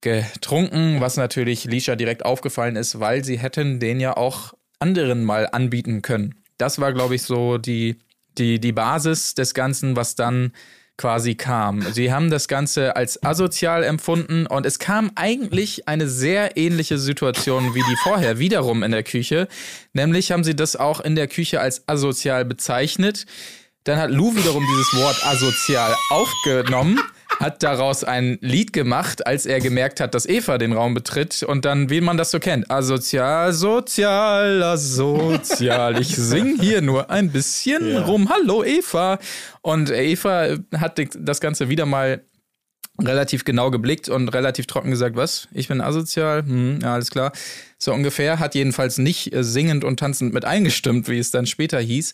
getrunken, 0.00 1.00
was 1.00 1.16
natürlich 1.16 1.64
Lisha 1.64 1.94
direkt 1.94 2.24
aufgefallen 2.24 2.76
ist, 2.76 2.98
weil 2.98 3.24
sie 3.24 3.38
hätten 3.38 3.78
den 3.78 4.00
ja 4.00 4.16
auch 4.16 4.52
anderen 4.80 5.24
mal 5.24 5.48
anbieten 5.50 6.02
können. 6.02 6.34
Das 6.58 6.80
war, 6.80 6.92
glaube 6.92 7.14
ich, 7.14 7.22
so 7.22 7.56
die, 7.56 7.98
die, 8.36 8.58
die 8.58 8.72
Basis 8.72 9.34
des 9.34 9.54
Ganzen, 9.54 9.94
was 9.94 10.16
dann 10.16 10.52
quasi 10.96 11.34
kam. 11.34 11.82
Sie 11.92 12.12
haben 12.12 12.30
das 12.30 12.48
Ganze 12.48 12.96
als 12.96 13.22
asozial 13.22 13.82
empfunden 13.82 14.46
und 14.46 14.66
es 14.66 14.78
kam 14.78 15.10
eigentlich 15.14 15.88
eine 15.88 16.08
sehr 16.08 16.56
ähnliche 16.56 16.98
Situation 16.98 17.74
wie 17.74 17.82
die 17.82 17.96
vorher, 18.02 18.38
wiederum 18.38 18.82
in 18.82 18.92
der 18.92 19.02
Küche. 19.02 19.48
Nämlich 19.92 20.32
haben 20.32 20.44
sie 20.44 20.54
das 20.54 20.76
auch 20.76 21.00
in 21.00 21.16
der 21.16 21.28
Küche 21.28 21.60
als 21.60 21.88
asozial 21.88 22.44
bezeichnet. 22.44 23.26
Dann 23.84 23.98
hat 23.98 24.10
Lou 24.10 24.36
wiederum 24.36 24.64
dieses 24.70 24.94
Wort 24.94 25.26
asozial 25.26 25.94
aufgenommen, 26.10 27.00
hat 27.38 27.62
daraus 27.62 28.04
ein 28.04 28.38
Lied 28.40 28.72
gemacht, 28.72 29.26
als 29.26 29.46
er 29.46 29.60
gemerkt 29.60 30.00
hat, 30.00 30.14
dass 30.14 30.26
Eva 30.26 30.58
den 30.58 30.72
Raum 30.72 30.94
betritt 30.94 31.42
und 31.42 31.64
dann, 31.64 31.90
wie 31.90 32.00
man 32.00 32.16
das 32.16 32.30
so 32.30 32.38
kennt, 32.38 32.70
asozial, 32.70 33.52
sozial, 33.52 34.62
asozial. 34.62 36.00
Ich 36.00 36.14
sing 36.16 36.58
hier 36.60 36.82
nur 36.82 37.10
ein 37.10 37.30
bisschen 37.30 37.86
Ja. 37.88 38.02
rum. 38.02 38.28
Hallo 38.28 38.62
Eva. 38.64 39.18
Und 39.60 39.90
Eva 39.90 40.56
hat 40.76 41.00
das 41.18 41.40
Ganze 41.40 41.68
wieder 41.68 41.86
mal 41.86 42.22
relativ 43.00 43.44
genau 43.44 43.70
geblickt 43.70 44.08
und 44.08 44.28
relativ 44.28 44.66
trocken 44.66 44.90
gesagt, 44.90 45.16
was? 45.16 45.48
Ich 45.52 45.68
bin 45.68 45.80
asozial? 45.80 46.44
Hm, 46.44 46.80
ja, 46.82 46.94
alles 46.94 47.10
klar. 47.10 47.32
So 47.78 47.92
ungefähr. 47.92 48.38
Hat 48.38 48.54
jedenfalls 48.54 48.98
nicht 48.98 49.32
äh, 49.34 49.42
singend 49.42 49.82
und 49.82 49.98
tanzend 49.98 50.34
mit 50.34 50.44
eingestimmt, 50.44 51.08
wie 51.08 51.18
es 51.18 51.30
dann 51.30 51.46
später 51.46 51.80
hieß. 51.80 52.12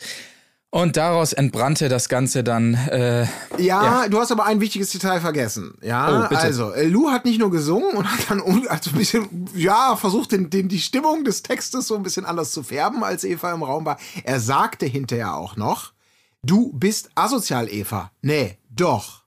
Und 0.71 0.99
daraus 0.99 1.33
entbrannte 1.33 1.89
das 1.89 2.11
Ganze 2.11 2.45
dann. 2.45 2.75
Äh, 2.75 3.27
Ja, 3.57 4.07
du 4.09 4.19
hast 4.21 4.31
aber 4.31 4.45
ein 4.45 4.61
wichtiges 4.61 4.91
Detail 4.91 5.21
vergessen. 5.21 5.75
Ja, 5.81 6.29
Oh, 6.31 6.35
also 6.35 6.73
äh, 6.73 6.87
Lou 6.87 7.11
hat 7.11 7.25
nicht 7.25 7.39
nur 7.41 7.51
gesungen 7.51 7.97
und 7.97 8.05
hat 8.11 8.29
dann 8.31 8.43
also 8.69 8.91
ein 8.91 8.97
bisschen, 8.97 9.49
ja, 9.55 9.97
versucht, 9.97 10.33
den, 10.33 10.51
den, 10.51 10.69
die 10.69 10.79
Stimmung 10.81 11.25
des 11.25 11.43
Textes 11.43 11.87
so 11.87 11.97
ein 11.97 12.03
bisschen 12.03 12.27
anders 12.27 12.53
zu 12.53 12.63
färben, 12.63 13.03
als 13.03 13.25
Eva 13.25 13.53
im 13.55 13.63
Raum 13.63 13.87
war. 13.87 13.99
Er 14.25 14.41
sagte 14.41 14.85
hinterher 14.85 15.37
auch 15.37 15.57
noch, 15.57 15.93
du 16.43 16.71
bist 16.75 17.09
asozial, 17.15 17.73
Eva. 17.73 18.11
Nee, 18.21 18.59
doch. 18.69 19.23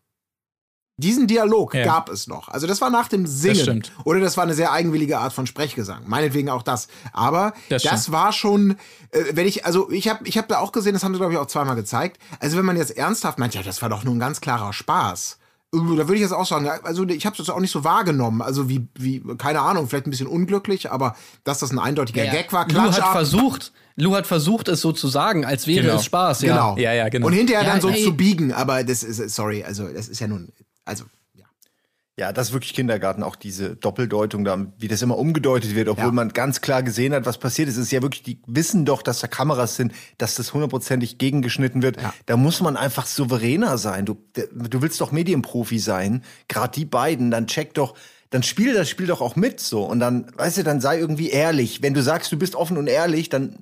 Diesen 1.01 1.27
Dialog 1.27 1.73
Ja. 1.73 1.83
gab 1.83 2.09
es 2.09 2.27
noch. 2.27 2.47
Also 2.47 2.65
das 2.67 2.79
war 2.79 2.89
nach 2.89 3.09
dem 3.09 3.25
Singen. 3.27 3.55
stimmt. 3.55 3.91
Oder 4.05 4.21
das 4.21 4.37
war 4.37 4.45
eine 4.45 4.53
sehr 4.53 4.71
eigenwillige 4.71 5.17
Art 5.19 5.33
von 5.33 5.45
Sprechgesang. 5.47 6.03
Meinetwegen 6.07 6.49
auch 6.49 6.63
das. 6.63 6.87
Aber 7.11 7.53
Das 7.69 7.83
das, 7.83 8.11
war 8.13 8.31
schon, 8.31 8.77
äh, 9.11 9.19
wenn 9.33 9.47
ich, 9.47 9.65
also 9.65 9.91
ich 9.91 10.07
habe 10.07 10.25
ich 10.27 10.37
hab 10.37 10.47
da 10.47 10.59
auch 10.59 10.71
gesehen, 10.71 10.93
das 10.93 11.03
haben 11.03 11.13
sie 11.13 11.19
glaube 11.19 11.33
ich 11.33 11.39
auch 11.39 11.47
zweimal 11.47 11.75
gezeigt. 11.75 12.17
Also 12.39 12.57
wenn 12.57 12.65
man 12.65 12.77
jetzt 12.77 12.95
ernsthaft 12.97 13.37
meint, 13.39 13.53
ja, 13.53 13.63
das 13.63 13.81
war 13.81 13.89
doch 13.89 14.03
nur 14.05 14.15
ein 14.15 14.19
ganz 14.19 14.39
klarer 14.39 14.71
Spaß. 14.71 15.37
Da 15.73 15.79
würde 15.79 16.15
ich 16.15 16.19
jetzt 16.21 16.33
auch 16.33 16.45
sagen, 16.45 16.67
also 16.83 17.05
ich 17.07 17.25
habe 17.25 17.37
das 17.37 17.49
auch 17.49 17.61
nicht 17.61 17.71
so 17.71 17.85
wahrgenommen. 17.85 18.41
Also 18.41 18.67
wie, 18.67 18.87
wie, 18.95 19.23
keine 19.37 19.61
Ahnung, 19.61 19.87
vielleicht 19.87 20.05
ein 20.05 20.09
bisschen 20.09 20.27
unglücklich, 20.27 20.91
aber 20.91 21.15
dass 21.45 21.59
das 21.59 21.71
ein 21.71 21.79
eindeutiger 21.79 22.25
Ja, 22.25 22.31
Gag 22.33 22.51
war, 22.51 22.65
Lou 22.67 22.73
klatsch 22.73 22.95
hat 22.97 23.03
ab. 23.03 23.11
versucht, 23.13 23.71
Lou 23.95 24.13
hat 24.13 24.27
versucht, 24.27 24.67
es 24.67 24.81
so 24.81 24.91
zu 24.91 25.07
sagen, 25.07 25.45
als 25.45 25.67
wäre 25.67 25.83
Genau. 25.85 25.95
es 25.95 26.03
Spaß. 26.03 26.41
Ja. 26.41 26.53
Genau. 26.55 26.77
Ja, 26.77 26.91
ja, 26.91 27.07
genau. 27.07 27.27
Und 27.27 27.31
hinterher 27.33 27.63
Ja, 27.63 27.69
dann 27.71 27.79
so 27.79 27.87
ey. 27.87 28.03
zu 28.03 28.13
biegen, 28.17 28.51
aber 28.51 28.83
das 28.83 29.01
ist, 29.01 29.33
sorry, 29.33 29.63
also 29.63 29.87
das 29.87 30.09
ist 30.09 30.19
ja 30.19 30.27
nun, 30.27 30.49
also, 30.86 31.05
ja. 31.34 31.45
Ja, 32.17 32.34
das 32.34 32.47
ist 32.49 32.53
wirklich 32.53 32.73
Kindergarten, 32.73 33.23
auch 33.23 33.36
diese 33.36 33.75
Doppeldeutung 33.75 34.43
da, 34.43 34.67
wie 34.77 34.88
das 34.88 35.01
immer 35.01 35.17
umgedeutet 35.17 35.75
wird, 35.75 35.88
obwohl 35.88 36.05
Ja. 36.07 36.11
man 36.11 36.29
ganz 36.29 36.61
klar 36.61 36.84
gesehen 36.84 37.13
hat, 37.13 37.25
was 37.25 37.38
passiert 37.38 37.69
ist. 37.69 37.77
Es 37.77 37.86
ist 37.86 37.91
ja 37.91 38.01
wirklich, 38.01 38.23
die 38.23 38.41
wissen 38.47 38.86
doch, 38.86 39.01
dass 39.01 39.19
da 39.19 39.27
Kameras 39.27 39.75
sind, 39.77 39.93
dass 40.17 40.36
das 40.36 40.53
hundertprozentig 40.53 41.17
gegengeschnitten 41.17 41.82
wird. 41.82 42.01
Ja. 42.01 42.13
Da 42.25 42.38
muss 42.38 42.61
man 42.61 42.77
einfach 42.77 43.05
souveräner 43.05 43.77
sein. 43.77 44.05
Du, 44.05 44.17
du 44.34 44.82
willst 44.82 44.99
doch 45.01 45.11
Medienprofi 45.11 45.79
sein, 45.79 46.23
gerade 46.47 46.73
die 46.73 46.86
beiden, 46.86 47.32
dann 47.32 47.47
check 47.47 47.73
doch, 47.73 47.95
dann 48.29 48.43
spiel 48.43 48.73
das 48.73 48.89
Spiel 48.89 49.07
doch 49.07 49.21
auch 49.21 49.36
mit 49.36 49.59
so. 49.59 49.84
Und 49.84 49.99
dann, 49.99 50.32
weißt 50.38 50.59
du, 50.59 50.63
dann 50.63 50.79
sei 50.82 50.99
irgendwie 50.99 51.29
ehrlich. 51.29 51.82
Wenn 51.82 51.93
du 51.93 52.01
sagst, 52.03 52.32
du 52.32 52.38
bist 52.38 52.55
offen 52.55 52.77
und 52.77 52.88
ehrlich, 52.88 53.29
dann 53.29 53.57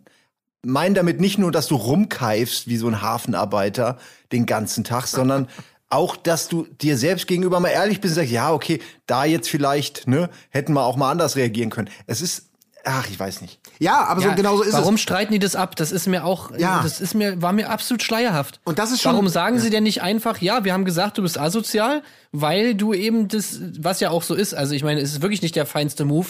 mein 0.63 0.93
damit 0.93 1.22
nicht 1.22 1.38
nur, 1.38 1.51
dass 1.51 1.67
du 1.67 1.76
rumkeifst 1.76 2.67
wie 2.67 2.78
so 2.78 2.88
ein 2.88 3.01
Hafenarbeiter 3.01 3.97
den 4.32 4.45
ganzen 4.45 4.84
Tag, 4.84 5.07
sondern 5.07 5.47
auch, 5.89 6.15
dass 6.15 6.47
du 6.47 6.67
dir 6.81 6.97
selbst 6.97 7.27
gegenüber 7.27 7.59
mal 7.59 7.69
ehrlich 7.69 7.99
bist 8.01 8.11
und 8.13 8.21
sagst, 8.21 8.31
ja, 8.31 8.51
okay, 8.53 8.79
da 9.07 9.25
jetzt 9.25 9.49
vielleicht, 9.49 10.07
ne, 10.07 10.29
hätten 10.49 10.73
wir 10.73 10.83
auch 10.83 10.95
mal 10.97 11.09
anders 11.11 11.35
reagieren 11.35 11.69
können. 11.71 11.89
Es 12.05 12.21
ist, 12.21 12.49
ach, 12.83 13.09
ich 13.09 13.19
weiß 13.19 13.41
nicht. 13.41 13.59
Ja, 13.79 14.05
aber 14.05 14.21
so 14.21 14.27
Ja, 14.27 14.35
genau 14.35 14.57
so 14.57 14.63
ist 14.63 14.73
warum 14.73 14.95
es. 14.95 15.01
streiten 15.01 15.33
die 15.33 15.39
das 15.39 15.55
ab? 15.55 15.75
Das 15.75 15.91
ist 15.91 16.05
mir 16.07 16.25
auch, 16.25 16.51
Ja. 16.57 16.81
das 16.83 17.01
ist 17.01 17.15
mir, 17.15 17.41
war 17.41 17.53
mir 17.53 17.69
absolut 17.69 18.03
schleierhaft. 18.03 18.59
Und 18.65 18.77
das 18.77 18.91
ist 18.91 19.01
schon- 19.01 19.13
Warum 19.13 19.29
sagen 19.29 19.59
sie 19.59 19.69
denn 19.71 19.83
nicht 19.83 20.01
einfach, 20.03 20.39
ja, 20.41 20.63
wir 20.63 20.73
haben 20.73 20.85
gesagt, 20.85 21.17
du 21.17 21.23
bist 21.23 21.39
asozial, 21.39 22.03
weil 22.31 22.75
du 22.75 22.93
eben 22.93 23.27
das, 23.27 23.59
was 23.79 23.99
ja 23.99 24.11
auch 24.11 24.21
so 24.23 24.35
ist. 24.35 24.53
Also 24.53 24.75
ich 24.75 24.83
meine, 24.83 25.01
es 25.01 25.13
ist 25.13 25.21
wirklich 25.23 25.41
nicht 25.41 25.55
der 25.55 25.65
feinste 25.65 26.05
Move, 26.05 26.27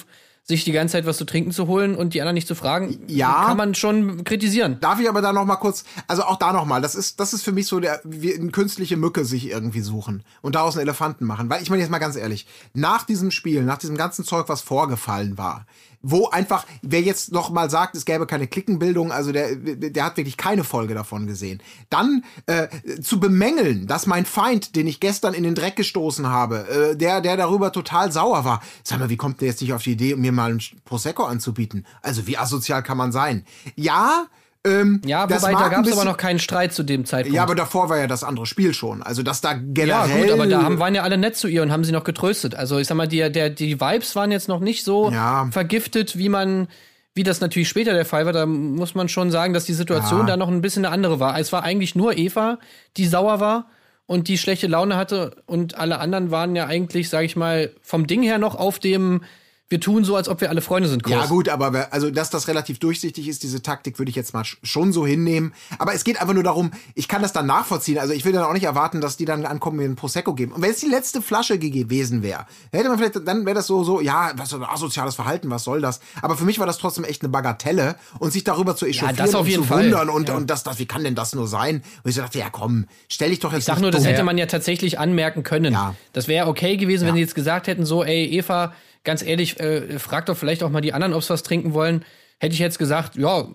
sich 0.49 0.63
die 0.63 0.71
ganze 0.71 0.93
Zeit 0.93 1.05
was 1.05 1.17
zu 1.17 1.25
trinken 1.25 1.51
zu 1.51 1.67
holen 1.67 1.95
und 1.95 2.15
die 2.15 2.21
anderen 2.21 2.33
nicht 2.33 2.47
zu 2.47 2.55
fragen. 2.55 2.97
Ja. 3.05 3.45
Kann 3.45 3.55
man 3.55 3.75
schon 3.75 4.23
kritisieren. 4.23 4.79
Darf 4.81 4.99
ich 4.99 5.07
aber 5.07 5.21
da 5.21 5.31
noch 5.31 5.45
mal 5.45 5.57
kurz, 5.57 5.83
also 6.07 6.23
auch 6.23 6.37
da 6.37 6.51
noch 6.51 6.65
mal, 6.65 6.81
das 6.81 6.95
ist, 6.95 7.19
das 7.19 7.33
ist 7.33 7.43
für 7.43 7.51
mich 7.51 7.67
so 7.67 7.79
der, 7.79 8.01
wie 8.03 8.33
eine 8.33 8.49
künstliche 8.49 8.97
Mücke 8.97 9.25
sich 9.25 9.47
irgendwie 9.47 9.81
suchen 9.81 10.23
und 10.41 10.55
daraus 10.55 10.75
einen 10.75 10.81
Elefanten 10.81 11.25
machen. 11.25 11.51
Weil 11.51 11.61
ich 11.61 11.69
meine 11.69 11.83
jetzt 11.83 11.91
mal 11.91 11.99
ganz 11.99 12.15
ehrlich, 12.15 12.47
nach 12.73 13.03
diesem 13.03 13.29
Spiel, 13.29 13.63
nach 13.63 13.77
diesem 13.77 13.95
ganzen 13.95 14.25
Zeug, 14.25 14.49
was 14.49 14.61
vorgefallen 14.61 15.37
war, 15.37 15.67
wo 16.01 16.29
einfach, 16.29 16.65
wer 16.81 17.01
jetzt 17.01 17.31
noch 17.31 17.49
mal 17.49 17.69
sagt, 17.69 17.95
es 17.95 18.05
gäbe 18.05 18.25
keine 18.25 18.47
Klickenbildung, 18.47 19.11
also 19.11 19.31
der, 19.31 19.55
der 19.55 20.05
hat 20.05 20.17
wirklich 20.17 20.37
keine 20.37 20.63
Folge 20.63 20.93
davon 20.93 21.27
gesehen. 21.27 21.61
Dann 21.89 22.23
äh, 22.45 22.67
zu 23.01 23.19
bemängeln, 23.19 23.87
dass 23.87 24.07
mein 24.07 24.25
Feind, 24.25 24.75
den 24.75 24.87
ich 24.87 24.99
gestern 24.99 25.33
in 25.33 25.43
den 25.43 25.55
Dreck 25.55 25.75
gestoßen 25.75 26.27
habe, 26.27 26.67
äh, 26.69 26.95
der, 26.95 27.21
der 27.21 27.37
darüber 27.37 27.71
total 27.71 28.11
sauer 28.11 28.45
war, 28.45 28.61
sag 28.83 28.99
mal, 28.99 29.09
wie 29.09 29.17
kommt 29.17 29.41
der 29.41 29.49
jetzt 29.49 29.61
nicht 29.61 29.73
auf 29.73 29.83
die 29.83 29.91
Idee, 29.91 30.15
mir 30.15 30.31
mal 30.31 30.53
ein 30.53 30.61
Prosecco 30.85 31.23
anzubieten? 31.23 31.85
Also 32.01 32.27
wie 32.27 32.37
asozial 32.37 32.83
kann 32.83 32.97
man 32.97 33.11
sein? 33.11 33.45
Ja, 33.75 34.27
ähm, 34.65 35.01
Ja, 35.05 35.23
wobei 35.29 35.53
da 35.53 35.69
gab 35.69 35.85
es 35.85 35.93
aber 35.93 36.05
noch 36.05 36.17
keinen 36.17 36.39
Streit 36.39 36.73
zu 36.73 36.83
dem 36.83 37.05
Zeitpunkt. 37.05 37.35
Ja, 37.35 37.43
aber 37.43 37.55
davor 37.55 37.89
war 37.89 37.97
ja 37.97 38.07
das 38.07 38.23
andere 38.23 38.45
Spiel 38.45 38.73
schon. 38.73 39.01
Also, 39.01 39.23
dass 39.23 39.41
da 39.41 39.53
Ja, 39.53 39.59
generell. 39.63 40.21
gut, 40.23 40.31
aber 40.31 40.47
da 40.47 40.63
haben, 40.63 40.79
waren 40.79 40.93
ja 40.95 41.03
alle 41.03 41.17
nett 41.17 41.35
zu 41.37 41.47
ihr 41.47 41.61
und 41.63 41.71
haben 41.71 41.83
sie 41.83 41.91
noch 41.91 42.03
getröstet. 42.03 42.55
Also 42.55 42.77
ich 42.77 42.87
sag 42.87 42.95
mal, 42.95 43.07
die, 43.07 43.31
der, 43.31 43.49
die 43.49 43.79
Vibes 43.79 44.15
waren 44.15 44.31
jetzt 44.31 44.47
noch 44.49 44.59
nicht 44.59 44.83
so 44.83 45.09
Ja. 45.11 45.47
vergiftet, 45.51 46.17
wie 46.17 46.29
man, 46.29 46.67
wie 47.15 47.23
das 47.23 47.39
natürlich 47.41 47.69
später 47.69 47.93
der 47.93 48.05
Fall 48.05 48.25
war. 48.25 48.33
Da 48.33 48.45
muss 48.45 48.95
man 48.95 49.07
schon 49.09 49.31
sagen, 49.31 49.53
dass 49.53 49.65
die 49.65 49.73
Situation 49.73 50.21
Ja. 50.21 50.25
da 50.25 50.37
noch 50.37 50.49
ein 50.49 50.61
bisschen 50.61 50.85
eine 50.85 50.93
andere 50.93 51.19
war. 51.19 51.39
Es 51.39 51.51
war 51.53 51.63
eigentlich 51.63 51.95
nur 51.95 52.17
Eva, 52.17 52.59
die 52.97 53.05
sauer 53.07 53.39
war 53.39 53.67
und 54.07 54.27
die 54.27 54.37
schlechte 54.37 54.67
Laune 54.67 54.97
hatte 54.97 55.37
und 55.45 55.75
alle 55.77 55.99
anderen 55.99 56.31
waren 56.31 56.55
ja 56.55 56.65
eigentlich, 56.65 57.09
sag 57.09 57.23
ich 57.23 57.35
mal, 57.35 57.71
vom 57.81 58.07
Ding 58.07 58.23
her 58.23 58.39
noch 58.39 58.55
auf 58.55 58.79
dem 58.79 59.21
wir 59.69 59.79
tun 59.79 60.03
so, 60.03 60.15
als 60.15 60.27
ob 60.27 60.41
wir 60.41 60.49
alle 60.49 60.61
Freunde 60.61 60.89
sind. 60.89 61.03
Kurs. 61.03 61.15
Ja, 61.15 61.25
gut, 61.27 61.47
aber 61.47 61.93
also, 61.93 62.09
dass 62.09 62.29
das 62.31 62.47
relativ 62.47 62.79
durchsichtig 62.79 63.27
ist, 63.27 63.43
diese 63.43 63.61
Taktik, 63.61 63.99
würde 63.99 64.09
ich 64.09 64.15
jetzt 64.15 64.33
mal 64.33 64.41
sch- 64.43 64.57
schon 64.63 64.91
so 64.91 65.05
hinnehmen. 65.05 65.53
Aber 65.77 65.93
es 65.93 66.03
geht 66.03 66.19
einfach 66.19 66.33
nur 66.33 66.43
darum, 66.43 66.71
ich 66.95 67.07
kann 67.07 67.21
das 67.21 67.33
dann 67.33 67.45
nachvollziehen. 67.45 67.99
Also, 67.99 68.13
ich 68.13 68.25
will 68.25 68.33
dann 68.33 68.43
auch 68.43 68.53
nicht 68.53 68.63
erwarten, 68.63 68.99
dass 68.99 69.15
die 69.17 69.25
dann 69.25 69.45
ankommen 69.45 69.75
und 69.75 69.77
mir 69.77 69.85
einen 69.85 69.95
Prosecco 69.95 70.33
geben. 70.33 70.51
Und 70.53 70.61
wenn 70.63 70.71
es 70.71 70.77
die 70.79 70.87
letzte 70.87 71.21
Flasche 71.21 71.59
ge- 71.59 71.69
gewesen 71.69 72.23
wäre, 72.23 72.45
hätte 72.71 72.89
man 72.89 72.97
vielleicht, 72.97 73.27
dann 73.27 73.45
wäre 73.45 73.55
das 73.55 73.67
so, 73.67 73.83
so, 73.83 74.01
ja, 74.01 74.31
was 74.35 74.49
für 74.51 74.67
asoziales 74.67 75.13
Verhalten, 75.15 75.49
was 75.51 75.63
soll 75.63 75.81
das? 75.81 75.99
Aber 76.21 76.35
für 76.35 76.45
mich 76.45 76.57
war 76.59 76.65
das 76.65 76.79
trotzdem 76.79 77.03
echt 77.03 77.21
eine 77.21 77.29
Bagatelle 77.29 77.95
und 78.17 78.33
sich 78.33 78.43
darüber 78.43 78.75
zu 78.75 78.85
echauffieren 78.87 79.17
das 79.17 79.35
auf 79.35 79.41
und 79.41 79.47
jeden 79.49 79.61
zu 79.63 79.67
Fall. 79.69 79.83
wundern 79.83 80.09
und, 80.09 80.29
und 80.31 80.49
das, 80.49 80.63
das, 80.63 80.79
wie 80.79 80.87
kann 80.87 81.03
denn 81.03 81.13
das 81.15 81.35
nur 81.35 81.47
sein? 81.47 81.83
Und 82.03 82.09
ich 82.09 82.15
so 82.15 82.21
dachte, 82.21 82.39
ja, 82.39 82.49
komm, 82.51 82.85
stell 83.07 83.29
dich 83.29 83.39
doch 83.39 83.51
jetzt 83.53 83.59
Ich 83.59 83.65
sag 83.65 83.79
nur, 83.81 83.91
das 83.91 84.01
dumm. 84.01 84.11
hätte 84.11 84.23
man 84.23 84.37
ja 84.39 84.47
tatsächlich 84.47 84.97
anmerken 84.97 85.43
können. 85.43 85.73
Ja. 85.73 85.93
Das 86.13 86.27
wäre 86.27 86.47
okay 86.47 86.75
gewesen, 86.77 87.01
wenn 87.03 87.09
Ja. 87.09 87.13
sie 87.15 87.21
jetzt 87.21 87.35
gesagt 87.35 87.67
hätten, 87.67 87.85
so, 87.85 88.03
ey, 88.03 88.25
Eva, 88.25 88.73
ganz 89.03 89.21
ehrlich, 89.23 89.59
äh, 89.59 89.99
frag 89.99 90.25
doch 90.27 90.37
vielleicht 90.37 90.63
auch 90.63 90.69
mal 90.69 90.81
die 90.81 90.93
anderen, 90.93 91.13
ob 91.13 91.23
sie 91.23 91.29
was 91.31 91.43
trinken 91.43 91.73
wollen. 91.73 92.05
Hätte 92.39 92.53
ich 92.53 92.59
jetzt 92.59 92.79
gesagt, 92.79 93.15
ja, 93.15 93.47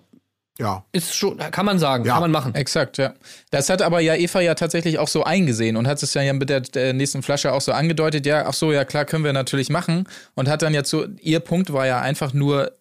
Ja. 0.57 0.85
ist 0.93 1.13
schon, 1.15 1.37
kann 1.37 1.65
man 1.65 1.79
sagen, 1.79 2.05
Ja. 2.05 2.13
kann 2.13 2.21
man 2.21 2.31
machen. 2.31 2.55
Exakt, 2.55 2.97
ja. 2.97 3.13
Das 3.51 3.69
hat 3.69 3.81
aber 3.81 3.99
ja 3.99 4.15
Eva 4.15 4.39
ja 4.41 4.55
tatsächlich 4.55 4.99
auch 4.99 5.07
so 5.09 5.23
eingesehen 5.23 5.75
und 5.75 5.85
hat 5.87 6.01
es 6.01 6.13
ja 6.13 6.31
mit 6.33 6.49
der, 6.49 6.61
der 6.61 6.93
nächsten 6.93 7.23
Flasche 7.23 7.51
auch 7.51 7.61
so 7.61 7.71
angedeutet, 7.73 8.25
ja, 8.25 8.45
ach 8.47 8.53
so, 8.53 8.71
ja 8.71 8.85
klar, 8.85 9.05
können 9.05 9.23
wir 9.25 9.33
natürlich 9.33 9.69
machen. 9.69 10.07
Und 10.33 10.47
hat 10.47 10.61
dann 10.61 10.73
ja 10.73 10.83
zu, 10.83 11.07
ihr 11.19 11.39
Punkt 11.41 11.73
war 11.73 11.85
ja 11.87 11.99
einfach 11.99 12.33
nur, 12.33 12.71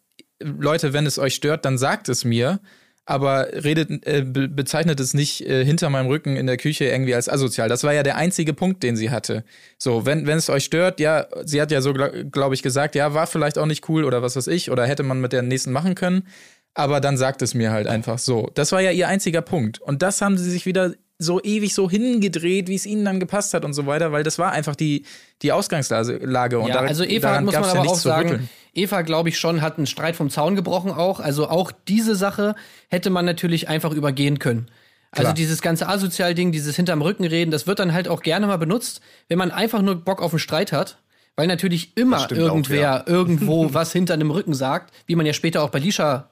Leute, 0.40 0.92
wenn 0.92 1.06
es 1.06 1.18
euch 1.18 1.34
stört, 1.34 1.64
dann 1.64 1.78
sagt 1.78 2.08
es 2.08 2.24
mir. 2.24 2.60
Aber 3.07 3.48
redet, 3.52 4.07
äh, 4.07 4.22
be 4.22 4.48
bezeichnet 4.48 4.98
es 4.98 5.12
nicht 5.12 5.42
äh, 5.42 5.64
hinter 5.64 5.90
meinem 5.90 6.07
Rücken 6.07 6.36
in 6.36 6.46
der 6.46 6.57
Küche 6.57 6.86
irgendwie 6.86 7.14
als 7.14 7.28
asozial. 7.28 7.68
Das 7.68 7.84
war 7.84 7.92
ja 7.92 8.02
der 8.02 8.16
einzige 8.16 8.55
Punkt, 8.55 8.82
den 8.82 8.96
sie 8.96 9.11
hatte. 9.11 9.44
So, 9.78 10.07
wenn, 10.07 10.26
wenn 10.26 10.38
es 10.38 10.48
euch 10.48 10.64
stört, 10.64 11.00
ja, 11.00 11.26
sie 11.44 11.61
hat 11.61 11.70
ja 11.70 11.82
so, 11.82 11.92
glaube 11.92 12.24
glaub 12.30 12.52
ich, 12.55 12.62
gesagt, 12.62 12.94
ja, 12.94 13.12
war 13.12 13.26
vielleicht 13.26 13.59
auch 13.59 13.66
nicht 13.66 13.88
cool 13.88 14.05
oder 14.05 14.22
was 14.22 14.36
weiß 14.36 14.46
ich, 14.46 14.70
oder 14.70 14.86
hätte 14.86 15.02
man 15.02 15.20
mit 15.20 15.32
der 15.34 15.42
nächsten 15.42 15.72
machen 15.72 15.94
können. 15.94 16.26
Aber 16.72 17.00
dann 17.00 17.16
sagt 17.16 17.42
es 17.42 17.55
mir 17.55 17.70
halt 17.70 17.86
einfach 17.86 18.18
so. 18.18 18.50
Das 18.55 18.72
war 18.72 18.80
ja 18.80 18.90
ihr 18.90 19.07
einziger 19.07 19.42
Punkt. 19.42 19.80
Und 19.80 20.02
das 20.02 20.20
haben 20.20 20.36
sie 20.36 20.50
sich 20.50 20.66
wieder 20.66 20.94
so 21.24 21.42
ewig 21.42 21.74
so 21.74 21.90
hingedreht, 21.90 22.68
wie 22.68 22.74
es 22.76 22.86
ihnen 22.86 23.04
dann 23.04 23.18
gepasst 23.20 23.54
hat 23.54 23.64
und 23.64 23.72
so 23.72 23.86
weiter, 23.86 24.12
weil 24.12 24.22
das 24.22 24.38
war 24.38 24.52
einfach 24.52 24.76
die, 24.76 25.04
die 25.42 25.50
Ausgangslage. 25.52 26.58
Und 26.58 26.68
Ja, 26.68 26.74
daran- 26.74 26.88
also 26.88 27.04
Eva 27.04 27.40
muss 27.40 27.54
man 27.54 27.64
ja 27.64 27.70
aber 27.70 27.88
auch 27.90 27.94
sagen. 27.96 28.48
Eva, 28.74 29.02
glaube 29.02 29.28
ich 29.28 29.38
schon, 29.38 29.60
hat 29.62 29.78
einen 29.78 29.86
Streit 29.86 30.16
vom 30.16 30.30
Zaun 30.30 30.54
gebrochen 30.56 30.90
auch. 30.90 31.20
Also 31.20 31.48
auch 31.48 31.72
diese 31.88 32.14
Sache 32.16 32.54
hätte 32.88 33.10
man 33.10 33.24
natürlich 33.24 33.68
einfach 33.68 33.92
übergehen 33.92 34.38
können. 34.38 34.66
Also 35.10 35.22
Klar. 35.26 35.34
dieses 35.34 35.62
ganze 35.62 35.88
Asozial-Ding, 35.88 36.50
dieses 36.50 36.74
hinterm 36.74 37.00
Rücken 37.00 37.24
reden, 37.24 37.52
das 37.52 37.66
wird 37.68 37.78
dann 37.78 37.92
halt 37.92 38.08
auch 38.08 38.20
gerne 38.22 38.48
mal 38.48 38.56
benutzt, 38.58 39.00
wenn 39.28 39.38
man 39.38 39.52
einfach 39.52 39.80
nur 39.80 39.94
Bock 39.94 40.20
auf 40.20 40.32
einen 40.32 40.40
Streit 40.40 40.72
hat. 40.72 40.98
Weil 41.36 41.46
natürlich 41.48 41.96
immer 41.96 42.20
stimmt 42.20 42.40
auch, 42.42 42.46
irgendwer 42.46 42.80
ja. 42.80 43.04
irgendwo 43.06 43.68
was 43.74 43.92
hinter 43.92 44.14
einem 44.14 44.30
Rücken 44.30 44.54
sagt, 44.54 44.92
wie 45.06 45.14
man 45.16 45.24
ja 45.26 45.32
später 45.32 45.62
auch 45.62 45.70
bei 45.70 45.78
Lisha, 45.80 46.28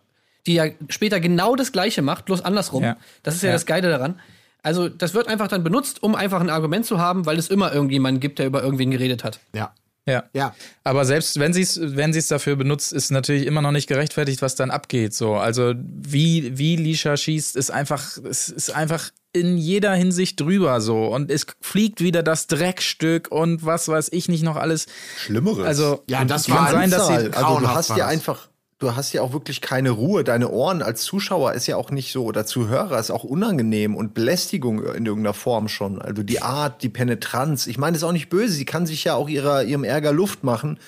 die 0.46 0.54
ja 0.54 0.66
später 0.88 1.20
genau 1.20 1.54
das 1.56 1.70
Gleiche 1.72 2.02
macht, 2.02 2.24
bloß 2.24 2.44
andersrum. 2.44 2.82
Ja. 2.82 2.96
Das 3.22 3.34
ist 3.36 3.42
ja, 3.42 3.48
Ja. 3.50 3.52
das 3.54 3.66
Geile 3.66 3.88
daran. 3.88 4.20
Also 4.62 4.88
das 4.88 5.14
wird 5.14 5.28
einfach 5.28 5.48
dann 5.48 5.64
benutzt, 5.64 6.02
um 6.02 6.14
einfach 6.14 6.40
ein 6.40 6.50
Argument 6.50 6.86
zu 6.86 6.98
haben, 6.98 7.26
weil 7.26 7.38
es 7.38 7.48
immer 7.48 7.72
irgendjemanden 7.72 8.20
gibt, 8.20 8.38
der 8.38 8.46
über 8.46 8.62
irgendwen 8.62 8.90
geredet 8.90 9.24
hat. 9.24 9.40
Ja. 9.54 9.74
Ja. 10.06 10.24
Ja. 10.32 10.54
Aber 10.82 11.04
selbst 11.04 11.38
wenn 11.38 11.52
sie 11.52 11.62
es 11.62 11.78
wenn 11.80 12.12
sie's 12.12 12.26
dafür 12.26 12.56
benutzt, 12.56 12.92
ist 12.92 13.10
natürlich 13.12 13.46
immer 13.46 13.62
noch 13.62 13.70
nicht 13.70 13.86
gerechtfertigt, 13.86 14.42
was 14.42 14.56
dann 14.56 14.70
abgeht. 14.70 15.14
So, 15.14 15.34
also 15.34 15.74
wie 15.76 16.58
wie 16.58 16.76
Lisha 16.76 17.16
schießt, 17.16 17.54
ist 17.56 17.70
einfach 17.70 18.18
es 18.28 18.48
ist 18.48 18.70
einfach 18.70 19.10
in 19.32 19.56
jeder 19.56 19.94
Hinsicht 19.94 20.40
drüber 20.40 20.80
so 20.80 21.06
und 21.06 21.30
es 21.30 21.46
fliegt 21.60 22.00
wieder 22.00 22.22
das 22.24 22.48
Dreckstück 22.48 23.30
und 23.30 23.64
was 23.64 23.88
weiß 23.88 24.08
ich 24.12 24.28
nicht 24.28 24.42
noch 24.42 24.56
alles. 24.56 24.86
Schlimmeres. 25.18 25.64
Also 25.64 26.02
Ja, 26.08 26.24
das 26.24 26.44
Die 26.44 26.52
war 26.52 26.66
kann 26.66 26.72
sein, 26.72 26.90
dass 26.90 27.06
sie 27.06 27.14
also 27.32 27.60
du 27.60 27.68
hast 27.68 27.96
ja 27.96 28.06
einfach, 28.08 28.48
du 28.82 28.96
hast 28.96 29.12
ja 29.12 29.22
auch 29.22 29.32
wirklich 29.32 29.60
keine 29.60 29.90
Ruhe. 29.90 30.24
Deine 30.24 30.50
Ohren 30.50 30.82
als 30.82 31.02
Zuschauer 31.02 31.52
ist 31.52 31.66
ja 31.66 31.76
auch 31.76 31.90
nicht 31.90 32.12
so 32.12 32.24
oder 32.24 32.44
Zuhörer 32.44 32.98
ist 32.98 33.10
auch 33.10 33.24
unangenehm 33.24 33.94
und 33.94 34.14
Belästigung 34.14 34.82
in 34.82 35.06
irgendeiner 35.06 35.34
Form 35.34 35.68
schon. 35.68 36.02
Also 36.02 36.22
die 36.22 36.42
Art, 36.42 36.82
die 36.82 36.88
Penetranz. 36.88 37.66
Ich 37.66 37.78
meine, 37.78 37.92
das 37.92 38.02
ist 38.02 38.08
auch 38.08 38.12
nicht 38.12 38.28
böse. 38.28 38.54
Sie 38.54 38.64
kann 38.64 38.86
sich 38.86 39.04
ja 39.04 39.14
auch 39.14 39.28
ihrer, 39.28 39.62
ihrem 39.62 39.84
Ärger 39.84 40.12
Luft 40.12 40.42
machen, 40.42 40.78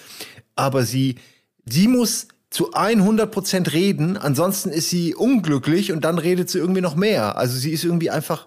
aber 0.56 0.84
sie, 0.84 1.16
sie 1.64 1.86
muss 1.86 2.28
zu 2.50 2.72
100 2.72 3.30
Prozent 3.30 3.72
reden. 3.72 4.16
Ansonsten 4.16 4.70
ist 4.70 4.90
sie 4.90 5.14
unglücklich 5.14 5.92
und 5.92 6.04
dann 6.04 6.18
redet 6.18 6.50
sie 6.50 6.58
irgendwie 6.58 6.80
noch 6.80 6.96
mehr. 6.96 7.36
Also 7.36 7.56
sie 7.56 7.70
ist 7.70 7.84
irgendwie 7.84 8.10
einfach 8.10 8.46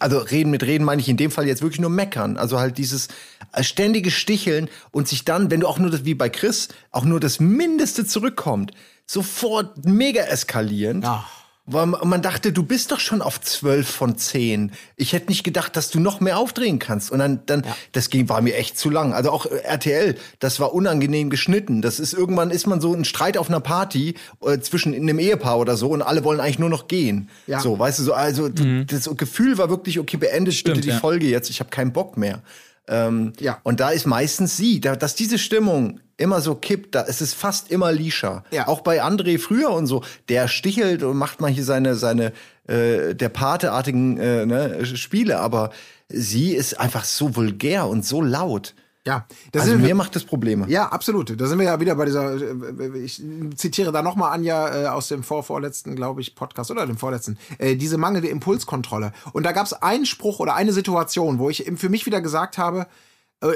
also 0.00 0.18
reden 0.18 0.50
mit 0.50 0.62
reden 0.62 0.84
meine 0.84 1.00
ich 1.00 1.08
in 1.08 1.16
dem 1.16 1.30
Fall 1.30 1.46
jetzt 1.46 1.62
wirklich 1.62 1.80
nur 1.80 1.90
meckern. 1.90 2.36
Also 2.36 2.58
halt 2.58 2.78
dieses 2.78 3.08
äh, 3.52 3.62
ständige 3.62 4.10
Sticheln 4.10 4.68
und 4.90 5.08
sich 5.08 5.24
dann, 5.24 5.50
wenn 5.50 5.60
du 5.60 5.66
auch 5.66 5.78
nur 5.78 5.90
das, 5.90 6.04
wie 6.04 6.14
bei 6.14 6.28
Chris, 6.28 6.68
auch 6.90 7.04
nur 7.04 7.20
das 7.20 7.40
Mindeste 7.40 8.06
zurückkommt, 8.06 8.72
sofort 9.06 9.84
mega 9.84 10.22
eskalieren. 10.22 11.02
Ja. 11.02 11.26
Weil 11.70 11.86
man 11.86 12.22
dachte, 12.22 12.50
du 12.50 12.62
bist 12.62 12.92
doch 12.92 13.00
schon 13.00 13.20
auf 13.20 13.40
12 13.42 13.86
von 13.86 14.16
10. 14.16 14.72
Ich 14.96 15.12
hätte 15.12 15.28
nicht 15.28 15.44
gedacht, 15.44 15.76
dass 15.76 15.90
du 15.90 16.00
noch 16.00 16.20
mehr 16.20 16.38
aufdrehen 16.38 16.78
kannst. 16.78 17.12
Und 17.12 17.18
dann, 17.18 17.40
dann 17.44 17.62
das 17.92 18.08
ging, 18.08 18.30
war 18.30 18.40
mir 18.40 18.56
echt 18.56 18.78
zu 18.78 18.88
lang. 18.88 19.12
Also 19.12 19.30
auch 19.30 19.44
äh, 19.44 19.58
RTL, 19.58 20.14
das 20.38 20.60
war 20.60 20.72
unangenehm 20.72 21.28
geschnitten. 21.28 21.82
Das 21.82 22.00
ist 22.00 22.14
irgendwann 22.14 22.50
ist 22.50 22.66
man 22.66 22.80
so 22.80 22.94
ein 22.94 23.04
Streit 23.04 23.36
auf 23.36 23.50
einer 23.50 23.60
Party 23.60 24.14
äh, 24.42 24.58
zwischen 24.60 24.94
in 24.94 25.02
einem 25.02 25.18
Ehepaar 25.18 25.58
oder 25.58 25.76
so 25.76 25.90
und 25.90 26.00
alle 26.00 26.24
wollen 26.24 26.40
eigentlich 26.40 26.58
nur 26.58 26.70
noch 26.70 26.88
gehen. 26.88 27.28
Ja. 27.46 27.60
So, 27.60 27.78
weißt 27.78 27.98
du, 27.98 28.02
so, 28.02 28.12
also 28.14 28.48
das 28.48 29.10
Gefühl 29.16 29.58
war 29.58 29.68
wirklich, 29.68 29.98
okay, 29.98 30.16
beendet 30.16 30.54
Stimmt, 30.54 30.76
bitte 30.76 30.86
die 30.88 30.94
ja. 30.94 31.00
Folge 31.00 31.26
jetzt, 31.26 31.50
ich 31.50 31.60
habe 31.60 31.68
keinen 31.68 31.92
Bock 31.92 32.16
mehr. 32.16 32.42
Ähm, 32.88 33.32
Ja. 33.40 33.58
Und 33.62 33.80
da 33.80 33.90
ist 33.90 34.06
meistens 34.06 34.56
sie, 34.56 34.80
da, 34.80 34.96
dass 34.96 35.14
diese 35.14 35.38
Stimmung 35.38 36.00
immer 36.16 36.40
so 36.40 36.54
kippt, 36.54 36.94
da 36.94 37.02
ist 37.02 37.20
es 37.20 37.32
fast 37.32 37.70
immer 37.70 37.92
Lisha. 37.92 38.44
Ja. 38.50 38.66
Auch 38.68 38.80
bei 38.80 39.02
André 39.02 39.38
früher 39.38 39.70
und 39.70 39.86
so, 39.86 40.02
der 40.28 40.48
stichelt 40.48 41.02
und 41.02 41.16
macht 41.16 41.38
hier 41.46 41.64
seine, 41.64 41.94
seine 41.94 42.32
äh, 42.66 43.14
der 43.14 43.28
Pateartigen 43.28 44.18
äh, 44.18 44.46
ne, 44.46 44.84
Spiele, 44.84 45.38
aber 45.38 45.70
sie 46.08 46.54
ist 46.54 46.78
einfach 46.78 47.04
so 47.04 47.36
vulgär 47.36 47.86
und 47.86 48.04
so 48.04 48.20
laut. 48.20 48.74
Ja. 49.08 49.26
Das 49.52 49.62
Also 49.62 49.78
mir 49.78 49.94
macht 49.94 50.14
das 50.14 50.24
Probleme. 50.24 50.68
Ja, 50.68 50.88
absolut. 50.88 51.40
Da 51.40 51.46
sind 51.46 51.58
wir 51.58 51.64
ja 51.64 51.80
wieder 51.80 51.94
bei 51.94 52.04
dieser, 52.04 52.34
äh, 52.34 52.98
ich 52.98 53.22
zitiere 53.56 53.90
da 53.90 54.02
nochmal 54.02 54.32
Anja 54.32 54.82
äh, 54.82 54.86
aus 54.88 55.08
dem 55.08 55.22
vorvorletzten, 55.22 55.96
glaube 55.96 56.20
ich, 56.20 56.34
Podcast 56.34 56.70
oder 56.70 56.86
dem 56.86 56.98
vorletzten, 56.98 57.38
äh, 57.56 57.74
diese 57.74 57.96
mangelnde 57.96 58.28
Impulskontrolle. 58.28 59.12
Und 59.32 59.44
da 59.44 59.52
gab 59.52 59.64
es 59.64 59.72
einen 59.72 60.04
Spruch 60.04 60.40
oder 60.40 60.54
eine 60.54 60.74
Situation, 60.74 61.38
wo 61.38 61.48
ich 61.48 61.66
eben 61.66 61.78
für 61.78 61.88
mich 61.88 62.04
wieder 62.04 62.20
gesagt 62.20 62.58
habe, 62.58 62.86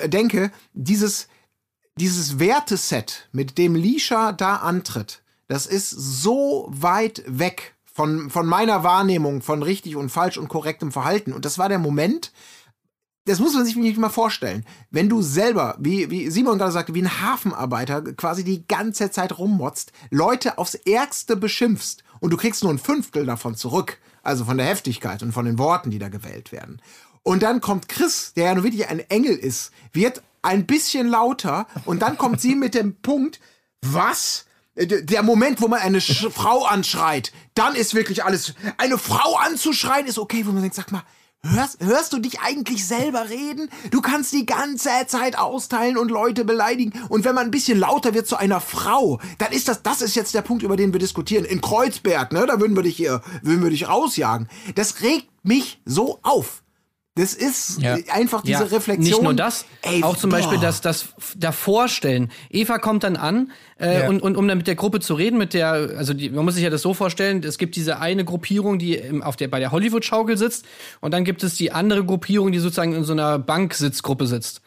denke, 0.06 0.52
dieses, 0.74 1.26
dieses 1.96 2.38
Werteset, 2.38 3.28
mit 3.32 3.58
dem 3.58 3.74
Lisha 3.74 4.30
da 4.30 4.56
antritt, 4.56 5.22
das 5.48 5.66
ist 5.66 5.90
so 5.90 6.68
weit 6.70 7.24
weg 7.26 7.74
von, 7.92 8.30
von 8.30 8.46
meiner 8.46 8.84
Wahrnehmung 8.84 9.42
von 9.42 9.62
richtig 9.62 9.96
und 9.96 10.08
falsch 10.08 10.38
und 10.38 10.48
korrektem 10.48 10.92
Verhalten. 10.92 11.32
Und 11.32 11.44
das 11.44 11.58
war 11.58 11.68
der 11.68 11.80
Moment, 11.80 12.32
das 13.24 13.38
muss 13.38 13.54
man 13.54 13.64
sich 13.64 13.76
nicht 13.76 13.98
mal 13.98 14.08
vorstellen. 14.08 14.64
Wenn 14.90 15.08
du 15.08 15.22
selber, 15.22 15.76
wie, 15.78 16.10
wie 16.10 16.28
Simon 16.30 16.58
gerade 16.58 16.72
sagte, 16.72 16.94
wie 16.94 17.02
ein 17.02 17.22
Hafenarbeiter 17.22 18.02
quasi 18.14 18.42
die 18.42 18.66
ganze 18.66 19.10
Zeit 19.10 19.38
rummotzt, 19.38 19.92
Leute 20.10 20.58
aufs 20.58 20.74
Ärgste 20.74 21.36
beschimpfst 21.36 22.02
und 22.20 22.30
du 22.30 22.36
kriegst 22.36 22.62
nur 22.62 22.72
ein 22.72 22.78
Fünftel 22.78 23.24
davon 23.24 23.54
zurück, 23.54 23.98
also 24.22 24.44
von 24.44 24.56
der 24.56 24.66
Heftigkeit 24.66 25.22
und 25.22 25.32
von 25.32 25.44
den 25.44 25.58
Worten, 25.58 25.90
die 25.90 25.98
da 25.98 26.08
gewählt 26.08 26.52
werden. 26.52 26.80
Und 27.22 27.42
dann 27.44 27.60
kommt 27.60 27.88
Chris, 27.88 28.32
der 28.34 28.46
ja 28.46 28.54
nur 28.54 28.64
wirklich 28.64 28.88
ein 28.88 28.98
Engel 28.98 29.36
ist, 29.36 29.70
wird 29.92 30.22
ein 30.42 30.66
bisschen 30.66 31.06
lauter 31.06 31.66
und 31.84 32.02
dann 32.02 32.18
kommt 32.18 32.40
sie 32.40 32.56
mit 32.56 32.74
dem 32.74 32.96
Punkt, 32.96 33.38
was? 33.80 34.46
Äh, 34.74 34.86
Der 35.04 35.22
Moment, 35.22 35.60
wo 35.60 35.68
man 35.68 35.80
eine 35.80 36.00
Sch 36.00 36.26
Frau 36.32 36.64
anschreit, 36.64 37.32
dann 37.54 37.76
ist 37.76 37.94
wirklich 37.94 38.24
alles. 38.24 38.54
Eine 38.78 38.98
Frau 38.98 39.36
anzuschreien 39.36 40.06
ist 40.06 40.18
okay, 40.18 40.44
wo 40.46 40.50
man 40.50 40.62
denkt, 40.62 40.74
sag 40.74 40.90
mal, 40.90 41.04
hörst, 41.44 41.78
hörst 41.80 42.12
du 42.12 42.18
dich 42.18 42.40
eigentlich 42.40 42.86
selber 42.86 43.28
reden? 43.28 43.68
Du 43.90 44.00
kannst 44.00 44.32
die 44.32 44.46
ganze 44.46 44.90
Zeit 45.06 45.38
austeilen 45.38 45.96
und 45.96 46.10
Leute 46.10 46.44
beleidigen. 46.44 46.92
Und 47.08 47.24
wenn 47.24 47.34
man 47.34 47.46
ein 47.46 47.50
bisschen 47.50 47.78
lauter 47.78 48.14
wird 48.14 48.26
zu 48.26 48.36
einer 48.36 48.60
Frau, 48.60 49.20
dann 49.38 49.52
ist 49.52 49.68
das, 49.68 49.82
das 49.82 50.02
ist 50.02 50.14
jetzt 50.14 50.34
der 50.34 50.42
Punkt, 50.42 50.62
über 50.62 50.76
den 50.76 50.92
wir 50.92 51.00
diskutieren. 51.00 51.44
In 51.44 51.60
Kreuzberg, 51.60 52.32
ne, 52.32 52.46
da 52.46 52.60
würden 52.60 52.76
wir 52.76 52.82
dich 52.82 52.96
hier, 52.96 53.22
würden 53.42 53.62
wir 53.62 53.70
dich 53.70 53.88
rausjagen. 53.88 54.48
Das 54.74 55.02
regt 55.02 55.28
mich 55.42 55.80
so 55.84 56.18
auf. 56.22 56.61
Das 57.14 57.34
ist 57.34 57.82
Ja. 57.82 57.98
einfach 58.10 58.40
diese 58.42 58.60
Ja, 58.64 58.68
Reflexion. 58.70 59.04
Nicht 59.04 59.22
nur 59.22 59.34
das, 59.34 59.66
Ey, 59.82 60.02
auch 60.02 60.16
zum 60.16 60.30
Beispiel 60.30 60.56
boah. 60.56 60.62
das, 60.64 60.80
das 60.80 61.08
f- 61.18 61.34
davorstellen. 61.36 62.30
Eva 62.48 62.78
kommt 62.78 63.04
dann 63.04 63.16
an 63.16 63.52
äh, 63.78 64.00
Ja. 64.00 64.08
und, 64.08 64.22
und 64.22 64.34
um 64.38 64.48
dann 64.48 64.56
mit 64.56 64.66
der 64.66 64.76
Gruppe 64.76 64.98
zu 65.00 65.12
reden, 65.12 65.36
mit 65.36 65.52
der, 65.52 65.72
also 65.72 66.14
die, 66.14 66.30
man 66.30 66.42
muss 66.46 66.54
sich 66.54 66.64
ja 66.64 66.70
das 66.70 66.80
so 66.80 66.94
vorstellen, 66.94 67.42
es 67.44 67.58
gibt 67.58 67.76
diese 67.76 67.98
eine 68.00 68.24
Gruppierung, 68.24 68.78
die 68.78 68.94
im, 68.94 69.22
auf 69.22 69.36
der, 69.36 69.48
bei 69.48 69.58
der 69.60 69.72
Hollywood-Schaukel 69.72 70.38
sitzt 70.38 70.64
und 71.02 71.12
dann 71.12 71.24
gibt 71.24 71.42
es 71.42 71.54
die 71.54 71.70
andere 71.70 72.02
Gruppierung, 72.02 72.50
die 72.50 72.60
sozusagen 72.60 72.94
in 72.94 73.04
so 73.04 73.12
einer 73.12 73.38
Banksitzgruppe 73.38 74.26
sitzt. 74.26 74.62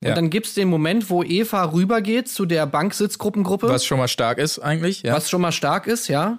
Und 0.00 0.08
Ja. 0.08 0.14
dann 0.14 0.30
gibt's 0.30 0.54
den 0.54 0.68
Moment, 0.68 1.10
wo 1.10 1.22
Eva 1.22 1.64
rübergeht 1.64 2.28
zu 2.30 2.46
der 2.46 2.64
Banksitzgruppengruppe 2.64 3.68
Was 3.68 3.84
schon 3.84 3.98
mal 3.98 4.08
stark 4.08 4.38
ist 4.38 4.58
eigentlich, 4.58 5.02
ja. 5.02 5.12
was 5.12 5.28
schon 5.28 5.42
mal 5.42 5.52
stark 5.52 5.86
ist, 5.86 6.08
ja. 6.08 6.38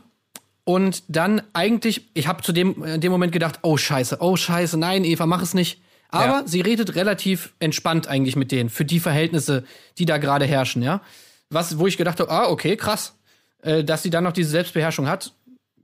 Und 0.63 1.03
dann 1.07 1.41
eigentlich, 1.53 2.09
ich 2.13 2.27
habe 2.27 2.43
zu 2.43 2.51
dem 2.51 2.83
in 2.83 3.01
dem 3.01 3.11
Moment 3.11 3.31
gedacht, 3.31 3.59
oh 3.63 3.77
Scheiße, 3.77 4.17
oh 4.19 4.35
Scheiße, 4.35 4.77
nein, 4.77 5.03
Eva, 5.03 5.25
mach 5.25 5.41
es 5.41 5.53
nicht. 5.53 5.81
Aber 6.09 6.25
Ja. 6.41 6.43
sie 6.45 6.61
redet 6.61 6.95
relativ 6.95 7.53
entspannt 7.59 8.07
eigentlich 8.07 8.35
mit 8.35 8.51
denen 8.51 8.69
für 8.69 8.85
die 8.85 8.99
Verhältnisse, 8.99 9.63
die 9.97 10.05
da 10.05 10.17
gerade 10.17 10.45
herrschen, 10.45 10.83
ja. 10.83 11.01
Was, 11.49 11.79
wo 11.79 11.87
ich 11.87 11.97
gedacht 11.97 12.19
habe, 12.19 12.29
ah, 12.31 12.47
okay, 12.49 12.77
krass, 12.77 13.15
äh, 13.61 13.83
dass 13.83 14.03
sie 14.03 14.09
dann 14.09 14.23
noch 14.23 14.33
diese 14.33 14.49
Selbstbeherrschung 14.51 15.07
hat, 15.07 15.33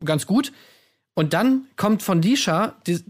ganz 0.04 0.26
gut. 0.26 0.52
Und 1.14 1.34
dann 1.34 1.66
kommt 1.76 2.04
von 2.04 2.22
Lisha 2.22 2.76
die, 2.86 3.04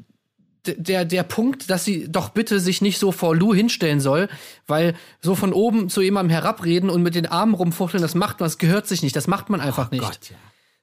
der, 0.66 1.06
der 1.06 1.24
Punkt, 1.24 1.70
dass 1.70 1.86
sie 1.86 2.10
doch 2.12 2.30
bitte 2.30 2.60
sich 2.60 2.82
nicht 2.82 3.00
so 3.00 3.12
vor 3.12 3.36
Lou 3.36 3.54
hinstellen 3.54 4.00
soll, 4.00 4.30
weil 4.68 4.96
so 5.22 5.36
von 5.36 5.54
oben 5.54 5.90
zu 5.90 6.02
jemandem 6.02 6.32
herabreden 6.32 6.90
und 6.90 7.04
mit 7.04 7.16
den 7.16 7.26
Armen 7.26 7.54
rumfuchteln, 7.54 8.02
das 8.02 8.16
macht 8.16 8.40
man, 8.40 8.46
das 8.46 8.58
gehört 8.58 8.88
sich 8.88 9.02
nicht, 9.04 9.16
das 9.16 9.28
macht 9.28 9.50
man 9.50 9.60
einfach 9.60 9.92
nicht. 9.92 10.04
Gott, 10.04 10.30
ja. 10.30 10.36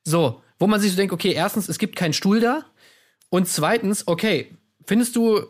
So, 0.05 0.43
wo 0.59 0.67
man 0.67 0.81
sich 0.81 0.91
so 0.93 0.97
denkt, 0.97 1.13
okay, 1.13 1.33
erstens, 1.33 1.69
es 1.69 1.79
gibt 1.79 1.97
keinen 1.97 2.13
Stuhl 2.13 2.41
da. 2.41 2.65
Und 3.29 3.49
zweitens, 3.49 4.07
okay, 4.07 4.51
findest 4.87 5.17
du 5.17 5.43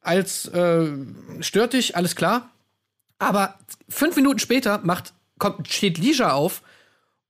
als 0.00 0.46
äh, 0.48 0.88
stört 1.40 1.72
dich, 1.72 1.96
alles 1.96 2.16
klar. 2.16 2.50
Aber 3.18 3.58
fünf 3.88 4.16
Minuten 4.16 4.38
später 4.38 4.80
macht, 4.84 5.12
kommt, 5.38 5.68
steht 5.68 5.98
Lisa 5.98 6.32
auf 6.32 6.62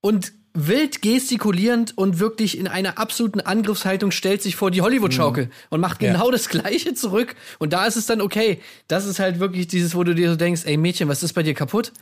und 0.01 0.33
wild 0.57 1.03
gestikulierend 1.03 1.97
und 1.97 2.19
wirklich 2.19 2.59
in 2.59 2.67
einer 2.67 2.99
absoluten 2.99 3.41
Angriffshaltung 3.41 4.11
stellt 4.11 4.43
sich 4.43 4.57
vor 4.57 4.71
die 4.71 4.81
Hollywood-Schaukel 4.81 5.51
und 5.69 5.81
macht 5.81 5.99
genau 5.99 6.31
das 6.31 6.49
Gleiche 6.51 6.95
zurück. 6.95 7.37
Und 7.59 7.73
da 7.73 7.87
ist 7.87 7.97
es 7.97 8.07
dann 8.07 8.21
okay. 8.21 8.61
Das 8.89 9.05
ist 9.07 9.19
halt 9.19 9.39
wirklich 9.39 9.69
dieses, 9.69 9.95
wo 9.95 10.03
du 10.03 10.15
dir 10.15 10.31
so 10.31 10.37
denkst, 10.37 10.63
ey 10.65 10.77
Mädchen, 10.77 11.09
was 11.09 11.23
ist 11.23 11.35
bei 11.35 11.43
dir 11.43 11.55
kaputt? 11.55 11.93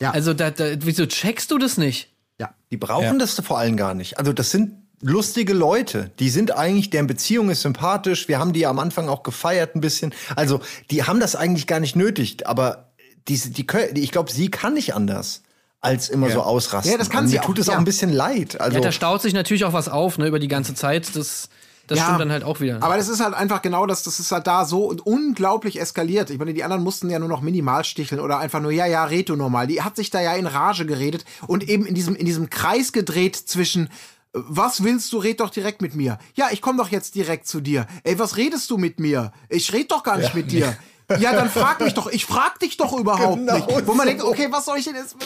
Ja. 0.00 0.10
Also, 0.10 0.34
da, 0.34 0.50
da, 0.50 0.64
wieso 0.80 1.06
checkst 1.06 1.50
du 1.50 1.58
das 1.58 1.78
nicht? 1.78 2.11
Ja. 2.42 2.54
Die 2.70 2.76
brauchen 2.76 3.04
Ja. 3.04 3.14
das 3.18 3.34
vor 3.40 3.58
allem 3.58 3.76
gar 3.76 3.94
nicht. 3.94 4.18
Also 4.18 4.32
das 4.32 4.50
sind 4.50 4.72
lustige 5.00 5.52
Leute. 5.52 6.10
Die 6.18 6.30
sind 6.30 6.52
eigentlich, 6.56 6.90
deren 6.90 7.06
Beziehung 7.06 7.50
ist 7.50 7.62
sympathisch. 7.62 8.28
Wir 8.28 8.38
haben 8.38 8.52
die 8.52 8.66
am 8.66 8.78
Anfang 8.78 9.08
auch 9.08 9.22
gefeiert 9.22 9.74
ein 9.74 9.80
bisschen. 9.80 10.14
Also 10.36 10.60
die 10.90 11.04
haben 11.04 11.20
das 11.20 11.34
eigentlich 11.36 11.66
gar 11.66 11.80
nicht 11.80 11.96
nötig. 11.96 12.46
Aber 12.46 12.92
diese, 13.28 13.50
die, 13.50 13.66
können- 13.66 13.96
ich 13.96 14.10
glaube, 14.12 14.30
sie 14.30 14.50
kann 14.50 14.74
nicht 14.74 14.94
anders 14.94 15.42
als 15.80 16.08
immer 16.08 16.30
so 16.30 16.40
ausrasten. 16.42 16.92
Ja, 16.92 16.98
das 16.98 17.10
kann 17.10 17.24
Und 17.24 17.30
sie 17.30 17.36
mir 17.38 17.42
tut 17.42 17.56
auch, 17.56 17.62
es 17.62 17.68
auch 17.68 17.72
ja. 17.72 17.78
ein 17.78 17.84
bisschen 17.84 18.12
leid. 18.12 18.60
Also 18.60 18.78
Ja, 18.78 18.84
da 18.84 18.92
staut 18.92 19.20
sich 19.22 19.34
natürlich 19.34 19.64
auch 19.64 19.72
was 19.72 19.88
auf, 19.88 20.18
ne, 20.18 20.26
über 20.28 20.38
die 20.38 20.46
ganze 20.48 20.74
Zeit. 20.74 21.14
Das, 21.16 21.48
das 21.86 21.98
Ja, 21.98 22.04
stimmt 22.04 22.20
dann 22.20 22.32
halt 22.32 22.44
auch 22.44 22.60
wieder. 22.60 22.82
Aber 22.82 22.96
das 22.96 23.08
ist 23.08 23.20
halt 23.20 23.34
einfach 23.34 23.62
genau 23.62 23.86
das, 23.86 24.02
das 24.02 24.20
ist 24.20 24.32
halt 24.32 24.46
da 24.46 24.64
so 24.64 24.94
unglaublich 25.04 25.80
eskaliert. 25.80 26.30
Ich 26.30 26.38
meine, 26.38 26.54
die 26.54 26.64
anderen 26.64 26.82
mussten 26.82 27.10
ja 27.10 27.18
nur 27.18 27.28
noch 27.28 27.40
minimal 27.40 27.84
sticheln 27.84 28.20
oder 28.20 28.38
einfach 28.38 28.60
nur, 28.60 28.70
ja, 28.70 28.86
ja, 28.86 29.04
red 29.04 29.28
du 29.28 29.36
normal. 29.36 29.66
Die 29.66 29.82
hat 29.82 29.96
sich 29.96 30.10
da 30.10 30.20
ja 30.20 30.34
in 30.34 30.46
Rage 30.46 30.86
geredet 30.86 31.24
und 31.46 31.68
eben 31.68 31.84
in 31.86 31.94
diesem, 31.94 32.14
in 32.14 32.26
diesem 32.26 32.50
Kreis 32.50 32.92
gedreht 32.92 33.36
zwischen, 33.36 33.88
was 34.32 34.82
willst 34.82 35.12
du, 35.12 35.18
red 35.18 35.40
doch 35.40 35.50
direkt 35.50 35.82
mit 35.82 35.94
mir. 35.94 36.18
Ja, 36.34 36.48
ich 36.52 36.62
komm 36.62 36.76
doch 36.76 36.88
jetzt 36.88 37.14
direkt 37.14 37.46
zu 37.46 37.60
dir. 37.60 37.86
Ey, 38.04 38.18
was 38.18 38.36
redest 38.36 38.70
du 38.70 38.78
mit 38.78 38.98
mir? 39.00 39.32
Ich 39.48 39.72
red 39.72 39.90
doch 39.90 40.02
gar 40.02 40.18
nicht 40.18 40.34
mit 40.34 40.50
dir. 40.50 40.76
Ja, 41.18 41.32
dann 41.32 41.50
frag 41.50 41.80
mich 41.80 41.94
doch. 41.94 42.06
Ich 42.08 42.26
frag 42.26 42.58
dich 42.60 42.76
doch 42.76 42.92
überhaupt 42.98 43.38
Genau 43.38 43.54
nicht. 43.54 43.86
Wo 43.86 43.94
man 43.94 44.06
so. 44.06 44.10
denkt, 44.10 44.24
okay, 44.24 44.48
was 44.50 44.64
soll 44.64 44.78
ich 44.78 44.84
denn 44.84 44.94
jetzt, 44.94 45.16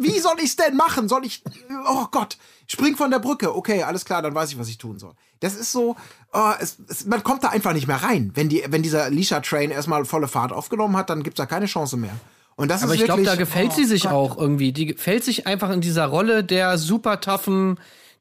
wie 0.00 0.18
soll 0.18 0.36
ich's 0.42 0.56
denn 0.56 0.76
machen? 0.76 1.08
Soll 1.08 1.24
ich, 1.24 1.42
oh 1.88 2.06
Gott, 2.10 2.38
spring 2.66 2.96
von 2.96 3.10
der 3.10 3.18
Brücke. 3.18 3.54
Okay, 3.54 3.82
alles 3.82 4.04
klar, 4.04 4.22
dann 4.22 4.34
weiß 4.34 4.50
ich, 4.50 4.58
was 4.58 4.68
ich 4.68 4.78
tun 4.78 4.98
soll. 4.98 5.12
Das 5.40 5.54
ist 5.54 5.70
so, 5.72 5.96
oh, 6.32 6.52
es, 6.60 6.78
es, 6.88 7.06
man 7.06 7.22
kommt 7.22 7.44
da 7.44 7.48
einfach 7.48 7.72
nicht 7.72 7.86
mehr 7.86 8.02
rein. 8.02 8.32
Wenn 8.34 8.48
die, 8.48 8.64
wenn 8.68 8.82
dieser 8.82 9.10
Lisha-Train 9.10 9.70
erstmal 9.70 10.04
volle 10.04 10.28
Fahrt 10.28 10.52
aufgenommen 10.52 10.96
hat, 10.96 11.10
dann 11.10 11.22
gibt's 11.22 11.38
da 11.38 11.46
keine 11.46 11.66
Chance 11.66 11.96
mehr. 11.96 12.16
Und 12.56 12.68
das 12.68 12.82
Aber 12.82 12.94
ist 12.94 13.00
ich 13.00 13.04
glaube, 13.04 13.22
da 13.22 13.36
gefällt 13.36 13.70
oh 13.72 13.76
sie 13.76 13.84
sich 13.84 14.02
Gott. 14.02 14.12
auch 14.12 14.36
irgendwie. 14.36 14.72
Die 14.72 14.86
gefällt 14.86 15.22
sich 15.22 15.46
einfach 15.46 15.70
in 15.70 15.80
dieser 15.80 16.06
Rolle 16.06 16.42
der 16.42 16.76
super 16.76 17.20
toughen, 17.20 17.78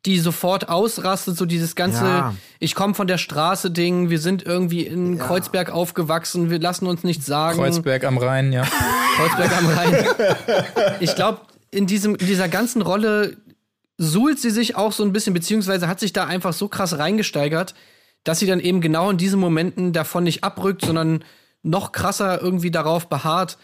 die 0.08 0.20
sofort 0.20 0.70
ausrastet, 0.70 1.38
so 1.38 1.46
dieses 1.46 1.76
ganze, 1.76 2.06
Ja. 2.06 2.34
ich 2.60 2.76
komme 2.76 2.96
von 2.96 3.08
der 3.08 3.18
Straße 3.18 3.70
Ding, 3.72 4.10
wir 4.10 4.20
sind 4.20 4.42
irgendwie 4.42 4.82
in 4.88 5.18
Kreuzberg 5.20 5.70
aufgewachsen, 5.70 6.50
wir 6.50 6.60
lassen 6.60 6.88
uns 6.88 7.04
nichts 7.04 7.26
sagen. 7.26 7.58
Kreuzberg 7.60 8.06
am 8.06 8.18
Rhein, 8.18 8.54
ja. 8.54 8.64
Kreuzberg 9.18 9.58
am 9.58 9.68
Rhein. 9.68 10.06
Ich 11.02 11.14
glaube, 11.16 11.42
in, 11.72 11.88
diesem, 11.88 12.16
in 12.16 12.26
dieser 12.26 12.48
ganzen 12.48 12.82
Rolle 12.82 13.36
suhlt 13.98 14.40
sie 14.40 14.50
sich 14.50 14.78
auch 14.78 14.94
so 14.94 15.04
ein 15.04 15.12
bisschen, 15.12 15.34
beziehungsweise 15.34 15.90
hat 15.90 16.00
sich 16.00 16.14
da 16.14 16.24
einfach 16.26 16.54
so 16.54 16.70
krass 16.70 16.98
reingesteigert, 16.98 17.76
dass 18.24 18.40
sie 18.40 18.48
dann 18.48 18.62
eben 18.62 18.80
genau 18.80 19.10
in 19.10 19.18
diesen 19.18 19.40
Momenten 19.42 19.92
davon 19.92 20.24
nicht 20.24 20.44
abrückt, 20.44 20.86
sondern 20.86 21.24
noch 21.64 21.92
krasser 21.92 22.42
irgendwie 22.42 22.72
darauf 22.72 23.10
beharrt, 23.10 23.58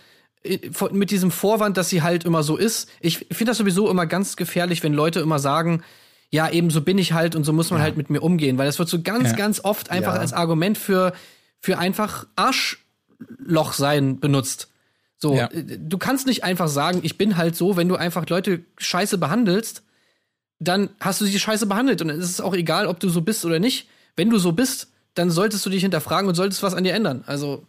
mit 0.92 1.10
diesem 1.10 1.32
Vorwand, 1.32 1.78
dass 1.78 1.88
sie 1.88 2.02
halt 2.02 2.26
immer 2.26 2.44
so 2.44 2.58
ist. 2.58 2.90
Ich 3.00 3.20
finde 3.32 3.52
das 3.52 3.58
sowieso 3.60 3.90
immer 3.90 4.06
ganz 4.06 4.36
gefährlich, 4.36 4.84
wenn 4.84 4.94
Leute 4.94 5.22
immer 5.22 5.40
sagen, 5.40 5.84
ja, 6.34 6.50
eben 6.50 6.72
so 6.72 6.82
bin 6.82 6.98
ich 6.98 7.14
halt 7.14 7.36
und 7.36 7.44
so 7.44 7.54
muss 7.54 7.70
man 7.70 7.80
halt 7.80 7.96
mit 7.96 8.10
mir 8.10 8.20
umgehen, 8.22 8.58
weil 8.58 8.66
das 8.66 8.80
wird 8.80 8.90
so 8.90 9.00
ganz, 9.04 9.30
Ja. 9.30 9.36
ganz 9.36 9.60
oft 9.64 9.92
einfach 9.92 10.16
Ja. 10.16 10.20
als 10.20 10.34
Argument 10.34 10.80
für, 10.80 11.14
für 11.60 11.78
einfach 11.78 12.26
Arschloch 12.36 13.74
sein 13.74 14.20
benutzt. 14.20 14.70
So, 15.20 15.36
Ja. 15.36 15.46
äh, 15.52 15.64
du 15.78 15.98
kannst 16.00 16.26
nicht 16.26 16.44
einfach 16.44 16.68
sagen, 16.70 17.02
ich 17.04 17.20
bin 17.20 17.38
halt 17.38 17.56
so, 17.56 17.78
wenn 17.78 17.88
du 17.88 17.96
einfach 17.98 18.28
Leute 18.30 18.62
scheiße 18.80 19.20
behandelst, 19.20 19.84
dann 20.60 20.90
hast 21.00 21.22
du 21.22 21.26
sie 21.26 21.40
scheiße 21.40 21.68
behandelt 21.68 22.02
und 22.02 22.10
es 22.10 22.28
ist 22.30 22.42
auch 22.42 22.56
egal, 22.56 22.88
ob 22.88 23.00
du 23.00 23.10
so 23.10 23.22
bist 23.22 23.46
oder 23.46 23.60
nicht. 23.60 23.88
Wenn 24.16 24.32
du 24.32 24.40
so 24.40 24.54
bist, 24.54 24.88
dann 25.14 25.30
solltest 25.30 25.64
du 25.66 25.70
dich 25.70 25.84
hinterfragen 25.84 26.28
und 26.28 26.34
solltest 26.36 26.64
was 26.64 26.74
an 26.74 26.84
dir 26.84 26.94
ändern. 26.94 27.24
Also, 27.28 27.68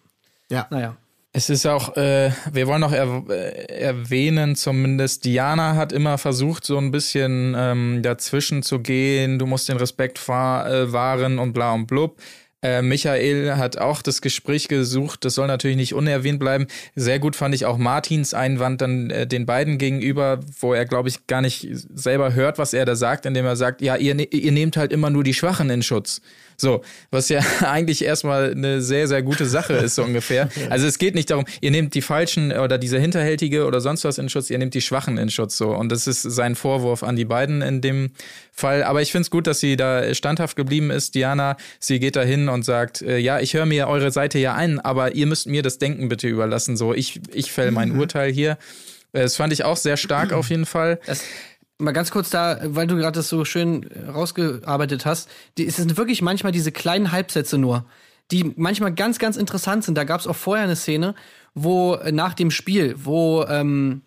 Ja. 0.51 0.67
naja. 0.71 0.97
Es 1.37 1.51
ist 1.51 1.67
auch, 1.67 1.97
äh, 1.97 2.31
wir 2.53 2.69
wollen 2.69 2.81
noch 2.81 2.93
er 2.93 3.25
äh, 3.29 3.65
erwähnen, 3.67 4.55
zumindest 4.55 5.25
Diana 5.25 5.75
hat 5.75 5.93
immer 5.93 6.17
versucht, 6.17 6.65
so 6.65 6.79
ein 6.79 6.93
bisschen 6.93 7.57
ähm, 7.59 8.03
dazwischen 8.03 8.63
zu 8.63 8.79
gehen. 8.79 9.41
Du 9.41 9.47
musst 9.47 9.69
den 9.69 9.77
Respekt 9.77 10.19
äh, 10.29 10.93
wahren 10.93 11.41
und 11.41 11.53
bla 11.53 11.73
und 11.73 11.89
blub. 11.89 12.21
Äh, 12.63 12.83
Michael 12.83 13.57
hat 13.57 13.79
auch 13.79 14.01
das 14.01 14.23
Gespräch 14.23 14.69
gesucht. 14.69 15.25
Das 15.25 15.35
soll 15.35 15.49
natürlich 15.49 15.77
nicht 15.77 15.93
unerwähnt 15.93 16.39
bleiben. 16.39 16.69
Sehr 16.95 17.19
gut 17.19 17.35
fand 17.35 17.53
ich 17.53 17.67
auch 17.67 17.79
Martins 17.79 18.33
Einwand 18.33 18.81
dann 18.81 19.11
äh, 19.11 19.27
den 19.27 19.45
beiden 19.45 19.77
gegenüber, 19.77 20.39
wo 20.61 20.73
er, 20.73 20.87
glaube 20.87 21.09
ich, 21.09 21.27
gar 21.27 21.43
nicht 21.43 21.69
selber 21.95 22.35
hört, 22.35 22.59
was 22.59 22.73
er 22.75 22.85
da 22.85 22.95
sagt, 22.95 23.27
indem 23.27 23.45
er 23.45 23.57
sagt, 23.57 23.83
ja, 23.83 23.97
ihr, 23.97 24.15
ne 24.15 24.23
ihr 24.23 24.53
nehmt 24.53 24.77
halt 24.77 24.93
immer 24.93 25.11
nur 25.11 25.25
die 25.25 25.35
Schwachen 25.35 25.69
in 25.69 25.83
Schutz. 25.83 26.21
So, 26.57 26.83
was 27.11 27.29
ja 27.29 27.41
eigentlich 27.61 28.05
erstmal 28.05 28.53
eine 28.53 28.81
sehr, 28.81 29.09
sehr 29.09 29.23
gute 29.23 29.47
Sache 29.47 29.75
ist, 29.75 29.95
so 29.95 30.05
ungefähr. 30.05 30.49
Also 30.71 30.87
es 30.87 30.99
geht 30.99 31.15
nicht 31.15 31.31
darum, 31.31 31.45
ihr 31.61 31.71
nehmt 31.71 31.95
die 31.95 32.03
Falschen 32.03 32.51
oder 32.53 32.79
diese 32.79 32.99
Hinterhältige 32.99 33.67
oder 33.67 33.81
sonst 33.81 34.05
was 34.05 34.19
in 34.19 34.29
Schutz, 34.29 34.51
ihr 34.51 34.59
nehmt 34.59 34.75
die 34.75 34.81
Schwachen 34.81 35.19
in 35.19 35.31
Schutz. 35.31 35.57
So. 35.57 35.71
Und 35.71 35.91
das 35.93 36.07
ist 36.07 36.23
sein 36.23 36.55
Vorwurf 36.55 37.03
an 37.03 37.17
die 37.17 37.25
beiden 37.25 37.63
in 37.63 37.81
dem 37.81 38.11
Fall. 38.53 38.83
Aber 38.83 39.03
ich 39.03 39.13
finde 39.13 39.23
es 39.23 39.31
gut, 39.31 39.47
dass 39.47 39.61
sie 39.61 39.77
da 39.77 40.15
standhaft 40.15 40.57
geblieben 40.57 40.91
ist. 40.91 41.15
Diana, 41.15 41.57
sie 41.81 42.01
geht 42.01 42.17
da 42.17 42.23
hin 42.23 42.49
und 42.49 42.65
sagt, 42.65 43.03
äh, 43.03 43.19
ja, 43.19 43.41
ich 43.41 43.55
höre 43.55 43.67
mir 43.67 43.89
eure 43.89 44.11
Seite 44.11 44.39
ja 44.39 44.55
ein, 44.55 44.81
aber 44.81 45.15
ihr 45.15 45.27
müsst 45.27 45.47
mir 45.47 45.63
das 45.63 45.79
Denken 45.79 46.09
bitte 46.09 46.29
überlassen. 46.29 46.77
So, 46.77 46.95
ich, 46.95 47.21
ich 47.33 47.53
fäll 47.53 47.71
mein 47.71 47.93
Urteil 47.99 48.33
hier. 48.33 48.53
Äh, 49.13 49.23
Das 49.23 49.37
fand 49.37 49.53
ich 49.53 49.65
auch 49.65 49.77
sehr 49.77 49.97
stark 49.97 50.33
auf 50.33 50.51
jeden 50.51 50.67
Fall. 50.67 50.99
Das, 51.07 51.23
mal 51.79 51.93
ganz 51.93 52.11
kurz 52.11 52.31
da, 52.31 52.59
weil 52.65 52.87
du 52.87 52.97
gerade 52.97 53.17
das 53.19 53.29
so 53.29 53.45
schön 53.45 53.89
rausgearbeitet 54.09 55.07
hast. 55.07 55.29
Die, 55.59 55.67
es 55.67 55.77
sind 55.77 55.97
wirklich 55.97 56.23
manchmal 56.23 56.53
diese 56.53 56.73
kleinen 56.73 57.13
Halbsätze 57.13 57.59
nur, 57.59 57.85
die 58.31 58.53
manchmal 58.57 58.95
ganz, 58.95 59.19
ganz 59.19 59.37
interessant 59.37 59.85
sind. 59.85 59.97
Da 59.97 60.05
gab 60.05 60.21
es 60.21 60.27
auch 60.27 60.37
vorher 60.37 60.65
eine 60.65 60.77
Szene, 60.77 61.15
wo 61.55 61.95
äh, 61.95 62.13
nach 62.13 62.35
dem 62.35 62.51
Spiel, 62.51 62.95
wo, 62.99 63.45
ähm, 63.45 64.03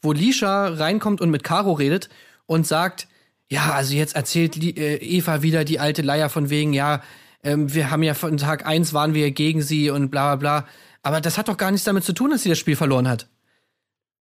wo 0.00 0.12
Lisha 0.12 0.68
reinkommt 0.68 1.20
und 1.20 1.30
mit 1.30 1.44
Caro 1.44 1.72
redet 1.72 2.08
und 2.46 2.66
sagt, 2.66 3.08
ja, 3.48 3.72
also 3.72 3.94
jetzt 3.94 4.16
erzählt 4.16 4.56
Li 4.56 4.70
äh, 4.70 4.96
Eva 4.96 5.42
wieder 5.42 5.64
die 5.64 5.78
alte 5.78 6.02
Leier 6.02 6.30
von 6.30 6.50
wegen, 6.50 6.72
ja, 6.72 7.02
ähm, 7.42 7.72
wir 7.72 7.90
haben 7.90 8.02
ja 8.02 8.14
von 8.14 8.36
Tag 8.38 8.66
eins 8.66 8.94
waren 8.94 9.14
wir 9.14 9.30
gegen 9.30 9.62
sie 9.62 9.90
und 9.90 10.10
bla 10.10 10.36
bla 10.36 10.60
bla. 10.60 10.68
Aber 11.02 11.20
das 11.20 11.36
hat 11.36 11.48
doch 11.48 11.58
gar 11.58 11.70
nichts 11.70 11.84
damit 11.84 12.04
zu 12.04 12.14
tun, 12.14 12.30
dass 12.30 12.42
sie 12.42 12.48
das 12.48 12.58
Spiel 12.58 12.76
verloren 12.76 13.08
hat. 13.08 13.28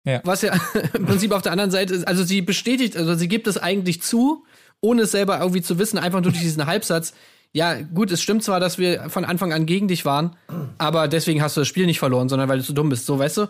Ja. 0.04 0.20
Was 0.24 0.42
ja 0.42 0.52
im 0.94 1.06
Prinzip 1.06 1.32
auf 1.32 1.42
der 1.42 1.52
anderen 1.52 1.70
Seite 1.70 1.94
ist, 1.94 2.06
also 2.06 2.24
sie 2.24 2.42
bestätigt, 2.42 2.96
also 2.96 3.14
sie 3.14 3.28
gibt 3.28 3.46
es 3.46 3.58
eigentlich 3.58 4.02
zu, 4.02 4.44
ohne 4.80 5.02
es 5.02 5.12
selber 5.12 5.38
irgendwie 5.40 5.62
zu 5.62 5.78
wissen, 5.78 5.98
einfach 5.98 6.20
nur 6.20 6.32
durch 6.32 6.42
diesen 6.42 6.66
Halbsatz. 6.66 7.14
Ja, 7.52 7.80
gut, 7.80 8.10
es 8.10 8.20
stimmt 8.20 8.42
zwar, 8.42 8.58
dass 8.60 8.78
wir 8.78 9.08
von 9.10 9.24
Anfang 9.24 9.52
an 9.52 9.64
gegen 9.64 9.86
dich 9.88 10.04
waren, 10.04 10.36
aber 10.76 11.06
deswegen 11.06 11.40
hast 11.40 11.56
du 11.56 11.60
das 11.60 11.68
Spiel 11.68 11.86
nicht 11.86 12.00
verloren, 12.00 12.28
sondern 12.28 12.48
weil 12.48 12.58
du 12.58 12.64
zu 12.64 12.72
dumm 12.72 12.88
bist, 12.88 13.06
so 13.06 13.18
weißt 13.18 13.36
du? 13.38 13.46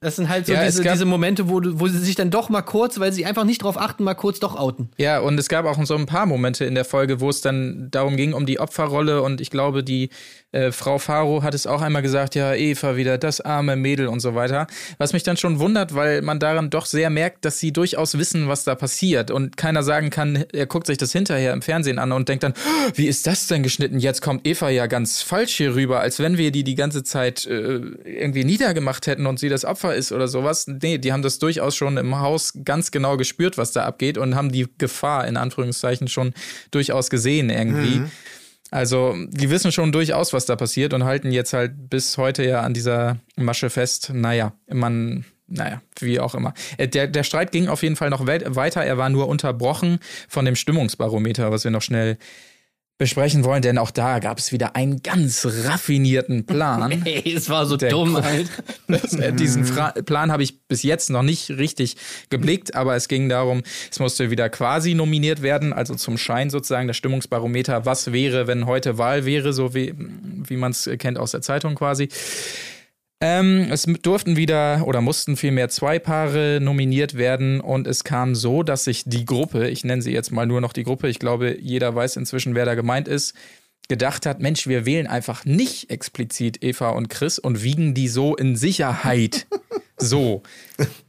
Das 0.00 0.14
sind 0.14 0.28
halt 0.28 0.46
so 0.46 0.52
Ja, 0.52 0.62
es 0.62 0.76
diese, 0.76 0.88
diese 0.88 1.04
Momente, 1.04 1.48
wo, 1.48 1.60
wo 1.62 1.88
sie 1.88 1.98
sich 1.98 2.14
dann 2.14 2.30
doch 2.30 2.50
mal 2.50 2.62
kurz, 2.62 3.00
weil 3.00 3.12
sie 3.12 3.26
einfach 3.26 3.42
nicht 3.44 3.64
drauf 3.64 3.76
achten, 3.76 4.04
mal 4.04 4.14
kurz 4.14 4.38
doch 4.38 4.54
outen. 4.56 4.90
Ja, 4.96 5.18
und 5.18 5.36
es 5.38 5.48
gab 5.48 5.66
auch 5.66 5.84
so 5.84 5.96
ein 5.96 6.06
paar 6.06 6.24
Momente 6.26 6.64
in 6.64 6.76
der 6.76 6.84
Folge, 6.84 7.20
wo 7.20 7.28
es 7.30 7.40
dann 7.40 7.88
darum 7.90 8.16
ging, 8.16 8.32
um 8.32 8.46
die 8.46 8.60
Opferrolle. 8.60 9.22
Und 9.22 9.40
ich 9.40 9.50
glaube, 9.50 9.82
die 9.82 10.10
äh, 10.52 10.70
Frau 10.70 10.98
Faro 10.98 11.42
hat 11.42 11.52
es 11.52 11.66
auch 11.66 11.82
einmal 11.82 12.02
gesagt, 12.02 12.36
ja, 12.36 12.54
Eva 12.54 12.94
wieder, 12.94 13.18
das 13.18 13.40
arme 13.40 13.74
Mädel 13.74 14.06
und 14.06 14.20
so 14.20 14.36
weiter. 14.36 14.68
Was 14.98 15.12
mich 15.12 15.24
dann 15.24 15.36
schon 15.36 15.58
wundert, 15.58 15.94
weil 15.96 16.22
man 16.22 16.38
daran 16.38 16.70
doch 16.70 16.86
sehr 16.86 17.10
merkt, 17.10 17.44
dass 17.44 17.58
sie 17.58 17.72
durchaus 17.72 18.16
wissen, 18.16 18.46
was 18.46 18.62
da 18.62 18.76
passiert. 18.76 19.32
Und 19.32 19.56
keiner 19.56 19.82
sagen 19.82 20.10
kann, 20.10 20.44
er 20.52 20.66
guckt 20.66 20.86
sich 20.86 20.98
das 20.98 21.10
hinterher 21.10 21.52
im 21.52 21.60
Fernsehen 21.60 21.98
an 21.98 22.12
und 22.12 22.28
denkt 22.28 22.44
dann, 22.44 22.52
"Oh, 22.52 22.90
wie 22.94 23.08
ist 23.08 23.26
das 23.26 23.48
denn 23.48 23.64
geschnitten? 23.64 23.98
Jetzt 23.98 24.22
kommt 24.22 24.46
Eva 24.46 24.70
ja 24.70 24.86
ganz 24.86 25.22
falsch 25.22 25.56
hier 25.56 25.74
rüber, 25.74 25.98
als 26.00 26.20
wenn 26.20 26.38
wir 26.38 26.52
die 26.52 26.62
die 26.62 26.76
ganze 26.76 27.02
Zeit 27.02 27.46
äh, 27.46 27.80
irgendwie 28.04 28.44
niedergemacht 28.44 29.08
hätten 29.08 29.26
und 29.26 29.40
sie 29.40 29.48
das 29.48 29.64
Opfer 29.64 29.87
ist 29.94 30.12
oder 30.12 30.28
sowas. 30.28 30.66
Nee, 30.66 30.98
die 30.98 31.12
haben 31.12 31.22
das 31.22 31.38
durchaus 31.38 31.76
schon 31.76 31.96
im 31.96 32.18
Haus 32.18 32.52
ganz 32.64 32.90
genau 32.90 33.16
gespürt, 33.16 33.58
was 33.58 33.72
da 33.72 33.84
abgeht 33.84 34.18
und 34.18 34.34
haben 34.34 34.50
die 34.52 34.66
Gefahr 34.78 35.26
in 35.26 35.36
Anführungszeichen 35.36 36.08
schon 36.08 36.32
durchaus 36.70 37.10
gesehen 37.10 37.50
irgendwie. 37.50 38.02
Also, 38.70 39.14
die 39.28 39.48
wissen 39.48 39.72
schon 39.72 39.92
durchaus, 39.92 40.32
was 40.34 40.44
da 40.44 40.54
passiert 40.54 40.92
und 40.92 41.04
halten 41.04 41.32
jetzt 41.32 41.54
halt 41.54 41.88
bis 41.88 42.18
heute 42.18 42.44
ja 42.44 42.60
an 42.60 42.74
dieser 42.74 43.16
Masche 43.36 43.70
fest. 43.70 44.10
Naja, 44.12 44.52
man 44.68 45.24
naja, 45.50 45.80
wie 46.00 46.20
auch 46.20 46.34
immer. 46.34 46.52
Äh, 46.76 46.88
Der, 46.88 47.06
der 47.06 47.22
Streit 47.22 47.52
ging 47.52 47.68
auf 47.68 47.82
jeden 47.82 47.96
Fall 47.96 48.10
noch 48.10 48.26
weit- 48.26 48.54
weiter. 48.54 48.84
Er 48.84 48.98
war 48.98 49.08
nur 49.08 49.28
unterbrochen 49.28 49.98
von 50.28 50.44
dem 50.44 50.54
Stimmungsbarometer, 50.54 51.50
was 51.50 51.64
wir 51.64 51.70
noch 51.70 51.80
schnell 51.80 52.18
besprechen 52.98 53.44
wollen, 53.44 53.62
denn 53.62 53.78
auch 53.78 53.92
da 53.92 54.18
gab 54.18 54.38
es 54.38 54.50
wieder 54.50 54.74
einen 54.74 55.02
ganz 55.02 55.46
raffinierten 55.46 56.46
Plan. 56.46 57.02
Ey, 57.04 57.32
es 57.32 57.48
war 57.48 57.64
so 57.64 57.76
Der 57.76 57.90
dumm, 57.90 58.20
halt. 58.22 58.50
Diesen 59.38 59.64
Fra 59.64 59.92
Plan 59.92 60.32
habe 60.32 60.42
ich 60.42 60.60
bis 60.66 60.82
jetzt 60.82 61.08
noch 61.08 61.22
nicht 61.22 61.50
richtig 61.50 61.96
geblickt, 62.28 62.74
aber 62.74 62.96
es 62.96 63.06
ging 63.06 63.28
darum, 63.28 63.62
es 63.90 64.00
musste 64.00 64.30
wieder 64.30 64.48
quasi 64.50 64.94
nominiert 64.94 65.42
werden, 65.42 65.72
also 65.72 65.94
zum 65.94 66.18
Schein 66.18 66.50
sozusagen, 66.50 66.88
das 66.88 66.96
Stimmungsbarometer, 66.96 67.86
was 67.86 68.12
wäre, 68.12 68.48
wenn 68.48 68.66
heute 68.66 68.98
Wahl 68.98 69.24
wäre, 69.24 69.52
so 69.52 69.74
wie, 69.74 69.94
wie 69.96 70.56
man 70.56 70.72
es 70.72 70.90
kennt 70.98 71.18
aus 71.18 71.30
der 71.30 71.40
Zeitung 71.40 71.76
quasi. 71.76 72.08
Ähm, 73.20 73.66
es 73.72 73.82
durften 74.02 74.36
wieder 74.36 74.86
oder 74.86 75.00
mussten 75.00 75.36
vielmehr 75.36 75.68
zwei 75.68 75.98
Paare 75.98 76.60
nominiert 76.62 77.16
werden 77.16 77.60
und 77.60 77.88
es 77.88 78.04
kam 78.04 78.36
so, 78.36 78.62
dass 78.62 78.84
sich 78.84 79.02
die 79.06 79.24
Gruppe, 79.24 79.68
ich 79.68 79.84
nenne 79.84 80.02
sie 80.02 80.12
jetzt 80.12 80.30
mal 80.30 80.46
nur 80.46 80.60
noch 80.60 80.72
die 80.72 80.84
Gruppe, 80.84 81.08
ich 81.08 81.18
glaube, 81.18 81.58
jeder 81.60 81.92
weiß 81.92 82.14
inzwischen, 82.16 82.54
wer 82.54 82.64
da 82.64 82.76
gemeint 82.76 83.08
ist, 83.08 83.34
gedacht 83.88 84.26
hat, 84.26 84.40
Mensch, 84.40 84.66
wir 84.66 84.84
wählen 84.84 85.06
einfach 85.06 85.44
nicht 85.46 85.90
explizit 85.90 86.62
Eva 86.62 86.90
und 86.90 87.08
Chris 87.08 87.38
und 87.38 87.62
wiegen 87.62 87.94
die 87.94 88.08
so 88.08 88.36
in 88.36 88.54
Sicherheit. 88.54 89.46
so. 89.96 90.42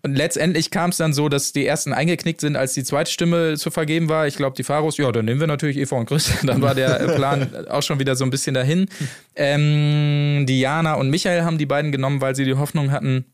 Und 0.01 0.15
letztendlich 0.15 0.71
kam 0.71 0.89
es 0.91 0.97
dann 0.97 1.11
so, 1.11 1.27
dass 1.27 1.51
die 1.51 1.65
ersten 1.65 1.91
eingeknickt 1.91 2.39
sind, 2.39 2.55
als 2.55 2.73
die 2.73 2.86
zweite 2.86 3.11
Stimme 3.11 3.57
zu 3.57 3.69
vergeben 3.69 4.07
war. 4.07 4.27
Ich 4.27 4.38
glaube, 4.38 4.55
die 4.55 4.63
Pharos, 4.63 4.97
ja, 4.97 5.11
dann 5.11 5.25
nehmen 5.25 5.41
wir 5.41 5.47
natürlich 5.47 5.77
Eva 5.77 5.97
und 5.97 6.05
Chris. 6.05 6.32
Dann 6.43 6.61
war 6.61 6.73
der 6.73 6.95
Plan 7.15 7.67
auch 7.67 7.84
schon 7.84 7.99
wieder 7.99 8.15
so 8.15 8.23
ein 8.23 8.30
bisschen 8.30 8.53
dahin. 8.53 8.88
Ähm, 9.36 10.45
Diana 10.47 10.93
und 10.93 11.09
Michael 11.09 11.43
haben 11.43 11.57
die 11.57 11.65
beiden 11.65 11.91
genommen, 11.91 12.21
weil 12.21 12.36
sie 12.36 12.45
die 12.45 12.55
Hoffnung 12.55 12.91
hatten, 12.91 13.25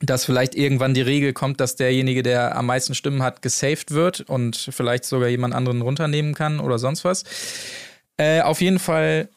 dass 0.00 0.24
vielleicht 0.24 0.54
irgendwann 0.54 0.94
die 0.94 1.02
Regel 1.02 1.32
kommt, 1.32 1.60
dass 1.60 1.76
derjenige, 1.76 2.22
der 2.22 2.56
am 2.56 2.66
meisten 2.66 2.94
Stimmen 2.94 3.22
hat, 3.22 3.42
gesaved 3.42 3.92
wird 3.92 4.20
und 4.22 4.68
vielleicht 4.70 5.04
sogar 5.04 5.28
jemand 5.28 5.54
anderen 5.54 5.82
runternehmen 5.82 6.34
kann 6.34 6.60
oder 6.60 6.78
sonst 6.78 7.04
was. 7.04 7.24
Äh, 8.18 8.40
auf 8.40 8.60
jeden 8.60 8.78
Fall 8.78 9.28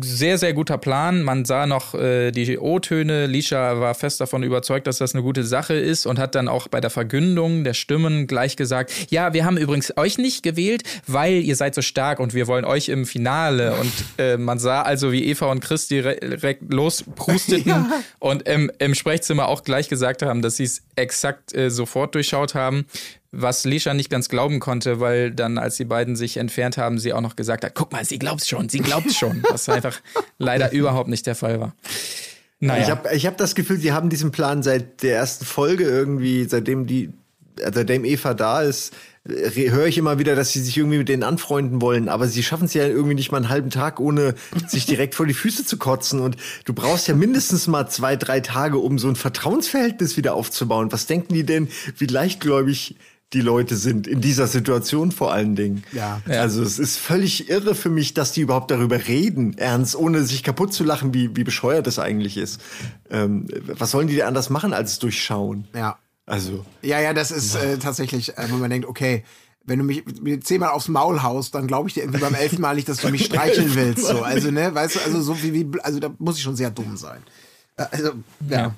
sehr, 0.00 0.38
sehr 0.38 0.52
guter 0.54 0.76
Plan. 0.76 1.22
Man 1.22 1.44
sah 1.44 1.66
noch 1.66 1.94
äh, 1.94 2.32
die 2.32 2.58
O-Töne. 2.58 3.26
Lisha 3.26 3.78
war 3.80 3.94
fest 3.94 4.20
davon 4.20 4.42
überzeugt, 4.42 4.86
dass 4.86 4.98
das 4.98 5.14
eine 5.14 5.22
gute 5.22 5.44
Sache 5.44 5.74
ist 5.74 6.06
und 6.06 6.18
hat 6.18 6.34
dann 6.34 6.48
auch 6.48 6.66
bei 6.66 6.80
der 6.80 6.90
Verkündung 6.90 7.62
der 7.62 7.74
Stimmen 7.74 8.26
gleich 8.26 8.56
gesagt, 8.56 8.92
ja, 9.10 9.32
wir 9.32 9.44
haben 9.44 9.56
übrigens 9.56 9.96
euch 9.96 10.18
nicht 10.18 10.42
gewählt, 10.42 10.82
weil 11.06 11.34
ihr 11.34 11.54
seid 11.54 11.74
so 11.74 11.82
stark 11.82 12.18
und 12.18 12.34
wir 12.34 12.48
wollen 12.48 12.64
euch 12.64 12.88
im 12.88 13.06
Finale. 13.06 13.74
Und 13.74 13.92
äh, 14.18 14.36
man 14.36 14.58
sah 14.58 14.82
also, 14.82 15.12
wie 15.12 15.24
Eva 15.26 15.46
und 15.46 15.60
Chris 15.60 15.86
direkt 15.86 16.72
losprusteten 16.72 17.86
und 18.18 18.48
im, 18.48 18.72
im 18.78 18.94
Sprechzimmer 18.94 19.48
auch 19.48 19.62
gleich 19.62 19.88
gesagt 19.88 20.22
haben, 20.22 20.42
dass 20.42 20.56
sie 20.56 20.64
es 20.64 20.82
exakt 20.96 21.54
äh, 21.54 21.70
sofort 21.70 22.14
durchschaut 22.16 22.54
haben 22.54 22.86
was 23.40 23.64
Lisha 23.64 23.94
nicht 23.94 24.10
ganz 24.10 24.28
glauben 24.28 24.60
konnte, 24.60 25.00
weil 25.00 25.30
dann, 25.30 25.58
als 25.58 25.76
die 25.76 25.84
beiden 25.84 26.16
sich 26.16 26.36
entfernt 26.36 26.76
haben, 26.76 26.98
sie 26.98 27.12
auch 27.12 27.20
noch 27.20 27.36
gesagt 27.36 27.64
hat, 27.64 27.74
guck 27.74 27.92
mal, 27.92 28.04
sie 28.04 28.18
glaubt's 28.18 28.48
schon, 28.48 28.68
sie 28.68 28.78
glaubt's 28.78 29.16
schon, 29.16 29.42
was 29.50 29.68
einfach 29.68 30.00
leider 30.38 30.72
überhaupt 30.72 31.08
nicht 31.08 31.26
der 31.26 31.34
Fall 31.34 31.60
war. 31.60 31.74
Naja. 32.60 32.82
Ich 32.82 32.90
habe 32.90 33.14
ich 33.14 33.26
hab 33.26 33.36
das 33.36 33.54
Gefühl, 33.54 33.78
sie 33.78 33.92
haben 33.92 34.08
diesen 34.08 34.30
Plan 34.30 34.62
seit 34.62 35.02
der 35.02 35.16
ersten 35.16 35.44
Folge 35.44 35.84
irgendwie, 35.84 36.44
seitdem 36.44 36.86
die, 36.86 37.10
äh, 37.60 37.70
seitdem 37.72 38.04
Eva 38.04 38.34
da 38.34 38.62
ist, 38.62 38.94
höre 39.26 39.86
ich 39.86 39.96
immer 39.96 40.18
wieder, 40.18 40.36
dass 40.36 40.52
sie 40.52 40.60
sich 40.60 40.76
irgendwie 40.76 40.98
mit 40.98 41.08
denen 41.08 41.22
anfreunden 41.22 41.80
wollen, 41.80 42.10
aber 42.10 42.28
sie 42.28 42.42
schaffen 42.42 42.66
es 42.66 42.74
ja 42.74 42.86
irgendwie 42.86 43.14
nicht 43.14 43.32
mal 43.32 43.38
einen 43.38 43.48
halben 43.48 43.70
Tag, 43.70 43.98
ohne 43.98 44.34
sich 44.66 44.84
direkt 44.84 45.14
vor 45.14 45.26
die 45.26 45.32
Füße 45.32 45.64
zu 45.64 45.78
kotzen. 45.78 46.20
Und 46.20 46.36
du 46.66 46.74
brauchst 46.74 47.08
ja 47.08 47.14
mindestens 47.14 47.66
mal 47.66 47.88
zwei, 47.88 48.16
drei 48.16 48.40
Tage, 48.40 48.76
um 48.76 48.98
so 48.98 49.08
ein 49.08 49.16
Vertrauensverhältnis 49.16 50.18
wieder 50.18 50.34
aufzubauen. 50.34 50.92
Was 50.92 51.06
denken 51.06 51.32
die 51.32 51.44
denn, 51.44 51.68
wie 51.96 52.06
leichtgläubig 52.06 52.96
die 53.34 53.40
Leute 53.40 53.76
sind 53.76 54.06
in 54.06 54.20
dieser 54.20 54.46
Situation 54.46 55.12
vor 55.12 55.32
allen 55.32 55.56
Dingen. 55.56 55.84
Ja. 55.92 56.22
Also 56.26 56.62
es 56.62 56.78
ist 56.78 56.96
völlig 56.96 57.50
irre 57.50 57.74
für 57.74 57.90
mich, 57.90 58.14
dass 58.14 58.32
die 58.32 58.40
überhaupt 58.40 58.70
darüber 58.70 59.08
reden, 59.08 59.58
ernst, 59.58 59.96
ohne 59.96 60.24
sich 60.24 60.42
kaputt 60.42 60.72
zu 60.72 60.84
lachen, 60.84 61.12
wie, 61.12 61.36
wie 61.36 61.44
bescheuert 61.44 61.86
das 61.86 61.98
eigentlich 61.98 62.36
ist. 62.36 62.60
Ähm, 63.10 63.46
was 63.66 63.90
sollen 63.90 64.08
die 64.08 64.16
denn 64.16 64.26
anders 64.26 64.48
machen 64.48 64.72
als 64.72 64.98
durchschauen? 64.98 65.68
Ja. 65.74 65.98
Also. 66.26 66.64
Ja, 66.80 67.00
ja, 67.00 67.12
das 67.12 67.30
ist 67.30 67.54
äh, 67.54 67.76
tatsächlich, 67.78 68.38
äh, 68.38 68.46
wo 68.48 68.56
man 68.56 68.70
denkt, 68.70 68.88
okay, 68.88 69.24
wenn 69.66 69.78
du 69.78 69.84
mich 69.84 70.04
zehnmal 70.42 70.70
aufs 70.70 70.88
Maul 70.88 71.22
haust, 71.22 71.54
dann 71.54 71.66
glaube 71.66 71.88
ich 71.88 71.94
dir 71.94 72.02
irgendwie 72.02 72.20
beim 72.20 72.34
elften 72.34 72.60
Mal 72.60 72.74
nicht, 72.76 72.88
dass 72.88 72.98
du 72.98 73.08
mich 73.10 73.26
streicheln 73.26 73.74
willst. 73.74 74.06
So, 74.06 74.22
also 74.22 74.50
ne, 74.50 74.74
weißt 74.74 74.96
du, 74.96 75.00
also 75.00 75.20
so 75.22 75.42
wie, 75.42 75.52
wie 75.52 75.80
also 75.80 76.00
da 76.00 76.10
muss 76.18 76.36
ich 76.36 76.42
schon 76.42 76.56
sehr 76.56 76.70
dumm 76.70 76.96
sein. 76.96 77.20
Äh, 77.76 77.84
Also 77.90 78.12
ja. 78.48 78.60
Ja. 78.60 78.74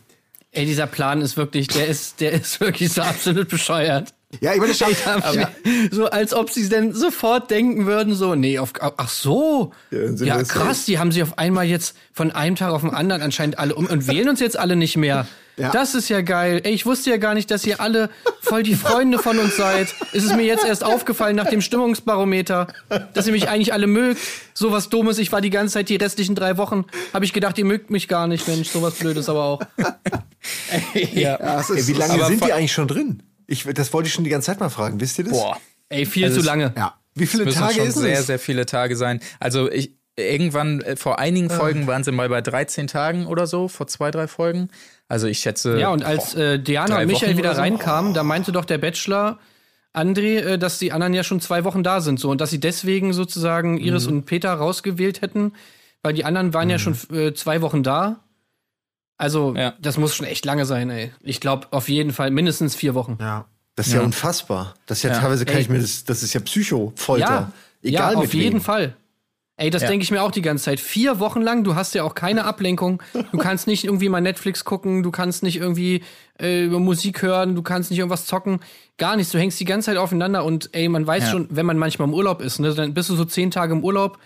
Ey, 0.52 0.64
dieser 0.64 0.86
Plan 0.86 1.20
ist 1.20 1.36
wirklich, 1.36 1.68
der 1.68 1.86
ist, 1.86 2.20
der 2.20 2.32
ist 2.32 2.60
wirklich 2.60 2.90
so 2.90 3.02
absolut 3.02 3.48
bescheuert. 3.48 4.14
Ja, 4.40 4.52
ich 4.52 4.58
meine, 4.58 4.72
das 4.72 4.78
schafft, 4.78 5.04
Ja. 5.34 5.50
So 5.90 6.06
als 6.06 6.34
ob 6.34 6.50
sie 6.50 6.68
denn 6.68 6.92
sofort 6.92 7.50
denken 7.50 7.86
würden, 7.86 8.14
so, 8.14 8.34
nee, 8.34 8.58
auf, 8.58 8.72
ach 8.80 9.08
so. 9.08 9.72
Ja, 9.90 10.10
Ja, 10.12 10.42
krass, 10.42 10.84
die 10.84 10.98
haben 10.98 11.12
sich 11.12 11.22
auf 11.22 11.38
einmal 11.38 11.64
jetzt 11.66 11.96
von 12.12 12.30
einem 12.30 12.56
Tag 12.56 12.72
auf 12.72 12.82
den 12.82 12.90
anderen 12.90 13.22
anscheinend 13.22 13.58
alle 13.58 13.74
um 13.74 13.86
und 13.86 14.06
wählen 14.06 14.28
uns 14.28 14.40
jetzt 14.40 14.58
alle 14.58 14.76
nicht 14.76 14.96
mehr. 14.96 15.26
Ja. 15.58 15.70
Das 15.70 15.94
ist 15.94 16.10
ja 16.10 16.20
geil. 16.20 16.60
Ey, 16.64 16.74
ich 16.74 16.84
wusste 16.84 17.08
ja 17.08 17.16
gar 17.16 17.32
nicht, 17.32 17.50
dass 17.50 17.64
ihr 17.66 17.80
alle 17.80 18.10
voll 18.42 18.62
die 18.62 18.74
Freunde 18.74 19.18
von 19.18 19.38
uns 19.38 19.56
seid. 19.56 19.88
Ist 20.12 20.24
es 20.24 20.34
mir 20.34 20.44
jetzt 20.44 20.66
erst 20.66 20.84
aufgefallen 20.84 21.34
nach 21.34 21.48
dem 21.48 21.62
Stimmungsbarometer, 21.62 22.66
dass 23.14 23.26
ihr 23.26 23.32
mich 23.32 23.48
eigentlich 23.48 23.72
alle 23.72 23.86
mögt. 23.86 24.20
Sowas 24.52 24.90
Dummes. 24.90 25.18
Ich 25.18 25.32
war 25.32 25.40
die 25.40 25.48
ganze 25.48 25.74
Zeit, 25.74 25.88
die 25.88 25.96
restlichen 25.96 26.34
drei 26.34 26.58
Wochen, 26.58 26.84
habe 27.14 27.24
ich 27.24 27.32
gedacht, 27.32 27.56
ihr 27.56 27.64
mögt 27.64 27.90
mich 27.90 28.06
gar 28.06 28.26
nicht, 28.26 28.46
Mensch. 28.48 28.68
Sowas 28.68 28.94
Blödes 28.96 29.30
aber 29.30 29.44
auch. 29.44 29.62
ja. 31.14 31.38
das 31.38 31.70
Ey, 31.70 31.86
wie 31.86 31.92
lange 31.94 32.12
aber 32.12 32.26
sind 32.26 32.44
die 32.44 32.52
eigentlich 32.52 32.72
schon 32.72 32.88
drin? 32.88 33.22
Ich, 33.46 33.64
das 33.64 33.92
wollte 33.92 34.08
ich 34.08 34.14
schon 34.14 34.24
die 34.24 34.30
ganze 34.30 34.46
Zeit 34.46 34.60
mal 34.60 34.68
fragen. 34.68 35.00
Wisst 35.00 35.18
ihr 35.18 35.24
das? 35.24 35.32
Boah. 35.32 35.58
Ey, 35.88 36.04
viel 36.06 36.24
Also 36.24 36.40
zu 36.40 36.46
lange. 36.46 36.72
ja. 36.76 36.94
Wie 37.14 37.26
viele 37.26 37.50
Tage 37.52 37.74
schon 37.76 37.86
ist 37.86 37.94
sehr, 37.94 38.18
es? 38.18 38.26
sehr 38.26 38.38
viele 38.38 38.66
Tage 38.66 38.96
sein. 38.96 39.20
Also 39.40 39.70
ich 39.70 39.92
irgendwann 40.16 40.80
äh, 40.82 40.96
vor 40.96 41.18
einigen 41.18 41.50
Folgen 41.50 41.86
waren 41.86 42.02
sie 42.04 42.12
mal 42.12 42.28
bei 42.28 42.40
13 42.40 42.86
Tagen 42.86 43.26
oder 43.26 43.46
so, 43.46 43.68
vor 43.68 43.86
zwei, 43.86 44.10
drei 44.10 44.26
Folgen. 44.28 44.68
Also 45.08 45.26
ich 45.26 45.38
schätze. 45.38 45.78
Ja, 45.78 45.90
und 45.90 46.04
als 46.04 46.34
äh, 46.34 46.58
Diana 46.58 47.00
und 47.00 47.06
Michael 47.06 47.32
Wochen 47.32 47.38
wieder 47.38 47.54
so? 47.54 47.60
reinkamen, 47.60 48.14
da 48.14 48.22
meinte 48.22 48.52
doch 48.52 48.64
der 48.64 48.78
Bachelor 48.78 49.38
André, 49.94 50.40
äh, 50.40 50.58
dass 50.58 50.78
die 50.78 50.92
anderen 50.92 51.14
ja 51.14 51.22
schon 51.22 51.40
zwei 51.40 51.64
Wochen 51.64 51.82
da 51.82 52.00
sind 52.00 52.18
so 52.20 52.30
und 52.30 52.40
dass 52.40 52.50
sie 52.50 52.60
deswegen 52.60 53.12
sozusagen 53.12 53.78
Iris 53.78 54.06
und 54.06 54.24
Peter 54.24 54.52
rausgewählt 54.52 55.22
hätten, 55.22 55.52
weil 56.02 56.12
die 56.12 56.24
anderen 56.24 56.52
waren 56.54 56.68
ja 56.70 56.78
schon 56.78 56.96
äh, 57.12 57.32
zwei 57.34 57.62
Wochen 57.62 57.82
da. 57.82 58.20
Also, 59.18 59.54
Ja. 59.56 59.74
das 59.80 59.96
muss 59.98 60.14
schon 60.14 60.26
echt 60.26 60.44
lange 60.44 60.66
sein, 60.66 60.90
ey. 60.90 61.12
Ich 61.22 61.40
glaube 61.40 61.68
auf 61.70 61.88
jeden 61.88 62.12
Fall 62.12 62.30
mindestens 62.30 62.74
vier 62.74 62.94
Wochen. 62.94 63.16
ja. 63.20 63.46
Das 63.78 63.88
ist 63.88 63.92
ja, 63.92 63.98
Ja. 64.00 64.06
unfassbar. 64.06 64.72
Das 64.86 64.98
ist 64.98 65.02
ja, 65.02 65.10
Ja. 65.10 65.18
teilweise 65.20 65.44
kann 65.44 65.56
Ey. 65.56 65.60
ich 65.60 65.68
mir 65.68 65.78
das, 65.78 66.04
das 66.04 66.22
ist 66.22 66.32
ja 66.32 66.40
Psycho-Folter. 66.40 67.26
Ja, 67.26 67.52
Egal 67.82 68.12
ja, 68.14 68.18
mit 68.20 68.28
auf 68.28 68.32
jeden 68.34 68.54
wem. 68.54 68.60
Fall. 68.62 68.96
Ey, 69.58 69.68
das 69.68 69.82
Ja. 69.82 69.88
denke 69.88 70.02
ich 70.02 70.10
mir 70.10 70.22
auch 70.22 70.30
die 70.30 70.40
ganze 70.40 70.64
Zeit. 70.64 70.80
Vier 70.80 71.18
Wochen 71.18 71.42
lang, 71.42 71.62
du 71.62 71.74
hast 71.74 71.94
ja 71.94 72.02
auch 72.02 72.14
keine 72.14 72.44
Ablenkung. 72.46 73.02
Du 73.32 73.36
kannst 73.38 73.66
nicht 73.66 73.84
irgendwie 73.84 74.08
mal 74.08 74.22
Netflix 74.22 74.64
gucken, 74.64 75.02
du 75.02 75.10
kannst 75.10 75.42
nicht 75.42 75.56
irgendwie 75.58 76.02
äh, 76.40 76.64
über 76.64 76.78
Musik 76.78 77.20
hören, 77.20 77.54
du 77.54 77.60
kannst 77.62 77.90
nicht 77.90 77.98
irgendwas 77.98 78.24
zocken. 78.24 78.60
Gar 78.96 79.16
nichts. 79.16 79.32
Du 79.32 79.38
hängst 79.38 79.60
die 79.60 79.64
ganze 79.66 79.86
Zeit 79.90 79.98
aufeinander 79.98 80.44
und 80.44 80.70
ey, 80.72 80.88
man 80.88 81.06
weiß 81.06 81.24
Ja. 81.24 81.30
schon, 81.32 81.46
wenn 81.50 81.66
man 81.66 81.76
manchmal 81.76 82.08
im 82.08 82.14
Urlaub 82.14 82.40
ist, 82.40 82.58
ne, 82.60 82.72
dann 82.74 82.94
bist 82.94 83.10
du 83.10 83.14
so 83.16 83.26
zehn 83.26 83.50
Tage 83.50 83.74
im 83.74 83.84
Urlaub 83.84 84.18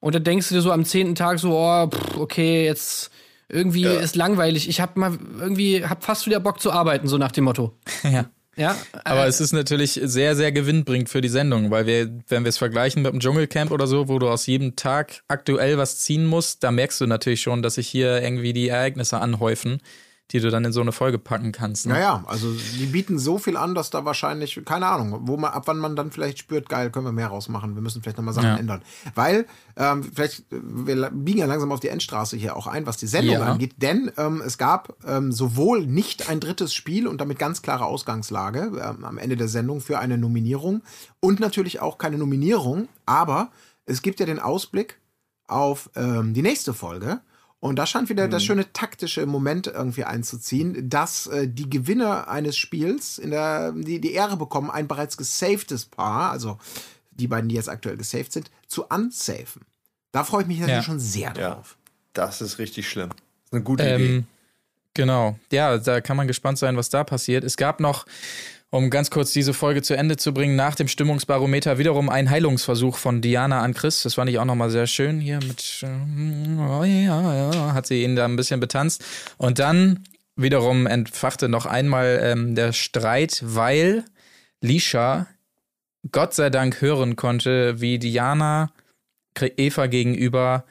und 0.00 0.14
dann 0.14 0.24
denkst 0.24 0.48
du 0.50 0.54
dir 0.54 0.60
so 0.62 0.70
am 0.70 0.84
zehnten 0.84 1.14
Tag 1.14 1.38
so, 1.38 1.58
oh, 1.58 1.86
pff, 1.88 2.16
okay, 2.18 2.66
jetzt 2.66 3.10
irgendwie 3.48 3.86
ist 3.86 4.16
langweilig. 4.16 4.68
Ich 4.68 4.80
hab 4.80 4.96
mal 4.96 5.18
irgendwie, 5.38 5.84
hab 5.84 6.04
fast 6.04 6.26
wieder 6.26 6.40
Bock 6.40 6.60
zu 6.60 6.72
arbeiten, 6.72 7.08
so 7.08 7.18
nach 7.18 7.32
dem 7.32 7.44
Motto. 7.44 7.76
Ja. 8.04 8.26
Ja, 8.56 8.76
Aber 9.04 9.24
äh, 9.24 9.28
es 9.28 9.40
ist 9.40 9.52
natürlich 9.52 10.00
sehr, 10.02 10.34
sehr 10.34 10.50
gewinnbringend 10.50 11.08
für 11.08 11.20
die 11.20 11.28
Sendung, 11.28 11.70
weil 11.70 11.86
wir, 11.86 12.10
wenn 12.26 12.42
wir 12.42 12.48
es 12.48 12.58
vergleichen 12.58 13.02
mit 13.02 13.12
dem 13.12 13.20
Dschungelcamp 13.20 13.70
oder 13.70 13.86
so, 13.86 14.08
wo 14.08 14.18
du 14.18 14.28
aus 14.28 14.46
jedem 14.46 14.74
Tag 14.74 15.22
aktuell 15.28 15.78
was 15.78 16.00
ziehen 16.00 16.26
musst, 16.26 16.64
da 16.64 16.72
merkst 16.72 17.00
du 17.00 17.06
natürlich 17.06 17.40
schon, 17.40 17.62
dass 17.62 17.76
sich 17.76 17.86
hier 17.86 18.20
irgendwie 18.20 18.52
die 18.52 18.68
Ereignisse 18.68 19.20
anhäufen, 19.20 19.80
die 20.30 20.40
du 20.40 20.50
dann 20.50 20.64
in 20.64 20.72
so 20.72 20.80
eine 20.82 20.92
Folge 20.92 21.18
packen 21.18 21.52
kannst. 21.52 21.86
Ne? 21.86 21.94
Ja, 21.94 22.00
ja, 22.00 22.24
also 22.26 22.52
die 22.52 22.86
bieten 22.86 23.18
so 23.18 23.38
viel 23.38 23.56
an, 23.56 23.74
dass 23.74 23.88
da 23.88 24.04
wahrscheinlich, 24.04 24.60
keine 24.66 24.86
Ahnung, 24.86 25.20
wo 25.22 25.38
man, 25.38 25.52
ab 25.52 25.62
wann 25.66 25.78
man 25.78 25.96
dann 25.96 26.10
vielleicht 26.10 26.38
spürt, 26.38 26.68
geil, 26.68 26.90
können 26.90 27.06
wir 27.06 27.12
mehr 27.12 27.28
rausmachen, 27.28 27.74
wir 27.74 27.80
müssen 27.82 28.02
vielleicht 28.02 28.18
nochmal 28.18 28.34
Sachen 28.34 28.48
Ja. 28.50 28.56
ändern. 28.56 28.82
Weil, 29.14 29.46
ähm, 29.76 30.02
vielleicht, 30.02 30.44
wir 30.50 31.10
biegen 31.10 31.38
ja 31.38 31.46
langsam 31.46 31.72
auf 31.72 31.80
die 31.80 31.88
Endstraße 31.88 32.36
hier 32.36 32.56
auch 32.56 32.66
ein, 32.66 32.84
was 32.86 32.98
die 32.98 33.06
Sendung 33.06 33.36
Ja. 33.36 33.46
angeht, 33.46 33.76
denn 33.78 34.10
ähm, 34.18 34.42
es 34.44 34.58
gab 34.58 34.94
ähm, 35.06 35.32
sowohl 35.32 35.86
nicht 35.86 36.28
ein 36.28 36.40
drittes 36.40 36.74
Spiel 36.74 37.06
und 37.08 37.20
damit 37.20 37.38
ganz 37.38 37.62
klare 37.62 37.86
Ausgangslage 37.86 38.70
ähm, 38.84 39.04
am 39.04 39.16
Ende 39.16 39.36
der 39.36 39.48
Sendung 39.48 39.80
für 39.80 39.98
eine 39.98 40.18
Nominierung 40.18 40.82
und 41.20 41.40
natürlich 41.40 41.80
auch 41.80 41.96
keine 41.96 42.18
Nominierung, 42.18 42.88
aber 43.06 43.50
es 43.86 44.02
gibt 44.02 44.20
ja 44.20 44.26
den 44.26 44.40
Ausblick 44.40 45.00
auf 45.46 45.88
ähm, 45.96 46.34
die 46.34 46.42
nächste 46.42 46.74
Folge. 46.74 47.20
Und 47.60 47.76
da 47.76 47.86
scheint 47.86 48.08
wieder 48.08 48.28
das 48.28 48.44
schöne 48.44 48.72
taktische 48.72 49.26
Moment 49.26 49.66
irgendwie 49.66 50.04
einzuziehen, 50.04 50.88
dass 50.88 51.26
äh, 51.26 51.48
die 51.48 51.68
Gewinner 51.68 52.28
eines 52.28 52.56
Spiels 52.56 53.18
in 53.18 53.30
der, 53.30 53.72
die, 53.72 54.00
die 54.00 54.12
Ehre 54.12 54.36
bekommen, 54.36 54.70
ein 54.70 54.86
bereits 54.86 55.16
gesafedes 55.16 55.84
Paar, 55.86 56.30
also 56.30 56.58
die 57.10 57.26
beiden, 57.26 57.48
die 57.48 57.56
jetzt 57.56 57.68
aktuell 57.68 57.96
gesaved 57.96 58.32
sind, 58.32 58.50
zu 58.68 58.84
unsafen. 58.84 59.62
Da 60.12 60.22
freue 60.22 60.42
ich 60.42 60.48
mich 60.48 60.58
natürlich 60.60 60.76
Ja. 60.78 60.82
schon 60.84 61.00
sehr 61.00 61.34
Ja. 61.36 61.54
drauf. 61.54 61.76
Das 62.12 62.40
ist 62.40 62.58
richtig 62.58 62.88
schlimm. 62.88 63.08
Das 63.10 63.18
ist 63.46 63.52
eine 63.54 63.62
gute 63.62 63.82
Idee. 63.84 64.06
Ähm, 64.16 64.26
Genau. 64.94 65.38
Ja, 65.52 65.78
da 65.78 66.00
kann 66.00 66.16
man 66.16 66.26
gespannt 66.26 66.58
sein, 66.58 66.76
was 66.76 66.88
da 66.90 67.04
passiert. 67.04 67.44
Es 67.44 67.56
gab 67.56 67.78
noch, 67.78 68.04
um 68.70 68.90
ganz 68.90 69.10
kurz 69.10 69.32
diese 69.32 69.54
Folge 69.54 69.82
zu 69.82 69.96
Ende 69.96 70.16
zu 70.16 70.34
bringen, 70.34 70.56
nach 70.56 70.74
dem 70.74 70.88
Stimmungsbarometer 70.88 71.78
wiederum 71.78 72.10
ein 72.10 72.28
Heilungsversuch 72.28 72.96
von 72.96 73.22
Diana 73.22 73.62
an 73.62 73.74
Chris. 73.74 74.02
Das 74.02 74.14
fand 74.14 74.30
ich 74.30 74.38
auch 74.38 74.44
nochmal 74.44 74.70
sehr 74.70 74.86
schön 74.86 75.20
hier 75.20 75.38
mit, 75.38 75.82
oh 75.82 76.84
ja, 76.84 77.50
ja, 77.50 77.74
hat 77.74 77.86
sie 77.86 78.02
ihn 78.02 78.14
da 78.14 78.26
ein 78.26 78.36
bisschen 78.36 78.60
betanzt. 78.60 79.04
Und 79.38 79.58
dann 79.58 80.04
wiederum 80.36 80.86
entfachte 80.86 81.48
noch 81.48 81.66
einmal 81.66 82.20
ähm, 82.22 82.54
der 82.54 82.72
Streit, 82.72 83.40
weil 83.42 84.04
Lisha 84.60 85.26
Gott 86.12 86.34
sei 86.34 86.50
Dank 86.50 86.80
hören 86.80 87.16
konnte, 87.16 87.80
wie 87.80 87.98
Diana 87.98 88.70
Eva 89.56 89.86
gegenüber 89.86 90.64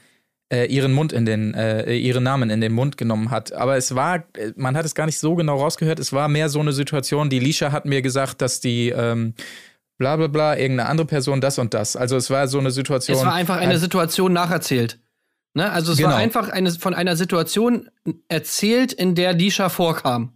äh, 0.52 0.66
ihren 0.66 0.94
Mund 0.94 1.12
in 1.14 1.26
den, 1.26 1.54
äh, 1.54 1.94
ihren 1.96 2.24
Namen 2.24 2.50
in 2.50 2.62
den 2.62 2.72
Mund 2.74 2.98
genommen 2.98 3.32
hat. 3.32 3.52
Aber 3.54 3.76
es 3.78 3.96
war, 3.96 4.18
äh, 4.38 4.54
man 4.56 4.78
hat 4.78 4.86
es 4.86 4.96
gar 4.96 5.06
nicht 5.06 5.20
so 5.20 5.36
genau 5.36 5.58
rausgehört, 5.58 6.00
es 6.00 6.14
war 6.14 6.28
mehr 6.28 6.50
so 6.50 6.60
eine 6.60 6.74
Situation, 6.74 7.30
die 7.30 7.40
Lisha 7.40 7.72
hat 7.72 7.86
mir 7.86 8.02
gesagt, 8.02 8.42
dass 8.42 8.60
die 8.60 8.90
ähm, 8.90 9.34
bla 9.98 10.16
bla 10.16 10.28
bla, 10.28 10.56
irgendeine 10.58 10.90
andere 10.90 11.08
Person 11.08 11.42
das 11.42 11.60
und 11.60 11.74
das. 11.74 11.96
Also 11.96 12.16
es 12.16 12.30
war 12.30 12.48
so 12.48 12.60
eine 12.60 12.72
Situation. 12.72 13.18
Es 13.18 13.26
war 13.26 13.34
einfach 13.34 13.58
eine 13.58 13.78
Situation 13.78 14.32
nacherzählt. 14.34 15.00
Ne? 15.54 15.70
Also 15.72 15.92
es 15.92 15.98
Genau. 15.98 16.12
war 16.12 16.18
einfach 16.18 16.50
eine, 16.50 16.72
von 16.72 16.94
einer 16.94 17.16
Situation 17.16 17.90
erzählt, 18.30 18.94
in 18.94 19.16
der 19.16 19.34
Lisha 19.34 19.70
vorkam. 19.70 20.34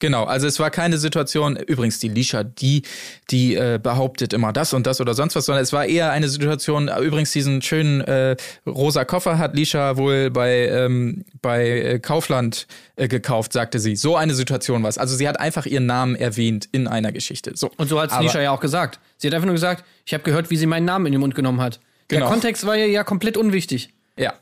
Genau, 0.00 0.24
also 0.24 0.46
es 0.46 0.58
war 0.58 0.70
keine 0.70 0.98
Situation, 0.98 1.56
übrigens 1.56 1.98
die 2.00 2.08
Lisha, 2.08 2.42
die, 2.42 2.82
die 3.30 3.54
äh, 3.54 3.78
behauptet 3.80 4.32
immer 4.32 4.52
das 4.52 4.72
und 4.72 4.86
das 4.86 5.00
oder 5.00 5.14
sonst 5.14 5.36
was, 5.36 5.44
sondern 5.44 5.62
es 5.62 5.72
war 5.72 5.84
eher 5.86 6.10
eine 6.10 6.28
Situation, 6.28 6.88
äh, 6.88 6.98
übrigens 7.00 7.30
diesen 7.32 7.62
schönen 7.62 8.00
äh, 8.00 8.34
rosa 8.66 9.04
Koffer 9.04 9.38
hat 9.38 9.54
Lisha 9.54 9.96
wohl 9.98 10.30
bei, 10.30 10.66
ähm, 10.68 11.24
bei 11.42 11.68
äh, 11.68 11.98
Kaufland 11.98 12.66
äh, 12.96 13.08
gekauft, 13.08 13.52
sagte 13.52 13.78
sie. 13.78 13.94
So 13.94 14.16
eine 14.16 14.34
Situation 14.34 14.82
war 14.82 14.88
es. 14.88 14.98
Also 14.98 15.14
sie 15.16 15.28
hat 15.28 15.38
einfach 15.38 15.66
ihren 15.66 15.86
Namen 15.86 16.16
erwähnt 16.16 16.68
in 16.72 16.88
einer 16.88 17.12
Geschichte. 17.12 17.52
So. 17.54 17.70
Und 17.76 17.88
so 17.88 18.00
hat 18.00 18.10
Aber- 18.12 18.22
Lisha 18.22 18.40
ja 18.40 18.50
auch 18.52 18.60
gesagt. 18.60 18.98
Sie 19.18 19.26
hat 19.26 19.34
einfach 19.34 19.46
nur 19.46 19.54
gesagt, 19.54 19.84
ich 20.06 20.14
habe 20.14 20.24
gehört, 20.24 20.50
wie 20.50 20.56
sie 20.56 20.66
meinen 20.66 20.86
Namen 20.86 21.06
in 21.06 21.12
den 21.12 21.20
Mund 21.20 21.34
genommen 21.34 21.60
hat. 21.60 21.78
Der 22.08 22.18
Genau. 22.20 22.30
Kontext 22.30 22.66
war 22.66 22.74
ja, 22.74 22.86
ja 22.86 23.04
komplett 23.04 23.36
unwichtig. 23.36 23.90
Ja, 24.16 24.32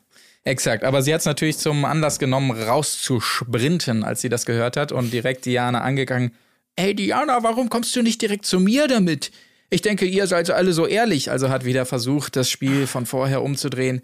exakt. 0.48 0.84
Aber 0.84 1.02
sie 1.02 1.12
hat 1.12 1.20
es 1.20 1.26
natürlich 1.26 1.58
zum 1.58 1.84
Anlass 1.84 2.18
genommen, 2.18 2.50
rauszusprinten, 2.50 4.04
als 4.04 4.20
sie 4.20 4.28
das 4.28 4.46
gehört 4.46 4.76
hat 4.76 4.92
und 4.92 5.12
direkt 5.12 5.44
Diana 5.44 5.82
angegangen. 5.82 6.32
Ey 6.76 6.94
Diana, 6.94 7.42
warum 7.42 7.68
kommst 7.70 7.94
du 7.96 8.02
nicht 8.02 8.22
direkt 8.22 8.46
zu 8.46 8.60
mir 8.60 8.88
damit? 8.88 9.30
Ich 9.70 9.82
denke, 9.82 10.06
ihr 10.06 10.26
seid 10.26 10.50
alle 10.50 10.72
so 10.72 10.86
ehrlich. 10.86 11.30
Also 11.30 11.50
hat 11.50 11.64
wieder 11.64 11.84
versucht, 11.84 12.36
das 12.36 12.48
Spiel 12.48 12.86
von 12.86 13.04
vorher 13.04 13.42
umzudrehen. 13.42 14.00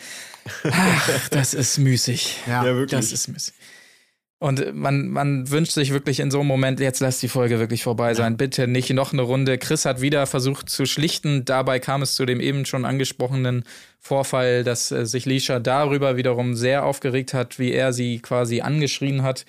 Ach, 0.70 1.28
das 1.30 1.54
ist 1.54 1.78
müßig. 1.78 2.38
Ja. 2.46 2.64
Ja, 2.64 2.76
wirklich. 2.76 3.00
Das 3.00 3.12
ist 3.12 3.28
müßig. 3.28 3.54
Und 4.40 4.74
man, 4.74 5.08
man 5.08 5.50
wünscht 5.50 5.72
sich 5.72 5.92
wirklich 5.92 6.20
in 6.20 6.30
so 6.30 6.40
einem 6.40 6.48
Moment, 6.48 6.78
jetzt 6.80 7.00
lass 7.00 7.18
die 7.18 7.28
Folge 7.28 7.58
wirklich 7.60 7.82
vorbei 7.82 8.12
sein. 8.14 8.36
Bitte 8.36 8.66
nicht 8.66 8.90
noch 8.90 9.12
eine 9.12 9.22
Runde. 9.22 9.56
Chris 9.58 9.86
hat 9.86 10.00
wieder 10.00 10.26
versucht 10.26 10.68
zu 10.68 10.84
schlichten. 10.86 11.44
Dabei 11.44 11.78
kam 11.78 12.02
es 12.02 12.14
zu 12.14 12.26
dem 12.26 12.40
eben 12.40 12.66
schon 12.66 12.84
angesprochenen 12.84 13.64
Vorfall, 14.00 14.64
dass 14.64 14.90
äh, 14.90 15.06
sich 15.06 15.24
Lisha 15.24 15.60
darüber 15.60 16.16
wiederum 16.16 16.56
sehr 16.56 16.84
aufgeregt 16.84 17.32
hat, 17.32 17.58
wie 17.58 17.72
er 17.72 17.92
sie 17.92 18.18
quasi 18.18 18.60
angeschrien 18.60 19.22
hat. 19.22 19.46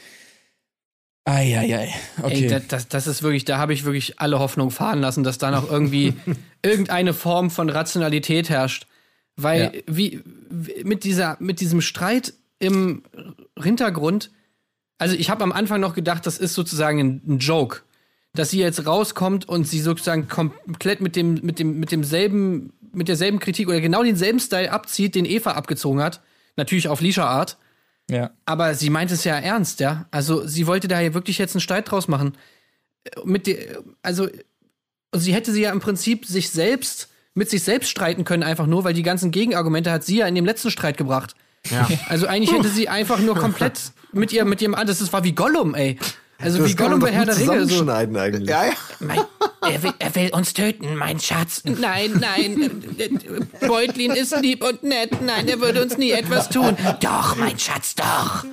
Eieiei. 1.26 1.90
Okay. 2.22 2.44
Ey, 2.44 2.48
das, 2.48 2.68
das, 2.68 2.88
das 2.88 3.07
ist 3.07 3.24
wirklich, 3.24 3.45
da 3.45 3.57
habe 3.57 3.74
ich 3.74 3.84
wirklich 3.84 4.20
alle 4.20 4.40
Hoffnung 4.40 4.70
fahren 4.70 5.02
lassen, 5.02 5.24
dass 5.24 5.40
da 5.40 5.49
noch 5.49 5.70
irgendwie 5.70 6.14
irgendeine 6.64 7.14
Form 7.14 7.49
von 7.49 7.70
Rationalität 7.70 8.49
herrscht. 8.49 8.88
Weil 9.36 9.72
Ja. 9.74 9.82
wie, 9.88 10.22
wie 10.49 10.84
mit 10.84 11.03
dieser, 11.03 11.36
mit 11.40 11.60
diesem 11.60 11.82
Streit 11.82 12.34
im 12.60 13.03
Hintergrund, 13.62 14.32
also 14.98 15.16
ich 15.16 15.30
habe 15.30 15.44
am 15.44 15.52
Anfang 15.52 15.82
noch 15.82 15.94
gedacht, 15.94 16.26
das 16.26 16.38
ist 16.38 16.54
sozusagen 16.54 17.00
ein, 17.00 17.22
ein 17.28 17.40
Joke. 17.40 17.82
Dass 18.34 18.50
sie 18.50 18.60
jetzt 18.60 18.86
rauskommt 18.86 19.48
und 19.48 19.66
sie 19.66 19.80
sozusagen 19.80 20.28
komplett 20.28 21.00
mit 21.00 21.16
dem, 21.16 21.36
mit 21.36 21.60
dem, 21.60 21.80
mit 21.80 21.92
demselben, 21.92 22.74
mit 22.92 23.08
derselben 23.08 23.40
Kritik 23.40 23.70
oder 23.70 23.80
genau 23.80 24.04
denselben 24.04 24.40
Style 24.40 24.72
abzieht, 24.72 25.16
den 25.16 25.26
Eva 25.26 25.52
abgezogen 25.52 26.02
hat. 26.02 26.22
Natürlich 26.58 26.90
auf 26.90 27.02
Lisha-Art. 27.02 27.58
ja. 28.10 28.32
Aber 28.46 28.76
sie 28.76 28.90
meint 28.90 29.12
es 29.12 29.24
ja 29.24 29.38
ernst, 29.38 29.80
ja. 29.80 30.08
Also 30.12 30.46
sie 30.48 30.68
wollte 30.68 30.88
da 30.88 31.00
ja 31.00 31.14
wirklich 31.14 31.38
jetzt 31.38 31.56
einen 31.56 31.62
Streit 31.62 31.90
draus 31.90 32.08
machen. 32.08 32.38
Mit 33.24 33.48
der, 33.48 33.84
also 34.02 34.28
sie 35.14 35.34
hätte 35.34 35.52
sie 35.52 35.62
ja 35.62 35.72
im 35.72 35.80
Prinzip 35.80 36.26
sich 36.26 36.50
selbst 36.50 37.10
mit 37.36 37.50
sich 37.50 37.64
selbst 37.64 37.90
streiten 37.90 38.24
können, 38.24 38.44
einfach 38.44 38.66
nur, 38.66 38.86
weil 38.86 38.94
die 38.94 39.04
ganzen 39.04 39.30
Gegenargumente 39.30 39.92
hat 39.92 40.04
sie 40.04 40.18
ja 40.18 40.28
in 40.28 40.36
dem 40.36 40.46
letzten 40.46 40.72
Streit 40.72 40.98
gebracht. 40.98 41.36
Ja. 41.70 41.88
Also 42.08 42.28
eigentlich 42.28 42.54
hätte 42.58 42.70
sie 42.70 42.88
einfach 42.88 43.20
nur 43.20 43.36
komplett 43.36 43.80
mit 44.16 44.34
ihr, 44.34 44.46
mit 44.46 44.62
ihrem, 44.62 44.76
das 44.86 45.02
ist- 45.02 45.14
war 45.14 45.24
wie 45.24 45.34
Gollum, 45.34 45.76
ey. 45.76 45.98
Also 46.38 46.60
wie 46.60 46.64
Das 46.64 46.76
kann 46.76 46.88
Gollum 46.88 47.00
bei 47.00 47.12
Herr 47.12 47.26
der 47.26 47.38
Ringe. 47.38 47.62
So, 47.62 47.68
zusammenschneiden 47.68 48.18
eigentlich. 48.18 48.50
Ja, 48.50 48.66
ja. 48.66 48.72
mein, 49.00 49.20
er, 49.62 49.84
will, 49.84 49.94
er 50.00 50.16
will 50.16 50.30
uns 50.34 50.54
töten, 50.54 50.96
mein 50.96 51.20
Schatz. 51.20 51.62
Nein, 51.64 52.12
nein, 52.20 52.84
äh, 52.98 53.10
Beutlin 53.68 54.12
ist 54.12 54.36
lieb 54.42 54.62
und 54.64 54.84
nett. 54.84 55.22
Nein, 55.22 55.48
er 55.48 55.62
würde 55.62 55.82
uns 55.82 55.98
nie 55.98 56.12
etwas 56.12 56.50
tun. 56.50 56.76
Doch, 57.02 57.38
mein 57.38 57.58
Schatz, 57.58 57.96
doch. 57.96 58.44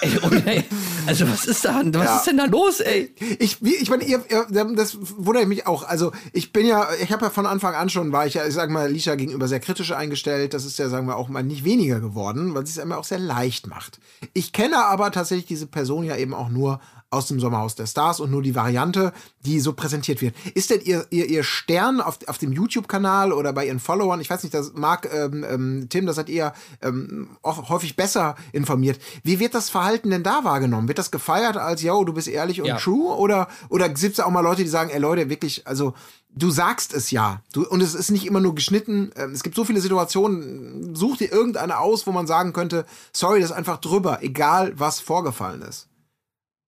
Ey, 0.00 0.18
und, 0.18 0.46
ey, 0.46 0.64
also 1.06 1.28
was 1.28 1.44
ist 1.46 1.64
da? 1.64 1.82
Was 1.84 2.04
Ja. 2.04 2.16
ist 2.16 2.26
denn 2.26 2.36
da 2.36 2.44
los, 2.44 2.80
ey? 2.80 3.12
Ich, 3.38 3.62
wie, 3.64 3.74
ich 3.74 3.90
meine, 3.90 4.04
ihr, 4.04 4.22
ihr, 4.28 4.46
das 4.76 4.96
wundert 5.16 5.48
mich 5.48 5.66
auch. 5.66 5.82
Also 5.82 6.12
ich 6.32 6.52
bin 6.52 6.66
ja, 6.66 6.86
ich 7.02 7.10
habe 7.12 7.24
ja 7.26 7.30
von 7.30 7.46
Anfang 7.46 7.74
an 7.74 7.88
schon, 7.88 8.12
war 8.12 8.26
ich 8.26 8.34
ja, 8.34 8.46
ich 8.46 8.54
sag 8.54 8.70
mal, 8.70 8.90
Lisha 8.90 9.14
gegenüber 9.16 9.48
sehr 9.48 9.60
kritisch 9.60 9.92
eingestellt. 9.92 10.54
Das 10.54 10.64
ist 10.64 10.78
ja, 10.78 10.88
sagen 10.88 11.06
wir, 11.06 11.16
auch 11.16 11.28
mal 11.28 11.42
nicht 11.42 11.64
weniger 11.64 12.00
geworden, 12.00 12.54
weil 12.54 12.66
sie 12.66 12.78
es 12.78 12.84
immer 12.84 12.98
auch 12.98 13.04
sehr 13.04 13.18
leicht 13.18 13.66
macht. 13.66 13.98
Ich 14.34 14.52
kenne 14.52 14.84
aber 14.84 15.10
tatsächlich 15.10 15.46
diese 15.46 15.66
Person 15.66 16.04
ja 16.04 16.16
eben 16.16 16.34
auch 16.34 16.48
nur 16.48 16.80
aus 17.10 17.26
dem 17.26 17.40
Sommerhaus 17.40 17.74
der 17.74 17.86
Stars 17.86 18.20
und 18.20 18.30
nur 18.30 18.42
die 18.42 18.54
Variante, 18.54 19.12
die 19.40 19.60
so 19.60 19.72
präsentiert 19.72 20.20
wird. 20.20 20.34
Ist 20.54 20.70
denn 20.70 20.80
ihr, 20.82 21.06
ihr, 21.10 21.26
ihr 21.26 21.42
Stern 21.42 22.00
auf, 22.00 22.18
auf 22.26 22.38
dem 22.38 22.52
YouTube-Kanal 22.52 23.32
oder 23.32 23.52
bei 23.52 23.66
ihren 23.66 23.80
Followern, 23.80 24.20
ich 24.20 24.28
weiß 24.28 24.42
nicht, 24.42 24.54
das 24.54 24.74
mag 24.74 25.08
ähm, 25.12 25.44
ähm, 25.48 25.86
Tim, 25.88 26.04
das 26.06 26.18
hat 26.18 26.28
ihr 26.28 26.52
ähm, 26.82 27.30
auch 27.42 27.70
häufig 27.70 27.96
besser 27.96 28.36
informiert. 28.52 29.00
Wie 29.24 29.38
wird 29.40 29.54
das 29.54 29.70
Verhalten 29.70 30.10
denn 30.10 30.22
da 30.22 30.44
wahrgenommen? 30.44 30.88
Wird 30.88 30.98
das 30.98 31.10
gefeiert 31.10 31.56
als, 31.56 31.82
yo, 31.82 32.04
du 32.04 32.12
bist 32.12 32.28
ehrlich 32.28 32.60
und 32.60 32.66
Ja. 32.68 32.76
true? 32.76 33.16
Oder, 33.16 33.48
oder 33.70 33.88
gibt 33.88 34.04
es 34.04 34.16
da 34.16 34.24
auch 34.26 34.30
mal 34.30 34.40
Leute, 34.40 34.62
die 34.62 34.68
sagen, 34.68 34.90
ey 34.90 34.98
Leute, 34.98 35.30
wirklich, 35.30 35.66
also 35.66 35.94
du 36.30 36.50
sagst 36.50 36.92
es 36.92 37.10
ja. 37.10 37.40
Du, 37.52 37.66
und 37.66 37.80
es 37.80 37.94
ist 37.94 38.10
nicht 38.10 38.26
immer 38.26 38.40
nur 38.40 38.54
geschnitten. 38.54 39.10
Ähm, 39.16 39.32
Es 39.32 39.42
gibt 39.42 39.56
so 39.56 39.64
viele 39.64 39.80
Situationen, 39.80 40.94
such 40.94 41.16
dir 41.16 41.32
irgendeine 41.32 41.78
aus, 41.78 42.06
wo 42.06 42.12
man 42.12 42.26
sagen 42.26 42.52
könnte, 42.52 42.84
sorry, 43.12 43.40
das 43.40 43.50
ist 43.50 43.56
einfach 43.56 43.78
drüber, 43.78 44.18
egal 44.22 44.72
was 44.76 45.00
vorgefallen 45.00 45.62
ist. 45.62 45.87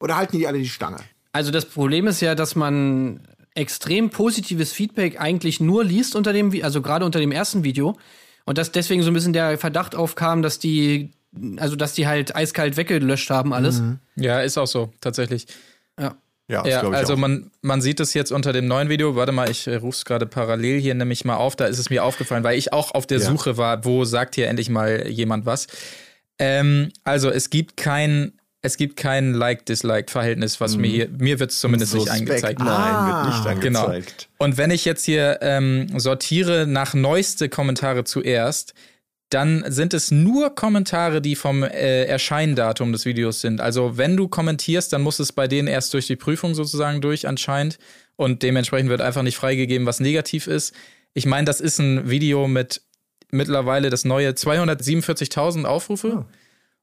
Oder 0.00 0.16
halten 0.16 0.38
die 0.38 0.46
alle 0.46 0.58
die 0.58 0.68
Stange? 0.68 0.96
Also 1.32 1.50
das 1.50 1.66
Problem 1.66 2.06
ist 2.06 2.20
ja, 2.20 2.34
dass 2.34 2.56
man 2.56 3.20
extrem 3.54 4.10
positives 4.10 4.72
Feedback 4.72 5.20
eigentlich 5.20 5.60
nur 5.60 5.84
liest 5.84 6.16
unter 6.16 6.32
dem, 6.32 6.52
also 6.62 6.82
gerade 6.82 7.04
unter 7.04 7.20
dem 7.20 7.32
ersten 7.32 7.62
Video. 7.64 7.96
Und 8.46 8.58
dass 8.58 8.72
deswegen 8.72 9.02
so 9.02 9.10
ein 9.10 9.14
bisschen 9.14 9.32
der 9.32 9.58
Verdacht 9.58 9.94
aufkam, 9.94 10.42
dass 10.42 10.58
die, 10.58 11.10
also 11.58 11.76
dass 11.76 11.92
die 11.92 12.06
halt 12.06 12.34
eiskalt 12.34 12.76
weggelöscht 12.76 13.30
haben 13.30 13.52
alles. 13.52 13.82
Ja, 14.16 14.40
ist 14.40 14.58
auch 14.58 14.66
so, 14.66 14.92
tatsächlich. 15.00 15.46
Ja. 15.98 16.16
Ja, 16.48 16.62
das 16.64 16.72
Ja, 16.72 16.88
also 16.90 17.12
auch. 17.12 17.18
man, 17.18 17.52
man 17.62 17.80
sieht 17.80 18.00
es 18.00 18.12
jetzt 18.12 18.32
unter 18.32 18.52
dem 18.52 18.66
neuen 18.66 18.88
Video. 18.88 19.14
Warte 19.14 19.30
mal, 19.30 19.48
ich 19.48 19.68
äh, 19.68 19.76
rufe 19.76 19.96
es 19.98 20.04
gerade 20.04 20.26
parallel 20.26 20.80
hier 20.80 20.94
nämlich 20.96 21.24
mal 21.24 21.36
auf. 21.36 21.54
Da 21.54 21.66
ist 21.66 21.78
es 21.78 21.90
mir 21.90 22.02
aufgefallen, 22.02 22.42
weil 22.42 22.58
ich 22.58 22.72
auch 22.72 22.92
auf 22.92 23.06
der 23.06 23.18
Ja. 23.20 23.26
Suche 23.26 23.56
war, 23.56 23.84
wo 23.84 24.04
sagt 24.04 24.34
hier 24.34 24.48
endlich 24.48 24.68
mal 24.68 25.06
jemand 25.06 25.46
was. 25.46 25.68
Ähm, 26.40 26.90
also 27.04 27.30
es 27.30 27.50
gibt 27.50 27.76
kein, 27.76 28.32
es 28.62 28.76
gibt 28.76 28.96
kein 28.96 29.32
Like-Dislike-Verhältnis, 29.32 30.60
was 30.60 30.76
mir 30.76 30.88
hier, 30.88 31.08
mir 31.08 31.40
wird 31.40 31.50
es 31.50 31.60
zumindest 31.60 31.94
nicht 31.94 32.08
Suspekt, 32.08 32.30
angezeigt. 32.30 32.58
Nein, 32.60 33.06
wird 33.06 33.54
nicht 33.54 33.62
Genau. 33.62 33.86
angezeigt. 33.86 34.28
Und 34.38 34.58
wenn 34.58 34.70
ich 34.70 34.84
jetzt 34.84 35.04
hier 35.04 35.38
ähm, 35.40 35.98
sortiere 35.98 36.66
nach 36.66 36.92
neueste 36.92 37.48
Kommentare 37.48 38.04
zuerst, 38.04 38.74
dann 39.30 39.64
sind 39.68 39.94
es 39.94 40.10
nur 40.10 40.54
Kommentare, 40.54 41.22
die 41.22 41.36
vom 41.36 41.62
äh, 41.62 42.04
Erscheindatum 42.04 42.92
des 42.92 43.06
Videos 43.06 43.40
sind. 43.40 43.60
Also 43.60 43.96
wenn 43.96 44.16
du 44.16 44.28
kommentierst, 44.28 44.92
dann 44.92 45.02
muss 45.02 45.20
es 45.20 45.32
bei 45.32 45.46
denen 45.46 45.68
erst 45.68 45.94
durch 45.94 46.06
die 46.08 46.16
Prüfung 46.16 46.54
sozusagen 46.54 47.00
durch 47.00 47.28
anscheinend. 47.28 47.78
Und 48.16 48.42
dementsprechend 48.42 48.90
wird 48.90 49.00
einfach 49.00 49.22
nicht 49.22 49.36
freigegeben, 49.36 49.86
was 49.86 50.00
negativ 50.00 50.46
ist. 50.48 50.74
Ich 51.14 51.26
meine, 51.26 51.44
das 51.46 51.60
ist 51.60 51.78
ein 51.78 52.10
Video 52.10 52.46
mit 52.48 52.82
mittlerweile 53.30 53.88
das 53.88 54.04
neue 54.04 54.30
247.000 54.30 55.64
Aufrufe. 55.64 56.26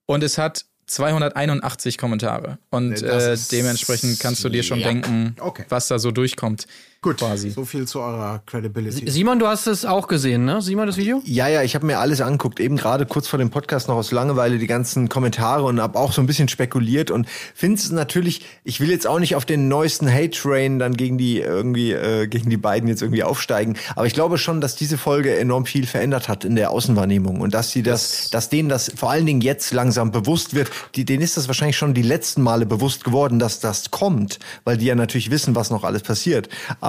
Und 0.05 0.23
es 0.23 0.37
hat 0.37 0.65
281 0.87 1.97
Kommentare. 1.97 2.57
Und 2.69 3.01
äh, 3.01 3.33
ist- 3.33 3.51
dementsprechend 3.51 4.19
kannst 4.19 4.43
du 4.43 4.49
dir 4.49 4.63
schon 4.63 4.79
ja. 4.79 4.87
denken, 4.87 5.35
Okay. 5.39 5.65
was 5.69 5.87
da 5.87 5.99
so 5.99 6.11
durchkommt. 6.11 6.65
Gut, 6.99 7.17
Quasi. 7.17 7.51
so 7.51 7.63
viel 7.63 7.87
zu 7.87 7.99
eurer 7.99 8.41
Credibility. 8.47 9.07
Simon, 9.09 9.37
du 9.37 9.45
hast 9.45 9.67
es 9.67 9.85
auch 9.85 10.07
gesehen, 10.07 10.45
ne? 10.45 10.63
Simon, 10.63 10.87
das 10.87 10.97
Video? 10.97 11.21
Ja, 11.25 11.47
ja, 11.47 11.61
ich 11.61 11.75
habe 11.75 11.85
mir 11.85 11.99
alles 11.99 12.21
angeguckt, 12.21 12.59
eben 12.59 12.75
gerade 12.75 13.05
kurz 13.05 13.27
vor 13.27 13.37
dem 13.37 13.51
Podcast 13.51 13.87
noch 13.87 13.95
aus 13.95 14.11
Langeweile 14.11 14.57
die 14.57 14.65
ganzen 14.65 15.07
Kommentare 15.07 15.63
und 15.63 15.79
habe 15.79 15.97
auch 15.99 16.11
so 16.11 16.21
ein 16.21 16.25
bisschen 16.25 16.47
spekuliert 16.47 17.11
und 17.11 17.27
finde 17.53 17.79
es 17.79 17.91
natürlich, 17.91 18.45
ich 18.63 18.79
will 18.79 18.89
jetzt 18.89 19.05
auch 19.05 19.19
nicht 19.19 19.35
auf 19.35 19.45
den 19.45 19.67
neuesten 19.67 20.11
Hate-Train 20.11 20.79
dann 20.79 20.97
gegen 20.97 21.19
die 21.19 21.39
irgendwie, 21.39 21.91
äh, 21.91 22.25
gegen 22.25 22.49
die 22.49 22.57
beiden 22.57 22.89
jetzt 22.89 23.03
irgendwie 23.03 23.23
aufsteigen, 23.23 23.77
aber 23.95 24.07
ich 24.07 24.15
glaube 24.15 24.39
schon, 24.39 24.59
dass 24.59 24.75
diese 24.75 24.97
Folge 24.97 25.37
enorm 25.37 25.67
viel 25.67 25.85
verändert 25.85 26.27
hat 26.27 26.45
in 26.45 26.55
der 26.55 26.71
Außenwahrnehmung 26.71 27.41
und 27.41 27.53
dass 27.53 27.71
sie 27.71 27.83
das, 27.83 28.31
dass 28.31 28.49
denen 28.49 28.69
das 28.69 28.91
vor 28.95 29.11
allen 29.11 29.27
Dingen 29.27 29.41
jetzt 29.41 29.71
langsam 29.71 30.11
bewusst 30.11 30.55
wird, 30.55 30.71
die, 30.95 31.05
denen 31.05 31.21
ist 31.21 31.37
das 31.37 31.47
wahrscheinlich 31.47 31.77
schon 31.77 31.93
die 31.93 32.01
letzten 32.01 32.41
Male 32.41 32.65
bewusst 32.65 33.03
geworden, 33.03 33.37
dass 33.37 33.59
das 33.59 33.91
kommt, 33.91 34.39
weil 34.63 34.77
die 34.77 34.87
ja 34.87 34.95
natürlich 34.95 35.29
wissen, 35.29 35.55
was 35.55 35.69
noch 35.69 35.83
alles 35.83 36.01
passiert. 36.01 36.49
Aber 36.81 36.86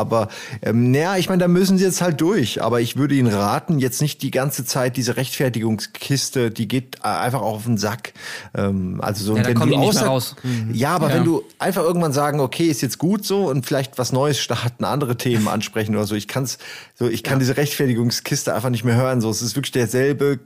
ähm, 0.63 0.91
naja, 0.91 1.17
ich 1.17 1.29
meine, 1.29 1.41
da 1.41 1.49
müssen 1.49 1.79
sie 1.79 1.85
jetzt 1.85 2.01
halt 2.01 2.21
durch. 2.21 2.63
Aber 2.63 2.81
ich 2.81 2.97
würde 2.97 3.15
ihnen 3.15 3.33
raten, 3.33 3.79
jetzt 3.79 4.01
nicht 4.03 4.23
die 4.23 4.31
ganze 4.31 4.65
Zeit 4.65 4.97
diese 4.97 5.17
Rechtfertigungskiste, 5.17 6.51
die 6.51 6.69
geht 6.69 7.05
einfach 7.05 7.41
auch 7.43 7.55
auf 7.57 7.65
den 7.65 7.79
Sack. 7.79 8.13
Ähm, 8.55 9.01
also 9.03 9.25
so, 9.25 9.37
Ja, 9.37 9.47
wenn 9.47 9.55
du 9.55 9.77
außer- 9.77 10.05
raus. 10.07 10.37
Ja, 10.73 10.95
aber 10.95 11.09
Ja. 11.11 11.17
wenn 11.17 11.25
du 11.25 11.43
einfach 11.59 11.83
irgendwann 11.83 12.13
sagen, 12.13 12.41
okay, 12.41 12.67
ist 12.67 12.81
jetzt 12.83 12.99
gut 12.99 13.25
so 13.25 13.47
und 13.49 13.67
vielleicht 13.67 13.99
was 13.99 14.13
Neues 14.13 14.39
starten, 14.41 14.85
andere 14.85 15.17
Themen 15.17 15.49
ansprechen 15.49 15.95
oder 15.95 16.07
so. 16.07 16.15
Ich 16.15 16.29
kann's, 16.29 16.59
so, 16.95 17.09
ich 17.09 17.23
kann 17.23 17.39
diese 17.39 17.57
Rechtfertigungskiste 17.57 18.55
einfach 18.55 18.71
nicht 18.71 18.85
mehr 18.85 18.97
hören. 18.97 19.21
So, 19.21 19.31
es 19.31 19.43
ist 19.43 19.57
wirklich 19.57 19.73
derselbe 19.73 20.41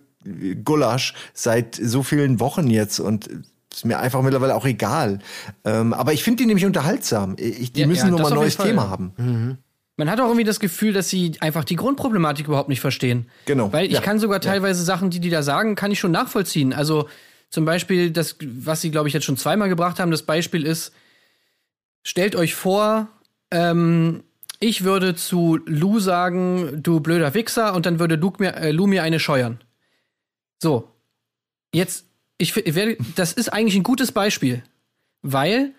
Gulasch 0.65 1.15
seit 1.35 1.75
so 1.75 2.03
vielen 2.03 2.39
Wochen 2.41 2.69
jetzt 2.69 3.01
und 3.01 3.29
ist 3.73 3.85
mir 3.85 3.99
einfach 3.99 4.23
mittlerweile 4.23 4.55
auch 4.55 4.67
egal. 4.67 5.19
Ähm, 5.65 5.93
aber 5.95 6.13
ich 6.13 6.23
finde 6.23 6.43
die 6.43 6.47
nämlich 6.47 6.67
unterhaltsam. 6.67 7.37
Ich, 7.39 7.73
die 7.73 7.81
Ja, 7.81 7.87
müssen 7.87 8.07
ja, 8.07 8.11
nur 8.11 8.21
mal 8.21 8.29
ein 8.29 8.35
neues. 8.35 8.57
Thema 8.57 8.89
haben. 8.91 9.59
Man 9.97 10.11
hat 10.11 10.21
auch 10.21 10.27
irgendwie 10.27 10.45
das 10.45 10.61
Gefühl, 10.61 10.93
dass 10.93 11.09
sie 11.09 11.33
einfach 11.41 11.65
die 11.65 11.77
Grundproblematik 11.77 12.47
überhaupt 12.49 12.69
nicht 12.69 12.81
verstehen. 12.81 13.29
Genau. 13.47 13.73
Weil 13.73 13.87
ich 13.87 13.93
Ja. 13.93 14.01
kann 14.01 14.19
sogar 14.19 14.41
teilweise 14.41 14.83
Sachen, 14.85 15.11
die 15.11 15.21
die 15.21 15.31
da 15.31 15.43
sagen, 15.43 15.75
kann 15.75 15.91
ich 15.91 15.99
schon 16.01 16.11
nachvollziehen. 16.13 16.73
Also 16.73 17.09
zum 17.51 17.65
Beispiel 17.65 18.11
das, 18.11 18.37
was 18.43 18.81
sie, 18.81 18.91
glaube 18.91 19.09
ich, 19.09 19.15
jetzt 19.15 19.25
schon 19.25 19.37
zweimal 19.37 19.69
gebracht 19.69 20.01
haben, 20.01 20.11
das 20.11 20.23
Beispiel 20.23 20.67
ist, 20.67 20.93
stellt 22.03 22.35
euch 22.37 22.55
vor, 22.55 23.09
ähm, 23.51 24.23
ich 24.61 24.85
würde 24.85 25.15
zu 25.15 25.59
Lou 25.67 25.99
sagen, 25.99 26.83
du 26.83 27.01
blöder 27.01 27.35
Wichser, 27.35 27.75
und 27.75 27.85
dann 27.85 27.99
würde 27.99 28.15
Luke 28.17 28.43
mir, 28.43 28.57
äh, 28.57 28.71
Lou 28.71 28.87
mir 28.87 29.03
eine 29.03 29.19
scheuern. 29.21 29.61
So. 30.63 30.89
Jetzt, 31.75 32.07
ich, 32.43 32.75
werde, 32.75 32.97
das 33.15 33.33
ist 33.33 33.53
eigentlich 33.53 33.77
ein 33.77 33.85
gutes 33.85 34.13
Beispiel, 34.13 34.63
weil 35.23 35.73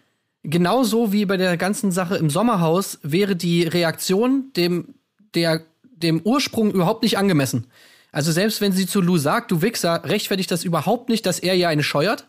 genauso 0.43 1.11
wie 1.11 1.25
bei 1.25 1.37
der 1.37 1.57
ganzen 1.57 1.91
Sache 1.91 2.15
im 2.15 2.29
Sommerhaus 2.29 2.99
wäre 3.03 3.35
die 3.35 3.63
Reaktion 3.63 4.51
dem, 4.55 4.95
der, 5.35 5.61
dem 5.83 6.21
Ursprung 6.21 6.71
überhaupt 6.71 7.03
nicht 7.03 7.17
angemessen. 7.17 7.67
Also 8.11 8.31
selbst 8.31 8.61
wenn 8.61 8.71
sie 8.71 8.87
zu 8.87 9.01
Lou 9.01 9.17
sagt, 9.17 9.51
du 9.51 9.61
Wichser, 9.61 10.03
rechtfertigt 10.05 10.51
das 10.51 10.63
überhaupt 10.63 11.09
nicht, 11.09 11.25
dass 11.25 11.39
er 11.39 11.55
ja 11.55 11.69
eine 11.69 11.83
scheuert. 11.83 12.27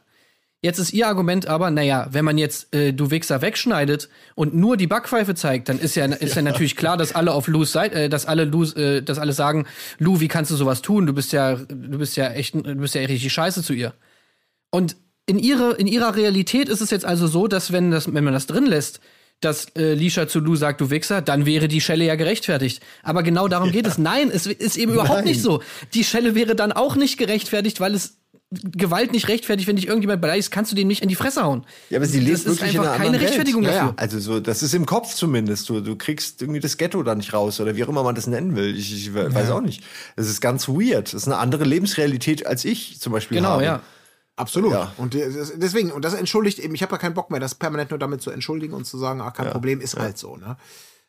Jetzt 0.63 0.79
ist 0.79 0.95
ihr 0.95 1.07
Argument 1.07 1.47
aber, 1.47 1.71
naja, 1.71 2.09
wenn 2.11 2.25
man 2.25 2.39
jetzt 2.39 2.75
äh, 2.75 2.95
du 2.95 3.11
Wichser 3.11 3.43
wegschneidet 3.43 4.09
und 4.35 4.55
nur 4.55 4.79
die 4.79 4.87
Backpfeife 4.87 5.35
zeigt, 5.35 5.69
dann 5.69 5.79
ist 5.79 5.95
ja, 5.95 6.07
ist 6.07 6.37
ja 6.37 6.43
natürlich 6.43 6.75
klar, 6.75 6.97
dass 6.97 7.15
alle 7.15 7.33
auf 7.33 7.49
Lou's 7.49 7.71
Seite, 7.71 8.05
äh, 8.05 8.09
dass 8.09 8.25
alle 8.25 8.47
Lou's, 8.47 8.73
äh, 8.75 9.03
dass 9.03 9.19
alle 9.19 9.35
sagen, 9.35 9.67
Lou, 9.99 10.21
wie 10.21 10.29
kannst 10.29 10.51
du 10.51 10.57
sowas 10.57 10.81
tun? 10.81 11.05
Du 11.05 11.13
bist 11.13 11.35
ja, 11.35 11.57
du 11.57 11.99
bist 11.99 12.17
ja 12.17 12.31
echt, 12.31 12.55
du 12.55 12.77
bist 12.77 12.95
ja 12.95 13.03
richtig 13.03 13.31
scheiße 13.31 13.63
zu 13.63 13.75
ihr. 13.75 13.93
Und 14.75 14.97
in, 15.27 15.39
ihre, 15.39 15.75
in 15.75 15.87
ihrer 15.87 16.17
Realität 16.17 16.69
ist 16.69 16.81
es 16.81 16.91
jetzt 16.91 17.05
also 17.05 17.29
so, 17.29 17.47
dass 17.47 17.71
wenn, 17.71 17.93
das, 17.93 18.13
wenn 18.13 18.25
man 18.25 18.33
das 18.35 18.49
drin 18.49 18.67
lässt, 18.67 18.99
dass 19.41 19.67
äh, 19.77 19.95
Lisha 19.95 20.27
zu 20.27 20.41
Lou 20.41 20.57
sagt, 20.57 20.81
du 20.81 20.91
Wichser, 20.91 21.23
dann 21.23 21.47
wäre 21.47 21.69
die 21.69 21.81
Schelle 21.81 22.05
ja 22.05 22.17
gerechtfertigt. 22.17 22.83
Aber 23.05 23.23
genau 23.23 23.47
darum 23.47 23.71
geht 23.71 23.87
es. 23.87 23.99
Nein, 23.99 24.33
es 24.35 24.47
ist 24.49 24.77
eben 24.77 24.93
überhaupt 24.95 25.21
Nein. 25.21 25.27
nicht 25.27 25.43
so. 25.43 25.63
Die 25.95 26.03
Schelle 26.03 26.35
wäre 26.35 26.57
dann 26.57 26.73
auch 26.73 26.97
nicht 26.97 27.19
gerechtfertigt, 27.19 27.79
weil 27.79 27.95
es 27.95 28.19
Gewalt 28.51 29.13
nicht 29.13 29.29
rechtfertigt, 29.29 29.69
wenn 29.69 29.77
dich 29.77 29.87
irgendjemand 29.87 30.21
beleidigt, 30.21 30.51
kannst 30.51 30.73
du 30.73 30.77
dem 30.77 30.89
nicht 30.89 31.03
in 31.03 31.09
die 31.09 31.15
Fresse 31.15 31.45
hauen. 31.45 31.65
Ja, 31.91 31.99
aber 31.99 32.07
sie 32.07 32.19
lebt 32.19 32.35
das 32.35 32.41
ist 32.41 32.47
wirklich 32.61 32.75
in 32.75 32.81
einfach 32.81 32.95
einer 32.95 33.05
keine 33.05 33.21
Rechtfertigung 33.21 33.63
Welt. 33.63 33.75
dafür. 33.75 33.89
Ja, 33.91 33.93
ja. 33.93 33.99
Also 33.99 34.19
so, 34.19 34.41
das 34.41 34.65
ist 34.65 34.75
im 34.75 34.87
Kopf 34.87 35.15
zumindest. 35.15 35.69
Du, 35.69 35.81
du 35.81 35.95
kriegst 35.95 36.43
irgendwie 36.43 36.61
das 36.61 36.77
Ghetto 36.79 37.01
da 37.05 37.15
nicht 37.15 37.33
raus 37.33 37.61
oder 37.61 37.77
wie 37.77 37.85
auch 37.85 37.89
immer 37.89 38.03
man 38.03 38.17
das 38.17 38.27
nennen 38.27 38.57
will. 38.57 38.77
Ich, 38.77 38.93
ich 38.93 39.15
weiß 39.15 39.51
auch 39.51 39.61
nicht. 39.61 39.85
Es 40.17 40.29
ist 40.29 40.41
ganz 40.41 40.69
weird. 40.69 41.15
Das 41.15 41.23
ist 41.23 41.29
eine 41.29 41.39
andere 41.39 41.65
Lebensrealität 41.65 42.45
als 42.47 42.65
ich 42.65 43.01
zum 43.01 43.13
Beispiel 43.13 43.39
Genau, 43.39 43.51
habe. 43.51 43.65
ja. 43.65 43.83
Absolut. 44.37 44.73
Ja. 44.73 44.93
Und 44.97 45.15
deswegen, 45.15 45.93
und 45.93 46.05
das 46.05 46.15
entschuldigt 46.15 46.59
eben, 46.59 46.75
ich 46.75 46.83
habe 46.83 46.93
ja 46.93 46.99
keinen 46.99 47.15
Bock 47.15 47.31
mehr, 47.31 47.41
das 47.41 47.55
permanent 47.55 47.91
nur 47.91 47.99
damit 47.99 48.21
zu 48.21 48.31
entschuldigen 48.31 48.75
und 48.75 48.85
zu 48.85 48.99
sagen, 48.99 49.21
ach, 49.21 49.33
kein 49.33 49.51
Problem, 49.51 49.81
ist 49.81 49.97
halt 49.97 50.19
so, 50.19 50.37
ne? 50.37 50.57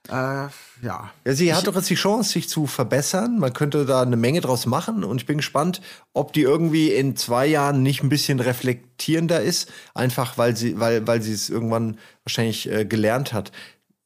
Äh, 0.08 0.12
ja. 0.12 0.52
Ja, 0.84 1.12
sie 1.26 1.54
hat 1.54 1.66
doch 1.66 1.76
jetzt 1.76 1.90
die 1.90 1.96
Chance, 1.96 2.32
sich 2.32 2.48
zu 2.48 2.68
verbessern. 2.68 3.40
Man 3.40 3.54
könnte 3.54 3.86
da 3.86 4.02
eine 4.02 4.18
Menge 4.18 4.42
draus 4.42 4.68
machen 4.68 5.04
und 5.04 5.22
ich 5.22 5.26
bin 5.26 5.38
gespannt, 5.38 5.82
ob 6.14 6.34
die 6.34 6.42
irgendwie 6.42 6.92
in 6.92 7.16
zwei 7.16 7.48
Jahren 7.48 7.82
nicht 7.82 8.04
ein 8.04 8.10
bisschen 8.10 8.40
reflektierender 8.40 9.42
ist, 9.42 9.72
einfach 9.96 10.38
weil 10.38 10.56
sie, 10.56 10.80
weil, 10.80 11.08
weil 11.08 11.24
sie 11.24 11.34
es 11.34 11.50
irgendwann 11.50 11.98
wahrscheinlich 12.24 12.72
äh, 12.72 12.86
gelernt 12.86 13.34
hat. 13.34 13.52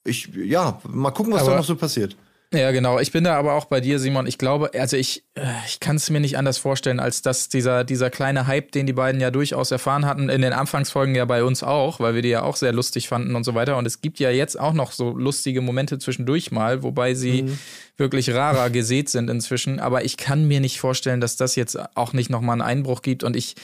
Ich, 0.05 0.29
ja, 0.33 0.79
mal 0.87 1.11
gucken, 1.11 1.33
was 1.33 1.43
da 1.43 1.55
noch 1.55 1.65
so 1.65 1.75
passiert. 1.75 2.15
Ja, 2.51 2.71
genau. 2.71 2.97
Ich 2.97 3.11
bin 3.11 3.23
da 3.23 3.37
aber 3.37 3.53
auch 3.53 3.65
bei 3.65 3.79
dir, 3.79 3.99
Simon. 3.99 4.25
Ich 4.25 4.39
glaube, 4.39 4.71
also 4.73 4.97
ich, 4.97 5.23
äh, 5.35 5.41
ich 5.67 5.79
kann 5.79 5.97
es 5.97 6.09
mir 6.09 6.19
nicht 6.19 6.35
anders 6.35 6.57
vorstellen, 6.57 6.99
als 6.99 7.21
dass 7.21 7.47
dieser, 7.47 7.83
dieser 7.83 8.09
kleine 8.09 8.47
Hype, 8.47 8.71
den 8.71 8.87
die 8.87 8.93
beiden 8.93 9.21
ja 9.21 9.29
durchaus 9.29 9.69
erfahren 9.69 10.07
hatten, 10.07 10.29
in 10.29 10.41
den 10.41 10.53
Anfangsfolgen 10.53 11.13
ja 11.13 11.25
bei 11.25 11.43
uns 11.43 11.61
auch, 11.61 11.99
weil 11.99 12.15
wir 12.15 12.23
die 12.23 12.29
ja 12.29 12.41
auch 12.41 12.55
sehr 12.55 12.73
lustig 12.73 13.07
fanden 13.07 13.35
und 13.35 13.43
so 13.43 13.53
weiter. 13.53 13.77
Und 13.77 13.85
es 13.85 14.01
gibt 14.01 14.19
ja 14.19 14.31
jetzt 14.31 14.59
auch 14.59 14.73
noch 14.73 14.93
so 14.93 15.11
lustige 15.15 15.61
Momente 15.61 15.99
zwischendurch 15.99 16.49
mal, 16.51 16.81
wobei 16.81 17.13
sie 17.13 17.45
wirklich 17.97 18.33
rarer 18.33 18.71
gesät 18.71 19.09
sind 19.09 19.29
inzwischen. 19.29 19.79
Aber 19.79 20.03
ich 20.03 20.17
kann 20.17 20.47
mir 20.47 20.59
nicht 20.59 20.79
vorstellen, 20.79 21.21
dass 21.21 21.35
das 21.35 21.55
jetzt 21.55 21.77
auch 21.95 22.13
nicht 22.13 22.31
nochmal 22.31 22.53
einen 22.53 22.61
Einbruch 22.63 23.03
gibt 23.03 23.23
und 23.23 23.35
ich 23.35 23.57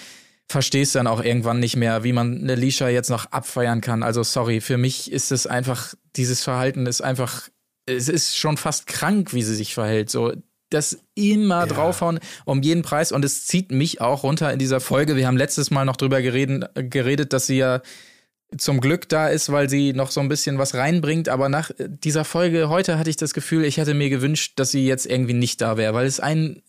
verstehe 0.48 0.84
es 0.84 0.92
dann 0.92 1.08
auch 1.08 1.24
irgendwann 1.24 1.60
nicht 1.60 1.76
mehr, 1.76 2.04
wie 2.04 2.14
man 2.14 2.40
eine 2.40 2.54
Lisha 2.54 2.88
jetzt 2.90 3.10
noch 3.10 3.32
abfeiern 3.32 3.82
kann. 3.82 4.04
Also 4.04 4.22
sorry, 4.22 4.62
für 4.62 4.78
mich 4.78 5.12
ist 5.12 5.32
es 5.32 5.48
einfach, 5.48 5.96
dieses 6.16 6.44
Verhalten 6.44 6.86
ist 6.86 7.02
einfach 7.02 7.50
es 7.86 8.10
ist 8.10 8.38
schon 8.38 8.58
fast 8.58 8.88
krank, 8.88 9.34
wie 9.34 9.44
sie 9.44 9.56
sich 9.56 9.74
verhält. 9.74 10.10
So, 10.10 10.34
das 10.70 10.98
immer 11.14 11.68
draufhauen 11.68 12.20
um 12.46 12.62
jeden 12.62 12.82
Preis 12.82 13.12
und 13.12 13.24
es 13.24 13.46
zieht 13.46 13.72
mich 13.72 14.02
auch 14.02 14.24
runter 14.24 14.52
in 14.52 14.60
dieser 14.60 14.80
Folge. 14.80 15.16
Wir 15.16 15.28
haben 15.28 15.38
letztes 15.38 15.72
Mal 15.72 15.86
noch 15.86 15.96
drüber 15.96 16.22
geredet, 16.22 16.70
geredet 16.76 17.34
dass 17.34 17.48
sie 17.48 17.58
ja 17.58 17.82
zum 18.58 18.80
Glück 18.80 19.10
da 19.10 19.28
ist, 19.28 19.52
weil 19.52 19.70
sie 19.70 19.94
noch 19.94 20.12
so 20.12 20.22
ein 20.22 20.30
bisschen 20.30 20.58
was 20.58 20.76
reinbringt. 20.76 21.30
Aber 21.30 21.50
nach 21.50 21.72
dieser 21.78 22.26
Folge 22.26 22.70
heute 22.70 22.98
hatte 22.98 23.10
ich 23.10 23.18
das 23.18 23.34
Gefühl, 23.34 23.66
ich 23.66 23.78
hätte 23.78 23.94
mir 23.94 24.10
gewünscht, 24.10 24.54
dass 24.58 24.72
sie 24.72 24.86
jetzt 24.86 25.06
irgendwie 25.06 25.34
nicht 25.34 25.62
da 25.62 25.78
wäre, 25.78 25.94
weil 25.94 26.06
es 26.08 26.20
ein 26.20 26.62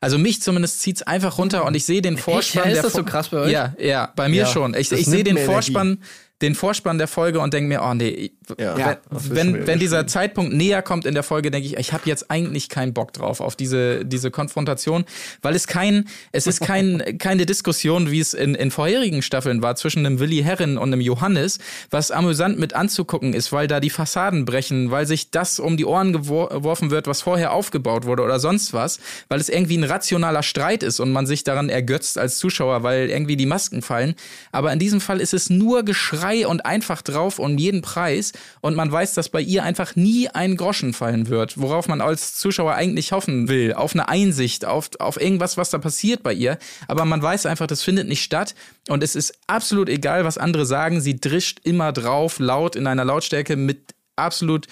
also 0.00 0.16
mich 0.16 0.40
zumindest 0.40 0.80
zieht's 0.80 1.02
einfach 1.02 1.38
runter 1.38 1.64
und 1.64 1.74
ich 1.74 1.84
sehe 1.84 2.00
den 2.00 2.16
Vorspann. 2.18 2.70
Ja, 2.70 2.76
ist 2.76 2.84
das 2.84 2.92
so 2.92 3.02
krass 3.02 3.30
bei 3.30 3.38
euch? 3.38 3.50
Ja, 3.50 3.74
ja, 3.80 4.12
bei 4.14 4.28
mir 4.28 4.42
Ja, 4.42 4.46
schon. 4.46 4.74
Ich, 4.74 4.92
ich 4.92 5.06
sehe 5.06 5.24
den 5.24 5.36
Vorspann, 5.38 5.98
den 6.40 6.54
Vorspann 6.54 6.98
der 6.98 7.08
Folge 7.08 7.40
und 7.40 7.52
denke 7.52 7.68
mir, 7.68 7.82
oh 7.82 7.94
nee, 7.94 8.30
Ja, 8.58 8.96
wenn, 9.10 9.54
wieder 9.54 9.66
wenn 9.66 9.78
dieser. 9.78 10.06
Zeitpunkt 10.06 10.52
näher 10.54 10.82
kommt 10.82 11.04
in 11.04 11.14
der 11.14 11.22
Folge, 11.24 11.50
denke 11.50 11.66
ich, 11.66 11.76
ich 11.76 11.92
habe 11.92 12.04
jetzt 12.06 12.30
eigentlich 12.30 12.68
keinen 12.68 12.94
Bock 12.94 13.12
drauf 13.12 13.40
auf 13.40 13.56
diese, 13.56 14.04
diese 14.04 14.30
Konfrontation, 14.30 15.04
weil 15.42 15.54
es 15.56 15.66
kein, 15.66 16.08
es 16.32 16.46
ist 16.46 16.60
kein, 16.60 17.02
keine 17.18 17.44
Diskussion, 17.44 18.10
wie 18.10 18.20
es 18.20 18.34
in, 18.34 18.54
in 18.54 18.70
vorherigen 18.70 19.22
Staffeln 19.22 19.60
war, 19.62 19.74
zwischen 19.74 20.06
einem 20.06 20.20
Willi 20.20 20.42
Herren 20.42 20.78
und 20.78 20.92
einem 20.92 21.00
Johannes, 21.00 21.58
was 21.90 22.10
amüsant 22.10 22.58
mit 22.58 22.72
anzugucken 22.74 23.34
ist, 23.34 23.50
weil 23.52 23.66
da 23.66 23.80
die 23.80 23.90
Fassaden 23.90 24.44
brechen, 24.44 24.90
weil 24.92 25.06
sich 25.06 25.30
das 25.32 25.58
um 25.58 25.76
die 25.76 25.84
Ohren 25.84 26.14
gewor- 26.16 26.50
geworfen 26.50 26.90
wird, 26.90 27.06
was 27.08 27.22
vorher 27.22 27.52
aufgebaut 27.52 28.06
wurde 28.06 28.22
oder 28.22 28.38
sonst 28.38 28.72
was, 28.72 29.00
weil 29.28 29.40
es 29.40 29.48
irgendwie 29.48 29.76
ein 29.76 29.84
rationaler 29.84 30.42
Streit 30.44 30.82
ist 30.84 31.00
und 31.00 31.10
man 31.12 31.26
sich 31.26 31.42
daran 31.42 31.68
ergötzt 31.68 32.16
als 32.16 32.38
Zuschauer, 32.38 32.82
weil 32.84 33.10
irgendwie 33.10 33.36
die 33.36 33.46
Masken 33.46 33.82
fallen. 33.82 34.14
Aber 34.52 34.72
in 34.72 34.78
diesem 34.78 35.00
Fall 35.00 35.20
ist 35.20 35.34
es 35.34 35.50
nur 35.50 35.82
Geschrei 35.82 36.27
und 36.46 36.64
einfach 36.66 37.02
drauf 37.02 37.38
um 37.38 37.58
jeden 37.58 37.82
Preis 37.82 38.32
und 38.60 38.76
man 38.76 38.90
weiß, 38.90 39.14
dass 39.14 39.28
bei 39.28 39.40
ihr 39.40 39.62
einfach 39.62 39.96
nie 39.96 40.28
ein 40.28 40.56
Groschen 40.56 40.92
fallen 40.92 41.28
wird, 41.28 41.58
worauf 41.58 41.88
man 41.88 42.00
als 42.00 42.36
Zuschauer 42.36 42.74
eigentlich 42.74 43.12
hoffen 43.12 43.48
will, 43.48 43.74
auf 43.74 43.94
eine 43.94 44.08
Einsicht, 44.08 44.64
auf, 44.64 44.90
auf 44.98 45.20
irgendwas, 45.20 45.56
was 45.56 45.70
da 45.70 45.78
passiert 45.78 46.22
bei 46.22 46.32
ihr. 46.32 46.58
Aber 46.86 47.04
man 47.04 47.22
weiß 47.22 47.46
einfach, 47.46 47.66
das 47.66 47.82
findet 47.82 48.08
nicht 48.08 48.22
statt 48.22 48.54
und 48.88 49.02
es 49.02 49.14
ist 49.14 49.34
absolut 49.46 49.88
egal, 49.88 50.24
was 50.24 50.38
andere 50.38 50.66
sagen. 50.66 51.00
Sie 51.00 51.18
drischt 51.18 51.60
immer 51.64 51.92
drauf, 51.92 52.38
laut 52.38 52.76
in 52.76 52.86
einer 52.86 53.04
Lautstärke 53.04 53.56
mit 53.56 53.94
absolut 54.16 54.66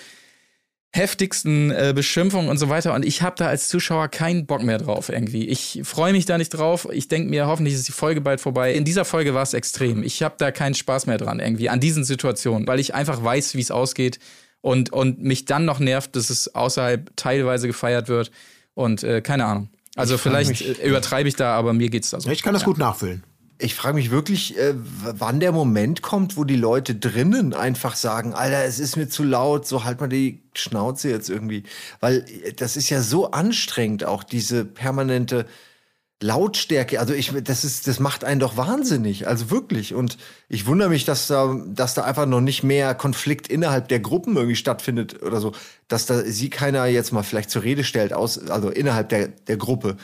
heftigsten 0.97 1.71
äh, 1.71 1.93
Beschimpfungen 1.95 2.49
und 2.51 2.57
so 2.59 2.69
weiter. 2.69 2.95
Und 2.95 3.05
ich 3.05 3.23
habe 3.23 3.37
da 3.39 3.47
als 3.47 3.69
Zuschauer 3.69 4.09
keinen 4.09 4.47
Bock 4.47 4.63
mehr 4.63 4.79
drauf 4.79 5.09
irgendwie. 5.09 5.47
Ich 5.49 5.81
freue 5.85 6.13
mich 6.13 6.25
da 6.27 6.39
nicht 6.39 6.49
drauf. 6.51 6.89
Ich 6.91 7.09
denke 7.09 7.29
mir, 7.31 7.47
hoffentlich 7.47 7.75
ist 7.75 7.87
die 7.87 7.93
Folge 7.93 8.21
bald 8.21 8.41
vorbei. 8.41 8.73
In 8.75 8.85
dieser 8.85 9.05
Folge 9.05 9.35
war 9.35 9.43
es 9.43 9.55
extrem. 9.55 10.03
Ich 10.03 10.23
habe 10.23 10.35
da 10.39 10.51
keinen 10.51 10.75
Spaß 10.75 11.07
mehr 11.07 11.19
dran 11.19 11.39
irgendwie 11.39 11.69
an 11.69 11.79
diesen 11.81 12.03
Situationen, 12.05 12.67
weil 12.67 12.81
ich 12.81 12.95
einfach 12.95 13.23
weiß, 13.23 13.55
wie 13.55 13.61
es 13.61 13.71
ausgeht 13.71 14.19
und, 14.63 14.93
und 14.93 15.23
mich 15.23 15.45
dann 15.45 15.65
noch 15.65 15.79
nervt, 15.79 16.17
dass 16.17 16.31
es 16.31 16.55
außerhalb 16.55 17.11
teilweise 17.17 17.67
gefeiert 17.69 18.09
wird. 18.09 18.31
Und 18.75 19.03
äh, 19.05 19.21
keine 19.21 19.45
Ahnung. 19.45 19.69
Also 19.95 20.19
vielleicht 20.19 20.51
mich- 20.51 20.79
äh, 20.83 20.89
übertreibe 20.89 21.29
ich 21.29 21.37
da, 21.37 21.55
aber 21.57 21.73
mir 21.73 21.89
geht's 21.89 22.11
da 22.11 22.21
so. 22.21 22.31
Ich 22.31 22.43
kann 22.43 22.53
das 22.55 22.65
gut 22.65 22.79
nachfüllen. 22.79 23.23
Ich 23.59 23.75
frage 23.75 23.95
mich 23.95 24.11
wirklich, 24.11 24.59
äh, 24.59 24.75
wann 24.77 25.41
der 25.41 25.53
Moment 25.53 26.03
kommt, 26.03 26.37
wo 26.37 26.45
die 26.45 26.57
Leute 26.57 26.95
drinnen 26.95 27.55
einfach 27.55 27.97
sagen, 27.97 28.35
Alter, 28.35 28.65
es 28.65 28.79
ist 28.79 28.97
mir 28.97 29.09
zu 29.09 29.25
laut, 29.25 29.67
so 29.67 29.85
halt 29.85 30.01
mal 30.01 30.09
die 30.09 30.43
Schnauze 30.55 31.09
jetzt 31.09 31.31
irgendwie. 31.31 31.63
Weil 32.01 32.25
äh, 32.45 32.53
das 32.53 32.77
ist 32.77 32.91
ja 32.91 33.01
so 33.01 33.31
anstrengend, 33.31 34.05
auch 34.05 34.25
diese 34.25 34.65
permanente 34.65 35.47
Lautstärke. 36.23 36.99
Also 36.99 37.13
ich, 37.13 37.33
das 37.45 37.65
ist, 37.65 37.87
das 37.87 38.01
macht 38.01 38.25
einen 38.25 38.41
doch 38.41 38.57
wahnsinnig. 38.57 39.27
Also 39.29 39.51
wirklich. 39.51 39.95
Und 39.95 40.17
ich 40.49 40.67
wundere 40.67 40.89
mich, 40.89 41.05
dass 41.05 41.27
da, 41.27 41.61
dass 41.67 41.95
da 41.95 42.05
einfach 42.05 42.25
noch 42.25 42.41
nicht 42.41 42.63
mehr 42.63 42.95
Konflikt 42.95 43.49
innerhalb 43.49 43.89
der 43.89 44.01
Gruppen 44.01 44.37
irgendwie 44.37 44.57
stattfindet 44.57 45.23
oder 45.23 45.41
so. 45.41 45.53
Dass 45.89 46.07
da 46.07 46.23
sie 46.23 46.49
keiner 46.49 46.87
jetzt 46.87 47.13
mal 47.13 47.23
vielleicht 47.23 47.51
zur 47.51 47.63
Rede 47.65 47.85
stellt, 47.85 48.15
aus, 48.15 48.39
also 48.49 48.71
innerhalb 48.71 49.11
der, 49.11 49.29
der 49.29 49.59
Gruppe. 49.59 49.97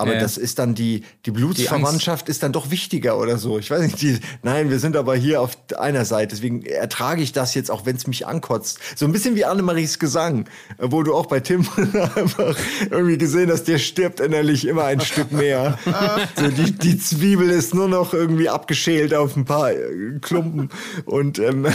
Aber 0.00 0.14
Ja. 0.14 0.20
das 0.20 0.36
ist 0.38 0.58
dann 0.58 0.74
die, 0.74 1.04
die 1.26 1.30
Blutsverwandtschaft 1.30 2.28
ist 2.28 2.42
dann 2.42 2.52
doch 2.52 2.70
wichtiger 2.70 3.18
oder 3.18 3.36
so. 3.38 3.58
Ich 3.58 3.70
weiß 3.70 3.82
nicht, 3.82 4.00
die, 4.00 4.18
nein, 4.42 4.70
wir 4.70 4.78
sind 4.78 4.96
aber 4.96 5.14
hier 5.14 5.40
auf 5.42 5.56
einer 5.78 6.04
Seite. 6.04 6.34
Deswegen 6.34 6.62
ertrage 6.64 7.22
ich 7.22 7.32
das 7.32 7.54
jetzt, 7.54 7.70
auch 7.70 7.86
wenn 7.86 7.96
es 7.96 8.06
mich 8.06 8.26
ankotzt. 8.26 8.78
So 8.96 9.04
ein 9.04 9.12
bisschen 9.12 9.34
wie 9.36 9.44
Annemaries 9.44 9.98
Gesang, 9.98 10.46
wo 10.78 11.02
du 11.02 11.14
auch 11.14 11.26
bei 11.26 11.40
Tim 11.40 11.66
einfach 12.14 12.56
irgendwie 12.90 13.18
gesehen 13.18 13.50
hast, 13.50 13.64
der 13.68 13.78
stirbt 13.78 14.20
innerlich 14.20 14.66
immer 14.66 14.84
ein 14.84 15.00
Stück 15.00 15.30
mehr. 15.32 15.78
so, 16.36 16.48
die, 16.48 16.72
die 16.72 16.98
Zwiebel 16.98 17.50
ist 17.50 17.74
nur 17.74 17.88
noch 17.88 18.14
irgendwie 18.14 18.48
abgeschält 18.48 19.12
auf 19.14 19.36
ein 19.36 19.44
paar 19.44 19.70
äh, 19.72 20.18
Klumpen. 20.20 20.70
Und 21.04 21.38
ähm, 21.38 21.66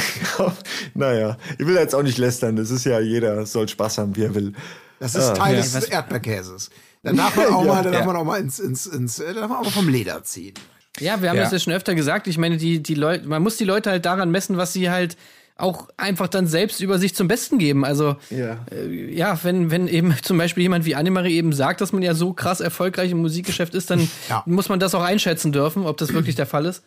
naja, 0.93 1.37
ich 1.57 1.65
will 1.65 1.75
jetzt 1.75 1.95
auch 1.95 2.03
nicht 2.03 2.17
lästern. 2.17 2.55
Das 2.55 2.71
ist 2.71 2.85
ja, 2.85 2.99
jeder 2.99 3.45
soll 3.45 3.67
Spaß 3.67 3.99
haben, 3.99 4.15
wie 4.15 4.23
er 4.23 4.35
will. 4.35 4.53
Das 4.99 5.13
ist 5.15 5.23
Ah. 5.25 5.33
Teil 5.33 5.55
Ja, 5.57 5.61
des 5.61 5.75
Erdbeerkäses. 5.85 6.69
Dann 7.05 7.15
darf 7.15 7.35
man 7.37 7.45
auch 7.53 7.63
Ja. 7.65 7.73
mal, 7.75 7.83
dann 7.83 7.93
darf 7.93 8.05
man 8.05 8.15
auch 8.17 8.25
mal 8.25 8.39
ins, 8.41 8.59
ins, 8.59 8.85
ins, 8.85 9.19
äh, 9.19 9.33
darf 9.33 9.47
man 9.47 9.59
auch 9.59 9.63
mal 9.65 9.71
vom 9.71 9.87
Leder 9.87 10.21
ziehen. 10.23 10.53
Ja, 10.99 11.21
wir 11.21 11.29
haben 11.29 11.37
Ja. 11.37 11.43
das 11.43 11.51
ja 11.53 11.59
schon 11.59 11.73
öfter 11.73 11.95
gesagt. 11.95 12.27
Ich 12.27 12.37
meine, 12.37 12.57
die, 12.57 12.81
die 12.83 12.95
Leute, 12.95 13.27
man 13.27 13.41
muss 13.41 13.55
die 13.57 13.63
Leute 13.65 13.89
halt 13.91 14.05
daran 14.05 14.31
messen, 14.31 14.57
was 14.57 14.73
sie 14.73 14.89
halt 14.89 15.15
auch 15.57 15.87
einfach 15.95 16.27
dann 16.27 16.47
selbst 16.47 16.81
über 16.81 16.99
sich 16.99 17.15
zum 17.15 17.29
Besten 17.29 17.59
geben. 17.59 17.85
Also 17.85 18.17
Ja. 18.29 18.65
äh, 18.71 19.13
ja, 19.15 19.39
wenn, 19.43 19.71
wenn 19.71 19.87
eben 19.87 20.13
zum 20.21 20.37
Beispiel 20.37 20.63
jemand 20.63 20.83
wie 20.85 20.95
Annemarie 20.95 21.35
eben 21.35 21.53
sagt, 21.53 21.79
dass 21.79 21.93
man 21.93 22.01
ja 22.01 22.13
so 22.13 22.33
krass 22.33 22.59
erfolgreich 22.59 23.11
im 23.11 23.19
Musikgeschäft 23.19 23.73
ist, 23.75 23.89
dann 23.89 24.09
Ja. 24.29 24.43
muss 24.45 24.67
man 24.69 24.79
das 24.81 24.93
auch 24.95 25.03
einschätzen 25.03 25.51
dürfen, 25.53 25.85
ob 25.85 25.97
das 25.97 26.11
wirklich 26.13 26.35
der 26.35 26.45
Fall 26.45 26.65
ist. 26.65 26.83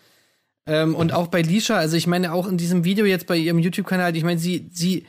Ähm, 0.66 0.94
und 0.94 1.14
auch 1.14 1.28
bei 1.28 1.40
Lisha, 1.40 1.76
also 1.76 1.96
ich 1.96 2.06
meine, 2.06 2.32
auch 2.34 2.46
in 2.46 2.58
diesem 2.58 2.84
Video 2.84 3.06
jetzt 3.06 3.26
bei 3.26 3.36
ihrem 3.38 3.58
YouTube-Kanal, 3.58 4.14
ich 4.16 4.24
meine, 4.24 4.38
sie, 4.38 4.68
sie, 4.70 5.06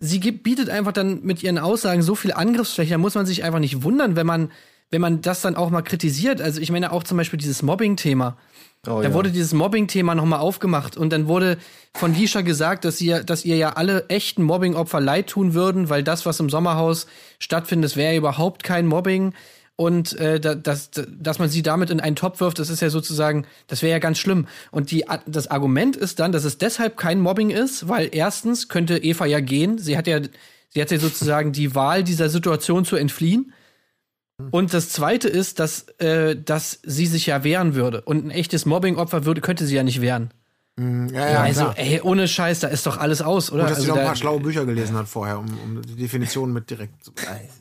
sie 0.00 0.18
bietet 0.18 0.70
einfach 0.70 0.92
dann 0.92 1.22
mit 1.22 1.42
ihren 1.42 1.58
Aussagen 1.58 2.02
so 2.02 2.14
viel 2.14 2.32
Angriffsfläche, 2.32 2.92
da 2.92 2.98
muss 2.98 3.14
man 3.14 3.26
sich 3.26 3.44
einfach 3.44 3.60
nicht 3.60 3.82
wundern, 3.82 4.16
wenn 4.16 4.26
man, 4.26 4.50
wenn 4.90 5.02
man 5.02 5.20
das 5.20 5.42
dann 5.42 5.56
auch 5.56 5.70
mal 5.70 5.82
kritisiert. 5.82 6.40
Also 6.40 6.60
ich 6.60 6.72
meine 6.72 6.90
auch 6.90 7.04
zum 7.04 7.18
Beispiel 7.18 7.38
dieses 7.38 7.62
Mobbing-Thema. 7.62 8.36
Oh, 8.86 9.02
da 9.02 9.08
ja. 9.08 9.12
wurde 9.12 9.30
dieses 9.30 9.52
Mobbing-Thema 9.52 10.14
nochmal 10.14 10.40
aufgemacht 10.40 10.96
und 10.96 11.12
dann 11.12 11.28
wurde 11.28 11.58
von 11.94 12.14
Lisha 12.14 12.40
gesagt, 12.40 12.86
dass 12.86 12.98
ihr, 13.02 13.22
dass 13.22 13.44
ihr 13.44 13.56
ja 13.56 13.74
alle 13.74 14.08
echten 14.08 14.42
Mobbing-Opfer 14.42 15.00
leid 15.00 15.26
tun 15.28 15.52
würden, 15.52 15.90
weil 15.90 16.02
das, 16.02 16.24
was 16.24 16.40
im 16.40 16.48
Sommerhaus 16.48 17.06
stattfindet, 17.38 17.94
wäre 17.96 18.12
ja 18.12 18.18
überhaupt 18.18 18.64
kein 18.64 18.86
Mobbing. 18.86 19.34
Und 19.80 20.18
äh, 20.18 20.38
da- 20.38 20.54
dass, 20.56 20.90
dass 20.90 21.38
man 21.38 21.48
sie 21.48 21.62
damit 21.62 21.88
in 21.88 22.00
einen 22.00 22.14
Topf 22.14 22.40
wirft, 22.40 22.58
das 22.58 22.68
ist 22.68 22.82
ja 22.82 22.90
sozusagen, 22.90 23.46
das 23.66 23.80
wäre 23.80 23.92
ja 23.92 23.98
ganz 23.98 24.18
schlimm. 24.18 24.46
Und 24.70 24.90
die, 24.90 25.06
das 25.26 25.46
Argument 25.46 25.96
ist 25.96 26.20
dann, 26.20 26.32
dass 26.32 26.44
es 26.44 26.58
deshalb 26.58 26.98
kein 26.98 27.18
Mobbing 27.18 27.48
ist, 27.48 27.88
weil 27.88 28.10
erstens 28.12 28.68
könnte 28.68 28.98
Eva 28.98 29.24
ja 29.24 29.40
gehen. 29.40 29.78
Sie 29.78 29.96
hat 29.96 30.06
ja, 30.06 30.20
sie 30.68 30.82
hat 30.82 30.90
ja 30.90 30.98
sozusagen 30.98 31.52
die 31.52 31.74
Wahl, 31.74 32.04
dieser 32.04 32.28
Situation 32.28 32.84
zu 32.84 32.96
entfliehen. 32.96 33.54
Und 34.50 34.74
das 34.74 34.90
Zweite 34.90 35.28
ist, 35.30 35.58
dass, 35.60 35.88
äh, 35.98 36.36
dass 36.36 36.80
sie 36.82 37.06
sich 37.06 37.24
ja 37.24 37.42
wehren 37.42 37.74
würde. 37.74 38.02
Und 38.02 38.26
ein 38.26 38.30
echtes 38.30 38.66
Mobbing-Opfer 38.66 39.24
würde, 39.24 39.40
könnte 39.40 39.64
sie 39.66 39.76
ja 39.76 39.82
nicht 39.82 40.02
wehren. 40.02 40.28
Ja, 41.12 41.30
ja, 41.30 41.40
also, 41.42 41.60
klar. 41.62 41.74
ey, 41.78 42.00
ohne 42.02 42.26
Scheiß, 42.26 42.60
da 42.60 42.68
ist 42.68 42.86
doch 42.86 42.96
alles 42.96 43.20
aus, 43.22 43.52
oder? 43.52 43.62
Gut, 43.64 43.70
dass 43.72 43.78
also 43.78 43.82
sie 43.82 43.88
noch 43.90 43.96
ein 43.96 44.02
da- 44.02 44.06
paar 44.06 44.16
schlaue 44.16 44.40
Bücher 44.40 44.64
gelesen 44.64 44.96
hat 44.96 45.08
vorher, 45.08 45.38
um, 45.38 45.46
um 45.64 45.82
die 45.82 45.94
Definition 45.96 46.52
mit 46.52 46.70
direkt 46.70 47.04
zu. 47.04 47.12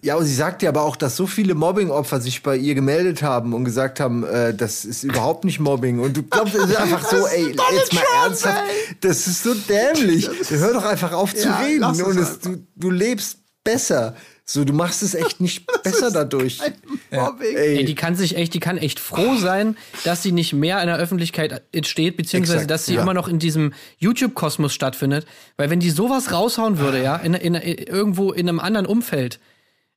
Ja, 0.02 0.16
und 0.16 0.26
sie 0.26 0.34
sagt 0.34 0.62
ja 0.64 0.70
aber 0.70 0.84
auch, 0.84 0.96
dass 0.96 1.16
so 1.18 1.28
viele 1.28 1.54
Mobbing-Opfer 1.56 2.22
sich 2.22 2.42
bei 2.44 2.56
ihr 2.56 2.76
gemeldet 2.76 3.22
haben 3.22 3.54
und 3.54 3.66
gesagt 3.66 4.00
haben, 4.00 4.24
äh, 4.24 4.54
das 4.54 4.86
ist 4.86 5.04
überhaupt 5.04 5.44
nicht 5.44 5.60
Mobbing. 5.60 6.00
Und 6.00 6.16
du 6.16 6.24
glaubst, 6.24 6.56
es 6.56 6.70
ist 6.70 6.76
einfach 6.78 7.04
so, 7.10 7.28
ey, 7.28 7.56
jetzt 7.74 7.94
mal 7.94 8.04
ernsthaft, 8.24 8.62
das 9.02 9.28
ist 9.28 9.44
so 9.44 9.54
dämlich. 9.54 10.30
Hör 10.50 10.74
doch 10.74 10.86
einfach 10.86 11.12
auf 11.12 11.36
zu 11.36 11.48
Ja, 11.48 11.58
reden 11.60 11.84
und 11.84 12.18
es, 12.18 12.40
du, 12.40 12.64
du 12.76 12.90
lebst 12.90 13.38
besser. 13.64 14.16
So, 14.46 14.64
du 14.64 14.74
machst 14.74 15.04
es 15.04 15.14
echt 15.14 15.42
nicht 15.42 15.68
besser 15.84 16.10
dadurch. 16.10 16.60
Mobbing. 17.12 17.56
Ey, 17.56 17.86
die 17.86 17.96
kann 17.96 18.16
sich 18.16 18.36
echt, 18.36 18.54
die 18.54 18.60
kann 18.60 18.78
echt 18.78 19.00
froh 19.00 19.36
sein, 19.36 19.78
dass 20.04 20.24
sie 20.24 20.32
nicht 20.32 20.54
mehr 20.54 20.80
in 20.82 20.88
der 20.88 20.98
Öffentlichkeit 20.98 21.62
steht, 21.86 22.18
beziehungsweise 22.18 22.58
Exakt, 22.60 22.72
dass 22.72 22.86
sie 22.86 22.96
ja. 22.96 23.02
immer 23.02 23.14
noch 23.14 23.28
in 23.28 23.40
diesem 23.40 23.74
YouTube-Kosmos 23.98 24.74
stattfindet. 24.74 25.26
Weil 25.58 25.70
wenn 25.70 25.80
die 25.80 25.90
sowas 25.90 26.32
raushauen 26.32 26.78
würde, 26.78 27.02
ja, 27.04 27.16
in, 27.16 27.34
in, 27.34 27.56
irgendwo 27.56 28.32
in 28.32 28.48
einem 28.48 28.60
anderen 28.60 28.86
Umfeld, 28.86 29.40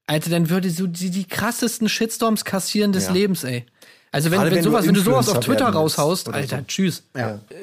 Alter, 0.06 0.30
dann 0.30 0.50
würde 0.50 0.70
so 0.70 0.86
die, 0.86 1.10
die 1.10 1.24
krassesten 1.24 1.88
Shitstorms 1.88 2.44
kassieren 2.44 2.92
des 2.92 3.06
Ja. 3.06 3.12
Lebens, 3.12 3.44
ey. 3.44 3.66
Also 4.14 4.30
wenn, 4.30 4.40
wenn, 4.42 4.50
wenn 4.50 4.58
du 4.58 4.62
sowas, 4.64 4.86
wenn 4.86 4.94
du 4.94 5.00
sowas 5.00 5.28
auf 5.30 5.40
Twitter 5.40 5.64
raushaust, 5.68 6.28
Alter, 6.32 6.58
so. 6.58 6.64
tschüss. 6.68 7.02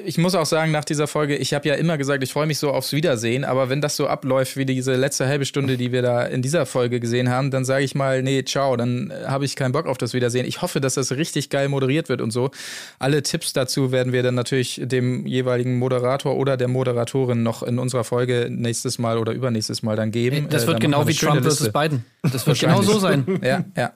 Ich 0.03 0.17
muss 0.17 0.33
auch 0.33 0.47
sagen, 0.47 0.71
nach 0.71 0.83
dieser 0.83 1.05
Folge, 1.05 1.35
ich 1.35 1.53
habe 1.53 1.67
ja 1.69 1.75
immer 1.75 1.95
gesagt, 1.99 2.23
ich 2.23 2.33
freue 2.33 2.47
mich 2.47 2.57
so 2.57 2.71
aufs 2.71 2.91
Wiedersehen, 2.91 3.43
aber 3.45 3.69
wenn 3.69 3.81
das 3.81 3.95
so 3.95 4.07
abläuft 4.07 4.57
wie 4.57 4.65
diese 4.65 4.95
letzte 4.95 5.27
halbe 5.27 5.45
Stunde, 5.45 5.77
die 5.77 5.91
wir 5.91 6.01
da 6.01 6.23
in 6.23 6.41
dieser 6.41 6.65
Folge 6.65 6.99
gesehen 6.99 7.29
haben, 7.29 7.51
dann 7.51 7.65
sage 7.65 7.83
ich 7.83 7.93
mal, 7.93 8.23
nee, 8.23 8.43
ciao, 8.43 8.75
dann 8.77 9.11
äh, 9.11 9.27
habe 9.27 9.45
ich 9.45 9.55
keinen 9.55 9.73
Bock 9.73 9.85
auf 9.85 9.99
das 9.99 10.15
Wiedersehen. 10.15 10.47
Ich 10.47 10.63
hoffe, 10.63 10.81
dass 10.81 10.95
das 10.95 11.11
richtig 11.11 11.51
geil 11.51 11.69
moderiert 11.69 12.09
wird 12.09 12.19
und 12.19 12.31
so. 12.31 12.49
Alle 12.97 13.21
Tipps 13.21 13.53
dazu 13.53 13.91
werden 13.91 14.11
wir 14.11 14.23
dann 14.23 14.33
natürlich 14.33 14.81
dem 14.83 15.27
jeweiligen 15.27 15.77
Moderator 15.77 16.35
oder 16.35 16.57
der 16.57 16.67
Moderatorin 16.67 17.43
noch 17.43 17.61
in 17.61 17.77
unserer 17.77 18.03
Folge 18.03 18.47
nächstes 18.49 18.97
Mal 18.97 19.19
oder 19.19 19.33
übernächstes 19.33 19.83
Mal 19.83 19.95
dann 19.95 20.09
geben. 20.09 20.47
Das 20.49 20.63
Äh, 20.63 20.67
wird 20.67 20.75
dann 20.77 20.91
genau 20.91 21.07
wie 21.07 21.13
Trump 21.13 21.43
versus. 21.43 21.71
Biden. 21.71 22.05
Das 22.23 22.47
wird 22.47 22.59
genau 22.59 22.81
so 22.81 22.97
sein. 22.97 23.23
Ja, 23.43 23.63
ja. 23.77 23.91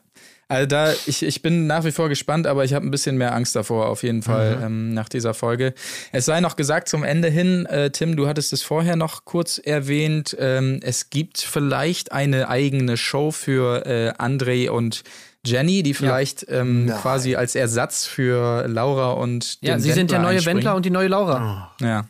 Also 0.54 0.68
da, 0.68 0.94
ich, 1.08 1.24
ich 1.24 1.42
bin 1.42 1.66
nach 1.66 1.84
wie 1.84 1.92
vor 1.92 2.10
gespannt, 2.10 2.46
aber 2.46 2.64
ich 2.64 2.76
habe 2.76 2.86
ein 2.86 2.92
bisschen 2.92 3.18
mehr 3.18 3.34
Angst 3.34 3.56
davor, 3.56 3.88
auf 3.88 4.04
jeden 4.04 4.22
Fall, 4.22 4.60
ähm, 4.64 4.94
nach 4.94 5.10
dieser 5.10 5.34
Folge. 5.34 5.74
Es 6.12 6.26
sei 6.26 6.42
noch 6.42 6.56
gesagt 6.56 6.88
zum 6.88 7.04
Ende 7.04 7.28
hin, 7.30 7.66
äh, 7.66 7.90
Tim, 7.90 8.16
du 8.16 8.28
hattest 8.28 8.54
es 8.54 8.62
vorher 8.62 8.96
noch 8.96 9.26
kurz 9.26 9.58
erwähnt, 9.58 10.38
ähm, 10.40 10.80
es 10.84 11.10
gibt 11.10 11.40
vielleicht 11.40 12.12
eine 12.12 12.50
eigene 12.50 12.98
Show 12.98 13.32
für 13.32 13.88
äh, 13.88 14.12
André 14.22 14.70
und 14.70 15.02
Jenny, 15.44 15.82
die 15.82 15.96
vielleicht 15.96 16.46
ähm, 16.50 16.86
Nein. 16.86 17.00
quasi 17.00 17.36
als 17.36 17.56
Ersatz 17.56 18.06
für 18.06 18.68
Laura 18.68 19.14
und 19.14 19.58
Ja, 19.62 19.80
sie 19.80 19.92
sind 19.92 20.12
der 20.12 20.20
Wendler 20.20 20.20
neue 20.20 20.36
einspringen. 20.36 20.58
Wendler 20.58 20.76
und 20.76 20.86
die 20.86 20.92
neue 20.92 21.08
Laura. 21.08 21.74
Ja. 21.82 22.06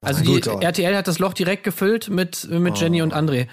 Also 0.00 0.24
Gut, 0.24 0.46
die 0.46 0.64
RTL 0.64 0.96
hat 0.96 1.06
das 1.06 1.20
Loch 1.20 1.32
direkt 1.32 1.62
gefüllt 1.62 2.10
mit, 2.10 2.48
mit 2.50 2.76
Jenny 2.78 3.02
und 3.02 3.14
André. 3.14 3.46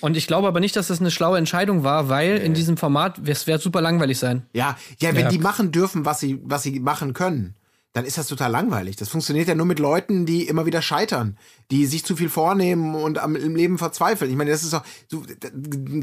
Und 0.00 0.16
ich 0.16 0.26
glaube 0.26 0.48
aber 0.48 0.60
nicht, 0.60 0.76
dass 0.76 0.86
das 0.88 1.00
eine 1.00 1.10
schlaue 1.10 1.38
Entscheidung 1.38 1.82
war, 1.82 2.08
weil 2.08 2.36
in 2.38 2.54
diesem 2.54 2.76
Format, 2.76 3.20
es 3.28 3.46
wird 3.46 3.60
super 3.60 3.80
langweilig 3.80 4.18
sein. 4.18 4.46
Ja, 4.52 4.76
ja, 4.98 5.14
wenn 5.14 5.24
Ja. 5.24 5.28
die 5.28 5.38
machen 5.38 5.72
dürfen, 5.72 6.04
was 6.04 6.20
sie, 6.20 6.40
was 6.44 6.62
sie 6.62 6.80
machen 6.80 7.12
können, 7.12 7.54
dann 7.92 8.04
ist 8.04 8.16
das 8.16 8.28
total 8.28 8.52
langweilig. 8.52 8.94
Das 8.94 9.08
funktioniert 9.08 9.48
ja 9.48 9.56
nur 9.56 9.66
mit 9.66 9.80
Leuten, 9.80 10.24
die 10.24 10.46
immer 10.46 10.64
wieder 10.64 10.80
scheitern, 10.80 11.36
die 11.72 11.86
sich 11.86 12.04
zu 12.04 12.14
viel 12.14 12.28
vornehmen 12.28 12.94
und 12.94 13.18
am, 13.18 13.34
im 13.34 13.56
Leben 13.56 13.78
verzweifeln. 13.78 14.30
Ich 14.30 14.36
meine, 14.36 14.52
das 14.52 14.62
ist 14.62 14.72
doch, 14.72 14.84
so, 15.08 15.24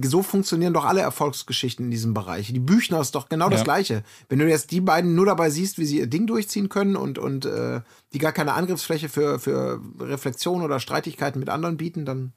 so 0.04 0.22
funktionieren 0.22 0.74
doch 0.74 0.84
alle 0.84 1.00
Erfolgsgeschichten 1.00 1.86
in 1.86 1.92
diesem 1.92 2.14
Bereich. 2.14 2.52
Die 2.52 2.60
Büchner 2.60 3.00
ist 3.00 3.16
doch 3.16 3.30
genau 3.30 3.50
das 3.50 3.62
Ja. 3.62 3.64
Gleiche. 3.64 4.04
Wenn 4.28 4.40
du 4.40 4.50
jetzt 4.50 4.72
die 4.72 4.82
beiden 4.82 5.16
nur 5.16 5.26
dabei 5.28 5.50
siehst, 5.50 5.78
wie 5.80 5.86
sie 5.86 6.00
ihr 6.00 6.08
Ding 6.08 6.28
durchziehen 6.28 6.68
können 6.68 6.98
und, 6.98 7.20
und 7.20 7.46
äh, 7.46 7.80
die 8.12 8.20
gar 8.20 8.34
keine 8.34 8.54
Angriffsfläche 8.56 9.08
für, 9.08 9.40
für 9.40 9.80
Reflexion 10.02 10.64
oder 10.64 10.82
Streitigkeiten 10.82 11.40
mit 11.40 11.48
anderen 11.48 11.78
bieten, 11.78 12.04
dann, 12.06 12.34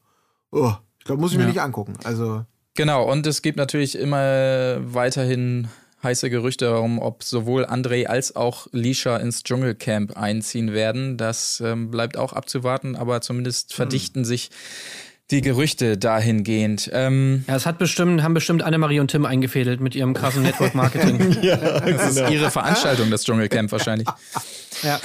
oh, 0.53 0.75
ich 1.01 1.05
glaube, 1.05 1.21
muss 1.21 1.33
ich 1.33 1.37
mir 1.39 1.45
Ja. 1.45 1.49
nicht 1.49 1.61
angucken. 1.61 1.95
Also, 2.05 2.45
Genau, 2.77 3.11
und 3.11 3.27
es 3.27 3.43
gibt 3.43 3.59
natürlich 3.59 3.99
immer 3.99 4.77
weiterhin 4.95 5.69
heiße 6.03 6.31
Gerüchte 6.31 6.67
darum, 6.67 6.99
ob 6.99 7.25
sowohl 7.25 7.67
André 7.67 8.07
als 8.07 8.37
auch 8.37 8.69
Lisha 8.73 9.17
ins 9.19 9.43
Dschungelcamp 9.43 10.17
einziehen 10.17 10.73
werden. 10.73 11.17
Das 11.19 11.61
ähm, 11.61 11.91
bleibt 11.91 12.17
auch 12.17 12.33
abzuwarten, 12.33 12.95
aber 12.97 13.21
zumindest 13.21 13.75
verdichten 13.75 14.25
sich 14.25 14.51
die 15.31 15.41
Gerüchte 15.41 15.97
dahingehend. 15.97 16.91
Ähm, 16.93 17.45
Ja, 17.47 17.57
es 17.57 17.67
hat 17.67 17.79
bestimmt, 17.79 18.23
haben 18.23 18.35
bestimmt 18.35 18.63
Annemarie 18.63 19.01
und 19.01 19.09
Tim 19.11 19.25
eingefädelt 19.25 19.81
mit 19.81 19.95
ihrem 19.95 20.15
krassen 20.15 20.43
Network-Marketing. 20.43 21.37
das 21.43 22.17
ist 22.17 22.31
ihre 22.31 22.51
Veranstaltung, 22.51 23.11
das 23.11 23.25
Dschungelcamp 23.25 23.71
wahrscheinlich. 23.73 24.09
ja. 24.83 25.01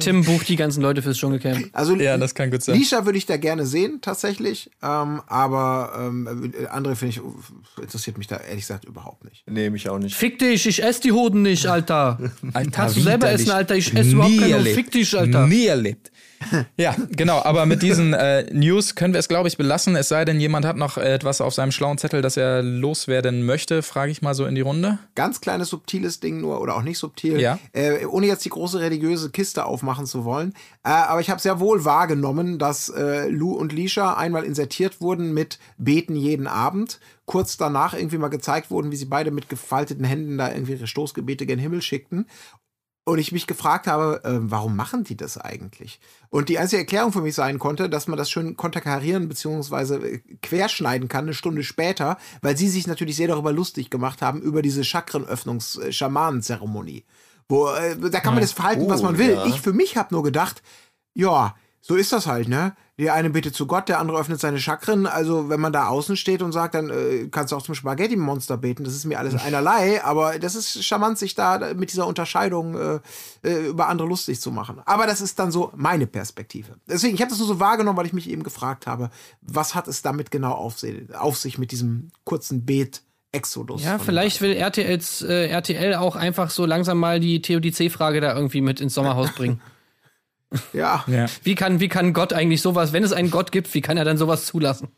Tim 0.00 0.24
bucht 0.24 0.48
die 0.48 0.56
ganzen 0.56 0.82
Leute 0.82 1.02
fürs 1.02 1.18
Dschungelcamp. 1.18 1.68
also 1.72 1.94
Ja, 1.96 2.16
das 2.16 2.34
kann 2.34 2.50
gut 2.50 2.62
sein. 2.62 2.78
Lisha 2.78 3.04
würde 3.04 3.18
ich 3.18 3.26
da 3.26 3.36
gerne 3.36 3.66
sehen, 3.66 3.98
tatsächlich. 4.00 4.70
Ähm, 4.82 5.20
aber 5.26 5.92
ähm, 5.98 6.52
andere 6.70 6.96
finde 6.96 7.16
ich, 7.16 7.82
interessiert 7.82 8.18
mich 8.18 8.26
da 8.26 8.36
ehrlich 8.36 8.62
gesagt 8.62 8.84
überhaupt 8.86 9.24
nicht. 9.24 9.44
Nee, 9.46 9.70
mich 9.70 9.88
auch 9.88 9.98
nicht. 9.98 10.14
Fick 10.16 10.38
dich, 10.38 10.66
ich 10.66 10.82
ess 10.82 11.00
die 11.00 11.12
Hoden 11.12 11.42
nicht, 11.42 11.66
Alter. 11.66 12.18
Alter, 12.54 12.70
Kannst 12.70 12.96
du 12.96 13.00
selber 13.00 13.30
essen, 13.30 13.50
Alter. 13.50 13.76
Ich 13.76 13.94
esse 13.94 14.10
überhaupt 14.12 14.32
Nie 14.32 14.38
keine. 14.38 14.64
Fick 14.64 14.90
dich, 14.90 15.16
Alter. 15.16 15.46
Nie 15.46 15.66
erlebt. 15.66 16.10
Ja, 16.76 16.94
genau. 17.10 17.42
Aber 17.42 17.66
mit 17.66 17.82
diesen 17.82 18.14
äh, 18.14 18.44
News 18.52 18.94
können 18.94 19.12
wir 19.12 19.18
es, 19.20 19.28
glaube 19.28 19.48
ich, 19.48 19.56
belassen. 19.56 19.96
Es 19.96 20.08
sei 20.08 20.24
denn, 20.24 20.38
jemand 20.40 20.64
hat 20.64 20.76
noch 20.76 20.96
etwas 20.96 21.40
auf 21.40 21.54
seinem 21.54 21.72
schlauen 21.72 21.98
Zettel, 21.98 22.22
das 22.22 22.36
er 22.36 22.62
loswerden 22.62 23.44
möchte. 23.44 23.82
Frage 23.82 24.12
ich 24.12 24.22
mal 24.22 24.34
so 24.34 24.46
in 24.46 24.54
die 24.54 24.60
Runde. 24.60 24.98
Ganz 25.14 25.40
kleines, 25.40 25.68
subtiles 25.70 26.20
Ding 26.20 26.40
nur, 26.40 26.60
oder 26.60 26.76
auch 26.76 26.82
nicht 26.82 26.98
subtil, 26.98 27.40
Ja. 27.40 27.58
äh, 27.72 28.04
ohne 28.06 28.26
jetzt 28.26 28.44
die 28.44 28.50
große 28.50 28.80
religiöse 28.80 29.30
Kiste 29.30 29.64
aufmachen 29.64 30.06
zu 30.06 30.24
wollen. 30.24 30.54
Äh, 30.84 30.90
aber 30.90 31.20
ich 31.20 31.30
habe 31.30 31.40
sehr 31.40 31.60
wohl 31.60 31.84
wahrgenommen, 31.84 32.58
dass 32.58 32.88
äh, 32.88 33.28
Lou 33.28 33.52
und 33.52 33.72
Lisha 33.72 34.14
einmal 34.14 34.44
insertiert 34.44 35.00
wurden 35.00 35.34
mit 35.34 35.58
Beten 35.76 36.14
jeden 36.14 36.46
Abend. 36.46 37.00
Kurz 37.26 37.56
danach 37.56 37.94
irgendwie 37.94 38.18
mal 38.18 38.28
gezeigt 38.28 38.70
wurden, 38.70 38.90
wie 38.90 38.96
sie 38.96 39.04
beide 39.04 39.30
mit 39.30 39.48
gefalteten 39.48 40.04
Händen 40.04 40.38
da 40.38 40.50
irgendwie 40.50 40.72
ihre 40.72 40.86
Stoßgebete 40.86 41.44
gen 41.46 41.58
Himmel 41.58 41.82
schickten. 41.82 42.26
Und 43.08 43.18
ich 43.18 43.32
mich 43.32 43.46
gefragt 43.46 43.86
habe, 43.86 44.22
äh, 44.24 44.38
warum 44.40 44.76
machen 44.76 45.04
die 45.04 45.16
das 45.16 45.38
eigentlich? 45.38 46.00
Und 46.30 46.48
die 46.48 46.58
einzige 46.58 46.80
Erklärung 46.82 47.12
für 47.12 47.20
mich 47.22 47.34
sein 47.34 47.58
konnte, 47.58 47.88
dass 47.88 48.06
man 48.06 48.18
das 48.18 48.30
schön 48.30 48.56
konterkarieren 48.56 49.28
bzw. 49.28 49.94
äh, 49.94 50.18
querschneiden 50.42 51.08
kann, 51.08 51.24
eine 51.24 51.34
Stunde 51.34 51.64
später, 51.64 52.18
weil 52.42 52.56
sie 52.56 52.68
sich 52.68 52.86
natürlich 52.86 53.16
sehr 53.16 53.28
darüber 53.28 53.52
lustig 53.52 53.90
gemacht 53.90 54.22
haben, 54.22 54.40
über 54.42 54.62
diese 54.62 54.84
Chakrenöffnungs-Schamanenzeremonie. 54.84 57.04
Wo, 57.48 57.68
äh, 57.70 57.96
da 58.10 58.20
kann 58.20 58.34
man 58.34 58.42
das 58.42 58.52
verhalten, 58.52 58.88
was 58.88 59.00
Oh, 59.00 59.04
man 59.04 59.18
will. 59.18 59.32
ja. 59.32 59.46
Ich 59.46 59.60
für 59.60 59.72
mich 59.72 59.96
habe 59.96 60.14
nur 60.14 60.22
gedacht, 60.22 60.62
ja, 61.14 61.54
so 61.80 61.96
ist 61.96 62.12
das 62.12 62.26
halt, 62.26 62.48
ne? 62.48 62.76
Der 62.98 63.14
eine 63.14 63.30
betet 63.30 63.54
zu 63.54 63.66
Gott, 63.66 63.88
der 63.88 64.00
andere 64.00 64.18
öffnet 64.18 64.40
seine 64.40 64.58
Chakren. 64.58 65.06
Also, 65.06 65.48
wenn 65.48 65.60
man 65.60 65.72
da 65.72 65.86
außen 65.86 66.16
steht 66.16 66.42
und 66.42 66.50
sagt, 66.50 66.74
dann 66.74 66.90
äh, 66.90 67.28
kannst 67.30 67.52
du 67.52 67.56
auch 67.56 67.62
zum 67.62 67.76
Spaghetti-Monster 67.76 68.56
beten. 68.56 68.82
Das 68.82 68.94
ist 68.94 69.04
mir 69.04 69.18
alles 69.18 69.34
einerlei, 69.44 70.02
aber 70.02 70.38
das 70.40 70.56
ist 70.56 70.84
charmant, 70.84 71.16
sich 71.16 71.36
da 71.36 71.74
mit 71.74 71.92
dieser 71.92 72.08
Unterscheidung 72.08 72.76
äh, 72.76 73.00
äh, 73.44 73.68
über 73.68 73.88
andere 73.88 74.08
lustig 74.08 74.40
zu 74.40 74.50
machen. 74.50 74.80
Aber 74.84 75.06
das 75.06 75.20
ist 75.20 75.38
dann 75.38 75.52
so 75.52 75.70
meine 75.76 76.08
Perspektive. 76.08 76.74
Deswegen, 76.88 77.14
ich 77.14 77.20
habe 77.20 77.30
das 77.30 77.38
nur 77.38 77.46
so 77.46 77.60
wahrgenommen, 77.60 77.96
weil 77.96 78.06
ich 78.06 78.12
mich 78.12 78.28
eben 78.28 78.42
gefragt 78.42 78.88
habe, 78.88 79.10
was 79.42 79.76
hat 79.76 79.86
es 79.86 80.02
damit 80.02 80.32
genau 80.32 80.52
auf, 80.52 80.76
auf 81.16 81.36
sich 81.36 81.56
mit 81.56 81.70
diesem 81.70 82.10
kurzen 82.24 82.64
Bet? 82.64 83.02
Exodus. 83.30 83.84
Ja, 83.84 83.98
vielleicht 83.98 84.40
will 84.40 84.54
RTLs, 84.54 85.20
äh, 85.20 85.48
RTL 85.48 85.96
auch 85.96 86.16
einfach 86.16 86.48
so 86.48 86.64
langsam 86.64 86.98
mal 86.98 87.20
die 87.20 87.42
TODC-Frage 87.42 88.22
da 88.22 88.34
irgendwie 88.34 88.62
mit 88.62 88.80
ins 88.80 88.94
Sommerhaus 88.94 89.32
bringen. 89.32 89.60
Ja, 90.72 91.04
Ja. 91.06 91.26
Wie 91.42 91.54
kann, 91.54 91.78
wie 91.80 91.88
kann 91.88 92.12
Gott 92.14 92.32
eigentlich 92.32 92.62
sowas, 92.62 92.92
wenn 92.92 93.04
es 93.04 93.12
einen 93.12 93.30
Gott 93.30 93.52
gibt, 93.52 93.72
wie 93.74 93.82
kann 93.82 93.96
er 93.98 94.04
dann 94.04 94.16
sowas 94.16 94.46
zulassen? 94.46 94.88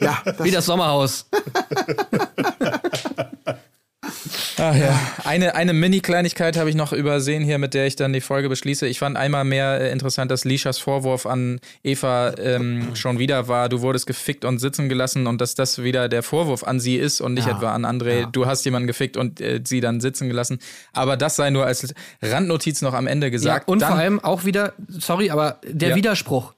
ja. 0.00 0.18
Das, 0.24 0.44
Wie 0.44 0.50
das 0.50 0.66
Sommerhaus. 0.66 1.28
Ach 4.58 4.74
ja. 4.74 4.98
Eine, 5.24 5.54
eine 5.54 5.72
Mini-Kleinigkeit 5.72 6.56
habe 6.56 6.68
ich 6.68 6.76
noch 6.76 6.92
übersehen 6.92 7.44
hier, 7.44 7.58
mit 7.58 7.74
der 7.74 7.86
ich 7.86 7.96
dann 7.96 8.12
die 8.12 8.20
Folge 8.20 8.48
beschließe. 8.48 8.86
Ich 8.86 8.98
fand 8.98 9.16
einmal 9.16 9.44
mehr 9.44 9.80
äh, 9.80 9.92
interessant, 9.92 10.30
dass 10.30 10.44
Lishas 10.44 10.78
Vorwurf 10.78 11.26
an 11.26 11.60
Eva 11.82 12.34
ähm, 12.38 12.94
schon 12.94 13.18
wieder 13.18 13.48
war, 13.48 13.68
du 13.68 13.80
wurdest 13.82 14.06
gefickt 14.06 14.44
und 14.44 14.58
sitzen 14.58 14.88
gelassen 14.88 15.26
und 15.26 15.40
dass 15.40 15.54
das 15.54 15.82
wieder 15.82 16.08
der 16.08 16.22
Vorwurf 16.22 16.64
an 16.64 16.80
sie 16.80 16.96
ist 16.96 17.20
und 17.20 17.34
nicht 17.34 17.46
Ja. 17.46 17.56
etwa 17.56 17.72
an 17.72 17.84
André, 17.86 18.26
du 18.30 18.46
hast 18.46 18.64
jemanden 18.64 18.86
gefickt 18.88 19.16
und 19.16 19.40
äh, 19.40 19.60
sie 19.64 19.80
dann 19.80 20.00
sitzen 20.00 20.28
gelassen. 20.28 20.58
Aber 20.92 21.16
das 21.16 21.36
sei 21.36 21.50
nur 21.50 21.64
als 21.66 21.94
Randnotiz 22.22 22.82
noch 22.82 22.94
am 22.94 23.06
Ende 23.06 23.26
Ja, 23.28 23.30
gesagt. 23.30 23.68
und 23.68 23.80
dann, 23.82 23.90
vor 23.92 23.98
allem 23.98 24.20
auch 24.24 24.44
wieder, 24.44 24.72
sorry, 24.88 25.30
aber 25.30 25.60
der 25.64 25.90
Ja. 25.90 25.96
Widerspruch. 25.96 26.54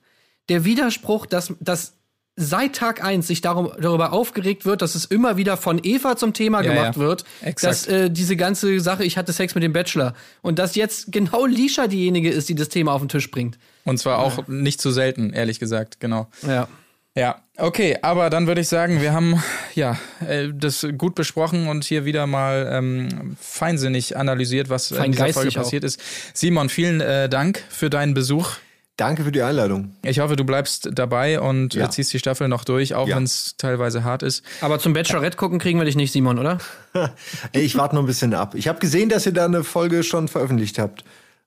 Der 0.48 0.64
Widerspruch, 0.64 1.27
dass, 1.27 1.52
dass 1.60 1.93
seit 2.36 2.74
Tag 2.77 3.05
eins 3.05 3.27
sich 3.27 3.40
darum, 3.40 3.70
darüber 3.81 4.12
aufgeregt 4.12 4.65
wird, 4.65 4.82
dass 4.82 4.94
es 4.94 5.05
immer 5.05 5.36
wieder 5.36 5.57
von 5.57 5.81
Eva 5.82 6.16
zum 6.16 6.32
Thema 6.32 6.62
Ja, 6.62 6.73
gemacht 6.73 6.97
ja. 6.97 7.02
wird, 7.02 7.24
Exakt. 7.43 7.70
dass 7.70 7.86
äh, 7.86 8.11
diese 8.11 8.36
ganze 8.36 8.81
Sache, 8.81 9.05
ich 9.05 9.19
hatte 9.19 9.32
Sex 9.32 9.55
mit 9.55 9.62
dem 9.65 9.73
Bachelor 9.73 10.15
und 10.43 10.59
dass 10.59 10.74
jetzt 10.74 11.12
genau 11.12 11.44
Lisha 11.47 11.86
diejenige 11.86 12.31
ist, 12.31 12.48
die 12.48 12.55
das 12.55 12.69
Thema 12.69 12.93
auf 12.93 13.02
den 13.02 13.09
Tisch 13.09 13.31
bringt. 13.31 13.59
und 13.85 13.98
zwar 13.98 14.19
auch 14.20 14.47
nicht 14.48 14.81
zu 14.81 14.90
selten, 14.90 15.32
ehrlich 15.32 15.61
gesagt, 15.61 16.01
genau. 16.01 16.28
Ja. 16.47 16.69
Ja, 17.16 17.43
okay, 17.59 17.98
aber 18.02 18.31
dann 18.31 18.47
würde 18.47 18.61
ich 18.61 18.69
sagen, 18.69 19.02
wir 19.02 19.12
haben 19.12 19.43
ja 19.74 19.98
äh, 20.27 20.48
das 20.55 20.86
gut 20.97 21.16
besprochen 21.16 21.66
und 21.66 21.82
hier 21.82 22.05
wieder 22.05 22.28
mal 22.28 22.69
ähm, 22.73 23.36
feinsinnig 23.40 24.16
analysiert, 24.16 24.70
was 24.70 24.93
in 24.93 24.97
dieser 25.11 25.24
Folge 25.24 25.32
Feingeistig 25.32 25.59
auch. 25.59 25.62
passiert 25.62 25.82
ist. 25.85 26.01
Simon, 26.35 26.69
vielen 26.69 27.01
äh, 27.01 27.28
Dank 27.28 27.65
für 27.69 27.90
deinen 27.90 28.15
Besuch. 28.15 28.52
Danke 29.01 29.24
für 29.24 29.32
die 29.32 29.40
Einladung. 29.40 29.94
Ich 30.02 30.18
hoffe, 30.20 30.36
du 30.36 30.44
bleibst 30.44 30.90
dabei 30.93 31.40
und 31.40 31.72
Ja. 31.72 31.89
ziehst 31.89 32.12
die 32.12 32.18
Staffel 32.18 32.48
noch 32.48 32.64
durch, 32.64 32.94
auch 32.94 33.09
Ja. 33.09 33.16
wenn 33.16 33.22
es 33.22 33.55
teilweise 33.56 34.05
hart 34.05 34.22
ist. 34.22 34.44
Aber 34.60 34.78
zum 34.78 34.93
Bachelorette 34.93 35.39
gucken 35.39 35.59
kriegen 35.59 35.78
wir 35.78 35.86
dich 35.86 35.97
nicht, 35.97 36.12
Simon, 36.12 36.39
oder? 36.39 36.59
Ey, 37.52 37.62
ich 37.62 37.78
warte 37.78 37.94
noch 37.94 38.02
ein 38.02 38.06
bisschen 38.06 38.35
ab. 38.35 38.55
Ich 38.55 38.68
habe 38.68 38.78
gesehen, 38.78 39.09
dass 39.09 39.24
ihr 39.24 39.32
da 39.32 39.47
eine 39.47 39.64
Folge 39.64 40.02
schon 40.02 40.28
veröffentlicht 40.28 40.78
habt. 40.78 41.02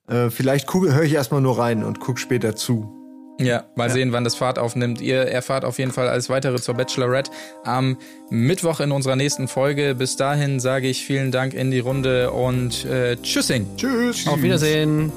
Äh, 0.08 0.32
vielleicht 0.32 0.74
höre 0.74 1.04
ich 1.04 1.14
erstmal 1.14 1.42
nur 1.42 1.60
rein 1.60 1.84
und 1.84 2.00
guck 2.00 2.18
später 2.18 2.56
zu. 2.56 2.92
Ja, 3.40 3.66
mal 3.76 3.90
sehen, 3.92 4.12
wann 4.14 4.24
das 4.24 4.34
Fahrt 4.36 4.58
aufnimmt. 4.58 5.00
Ihr 5.02 5.18
erfahrt 5.22 5.64
auf 5.66 5.78
jeden 5.78 5.92
Fall 5.92 6.08
alles 6.08 6.30
weitere 6.30 6.60
zur 6.60 6.74
Bachelorette 6.76 7.30
am 7.64 7.98
Mittwoch 8.32 8.80
in 8.80 8.92
unserer 8.92 9.16
nächsten 9.16 9.48
Folge. 9.48 9.94
Bis 9.96 10.16
dahin 10.16 10.60
sage 10.60 10.88
ich 10.88 11.06
vielen 11.06 11.32
Dank 11.32 11.54
in 11.54 11.70
die 11.72 11.80
Runde 11.80 12.32
und 12.32 12.86
äh, 12.86 13.16
Tschüssing. 13.22 13.68
Tschüss. 13.78 14.28
Auf 14.28 14.42
Wiedersehen. 14.42 15.12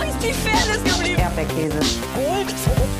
Wo 0.00 0.04
ist 0.04 0.22
die 0.22 0.32
Fairness 0.32 0.82
geblieben? 0.82 1.20
Erdbeerkäse. 1.20 1.78
Gold, 2.14 2.54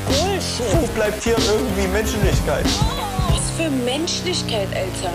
Bullshit. 0.05 0.81
Wo 0.81 0.85
bleibt 0.93 1.23
hier 1.23 1.35
irgendwie 1.51 1.87
Menschlichkeit? 1.87 2.65
Was 3.31 3.49
für 3.57 3.71
Menschlichkeit, 3.71 4.67
Alter. 4.75 5.11